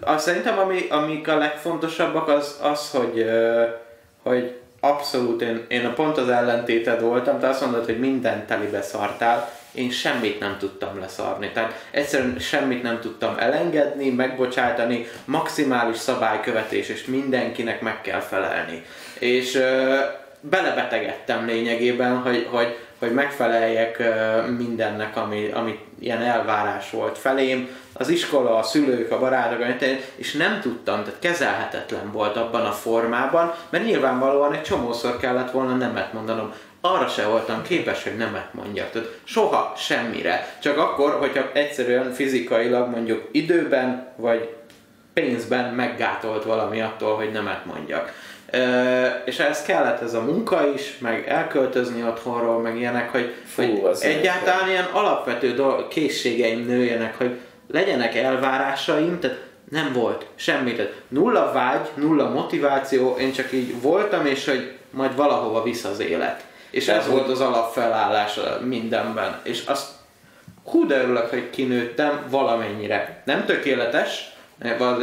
azt 0.00 0.24
szerintem 0.24 0.58
ami, 0.58 0.86
amik 0.90 1.28
a 1.28 1.36
legfontosabbak 1.36 2.28
az, 2.28 2.58
az 2.62 2.90
hogy, 2.90 3.18
ö, 3.18 3.64
hogy 4.22 4.58
abszolút 4.80 5.42
én, 5.42 5.64
én 5.68 5.86
a 5.86 5.92
pont 5.92 6.18
az 6.18 6.28
ellentéted 6.28 7.00
voltam, 7.00 7.38
te 7.38 7.48
azt 7.48 7.60
mondod, 7.60 7.84
hogy 7.84 7.98
minden 7.98 8.46
telibe 8.46 8.82
szartál, 8.82 9.58
én 9.72 9.90
semmit 9.90 10.40
nem 10.40 10.56
tudtam 10.58 10.98
leszarni. 11.00 11.50
Tehát 11.52 11.86
egyszerűen 11.90 12.38
semmit 12.38 12.82
nem 12.82 13.00
tudtam 13.00 13.34
elengedni, 13.38 14.10
megbocsátani, 14.10 15.06
maximális 15.24 15.96
szabálykövetés, 15.96 16.88
és 16.88 17.04
mindenkinek 17.04 17.80
meg 17.80 18.00
kell 18.00 18.20
felelni. 18.20 18.84
És 19.18 19.54
ö, 19.54 19.96
belebetegedtem 20.40 21.46
lényegében, 21.46 22.16
hogy, 22.16 22.46
hogy, 22.50 22.78
hogy 22.98 23.12
megfeleljek 23.12 23.98
ö, 23.98 24.46
mindennek, 24.50 25.16
ami, 25.16 25.50
ami 25.54 25.78
ilyen 26.00 26.22
elvárás 26.22 26.90
volt 26.90 27.18
felém. 27.18 27.68
Az 28.00 28.08
iskola, 28.08 28.56
a 28.56 28.62
szülők, 28.62 29.10
a 29.10 29.18
barátok, 29.18 29.82
és 30.16 30.32
nem 30.32 30.60
tudtam, 30.60 31.04
tehát 31.04 31.18
kezelhetetlen 31.20 32.12
volt 32.12 32.36
abban 32.36 32.64
a 32.64 32.72
formában, 32.72 33.54
mert 33.70 33.84
nyilvánvalóan 33.84 34.52
egy 34.52 34.62
csomószor 34.62 35.16
kellett 35.16 35.50
volna 35.50 35.74
nemet 35.74 36.12
mondanom. 36.12 36.52
Arra 36.80 37.08
se 37.08 37.26
voltam 37.26 37.62
képes, 37.62 38.02
hogy 38.02 38.16
nemet 38.16 38.54
mondjak. 38.54 38.90
Tehát 38.90 39.08
soha 39.24 39.72
semmire. 39.76 40.56
Csak 40.62 40.78
akkor, 40.78 41.10
hogyha 41.10 41.50
egyszerűen 41.52 42.12
fizikailag 42.12 42.88
mondjuk 42.88 43.28
időben, 43.32 44.06
vagy 44.16 44.48
pénzben 45.12 45.74
meggátolt 45.74 46.44
valami 46.44 46.80
attól, 46.80 47.16
hogy 47.16 47.32
nemet 47.32 47.64
mondjak. 47.64 48.12
Ö, 48.50 49.06
és 49.24 49.38
ehhez 49.38 49.62
kellett 49.62 50.00
ez 50.00 50.14
a 50.14 50.20
munka 50.20 50.72
is, 50.74 50.98
meg 50.98 51.28
elköltözni 51.28 52.02
otthonról, 52.02 52.60
meg 52.60 52.76
ilyenek, 52.76 53.10
hogy, 53.10 53.34
Fú, 53.44 53.62
hogy 53.62 53.98
egyáltalán 54.00 54.68
ilyen 54.68 54.88
alapvető 54.92 55.52
dolg, 55.54 55.88
készségeim 55.88 56.66
nőjenek, 56.66 57.18
hogy 57.18 57.38
legyenek 57.70 58.14
elvárásaim, 58.14 59.20
tehát 59.20 59.48
nem 59.70 59.92
volt 59.92 60.26
semmi, 60.34 60.72
tehát 60.72 61.02
nulla 61.08 61.52
vágy, 61.52 61.88
nulla 61.94 62.28
motiváció, 62.28 63.16
én 63.18 63.32
csak 63.32 63.52
így 63.52 63.80
voltam, 63.82 64.26
és 64.26 64.44
hogy 64.44 64.72
majd 64.90 65.16
valahova 65.16 65.62
visz 65.62 65.84
az 65.84 65.98
élet. 66.00 66.44
És 66.70 66.88
ez 66.88 67.08
volt 67.08 67.28
az 67.28 67.40
alapfelállás 67.40 68.38
mindenben. 68.64 69.40
És 69.42 69.62
azt 69.66 69.88
hú 70.64 70.86
de 70.86 71.02
örülök, 71.02 71.30
hogy 71.30 71.50
kinőttem 71.50 72.26
valamennyire. 72.30 73.22
Nem 73.24 73.44
tökéletes, 73.44 74.32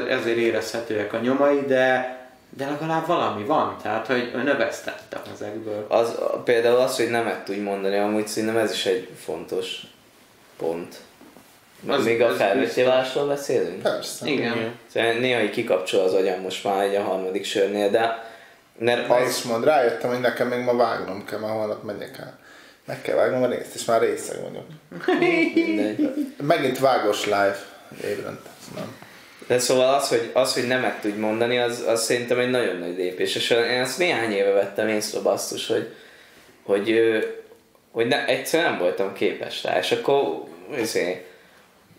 ezért 0.10 0.38
érezhetőek 0.38 1.14
a 1.14 1.18
nyomai, 1.18 1.62
de, 1.68 2.18
de 2.50 2.66
legalább 2.66 3.08
valami 3.08 3.44
van, 3.44 3.76
tehát 3.82 4.08
hogy 4.08 4.32
növesztettem 4.44 5.22
ezekből. 5.34 5.86
Az, 5.88 6.20
például 6.44 6.78
az, 6.78 6.96
hogy 6.96 7.10
nemet 7.10 7.46
tudj 7.46 7.60
mondani, 7.60 7.98
amúgy 7.98 8.28
szerintem 8.28 8.58
ez 8.58 8.72
is 8.72 8.86
egy 8.86 9.10
fontos 9.20 9.82
pont. 10.58 10.96
Az- 11.88 12.04
Még 12.04 12.22
a 12.22 12.26
az 12.28 12.38
felnőttéválásról 12.38 13.28
beszélünk? 13.28 13.82
Persze. 13.82 14.28
Igen. 14.28 14.76
Szóval 14.94 15.12
néha 15.14 15.42
így 15.42 15.50
kikapcsol 15.50 16.04
az 16.04 16.14
agyam 16.14 16.40
most 16.42 16.64
már 16.64 16.84
egy 16.84 16.96
a 16.96 17.02
harmadik 17.02 17.46
sörnél, 17.46 17.90
de 17.90 18.26
mert 18.80 19.10
Az... 19.10 19.30
is 19.38 19.42
mond, 19.44 19.64
rájöttem, 19.64 20.10
hogy 20.10 20.20
nekem 20.20 20.48
még 20.48 20.60
ma 20.60 20.76
vágnom 20.76 21.26
kell, 21.26 21.40
mert 21.40 21.54
holnap 21.54 21.84
megyek 21.84 22.18
el. 22.20 22.40
Meg 22.86 23.02
kell 23.02 23.16
vágnom 23.16 23.44
a 23.44 23.48
részt, 23.48 23.76
és 23.76 23.86
már 23.86 24.02
részeg 24.02 24.38
vagyok. 24.42 24.66
Megint 26.38 26.80
vágos 26.80 27.26
live 27.26 27.58
ébrent. 28.04 28.40
Nem. 28.76 28.96
De 29.48 29.60
szóval 29.60 29.94
az, 29.94 30.08
hogy, 30.10 30.30
az, 30.34 30.54
hogy 30.54 30.68
nemet 30.68 31.02
tudj 31.02 31.18
mondani, 31.20 31.58
az, 31.60 31.84
az 31.88 32.04
szerintem 32.04 32.40
egy 32.40 32.50
nagyon 32.50 32.76
nagy 32.76 32.96
lépés. 32.98 33.36
És 33.36 33.50
én 33.50 33.60
ezt 33.80 33.98
néhány 33.98 34.32
éve 34.32 34.52
vettem 34.52 34.88
észre 34.88 35.20
basszus, 35.20 35.68
hogy, 35.68 35.88
hogy, 36.64 37.00
hogy 37.92 38.08
ne, 38.08 38.26
egyszerűen 38.26 38.70
nem 38.72 38.80
voltam 38.80 39.14
képes 39.14 39.64
rá. 39.64 39.78
És 39.80 39.92
akkor 39.92 40.44
azért, 40.82 41.26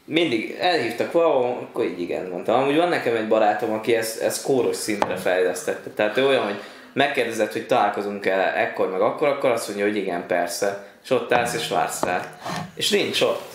mindig 0.08 0.56
elhívtak 0.60 1.12
valahol, 1.12 1.68
akkor 1.70 1.84
így 1.84 2.00
igen 2.00 2.28
mondtam. 2.28 2.60
Amúgy 2.60 2.76
van 2.76 2.88
nekem 2.88 3.16
egy 3.16 3.28
barátom, 3.28 3.72
aki 3.72 3.94
ezt, 3.94 4.20
ezt 4.20 4.42
kóros 4.42 4.76
szintre 4.76 5.16
fejlesztette. 5.16 5.90
Tehát 5.90 6.16
ő 6.16 6.26
olyan, 6.26 6.44
hogy 6.44 6.60
megkérdezett, 6.92 7.52
hogy 7.52 7.66
találkozunk-e 7.66 8.52
ekkor 8.56 8.90
meg 8.90 9.00
akkor, 9.00 9.28
akkor 9.28 9.50
azt 9.50 9.66
mondja, 9.68 9.86
hogy 9.86 9.96
igen, 9.96 10.26
persze. 10.26 10.86
És 11.04 11.10
ott 11.10 11.32
állsz 11.32 11.54
és 11.54 11.68
vársz 11.68 12.02
rá. 12.02 12.38
És 12.74 12.90
nincs 12.90 13.20
ott. 13.20 13.52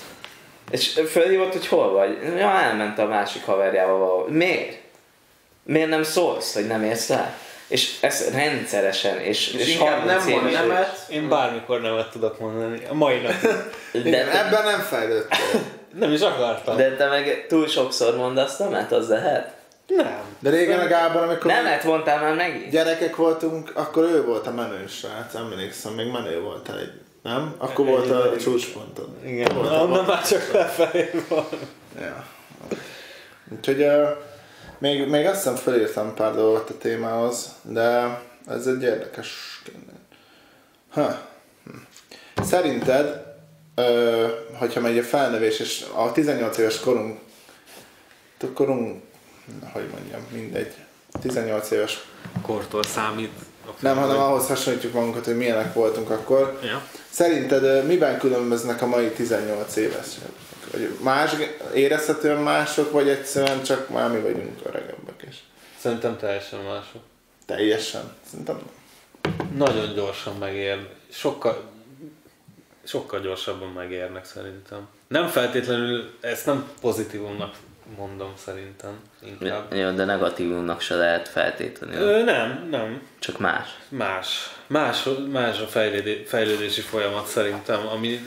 És 0.71 0.99
fölhívott, 1.09 1.51
hogy 1.51 1.67
hol 1.67 1.91
vagy? 1.91 2.17
Ja, 2.37 2.51
elment 2.51 2.99
a 2.99 3.05
másik 3.05 3.45
haverjával 3.45 3.97
valahol. 3.97 4.29
Miért? 4.29 4.77
Miért 5.63 5.89
nem 5.89 6.03
szólsz, 6.03 6.53
hogy 6.53 6.67
nem 6.67 6.83
érsz 6.83 7.09
rá? 7.09 7.35
És 7.67 7.97
ez 8.01 8.33
rendszeresen, 8.33 9.19
és, 9.19 9.53
És 9.53 9.59
és 9.61 9.73
inkább 9.73 9.99
30 9.99 10.25
nem 10.25 10.33
mond 10.33 10.51
nemet, 10.51 11.05
Én 11.09 11.29
bármikor 11.29 11.81
nemet 11.81 12.11
tudok 12.11 12.39
mondani. 12.39 12.81
A 12.89 12.93
mai 12.93 13.19
napig. 13.19 13.49
Igen, 13.91 14.25
De, 14.25 14.45
ebben 14.45 14.63
nem 14.63 14.79
fejlődtél. 14.79 15.39
Nem 15.99 16.11
is 16.11 16.21
akartam. 16.21 16.77
de 16.77 16.95
te 16.95 17.07
meg 17.07 17.45
túl 17.47 17.67
sokszor 17.67 18.15
mondasz 18.15 18.57
nemet, 18.57 18.91
az 18.91 19.07
lehet? 19.07 19.53
Nem. 19.87 20.21
De 20.39 20.49
régen 20.49 20.79
a 20.79 20.87
Gábor, 20.87 21.21
amikor 21.21 21.51
Nemet 21.51 21.83
mondtál 21.83 22.21
már 22.21 22.35
megint? 22.35 22.71
gyerekek 22.71 23.15
voltunk, 23.15 23.71
akkor 23.75 24.03
ő 24.03 24.25
volt 24.25 24.47
a 24.47 24.51
menő 24.51 24.87
srác, 24.87 25.35
emlékszem, 25.35 25.93
még 25.93 26.11
menő 26.11 26.41
voltál 26.41 26.79
egy, 26.79 26.91
nem? 27.23 27.55
Akkor 27.57 27.85
volt 27.85 28.11
a 28.11 28.37
csúcspontod. 28.37 29.07
Igen, 29.25 29.55
Volt 29.55 29.69
a 29.69 29.81
onnan 29.83 30.05
már 30.05 30.27
csak 30.27 30.51
lefelé 30.51 31.09
van. 31.29 31.45
Ja. 31.99 32.25
Úgyhogy 33.57 33.81
uh, 33.81 34.07
még, 34.77 35.07
még 35.07 35.25
azt 35.25 35.35
hiszem 35.35 35.55
felírtam 35.55 36.13
pár 36.13 36.35
dolgot 36.35 36.69
a 36.69 36.77
témához, 36.77 37.55
de 37.61 38.19
ez 38.47 38.67
egy 38.67 38.83
érdekes. 38.83 39.61
Ha. 40.89 41.17
Hm. 41.65 42.41
Szerinted, 42.43 43.32
uh, 43.75 44.29
hogyha 44.57 44.79
megy 44.79 44.97
a 44.97 45.03
felnövés, 45.03 45.59
és 45.59 45.85
a 45.95 46.11
18 46.11 46.57
éves 46.57 46.79
korunk, 46.79 47.19
korunk, 48.53 49.01
hogy 49.73 49.87
mondjam, 49.93 50.21
mindegy, 50.31 50.73
18 51.21 51.71
éves, 51.71 52.03
Kortól 52.41 52.83
számít. 52.83 53.31
nem, 53.79 53.97
hanem 53.97 54.17
ahhoz 54.19 54.47
hasonlítjuk 54.47 54.93
magunkat, 54.93 55.25
hogy 55.25 55.37
milyenek 55.37 55.73
voltunk 55.73 56.09
akkor. 56.09 56.59
Ja. 56.63 56.81
Szerinted 57.09 57.63
ö, 57.63 57.83
miben 57.83 58.19
különböznek 58.19 58.81
a 58.81 58.85
mai 58.85 59.09
18 59.09 59.75
évesek? 59.75 60.29
Hogy 60.71 60.97
más, 61.01 61.31
érezhetően 61.73 62.41
mások, 62.41 62.91
vagy 62.91 63.07
egyszerűen 63.09 63.63
csak 63.63 63.89
már 63.89 64.11
mi 64.11 64.19
vagyunk 64.19 64.59
öregebbek 64.65 65.25
is? 65.29 65.43
Szerintem 65.79 66.17
teljesen 66.17 66.59
mások. 66.59 67.01
Teljesen. 67.45 68.13
Szerintem 68.29 68.59
Nagyon 69.55 69.93
gyorsan 69.93 70.35
megér. 70.37 70.87
Sokkal, 71.11 71.63
sokkal 72.83 73.19
gyorsabban 73.19 73.69
megérnek 73.69 74.25
szerintem. 74.25 74.87
Nem 75.07 75.27
feltétlenül, 75.27 76.09
ezt 76.21 76.45
nem 76.45 76.69
pozitívumnak 76.81 77.55
mondom 77.97 78.33
szerintem. 78.43 78.91
Inkább. 79.25 79.73
Jó, 79.73 79.89
de 79.91 80.05
negatívumnak 80.05 80.81
se 80.81 80.95
lehet 80.95 81.27
feltétlenül. 81.29 82.01
Ö, 82.01 82.23
nem, 82.23 82.67
nem. 82.69 83.01
Csak 83.19 83.39
más. 83.39 83.67
Más. 83.89 84.55
Más, 84.67 85.07
más 85.31 85.59
a 85.61 85.65
fejlődé- 85.67 86.27
fejlődési 86.27 86.81
folyamat 86.81 87.25
szerintem, 87.27 87.87
ami 87.87 88.19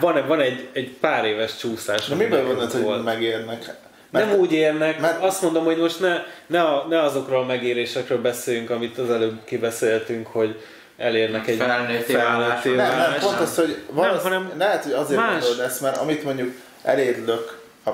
van, 0.00 0.26
van 0.26 0.40
egy, 0.40 0.68
egy 0.72 0.90
pár 0.90 1.24
éves 1.24 1.56
csúszás. 1.56 2.06
De 2.08 2.14
miből 2.14 2.42
nekünk 2.42 2.58
gondolod, 2.72 2.94
hogy 2.94 3.04
megérnek? 3.04 3.74
Nem 4.10 4.32
úgy 4.32 4.52
érnek, 4.52 4.78
mert- 4.78 5.00
mert 5.00 5.22
azt 5.22 5.42
mondom, 5.42 5.64
hogy 5.64 5.76
most 5.78 6.00
ne, 6.00 6.22
ne, 6.46 6.62
a, 6.62 6.86
ne 6.88 7.00
azokról 7.02 7.42
a 7.42 7.46
megérésekről 7.46 8.20
beszéljünk, 8.20 8.70
amit 8.70 8.98
az 8.98 9.10
előbb 9.10 9.44
kibeszéltünk, 9.44 10.26
hogy 10.26 10.60
elérnek 10.96 11.46
egy 11.46 11.56
Felnőtté 11.56 12.12
felnőtté 12.12 12.74
Nem, 12.74 12.96
nem, 12.96 13.14
pont 13.20 13.40
az, 13.40 13.56
hogy 13.56 13.82
van 13.90 14.06
Nem, 14.06 14.18
hanem 14.18 14.52
lehet, 14.56 14.84
hogy 14.84 14.92
azért 14.92 15.20
más. 15.20 15.40
gondolod 15.40 15.64
ezt, 15.64 15.80
mert 15.80 15.96
amit 15.96 16.24
mondjuk 16.24 16.54
elérlök, 16.82 17.60
a, 17.84 17.90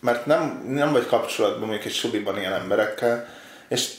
mert 0.00 0.26
nem, 0.26 0.64
nem 0.68 0.92
vagy 0.92 1.06
kapcsolatban 1.06 1.60
mondjuk 1.60 1.84
egy 1.84 1.92
suliban 1.94 2.38
ilyen 2.38 2.52
emberekkel, 2.52 3.28
és 3.68 3.90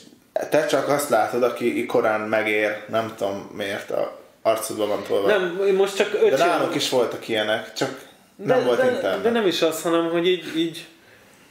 te 0.50 0.66
csak 0.66 0.88
azt 0.88 1.08
látod, 1.08 1.42
aki 1.42 1.86
korán 1.86 2.20
megér, 2.20 2.84
nem 2.88 3.14
tudom 3.16 3.50
miért 3.52 3.90
a 3.90 4.18
arcodban 4.42 4.88
van 4.88 5.02
tolva. 5.02 5.26
Nem, 5.26 5.60
most 5.76 5.96
csak 5.96 6.12
De 6.12 6.18
öcsém... 6.18 6.46
nálunk 6.46 6.74
is 6.74 6.88
voltak 6.88 7.28
ilyenek, 7.28 7.72
csak 7.72 8.00
nem 8.36 8.58
de, 8.58 8.64
volt 8.64 8.78
de, 8.80 8.90
internet. 8.90 9.22
de 9.22 9.30
nem 9.30 9.46
is 9.46 9.62
az, 9.62 9.82
hanem 9.82 10.10
hogy 10.10 10.26
így, 10.26 10.56
így 10.56 10.86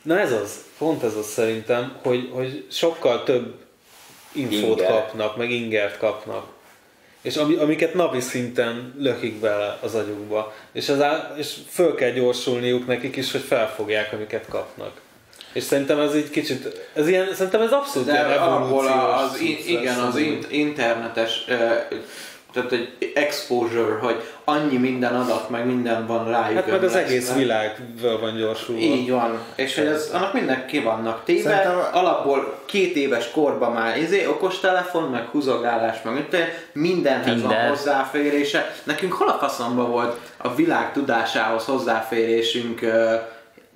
na 0.01 0.19
ez 0.19 0.31
az, 0.31 0.63
pont 0.77 1.03
ez 1.03 1.15
az 1.15 1.25
szerintem, 1.27 1.95
hogy, 2.03 2.29
hogy 2.33 2.65
sokkal 2.71 3.23
több 3.23 3.53
infót 4.31 4.79
Inger. 4.79 4.91
kapnak, 4.91 5.37
meg 5.37 5.51
ingert 5.51 5.97
kapnak. 5.97 6.45
És 7.23 7.35
ami, 7.35 7.55
amiket 7.55 7.93
napi 7.93 8.19
szinten 8.19 8.93
lökik 8.97 9.39
bele 9.39 9.77
az 9.81 9.95
agyukba. 9.95 10.53
És, 10.71 10.89
az 10.89 11.01
á, 11.01 11.33
és 11.37 11.55
föl 11.69 11.95
kell 11.95 12.11
gyorsulniuk 12.11 12.87
nekik 12.87 13.15
is, 13.15 13.31
hogy 13.31 13.41
felfogják, 13.41 14.13
amiket 14.13 14.45
kapnak. 14.49 14.91
És 15.53 15.63
szerintem 15.63 15.99
ez 15.99 16.11
egy 16.11 16.29
kicsit, 16.29 16.89
ez 16.93 17.07
ilyen, 17.07 17.33
szerintem 17.33 17.61
ez 17.61 17.71
abszolút 17.71 18.07
De 18.07 18.13
ilyen 18.13 18.39
abból 18.39 18.87
az, 18.87 19.39
in, 19.39 19.57
igen, 19.67 19.99
az 19.99 20.15
in, 20.17 20.45
internetes, 20.49 21.45
tehát 22.53 22.71
egy 22.71 23.11
exposure, 23.15 23.97
hogy 24.01 24.21
annyi 24.43 24.77
minden 24.77 25.15
adat, 25.15 25.49
meg 25.49 25.65
minden 25.65 26.07
van 26.07 26.29
rájuk. 26.29 26.55
Hát 26.55 26.71
meg 26.71 26.83
az 26.83 26.95
egész 26.95 27.33
világ 27.33 27.77
van 28.21 28.35
gyorsulva. 28.37 28.81
Így 28.81 29.09
van. 29.09 29.37
És 29.55 29.75
hogy 29.75 29.85
ez, 29.85 30.09
annak 30.13 30.33
mindenki 30.33 30.77
ki 30.77 30.83
vannak 30.83 31.23
téve. 31.23 31.49
Szerintem- 31.49 31.87
Alapból 31.91 32.59
két 32.65 32.95
éves 32.95 33.31
korban 33.31 33.71
már 33.71 33.97
izé, 33.97 34.25
okostelefon, 34.25 35.03
meg 35.03 35.25
húzogálás, 35.25 36.01
meg 36.01 36.13
mit 36.13 36.35
mindenhez 36.73 37.25
van 37.41 37.49
Tinder. 37.49 37.69
hozzáférése. 37.69 38.75
Nekünk 38.83 39.13
hol 39.13 39.27
a 39.27 39.37
faszomba 39.37 39.85
volt 39.87 40.17
a 40.37 40.55
világ 40.55 40.91
tudásához 40.93 41.65
hozzáférésünk 41.65 42.79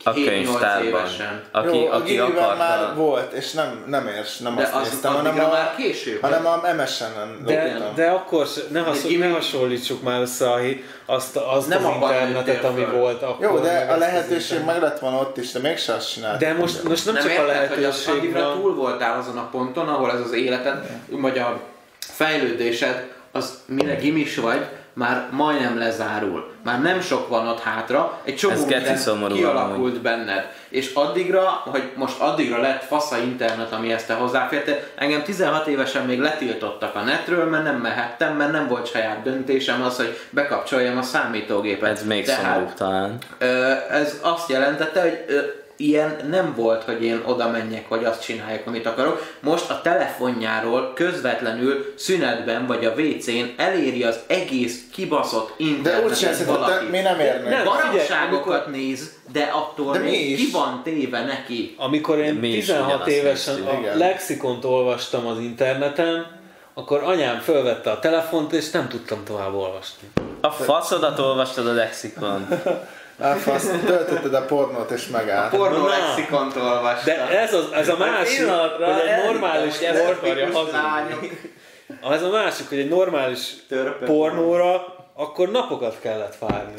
A 0.04 0.14
7-8 0.14 0.26
könyvtárban. 0.26 0.84
évesen? 0.86 1.42
Aki, 1.52 1.78
Jó, 1.78 1.88
a 1.88 1.96
aki 1.96 2.18
akarta. 2.18 2.56
már 2.58 2.96
volt, 2.96 3.34
és 3.34 3.52
nem, 3.52 3.84
nem 3.88 4.08
érs, 4.08 4.38
nem 4.38 4.56
De 4.56 4.62
azt 4.64 4.74
az 4.74 4.90
néztem, 4.90 5.14
hanem 5.14 5.40
a, 5.40 5.48
már 5.52 5.74
később. 5.78 6.22
hanem 6.22 6.46
a 6.46 6.56
MSN-en 6.82 7.42
De, 7.46 7.64
loptam. 7.74 7.96
de 7.96 8.08
akkor 8.10 8.48
ne, 8.72 8.80
hasz, 8.80 9.04
Egy 9.04 9.18
ne 9.20 9.28
hasonlítsuk 9.30 10.02
már 10.04 10.22
össze 10.22 10.50
a, 10.52 10.60
azt, 11.06 11.36
azt 11.36 11.68
Nem 11.68 11.86
az 11.86 11.94
internetet, 12.02 12.64
ami 12.64 12.84
föl. 12.84 13.00
volt 13.00 13.22
akkor. 13.22 13.46
Jó, 13.46 13.60
de 13.60 13.88
a 13.92 13.98
lehetőség 13.98 14.64
meg 14.66 14.82
lett 14.82 15.00
volna 15.00 15.18
ott 15.20 15.38
is, 15.38 15.52
de 15.52 15.60
mégse 15.60 15.94
azt 15.94 16.12
csinált. 16.14 16.40
De 16.40 16.54
most, 16.54 16.84
most 16.84 17.06
nem, 17.06 17.14
nem 17.14 17.24
csak 17.24 17.32
a 17.32 17.42
érted, 17.52 17.68
hogy 17.74 17.84
az 17.84 18.06
lehetőség 18.06 18.14
addigra 18.14 18.44
van. 18.50 18.62
túl 18.62 18.76
voltál 18.76 19.20
azon 19.20 19.38
a 19.38 19.50
ponton, 19.52 19.88
ahol 19.88 20.12
ez 20.12 20.20
az 20.20 20.34
életed, 20.34 20.90
vagy 21.10 21.38
a 21.38 21.60
fejlődésed, 22.00 23.08
az 23.32 23.60
mire 23.66 23.96
gimis 23.96 24.36
vagy, 24.36 24.66
már 24.98 25.28
majdnem 25.32 25.78
lezárul. 25.78 26.52
Már 26.64 26.82
nem 26.82 27.02
sok 27.02 27.28
van 27.30 27.48
ott 27.48 27.60
hátra, 27.60 28.20
egy 28.24 28.36
csomó 28.36 28.66
minden 28.66 29.28
kialakult 29.34 30.02
benned. 30.02 30.52
És 30.70 30.94
addigra, 30.94 31.42
hogy 31.66 31.92
most 31.96 32.20
addigra 32.20 32.62
lett 32.62 32.84
fasza 32.84 33.18
internet, 33.18 33.72
ami 33.72 33.92
ezt 33.92 34.08
te 34.08 34.14
hozzáférte, 34.14 34.84
engem 34.96 35.24
16 35.24 35.68
évesen 35.68 36.06
még 36.06 36.20
letiltottak 36.20 36.96
a 36.96 37.02
netről, 37.02 37.46
mert 37.46 37.64
nem 37.64 37.76
mehettem, 37.76 38.36
mert 38.36 38.52
nem 38.52 38.68
volt 38.68 38.90
saját 38.92 39.22
döntésem 39.24 39.82
az, 39.82 39.96
hogy 39.96 40.20
bekapcsoljam 40.30 40.98
a 40.98 41.02
számítógépet. 41.02 41.90
Ez 41.92 42.06
még 42.06 42.26
Tehát- 42.26 42.44
szomorúbb 42.44 42.74
talán. 42.74 43.18
Ez 43.90 44.20
azt 44.22 44.50
jelentette, 44.50 45.02
hogy 45.02 45.26
ilyen 45.78 46.20
nem 46.30 46.54
volt, 46.56 46.84
hogy 46.84 47.04
én 47.04 47.22
oda 47.26 47.50
menjek, 47.50 47.88
vagy 47.88 48.04
azt 48.06 48.24
csinálják, 48.24 48.68
amit 48.68 48.86
akarok. 48.86 49.36
Most 49.40 49.70
a 49.70 49.82
telefonjáról 49.82 50.92
közvetlenül 50.96 51.94
szünetben 51.96 52.66
vagy 52.66 52.86
a 52.86 52.94
WC-n 52.98 53.54
eléri 53.58 54.04
az 54.04 54.20
egész 54.28 54.84
kibaszott 54.92 55.54
De 55.58 55.64
internetet 55.64 56.10
úgy 56.10 56.18
sem 56.18 56.48
valaki. 56.48 56.86
mi 56.86 57.00
nem 57.00 57.20
érnek. 57.20 57.50
Nem, 57.50 57.64
Baromságokat 57.64 58.68
néz, 58.68 59.12
de 59.32 59.44
attól 59.54 59.94
De 59.94 60.00
mi 60.00 60.10
még 60.10 60.36
ki 60.36 60.52
van 60.52 60.82
téve 60.84 61.24
neki. 61.24 61.76
Amikor 61.78 62.18
én 62.18 62.34
Mi 62.34 62.48
is 62.48 62.66
16 62.66 62.86
ugyanazt 62.88 63.10
évesen 63.10 63.54
néztük, 63.54 63.74
a 63.74 63.80
igen. 63.80 63.98
lexikont 63.98 64.66
olvastam 64.66 65.28
az 65.28 65.40
interneten, 65.40 66.36
akkor 66.74 67.04
anyám 67.04 67.40
fölvette 67.40 67.92
a 67.92 68.00
telefont, 68.00 68.54
és 68.54 68.72
nem 68.72 68.88
tudtam 68.88 69.24
tovább 69.24 69.54
olvasni. 69.54 70.08
A 70.42 70.50
faszodat 70.50 71.20
olvastad 71.20 71.68
a 71.68 71.74
lexikon. 71.74 72.48
Elfasz, 73.20 73.70
töltötted 73.86 74.34
a 74.34 74.46
pornót 74.46 74.92
és 74.92 75.08
megállt. 75.08 75.56
Pornó 75.56 75.78
Na. 75.78 75.88
lexikont 75.88 76.56
olvastam. 76.56 77.16
De 77.16 77.40
ez, 77.40 77.54
az, 77.54 77.72
ez 77.74 77.90
a 77.90 77.98
másik, 77.98 78.46
hogy 78.48 79.08
egy 79.08 79.24
normális 79.26 79.78
hogy 79.78 79.86
ez 79.88 80.02
por, 80.02 80.12
akarja 80.12 80.52
hazudni. 80.52 81.40
ez 82.12 82.24
a 82.24 82.30
másik, 82.30 82.70
hogy 82.70 82.80
egy 82.80 82.90
normális 82.90 83.40
Törpe. 83.68 84.06
pornóra 84.06 84.96
akkor 85.14 85.50
napokat 85.52 85.98
kellett 86.02 86.36
várni. 86.40 86.74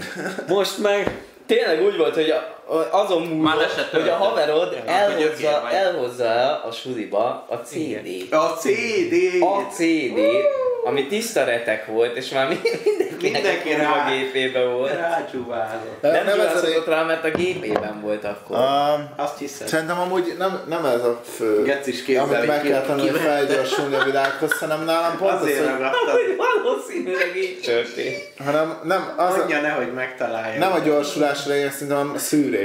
Most 0.49 0.79
meg 0.79 1.23
Tényleg 1.47 1.83
úgy 1.83 1.97
volt, 1.97 2.15
hogy 2.15 2.31
a, 2.31 2.37
a- 2.37 2.58
azon 2.91 3.23
Már 3.23 3.55
múlott, 3.55 3.91
hogy 3.91 4.09
a 4.09 4.15
haverod 4.15 4.69
hogy 4.73 4.83
elhozza, 4.87 5.71
elhozza 5.71 6.63
a 6.63 6.71
suliba 6.73 7.45
a 7.49 7.55
CD-t. 7.55 8.33
A 8.33 8.57
CD! 8.61 9.43
A 9.43 9.67
CD-t, 9.73 10.47
ami 10.85 11.07
tiszta 11.07 11.45
retek 11.45 11.87
volt, 11.87 12.17
és 12.17 12.29
már 12.29 12.49
mi- 12.49 12.61
mindenkinek 12.85 13.65
Mindenki 13.65 13.73
a 13.85 13.95
rá- 13.95 14.09
gépébe 14.09 14.65
volt. 14.65 14.93
Rácsúvázott. 14.93 16.03
Nem, 16.03 16.13
Nem, 16.13 16.41
ez 16.41 16.63
a 16.63 16.67
rá, 16.87 17.03
mert 17.03 17.25
a 17.25 17.31
gépében 17.31 18.01
volt 18.01 18.25
akkor. 18.25 18.57
a, 18.57 18.93
Azt 19.17 19.39
hiszem. 19.39 19.67
Szerintem 19.67 20.01
amúgy 20.01 20.35
nem, 20.39 20.61
nem 20.69 20.85
ez 20.85 21.05
a 21.05 21.21
fő, 21.37 21.63
kézzel 22.05 22.23
amit 22.25 22.47
meg 22.47 22.63
kell 22.63 22.83
tanulni, 22.83 23.11
hogy 23.11 23.21
felgyorsulni 23.21 23.95
a 23.95 24.03
világhoz, 24.05 24.59
hanem 24.59 24.85
nálam 24.85 25.17
pont 25.17 25.33
az, 25.33 25.41
Azért 25.43 25.59
hogy, 25.59 25.69
ragadtam. 25.69 26.17
Valószínűleg 26.65 27.37
így 27.37 27.61
történt. 27.65 28.17
hanem 28.45 28.79
nem, 28.85 29.15
az, 29.17 29.35
a, 29.35 29.37
Mondja 29.37 29.61
nehogy 29.61 29.93
megtalálja. 29.93 30.59
nem 30.59 30.73
a 30.73 30.79
gyorsulásra 30.79 31.55
ér, 31.55 31.71
szerintem 31.71 32.13
a 32.15 32.19
szűrés. 32.19 32.58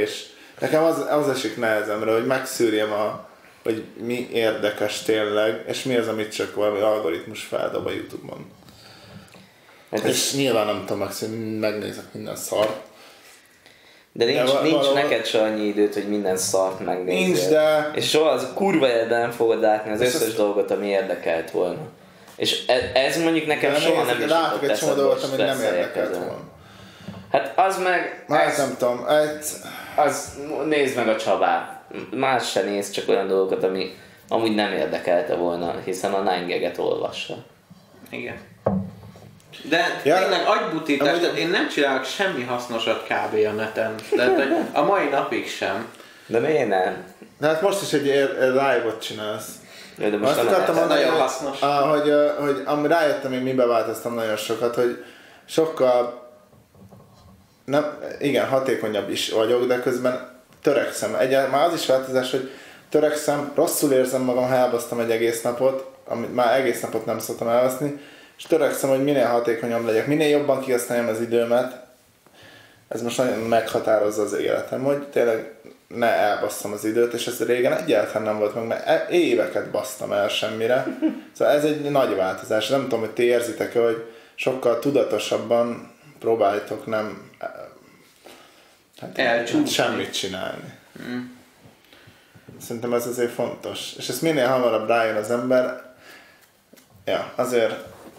Nekem 0.59 0.83
az, 0.83 1.05
az 1.09 1.29
esik 1.29 1.57
nehezemre, 1.57 2.11
hogy 2.13 2.25
megszűrjem 2.25 2.91
a, 2.91 3.27
hogy 3.63 3.83
mi 4.03 4.27
érdekes 4.33 5.01
tényleg, 5.01 5.63
és 5.67 5.83
mi 5.83 5.95
az, 5.95 6.07
amit 6.07 6.33
csak 6.33 6.55
valami 6.55 6.79
algoritmus 6.79 7.43
feldob 7.43 7.85
a 7.85 7.91
Youtube-on. 7.91 8.51
Hát 9.91 10.03
És 10.03 10.33
nyilván 10.33 10.65
nem 10.65 10.79
tudom 10.79 10.97
megszűrni, 10.97 11.57
megnézek 11.59 12.03
minden 12.11 12.35
szart. 12.35 12.77
De 14.11 14.25
nincs, 14.25 14.37
De 14.37 14.43
val- 14.43 14.61
nincs 14.61 14.73
valahol- 14.75 15.01
neked 15.01 15.25
se 15.25 15.41
annyi 15.41 15.65
időt, 15.65 15.93
hogy 15.93 16.07
minden 16.09 16.37
szart 16.37 16.79
megnézzél. 16.85 17.25
Nincs, 17.25 17.47
de- 17.47 17.91
És 17.95 18.09
soha 18.09 18.29
az 18.29 18.47
kurva 18.55 18.87
életben 18.87 19.19
nem 19.21 19.31
fogod 19.31 19.61
látni 19.61 19.91
az 19.91 20.01
És 20.01 20.07
összes 20.07 20.21
ezt- 20.27 20.35
dolgot, 20.37 20.71
ami 20.71 20.87
érdekelt 20.87 21.51
volna. 21.51 21.81
És 22.35 22.65
ez, 22.67 22.81
ez 22.93 23.17
mondjuk 23.21 23.45
nekem 23.45 23.71
De 23.73 23.79
soha 23.79 24.03
nem 24.03 24.21
is 24.21 24.29
látok 24.29 24.63
egy 24.69 24.77
csomó 24.77 24.93
dolgot, 24.93 25.23
amit 25.23 25.37
nem 25.37 25.61
érdekelt 25.61 26.15
volna. 26.17 26.39
Hát 27.31 27.53
az 27.55 27.77
meg, 27.77 28.23
Már 28.27 28.47
ez, 28.47 28.57
nem 28.57 28.75
tudom, 28.77 29.05
egy, 29.07 29.45
az, 29.95 30.37
nézd 30.65 30.95
meg 30.95 31.07
a 31.07 31.15
Csabát. 31.15 31.81
Más 32.11 32.51
se 32.51 32.61
néz, 32.61 32.89
csak 32.91 33.09
olyan 33.09 33.27
dolgokat, 33.27 33.63
ami 33.63 33.95
amúgy 34.27 34.55
nem 34.55 34.71
érdekelte 34.71 35.35
volna, 35.35 35.73
hiszen 35.85 36.13
a 36.13 36.45
9 36.47 36.77
olvassa. 36.77 37.35
Igen. 38.09 38.35
De 39.69 40.01
Ja. 40.03 40.17
tényleg 40.17 40.47
agybutítás, 40.47 41.07
Amúgy- 41.07 41.21
tehát 41.21 41.37
én 41.37 41.49
nem 41.49 41.67
csinálok 41.69 42.05
semmi 42.05 42.43
hasznosat 42.43 43.03
kb. 43.03 43.35
a 43.47 43.51
neten. 43.51 43.95
Tehát 44.15 44.35
hogy 44.35 44.55
a 44.73 44.81
mai 44.81 45.07
napig 45.09 45.47
sem. 45.47 45.87
De 46.25 46.39
miért 46.39 46.67
nem? 46.67 47.03
de 47.39 47.47
hát 47.47 47.61
most 47.61 47.81
is 47.81 47.93
egy 47.93 48.03
live-ot 48.39 49.01
csinálsz. 49.01 49.47
Jó, 49.97 50.09
de 50.09 50.17
most 50.17 50.31
Azt 50.37 50.47
akartam 50.47 50.75
mondani, 50.75 50.99
nagyon 50.99 51.13
hogy, 51.15 51.21
hasznos. 51.21 51.61
ah, 51.61 51.89
hogy, 51.89 52.09
ah, 52.09 52.37
hogy 52.39 52.61
ami 52.65 52.87
rájöttem, 52.87 53.31
hogy 53.31 53.43
mibe 53.43 53.65
változtam 53.65 54.13
nagyon 54.13 54.35
sokat, 54.35 54.75
hogy 54.75 55.03
sokkal 55.45 56.22
nem, 57.65 57.97
igen, 58.19 58.47
hatékonyabb 58.47 59.09
is 59.09 59.31
vagyok, 59.31 59.67
de 59.67 59.79
közben 59.79 60.29
törekszem. 60.61 61.15
Egyáltalán 61.15 61.59
már 61.59 61.67
az 61.67 61.79
is 61.79 61.85
változás, 61.85 62.31
hogy 62.31 62.49
törekszem, 62.89 63.51
rosszul 63.55 63.91
érzem 63.91 64.21
magam, 64.21 64.47
ha 64.47 64.55
elbasztam 64.55 64.99
egy 64.99 65.11
egész 65.11 65.41
napot, 65.41 65.91
amit 66.05 66.35
már 66.35 66.59
egész 66.59 66.81
napot 66.81 67.05
nem 67.05 67.19
szoktam 67.19 67.47
elbaszni, 67.47 67.99
és 68.37 68.43
törekszem, 68.43 68.89
hogy 68.89 69.03
minél 69.03 69.25
hatékonyabb 69.25 69.85
legyek, 69.85 70.07
minél 70.07 70.29
jobban 70.29 70.61
kihasználjam 70.61 71.07
az 71.07 71.21
időmet. 71.21 71.81
Ez 72.87 73.01
most 73.01 73.17
nagyon 73.17 73.39
meghatározza 73.39 74.21
az 74.21 74.33
életem, 74.33 74.83
hogy 74.83 75.07
tényleg 75.07 75.53
ne 75.87 76.07
elbasszam 76.07 76.71
az 76.71 76.85
időt, 76.85 77.13
és 77.13 77.27
ez 77.27 77.45
régen 77.45 77.73
egyáltalán 77.73 78.23
nem 78.23 78.37
volt 78.37 78.55
meg, 78.55 78.67
mert 78.67 78.87
e- 78.87 79.07
éveket 79.09 79.71
basztam 79.71 80.11
el 80.11 80.27
semmire. 80.27 80.85
Szóval 81.37 81.53
ez 81.53 81.63
egy 81.63 81.91
nagy 81.91 82.15
változás. 82.15 82.67
Nem 82.67 82.81
tudom, 82.81 82.99
hogy 82.99 83.11
ti 83.11 83.23
érzitek-e, 83.23 83.79
hogy 83.79 84.03
sokkal 84.35 84.79
tudatosabban 84.79 85.92
próbáltok 86.23 86.85
nem 86.85 87.29
eh, 87.39 87.49
hát, 88.99 89.17
Elcsúszni. 89.17 89.69
semmit 89.69 90.13
csinálni. 90.13 90.73
Szerintem 92.61 92.93
ez 92.93 93.07
azért 93.07 93.31
fontos. 93.31 93.93
És 93.97 94.09
ezt 94.09 94.21
minél 94.21 94.47
hamarabb 94.47 94.87
rájön 94.87 95.15
az 95.15 95.31
ember, 95.31 95.93
ja, 97.05 97.31
azért 97.35 97.73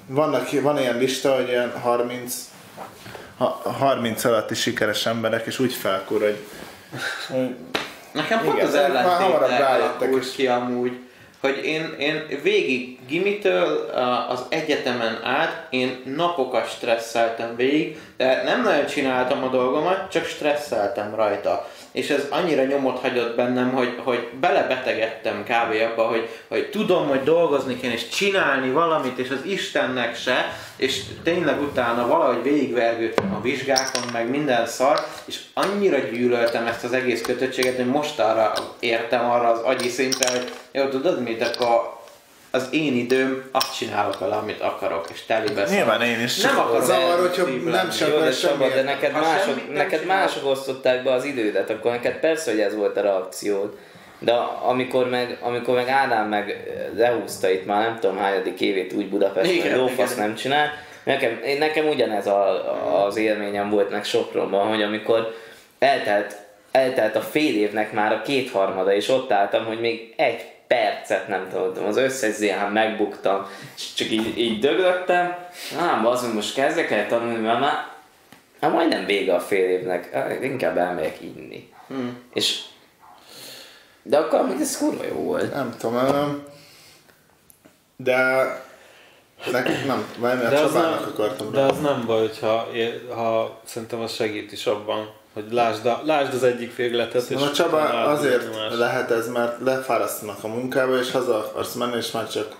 vannak, 0.06 0.50
van 0.50 0.78
ilyen 0.78 0.98
lista, 0.98 1.34
hogy 1.34 1.48
ilyen 1.48 1.80
30 1.80 2.34
ha- 3.36 3.60
30 3.78 4.24
alatti 4.24 4.54
sikeres 4.54 5.06
emberek, 5.06 5.46
és 5.46 5.58
úgy 5.58 5.72
felkur, 5.72 6.20
hogy, 6.20 6.46
hogy 7.28 7.56
Nekem 8.12 8.40
pont 8.42 8.54
Igen, 8.54 8.66
az 8.66 8.74
rájöttek 8.74 9.60
alakult 9.68 10.30
ki 10.34 10.46
amúgy, 10.46 11.03
hogy 11.44 11.64
én, 11.64 11.94
én 11.98 12.26
végig 12.42 12.98
gimitől 13.08 13.90
az 14.28 14.44
egyetemen 14.48 15.20
át 15.24 15.66
én 15.70 16.02
napokat 16.16 16.68
stresszeltem 16.68 17.56
végig, 17.56 17.98
de 18.16 18.42
nem 18.42 18.62
nagyon 18.62 18.86
csináltam 18.86 19.42
a 19.42 19.48
dolgomat, 19.48 20.10
csak 20.10 20.24
stresszeltem 20.24 21.14
rajta. 21.14 21.68
És 21.94 22.10
ez 22.10 22.26
annyira 22.30 22.64
nyomot 22.64 22.98
hagyott 22.98 23.36
bennem, 23.36 23.72
hogy, 23.72 23.94
hogy 24.04 24.28
belebetegedtem 24.40 25.42
kb. 25.42 25.92
abba, 25.92 26.02
hogy, 26.02 26.28
hogy 26.48 26.70
tudom, 26.70 27.08
hogy 27.08 27.22
dolgozni 27.22 27.80
kell, 27.80 27.90
és 27.90 28.08
csinálni 28.08 28.70
valamit, 28.70 29.18
és 29.18 29.30
az 29.30 29.44
Istennek 29.44 30.16
se, 30.16 30.56
és 30.76 31.02
tényleg 31.22 31.60
utána 31.60 32.06
valahogy 32.06 32.42
végigvergődtem 32.42 33.34
a 33.34 33.40
vizsgákon, 33.40 34.02
meg 34.12 34.30
minden 34.30 34.66
szar, 34.66 34.98
és 35.24 35.40
annyira 35.52 35.98
gyűlöltem 35.98 36.66
ezt 36.66 36.84
az 36.84 36.92
egész 36.92 37.20
kötöttséget, 37.20 37.76
hogy 37.76 37.86
most 37.86 38.18
arra 38.18 38.52
értem 38.78 39.30
arra 39.30 39.48
az 39.48 39.60
agyi 39.60 39.88
szintre, 39.88 40.30
hogy 40.30 40.52
jó, 40.72 40.88
tudod 40.88 41.22
mit, 41.22 41.42
akkor 41.42 42.02
az 42.54 42.68
én 42.70 42.96
időm, 42.96 43.48
azt 43.52 43.76
csinálok 43.76 44.18
vele, 44.18 44.34
amit 44.34 44.60
akarok, 44.60 45.06
és 45.12 45.24
telibe 45.24 45.66
szar. 45.66 45.76
Nyilván 45.76 46.02
én 46.02 46.20
is. 46.20 46.40
Nem 46.40 46.58
akarok 46.58 46.84
Zavar, 46.84 47.20
hogyha 47.20 47.44
nem 47.64 47.90
csak 47.90 48.08
Jó, 48.08 48.66
de 48.68 48.82
neked, 48.82 49.12
Ha 49.12 49.20
mások, 49.20 49.74
neked 49.74 50.06
mások 50.06 50.50
osztották 50.50 51.02
be 51.02 51.12
az 51.12 51.24
idődet, 51.24 51.70
akkor 51.70 51.90
neked 51.90 52.14
persze, 52.14 52.50
hogy 52.50 52.60
ez 52.60 52.74
volt 52.74 52.96
a 52.96 53.00
reakciód. 53.00 53.78
De 54.18 54.32
amikor 54.62 55.08
meg, 55.08 55.38
amikor 55.40 55.74
meg 55.74 55.88
Ádám 55.88 56.28
meg 56.28 56.72
lehúzta 56.96 57.50
itt 57.50 57.66
már 57.66 57.82
nem 57.82 57.98
tudom 58.00 58.16
hányadik 58.16 58.60
évét 58.60 58.92
úgy 58.92 59.08
Budapesten, 59.08 59.60
hogy 59.60 59.76
lófasz 59.76 60.14
nem 60.14 60.34
csinál, 60.34 60.70
nekem, 61.04 61.40
én, 61.44 61.58
nekem 61.58 61.88
ugyanez 61.88 62.26
a, 62.26 63.04
az 63.06 63.16
élményem 63.16 63.70
volt 63.70 63.90
meg 63.90 64.04
Sopronban, 64.04 64.66
hogy 64.68 64.82
amikor 64.82 65.34
eltelt, 65.78 66.36
eltelt 66.70 67.16
a 67.16 67.20
fél 67.20 67.56
évnek 67.56 67.92
már 67.92 68.12
a 68.12 68.22
kétharmada, 68.22 68.92
és 68.92 69.08
ott 69.08 69.32
álltam, 69.32 69.64
hogy 69.64 69.80
még 69.80 70.14
egy 70.16 70.53
percet 70.66 71.28
nem 71.28 71.48
tudtam, 71.48 71.84
az 71.84 71.96
összes 71.96 72.34
ZH 72.34 72.70
megbuktam, 72.72 73.46
és 73.76 73.94
csak 73.94 74.10
így, 74.10 74.38
így 74.38 74.58
dögöttem, 74.58 75.34
ám 75.78 76.06
az, 76.06 76.32
most 76.32 76.54
kezdek 76.54 76.90
el 76.90 77.06
tanulni, 77.06 77.40
mert 77.40 77.60
már, 77.60 77.86
már 78.60 78.70
majdnem 78.70 79.04
vége 79.04 79.34
a 79.34 79.40
fél 79.40 79.68
évnek, 79.68 80.16
inkább 80.42 80.76
elmegyek 80.76 81.20
inni. 81.20 81.72
Hmm. 81.86 82.18
És 82.32 82.60
de 84.02 84.18
akkor 84.18 84.38
amúgy 84.38 84.60
ez 84.60 84.78
kurva 84.78 85.04
jó 85.04 85.14
volt. 85.14 85.54
Nem 85.54 85.74
tudom, 85.78 85.94
nem. 85.94 86.44
De 87.96 88.16
nekik 89.52 89.86
nem, 89.86 90.04
mert 90.20 90.52
a 90.52 90.56
Csabának 90.56 91.06
akartam. 91.06 91.52
de 91.52 91.60
az 91.60 91.80
nem 91.80 92.06
baj, 92.06 92.20
hogyha, 92.20 92.68
ha 93.14 93.60
szerintem 93.64 94.00
az 94.00 94.14
segít 94.14 94.52
is 94.52 94.66
abban, 94.66 95.12
hogy 95.34 95.44
lásd, 95.50 95.86
a, 95.86 96.02
lásd 96.04 96.34
az 96.34 96.42
egyik 96.42 96.76
végletet, 96.76 97.30
és 97.30 97.40
Na, 97.40 97.46
a 97.46 97.52
Csaba 97.52 97.78
azért 98.06 98.42
lehet 98.78 99.10
ez, 99.10 99.28
mert 99.28 99.60
lefárasztanak 99.60 100.44
a 100.44 100.48
munkába, 100.48 100.98
és 100.98 101.10
haza 101.10 101.36
akarsz 101.36 101.74
menni, 101.74 101.96
és 101.96 102.10
már 102.10 102.28
csak 102.28 102.56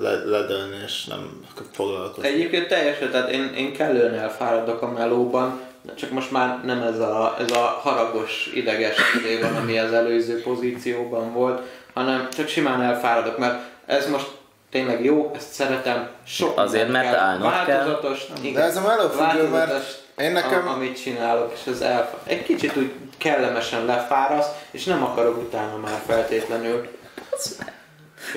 le, 0.00 0.24
ledölni, 0.24 0.76
és 0.86 1.04
nem 1.04 1.40
foglalkozni. 1.72 2.28
Egyébként 2.28 2.68
teljesen, 2.68 3.10
tehát 3.10 3.30
én, 3.30 3.52
én 3.56 3.72
kellően 3.72 4.14
elfáradok 4.14 4.82
a 4.82 4.88
melóban, 4.88 5.60
de 5.82 5.94
csak 5.94 6.10
most 6.10 6.30
már 6.30 6.64
nem 6.64 6.82
ez 6.82 6.98
a, 6.98 7.36
ez 7.38 7.50
a 7.50 7.80
haragos, 7.82 8.50
ideges 8.54 8.96
idő 9.18 9.40
van, 9.40 9.56
ami 9.56 9.78
az 9.78 9.92
előző 9.92 10.42
pozícióban 10.42 11.32
volt, 11.32 11.62
hanem 11.94 12.28
csak 12.36 12.48
simán 12.48 12.82
elfáradok, 12.82 13.38
mert 13.38 13.60
ez 13.86 14.10
most 14.10 14.26
tényleg 14.70 15.04
jó, 15.04 15.30
ezt 15.34 15.52
szeretem, 15.52 16.08
sok 16.26 16.58
Azért, 16.58 16.88
mert 16.88 17.10
kell, 17.10 17.18
állnod 17.18 17.52
kell. 17.52 17.76
változatos, 17.76 18.26
De 18.54 18.62
ez 18.62 18.76
a 18.76 18.80
melófüggő, 18.80 19.48
mert 19.48 20.06
én 20.20 20.32
nekem- 20.32 20.66
a, 20.66 20.70
amit 20.70 21.02
csinálok, 21.02 21.52
és 21.54 21.72
ez 21.72 21.80
elf... 21.80 22.08
egy 22.24 22.42
kicsit 22.42 22.76
úgy 22.76 22.92
kellemesen 23.18 23.84
lefáraszt, 23.84 24.50
és 24.70 24.84
nem 24.84 25.04
akarok 25.04 25.36
utána 25.36 25.76
már 25.76 26.00
feltétlenül. 26.06 26.88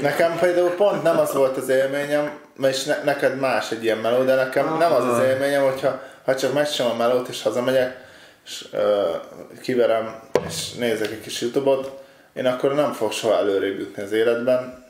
Nekem 0.02 0.38
például 0.40 0.70
pont 0.70 1.04
nem 1.04 1.20
az 1.20 1.34
volt 1.34 1.58
az 1.58 1.70
élményem, 1.70 2.40
és 2.62 2.84
ne, 2.84 3.04
neked 3.04 3.40
más 3.40 3.72
egy 3.72 3.84
ilyen 3.84 3.98
meló, 3.98 4.24
de 4.24 4.36
nekem 4.36 4.78
nem 4.78 4.94
az 4.94 5.04
az 5.08 5.24
élményem, 5.24 5.64
hogyha 5.64 6.02
ha 6.26 6.36
csak 6.36 6.54
megcsinálom 6.54 7.00
a 7.00 7.08
melót 7.08 7.28
és 7.28 7.42
hazamegyek, 7.42 8.10
és 8.46 8.66
ö, 8.72 9.10
kiverem, 9.62 10.20
és 10.48 10.74
nézek 10.74 11.12
egy 11.12 11.22
kis 11.22 11.42
Youtube-ot, 11.42 11.92
én 12.34 12.46
akkor 12.46 12.74
nem 12.74 12.92
fog 12.94 13.12
soha 13.12 13.38
előrébb 13.38 13.80
jutni 13.80 14.04
az 14.04 14.12
életben. 14.12 14.86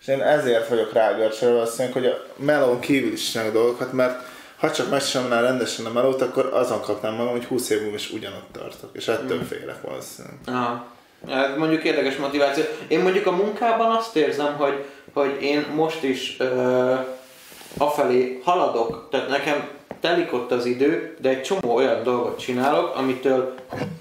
És 0.00 0.06
én 0.06 0.22
ezért 0.22 0.68
vagyok 0.68 0.92
rágörcsölve 0.92 1.68
hogy 1.92 2.06
a 2.06 2.24
melón 2.36 2.80
kívül 2.80 3.12
is 3.12 3.30
csinálok 3.30 3.52
dolgokat, 3.52 3.92
mert 3.92 4.22
ha 4.60 4.70
csak 4.70 4.90
megcsinálnám 4.90 5.42
rendesen 5.42 5.86
a 5.86 5.92
melót, 5.92 6.22
akkor 6.22 6.50
azon 6.52 6.80
kapnám 6.80 7.14
magam, 7.14 7.32
hogy 7.32 7.44
20 7.44 7.70
év 7.70 7.80
múlva 7.80 7.96
is 7.96 8.10
ugyanott 8.10 8.48
tartok, 8.52 8.90
és 8.92 9.08
ettől 9.08 9.44
félek 9.44 9.82
valószínűleg. 9.82 10.38
Aha. 10.46 10.86
Ez 11.28 11.56
mondjuk 11.58 11.84
érdekes 11.84 12.16
motiváció. 12.16 12.64
Én 12.88 13.00
mondjuk 13.00 13.26
a 13.26 13.30
munkában 13.30 13.96
azt 13.96 14.16
érzem, 14.16 14.56
hogy, 14.56 14.84
hogy 15.12 15.42
én 15.42 15.66
most 15.74 16.02
is 16.02 16.36
ö, 16.38 16.94
afelé 17.78 18.40
haladok, 18.44 19.08
tehát 19.10 19.28
nekem 19.28 19.68
telik 20.00 20.32
ott 20.32 20.52
az 20.52 20.64
idő, 20.64 21.16
de 21.20 21.28
egy 21.28 21.42
csomó 21.42 21.74
olyan 21.74 22.02
dolgot 22.02 22.38
csinálok, 22.38 22.96
amitől 22.96 23.54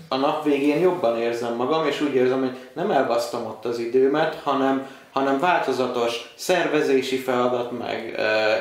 a 0.08 0.16
nap 0.16 0.44
végén 0.44 0.80
jobban 0.80 1.18
érzem 1.18 1.56
magam, 1.56 1.88
és 1.88 2.02
úgy 2.02 2.14
érzem, 2.14 2.40
hogy 2.40 2.58
nem 2.74 2.92
elbasztam 2.92 3.46
ott 3.46 3.66
az 3.66 3.80
időmet, 3.80 4.40
hanem, 4.44 4.88
hanem 5.12 5.40
változatos 5.40 6.34
szervezési 6.36 7.18
feladat, 7.18 7.78
meg 7.80 8.14
ö, 8.18 8.54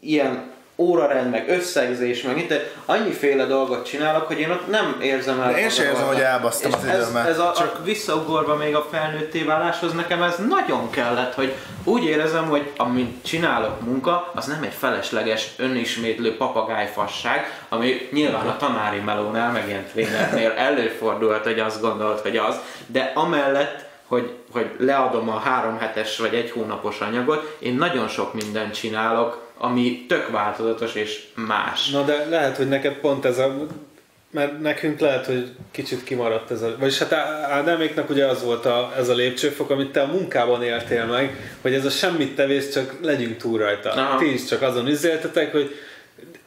ilyen 0.00 0.51
órarend, 0.76 1.30
meg 1.30 1.48
összegzés, 1.48 2.22
meg 2.22 2.38
itt 2.38 2.52
annyiféle 2.86 3.44
dolgot 3.44 3.86
csinálok, 3.86 4.26
hogy 4.26 4.38
én 4.38 4.50
ott 4.50 4.68
nem 4.70 4.96
érzem 5.02 5.40
el. 5.40 5.52
De 5.52 5.58
én 5.58 5.70
sem 5.70 5.86
érzem, 5.86 6.06
hogy 6.06 6.20
elbasztam 6.20 6.72
az 6.72 6.84
ez, 6.84 6.94
időmet. 6.94 7.28
Ez 7.28 7.38
a, 7.38 7.52
Csak- 7.56 7.56
csak 7.56 7.84
visszaugorva 7.84 8.56
még 8.56 8.74
a 8.74 8.86
felnőtté 8.90 9.42
váláshoz, 9.42 9.92
nekem 9.92 10.22
ez 10.22 10.34
nagyon 10.48 10.90
kellett, 10.90 11.34
hogy 11.34 11.54
úgy 11.84 12.04
érezem, 12.04 12.48
hogy 12.48 12.70
amit 12.76 13.24
csinálok 13.24 13.80
munka, 13.80 14.30
az 14.34 14.46
nem 14.46 14.62
egy 14.62 14.74
felesleges, 14.78 15.48
önismétlő 15.56 16.36
papagájfasság, 16.36 17.64
ami 17.68 18.08
nyilván 18.12 18.46
a 18.46 18.56
tanári 18.56 18.98
melónál, 18.98 19.52
meg 19.52 19.68
ilyen 19.68 19.86
trénernél 19.92 20.50
előfordulhat, 20.50 21.44
hogy 21.44 21.58
azt 21.58 21.80
gondolod, 21.80 22.20
hogy 22.20 22.36
az, 22.36 22.56
de 22.86 23.12
amellett, 23.14 23.84
hogy, 24.06 24.32
hogy 24.52 24.70
leadom 24.78 25.28
a 25.28 25.38
három 25.38 25.78
hetes 25.78 26.18
vagy 26.18 26.34
egy 26.34 26.50
hónapos 26.50 27.00
anyagot, 27.00 27.56
én 27.58 27.74
nagyon 27.74 28.08
sok 28.08 28.34
mindent 28.34 28.74
csinálok, 28.74 29.41
ami 29.58 30.04
tök 30.08 30.30
változatos 30.30 30.94
és 30.94 31.22
más. 31.34 31.90
Na 31.90 32.02
de 32.02 32.26
lehet, 32.30 32.56
hogy 32.56 32.68
neked 32.68 32.92
pont 32.94 33.24
ez 33.24 33.38
a... 33.38 33.66
Mert 34.30 34.60
nekünk 34.60 35.00
lehet, 35.00 35.26
hogy 35.26 35.48
kicsit 35.70 36.04
kimaradt 36.04 36.50
ez 36.50 36.62
a... 36.62 36.76
Vagyis 36.78 36.98
hát 36.98 37.12
Á- 37.12 37.50
Ádáméknak 37.50 38.10
ugye 38.10 38.26
az 38.26 38.44
volt 38.44 38.66
a, 38.66 38.92
ez 38.96 39.08
a 39.08 39.14
lépcsőfok, 39.14 39.70
amit 39.70 39.90
te 39.92 40.00
a 40.00 40.06
munkában 40.06 40.62
éltél 40.62 41.04
meg, 41.04 41.56
hogy 41.60 41.74
ez 41.74 41.84
a 41.84 41.90
semmit 41.90 42.34
tevés, 42.34 42.68
csak 42.68 42.94
legyünk 43.02 43.36
túl 43.36 43.58
rajta. 43.58 43.90
Aha. 43.90 44.18
Ti 44.18 44.32
is 44.32 44.44
csak 44.44 44.62
azon 44.62 44.86
üzéltetek, 44.88 45.52
hogy 45.52 45.74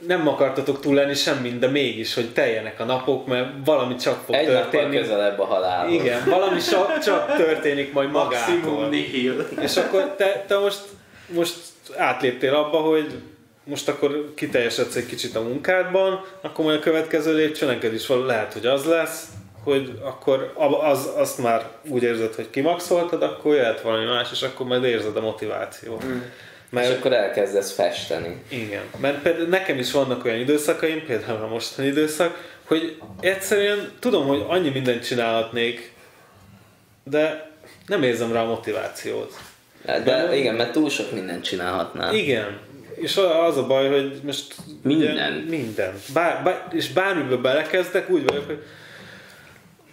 nem 0.07 0.27
akartatok 0.27 0.79
túl 0.79 0.95
lenni 0.95 1.13
semmin, 1.13 1.59
de 1.59 1.67
mégis, 1.67 2.13
hogy 2.13 2.29
teljenek 2.33 2.79
a 2.79 2.83
napok, 2.83 3.27
mert 3.27 3.49
valami 3.65 3.95
csak 3.95 4.21
fog 4.25 4.35
Egy 4.35 4.45
történni. 4.45 4.97
közelebb 4.97 5.39
a 5.39 5.45
halálhoz. 5.45 5.93
Igen, 5.93 6.21
valami 6.29 6.59
csak, 6.61 6.99
csak 6.99 7.35
történik 7.37 7.93
majd 7.93 8.11
Maximum 8.11 8.59
magától. 8.61 8.89
nihil. 8.89 9.47
És 9.61 9.77
akkor 9.77 10.13
te, 10.17 10.45
te 10.47 10.57
most, 10.57 10.79
most 11.27 11.55
átléptél 11.97 12.53
abba, 12.53 12.77
hogy 12.77 13.13
most 13.63 13.89
akkor 13.89 14.31
kiteljesedsz 14.35 14.95
egy 14.95 15.05
kicsit 15.05 15.35
a 15.35 15.41
munkádban, 15.41 16.25
akkor 16.41 16.65
majd 16.65 16.77
a 16.77 16.81
következő 16.81 17.35
lépcső 17.35 17.65
neked 17.65 17.93
is 17.93 18.07
val- 18.07 18.25
lehet, 18.25 18.53
hogy 18.53 18.65
az 18.65 18.85
lesz, 18.85 19.25
hogy 19.63 19.99
akkor 20.03 20.53
az, 20.81 21.09
azt 21.15 21.37
már 21.37 21.69
úgy 21.87 22.03
érzed, 22.03 22.33
hogy 22.33 22.49
kimaxoltad, 22.49 23.23
akkor 23.23 23.55
jöhet 23.55 23.81
valami 23.81 24.05
más, 24.05 24.31
és 24.31 24.41
akkor 24.41 24.65
majd 24.65 24.83
érzed 24.83 25.17
a 25.17 25.21
motivációt. 25.21 26.05
Mm. 26.05 26.17
És 26.17 26.81
Mert, 26.81 26.97
akkor 26.97 27.13
elkezdesz 27.13 27.71
festeni. 27.73 28.41
igen, 28.47 28.83
mert 28.97 29.21
például 29.21 29.47
nekem 29.47 29.77
is 29.77 29.91
vannak 29.91 30.25
olyan 30.25 30.39
időszakaim, 30.39 31.05
például 31.05 31.43
a 31.43 31.47
mostani 31.47 31.87
időszak, 31.87 32.57
hogy 32.63 33.01
egyszerűen 33.19 33.91
tudom, 33.99 34.27
hogy 34.27 34.43
annyi 34.47 34.69
mindent 34.69 35.05
csinálhatnék, 35.05 35.93
de 37.03 37.51
nem 37.85 38.03
érzem 38.03 38.31
rá 38.31 38.41
a 38.41 38.45
motivációt. 38.45 39.33
De 39.85 40.37
igen, 40.37 40.55
mert 40.55 40.71
túl 40.71 40.89
sok 40.89 41.11
mindent 41.11 41.43
csinálhatnál. 41.43 42.13
Igen. 42.13 42.57
És 42.95 43.17
az 43.47 43.57
a 43.57 43.67
baj, 43.67 43.89
hogy 43.89 44.19
most... 44.23 44.55
Minden. 44.83 45.11
Ugye, 45.11 45.57
minden. 45.57 45.93
Bár, 46.13 46.43
bár, 46.43 46.67
és 46.71 46.89
bármibe 46.89 47.35
belekezdek, 47.35 48.09
úgy 48.09 48.23
vagyok, 48.23 48.45
hogy 48.45 48.63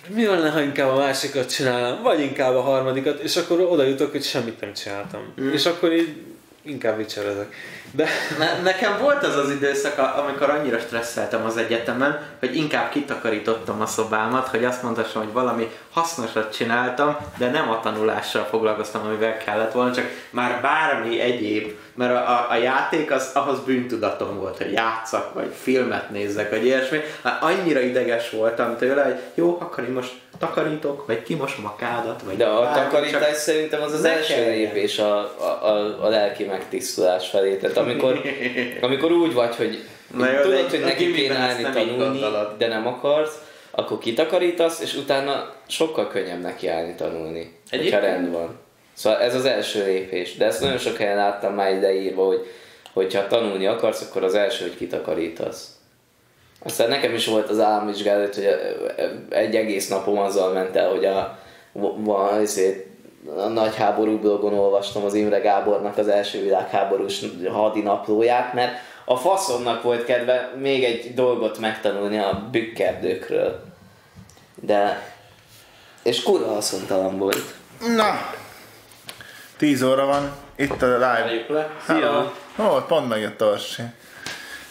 mi 0.09 0.27
lenne, 0.27 0.51
ha 0.51 0.61
inkább 0.61 0.89
a 0.89 0.97
másikat 0.97 1.55
csinálnám, 1.55 2.03
vagy 2.03 2.21
inkább 2.21 2.55
a 2.55 2.61
harmadikat, 2.61 3.21
és 3.21 3.37
akkor 3.37 3.61
oda 3.61 3.85
jutok, 3.85 4.11
hogy 4.11 4.23
semmit 4.23 4.61
nem 4.61 4.73
csináltam. 4.73 5.33
Mm. 5.41 5.53
És 5.53 5.67
akkor 5.67 5.93
így 5.93 6.17
inkább 6.63 6.97
vicserezek. 6.97 7.55
De 7.91 8.07
Ne, 8.39 8.63
nekem 8.63 8.99
volt 9.01 9.25
az 9.25 9.37
az 9.37 9.51
időszak, 9.51 9.99
amikor 9.99 10.51
annyira 10.51 10.79
stresszeltem 10.79 11.45
az 11.45 11.57
egyetemen, 11.57 12.21
hogy 12.39 12.57
inkább 12.57 12.91
kitakarítottam 12.91 13.81
a 13.81 13.87
szobámat, 13.87 14.49
hogy 14.49 14.65
azt 14.65 14.83
mondhassam, 14.83 15.23
hogy 15.23 15.33
valami 15.33 15.71
hasznosat 15.93 16.55
csináltam, 16.55 17.17
de 17.39 17.51
nem 17.51 17.71
a 17.71 17.81
tanulással 17.81 18.45
foglalkoztam, 18.45 19.07
amivel 19.07 19.37
kellett 19.37 19.73
volna, 19.73 19.95
csak 19.95 20.05
már 20.31 20.61
bármi 20.61 21.21
egyéb, 21.21 21.73
mert 21.95 22.13
a, 22.13 22.31
a, 22.31 22.47
a 22.51 22.55
játék 22.57 23.11
az 23.11 23.31
ahhoz 23.35 23.61
bűntudatom 23.61 24.39
volt, 24.39 24.57
hogy 24.57 24.73
játszak, 24.73 25.35
vagy 25.35 25.53
filmet 25.63 26.11
nézzek, 26.11 26.51
vagy 26.51 26.65
ilyesmi. 26.65 27.01
Hát 27.23 27.43
annyira 27.43 27.81
ideges 27.81 28.31
voltam 28.31 28.77
tőle, 28.77 29.03
hogy 29.03 29.21
jó, 29.35 29.59
akkor 29.61 29.85
én 29.85 29.93
most 29.93 30.13
takarítok, 30.39 31.07
vagy 31.07 31.23
kimosom 31.23 31.65
a 31.67 31.77
kádat, 31.77 32.23
vagy 32.23 32.37
De 32.37 32.47
a 32.47 32.73
takarítás 32.73 33.37
szerintem 33.37 33.83
az 33.83 33.93
az 33.93 34.05
első 34.05 34.51
lépés 34.51 34.99
a, 34.99 35.19
a, 35.19 35.67
a, 35.67 36.05
a 36.05 36.09
lelki 36.09 36.45
megtisztulás 36.45 37.29
felé. 37.29 37.57
Tehát 37.73 37.89
amikor, 37.89 38.21
amikor 38.81 39.13
úgy 39.13 39.33
vagy, 39.33 39.55
hogy 39.55 39.85
Na 40.17 40.31
jó, 40.31 40.41
tudod, 40.41 40.71
hogy 40.71 40.83
a 40.83 40.85
neki 40.85 41.13
kéne 41.13 41.35
állni 41.35 41.63
tanulni, 41.63 42.21
de 42.59 42.69
nem 42.69 42.87
akarsz, 42.87 43.39
akkor 43.71 43.99
kitakarítasz, 43.99 44.81
és 44.81 44.95
utána 44.95 45.55
sokkal 45.69 46.09
könnyebb 46.09 46.41
neki 46.41 46.69
állni 46.69 46.95
tanulni, 46.95 47.53
hogyha 47.71 47.77
Egyébként? 47.77 48.03
rend 48.03 48.33
van. 48.33 48.59
Szóval 48.93 49.21
ez 49.21 49.35
az 49.35 49.45
első 49.45 49.85
lépés. 49.85 50.37
De 50.37 50.45
ezt 50.45 50.61
nagyon 50.61 50.79
sok 50.79 50.97
helyen 50.97 51.17
láttam 51.17 51.55
már 51.55 51.73
ideírva, 51.73 52.25
hogy 52.25 52.47
hogyha 52.93 53.27
tanulni 53.27 53.67
akarsz, 53.67 54.01
akkor 54.03 54.25
az 54.25 54.35
első, 54.35 54.65
hogy 54.65 54.77
kitakarítasz. 54.77 55.77
Aztán 56.65 56.89
nekem 56.89 57.15
is 57.15 57.27
volt 57.27 57.51
az 57.51 57.61
államvizsgálat, 57.61 58.35
hogy 58.35 58.49
egy 59.29 59.57
egész 59.57 59.89
napom 59.89 60.19
azzal 60.19 60.53
ment 60.53 60.77
el, 60.77 60.91
hogy 60.91 61.05
a, 61.05 61.39
van, 61.73 62.41
ezért 62.41 62.87
a 62.87 62.92
nagy 63.53 63.75
háború 63.77 64.19
blogon 64.19 64.55
olvastam 64.55 65.05
az 65.05 65.15
Imre 65.15 65.39
Gábornak 65.39 65.99
az 65.99 66.09
első 66.09 66.43
világháborús 66.43 67.21
hadinaplóját, 67.53 68.55
mert 68.55 68.73
a 69.05 69.17
faszomnak 69.17 69.83
volt 69.83 70.05
kedve 70.05 70.53
még 70.61 70.85
egy 70.85 71.15
dolgot 71.15 71.59
megtanulni 71.59 72.19
a 72.19 72.49
bükkerdőkről. 72.51 73.65
De... 74.55 75.11
És 76.03 76.23
kurva 76.23 76.53
haszontalan 76.53 77.19
volt. 77.19 77.55
Na! 77.97 78.31
10 79.57 79.83
óra 79.83 80.07
van, 80.07 80.33
itt 80.57 80.83
a 80.83 80.87
live. 80.87 81.45
Le. 81.49 81.71
Szia! 81.87 82.33
Ó, 82.59 82.65
pont 82.89 83.09
megjött 83.09 83.41
a 83.41 83.45
Orsi. 83.45 83.83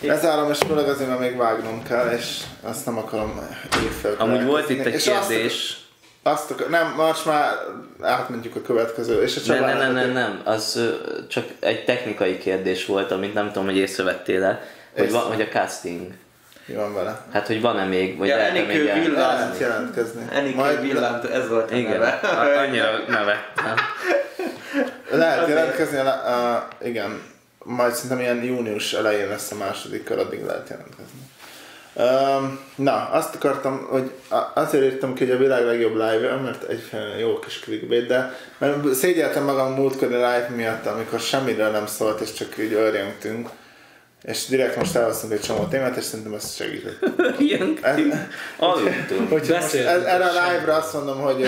Lezárom, 0.02 0.50
és 0.52 0.58
főleg 0.58 0.88
azért, 0.90 1.10
mert 1.10 1.20
még 1.22 1.38
vágnom 1.38 1.84
kell, 1.84 2.10
és 2.12 2.38
azt 2.62 2.86
nem 2.86 2.98
akarom 2.98 3.42
évfel. 3.84 4.16
Amúgy 4.18 4.46
volt 4.46 4.70
itt 4.70 4.86
egy 4.86 4.94
És 4.94 5.08
azt- 5.08 5.28
kérdés. 5.30 5.80
Azt 6.24 6.52
akar, 6.52 6.70
nem, 6.70 6.94
most 6.98 7.26
már 7.26 7.54
átmentjük 8.02 8.56
a 8.56 8.62
következő. 8.62 9.22
És 9.22 9.36
a 9.38 9.40
Nem, 9.48 9.60
nem, 9.60 9.70
Csabának 9.70 9.94
nem, 9.94 9.94
nem, 9.94 10.12
nem, 10.12 10.42
az 10.44 10.76
ö, 10.76 10.90
csak 11.28 11.46
egy 11.60 11.86
technikai 11.86 12.38
kérdés 12.38 12.86
volt, 12.86 13.12
amit 13.12 13.34
nem 13.34 13.48
tudom, 13.48 13.66
hogy 13.66 13.78
észrevettél-e, 13.78 14.64
hogy, 14.98 15.12
van, 15.12 15.22
hogy 15.22 15.42
a 15.42 15.48
casting. 15.48 16.12
Mi 16.66 16.74
van 16.74 16.94
vele? 16.94 17.22
Hát, 17.34 17.48
hogy 17.48 17.62
van-e 17.62 17.84
még, 17.86 18.18
vagy 18.18 18.28
Ja, 18.28 18.36
lehet-e 18.36 18.56
Enikő 18.58 18.74
még 18.78 18.84
jelentkezni? 18.86 19.18
lehet 19.20 19.60
jelentkezni. 19.60 20.22
Enikő 20.32 20.80
Villánt, 20.82 21.24
ez 21.26 21.48
volt 21.48 21.72
a 21.72 21.76
Igen, 21.76 21.92
neve. 21.92 22.20
a- 22.24 22.60
annyira 22.60 22.90
nevettem. 23.08 23.76
Lehet 25.12 25.48
jelentkezni, 25.48 25.98
a, 25.98 26.08
a, 26.56 26.68
igen. 26.84 27.22
Majd 27.64 27.94
szerintem 27.94 28.20
ilyen 28.20 28.44
június 28.44 28.94
elején 28.94 29.28
lesz 29.28 29.52
a 29.52 29.56
második 29.56 30.04
kör, 30.04 30.20
addig 30.20 30.44
lehet 30.46 30.70
jelentkezni. 30.70 31.20
Na, 32.76 33.10
azt 33.12 33.36
akartam, 33.36 33.88
hogy 33.90 34.12
azért 34.54 34.84
írtam 34.84 35.14
ki, 35.14 35.26
hogy 35.26 35.34
a 35.34 35.38
világ 35.38 35.66
legjobb 35.66 35.94
live 35.94 36.36
mert 36.36 36.64
egy 36.64 36.90
jó 37.20 37.40
kis 37.40 37.60
clickbait, 37.60 38.08
de 38.08 38.34
mert 38.58 38.94
szégyeltem 38.94 39.44
magam 39.44 39.74
múltkori 39.74 40.14
live 40.14 40.52
miatt, 40.56 40.86
amikor 40.86 41.20
semmiről 41.20 41.70
nem 41.70 41.88
szólt, 41.88 42.20
és 42.20 42.34
csak 42.34 42.58
így 42.58 42.74
örjöntünk. 42.74 43.50
És 44.24 44.46
direkt 44.46 44.76
most 44.76 44.96
elhoztunk 44.96 45.34
egy 45.34 45.42
csomó 45.42 45.64
témát, 45.66 45.98
és 45.98 46.04
szerintem 46.04 46.34
ez 46.34 46.56
segített. 46.56 47.06
Ilyen 47.40 47.78
Ez- 47.82 48.00
aludtunk. 48.58 49.50
Ez, 49.50 49.74
erre 49.74 50.26
a 50.26 50.52
live-ra 50.52 50.76
azt 50.76 50.94
mondom, 50.94 51.20
hogy, 51.20 51.48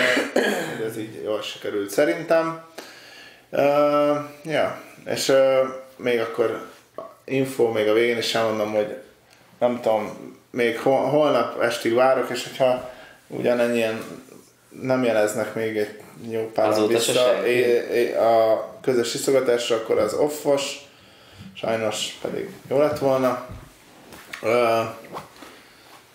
hogy 0.77 0.85
ez 0.85 0.97
így 0.97 1.21
jól 1.23 1.41
sikerült 1.41 1.89
szerintem. 1.89 2.61
Uh, 3.49 4.17
ja, 4.43 4.81
és 5.05 5.29
uh, 5.29 5.37
még 5.95 6.19
akkor 6.19 6.67
info 7.25 7.71
még 7.71 7.87
a 7.87 7.93
végén 7.93 8.17
is 8.17 8.35
elmondom, 8.35 8.73
hogy 8.73 8.97
nem 9.63 9.81
tudom, 9.81 10.35
még 10.51 10.79
hol, 10.79 11.09
holnap 11.09 11.61
estig 11.61 11.93
várok, 11.93 12.29
és 12.29 12.43
hogyha 12.43 12.89
ugyanennyien 13.27 14.03
nem 14.81 15.03
jeleznek 15.03 15.53
még 15.55 15.77
egy 15.77 16.01
jó 16.29 16.51
pár 16.53 16.87
vissza 16.87 17.13
senki. 17.13 17.49
é- 17.49 17.89
é- 17.91 18.15
a 18.15 18.69
közös 18.81 19.13
iszogatásra, 19.13 19.75
akkor 19.75 19.97
az 19.97 20.13
offos, 20.13 20.77
sajnos 21.53 22.17
pedig 22.21 22.49
jó 22.69 22.77
lett 22.77 22.99
volna. 22.99 23.45
Uh, 24.41 24.49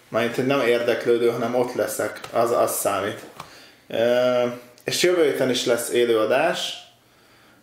Mármint, 0.08 0.34
hogy 0.34 0.46
nem 0.46 0.60
érdeklődő, 0.60 1.28
hanem 1.30 1.54
ott 1.54 1.74
leszek, 1.74 2.20
az, 2.32 2.50
az 2.50 2.74
számít. 2.74 3.20
És 4.84 5.02
jövő 5.02 5.24
héten 5.24 5.50
is 5.50 5.64
lesz 5.64 5.90
élőadás. 5.90 6.72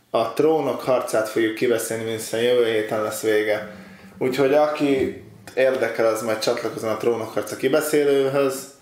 A 0.09 0.33
trónok 0.33 0.81
harcát 0.81 1.29
fogjuk 1.29 1.55
kibeszélni, 1.55 2.11
hiszen 2.11 2.41
jövő 2.41 2.65
héten 2.65 3.03
lesz 3.03 3.21
vége. 3.21 3.75
Úgyhogy 4.17 4.53
aki 4.53 5.24
érdekel, 5.55 6.05
az 6.05 6.21
majd 6.21 6.39
csatlakozom 6.39 6.89
a 6.89 6.97
trónok 6.97 7.33
harca 7.33 7.55
kibeszélőhöz. 7.55 8.73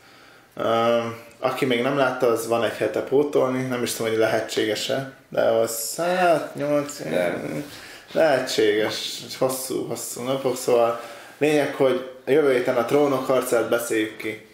Aki 1.40 1.66
még 1.66 1.82
nem 1.82 1.98
látta, 1.98 2.28
az 2.28 2.48
van 2.48 2.64
egy 2.64 2.78
hete 2.78 3.02
pótolni, 3.02 3.64
nem 3.64 3.84
is 3.84 3.94
tudom, 3.94 4.12
hogy 4.12 4.20
lehetséges-e, 4.20 5.14
de 5.30 5.42
az 5.42 5.96
hát 5.96 6.56
8 6.56 7.02
lehetséges, 8.12 9.20
hosszú, 9.38 9.88
hosszú 9.88 10.22
napok, 10.22 10.58
szóval 10.58 11.02
lényeg, 11.38 11.76
hogy 11.76 12.10
a 12.26 12.32
jövő 12.32 12.54
héten 12.54 12.76
a 12.76 12.86
trónok 12.86 13.26
harcát 13.26 13.70
beszéljük 13.70 14.18
ki. 14.18 14.48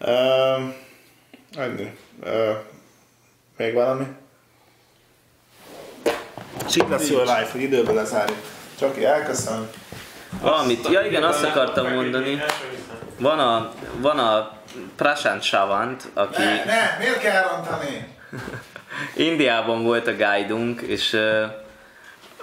Uh, 0.00 0.08
ennyi. 1.56 1.96
Uh, 2.22 2.56
még 3.56 3.74
valami? 3.74 4.04
Csík 6.68 6.88
lesz 6.88 7.08
jó 7.08 7.16
a 7.16 7.20
live, 7.20 7.48
hogy 7.52 7.60
időben 7.60 7.94
lezárjuk. 7.94 8.38
Csaki, 8.78 9.04
elköszön. 9.04 9.70
Valamit, 10.40 10.88
ja 10.88 11.00
igen, 11.00 11.22
azt 11.22 11.44
akartam 11.44 11.92
mondani. 11.92 12.42
Van 13.18 13.38
a, 13.38 13.72
van 13.96 14.18
a 14.18 14.50
Prashant 14.96 15.42
Savant, 15.42 16.08
aki 16.14 16.42
Ne, 16.42 16.64
ne, 16.64 16.96
miért 16.98 17.20
kell 17.20 17.42
rontani? 17.42 18.16
Indiában 19.30 19.82
volt 19.82 20.06
a 20.06 20.12
guidunk, 20.16 20.80
és 20.80 21.18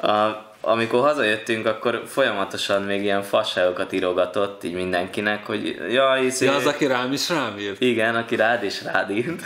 a, 0.01 0.45
amikor 0.61 1.01
hazajöttünk, 1.01 1.65
akkor 1.65 2.03
folyamatosan 2.07 2.81
még 2.81 3.03
ilyen 3.03 3.23
fasságokat 3.23 3.91
írogatott 3.91 4.63
így 4.63 4.73
mindenkinek, 4.73 5.45
hogy 5.45 5.81
jaj, 5.91 6.25
izé, 6.25 6.45
Ja, 6.45 6.55
az, 6.55 6.65
aki 6.65 6.85
rám 6.85 7.11
is 7.11 7.29
rám 7.29 7.57
írt. 7.57 7.81
Igen, 7.81 8.15
aki 8.15 8.35
rád 8.35 8.63
és 8.63 8.83
rád 8.83 9.09
írt. 9.09 9.41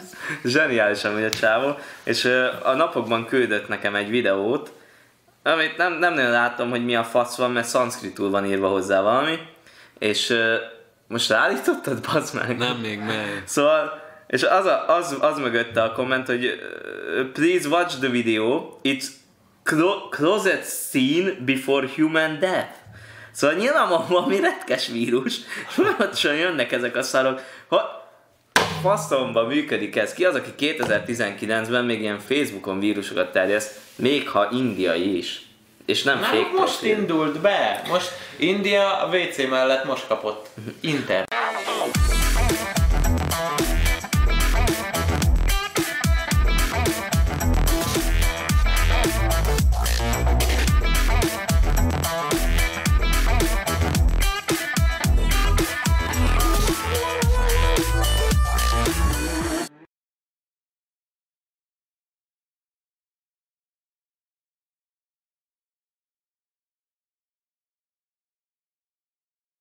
Zseniális 0.44 1.04
amúgy 1.04 1.24
a 1.24 1.30
csávó. 1.30 1.78
És 2.02 2.24
a 2.62 2.72
napokban 2.72 3.26
küldött 3.26 3.68
nekem 3.68 3.94
egy 3.94 4.08
videót, 4.08 4.72
amit 5.42 5.76
nem, 5.76 5.92
nem 5.92 6.14
nagyon 6.14 6.30
láttam, 6.30 6.70
hogy 6.70 6.84
mi 6.84 6.96
a 6.96 7.04
fasz 7.04 7.36
van, 7.36 7.50
mert 7.50 7.66
szanszkritul 7.66 8.30
van 8.30 8.46
írva 8.46 8.68
hozzá 8.68 9.00
valami. 9.00 9.38
És 9.98 10.36
most 11.06 11.28
ráállítottad, 11.28 12.06
bazd 12.12 12.34
meg? 12.34 12.56
Nem 12.56 12.76
még 12.76 12.98
meg. 12.98 13.42
Szóval, 13.46 14.02
és 14.26 14.42
az, 14.42 14.66
a, 14.66 14.96
az, 14.96 15.16
az 15.20 15.38
mögötte 15.38 15.82
a 15.82 15.92
komment, 15.92 16.26
hogy 16.26 16.44
uh, 16.44 17.26
please 17.32 17.68
watch 17.68 17.98
the 17.98 18.08
video, 18.08 18.78
it's 18.82 19.04
clo- 19.62 20.08
closet 20.10 20.64
scene 20.64 21.30
before 21.44 21.88
human 21.96 22.38
death. 22.38 22.74
Szóval 23.32 23.56
nyilván 23.56 23.88
van 23.88 24.04
valami 24.08 24.40
retkes 24.40 24.88
vírus, 24.88 25.36
és 25.68 25.74
folyamatosan 25.74 26.34
jönnek 26.34 26.72
ezek 26.72 26.96
a 26.96 27.02
szarok. 27.02 27.40
Ha, 27.68 27.99
faszomba 28.82 29.46
működik 29.46 29.96
ez. 29.96 30.12
Ki 30.12 30.24
az, 30.24 30.34
aki 30.34 30.50
2019-ben 30.58 31.84
még 31.84 32.00
ilyen 32.00 32.18
Facebookon 32.18 32.80
vírusokat 32.80 33.32
terjeszt, 33.32 33.80
még 33.96 34.28
ha 34.28 34.48
indiai 34.52 35.16
is. 35.16 35.42
És 35.86 36.02
nem 36.02 36.18
fake 36.18 36.50
most 36.56 36.78
profil. 36.78 36.98
indult 36.98 37.40
be. 37.40 37.82
Most 37.88 38.10
India 38.36 39.02
a 39.02 39.06
WC 39.06 39.48
mellett 39.48 39.84
most 39.84 40.06
kapott. 40.06 40.48
Inter. 40.80 41.24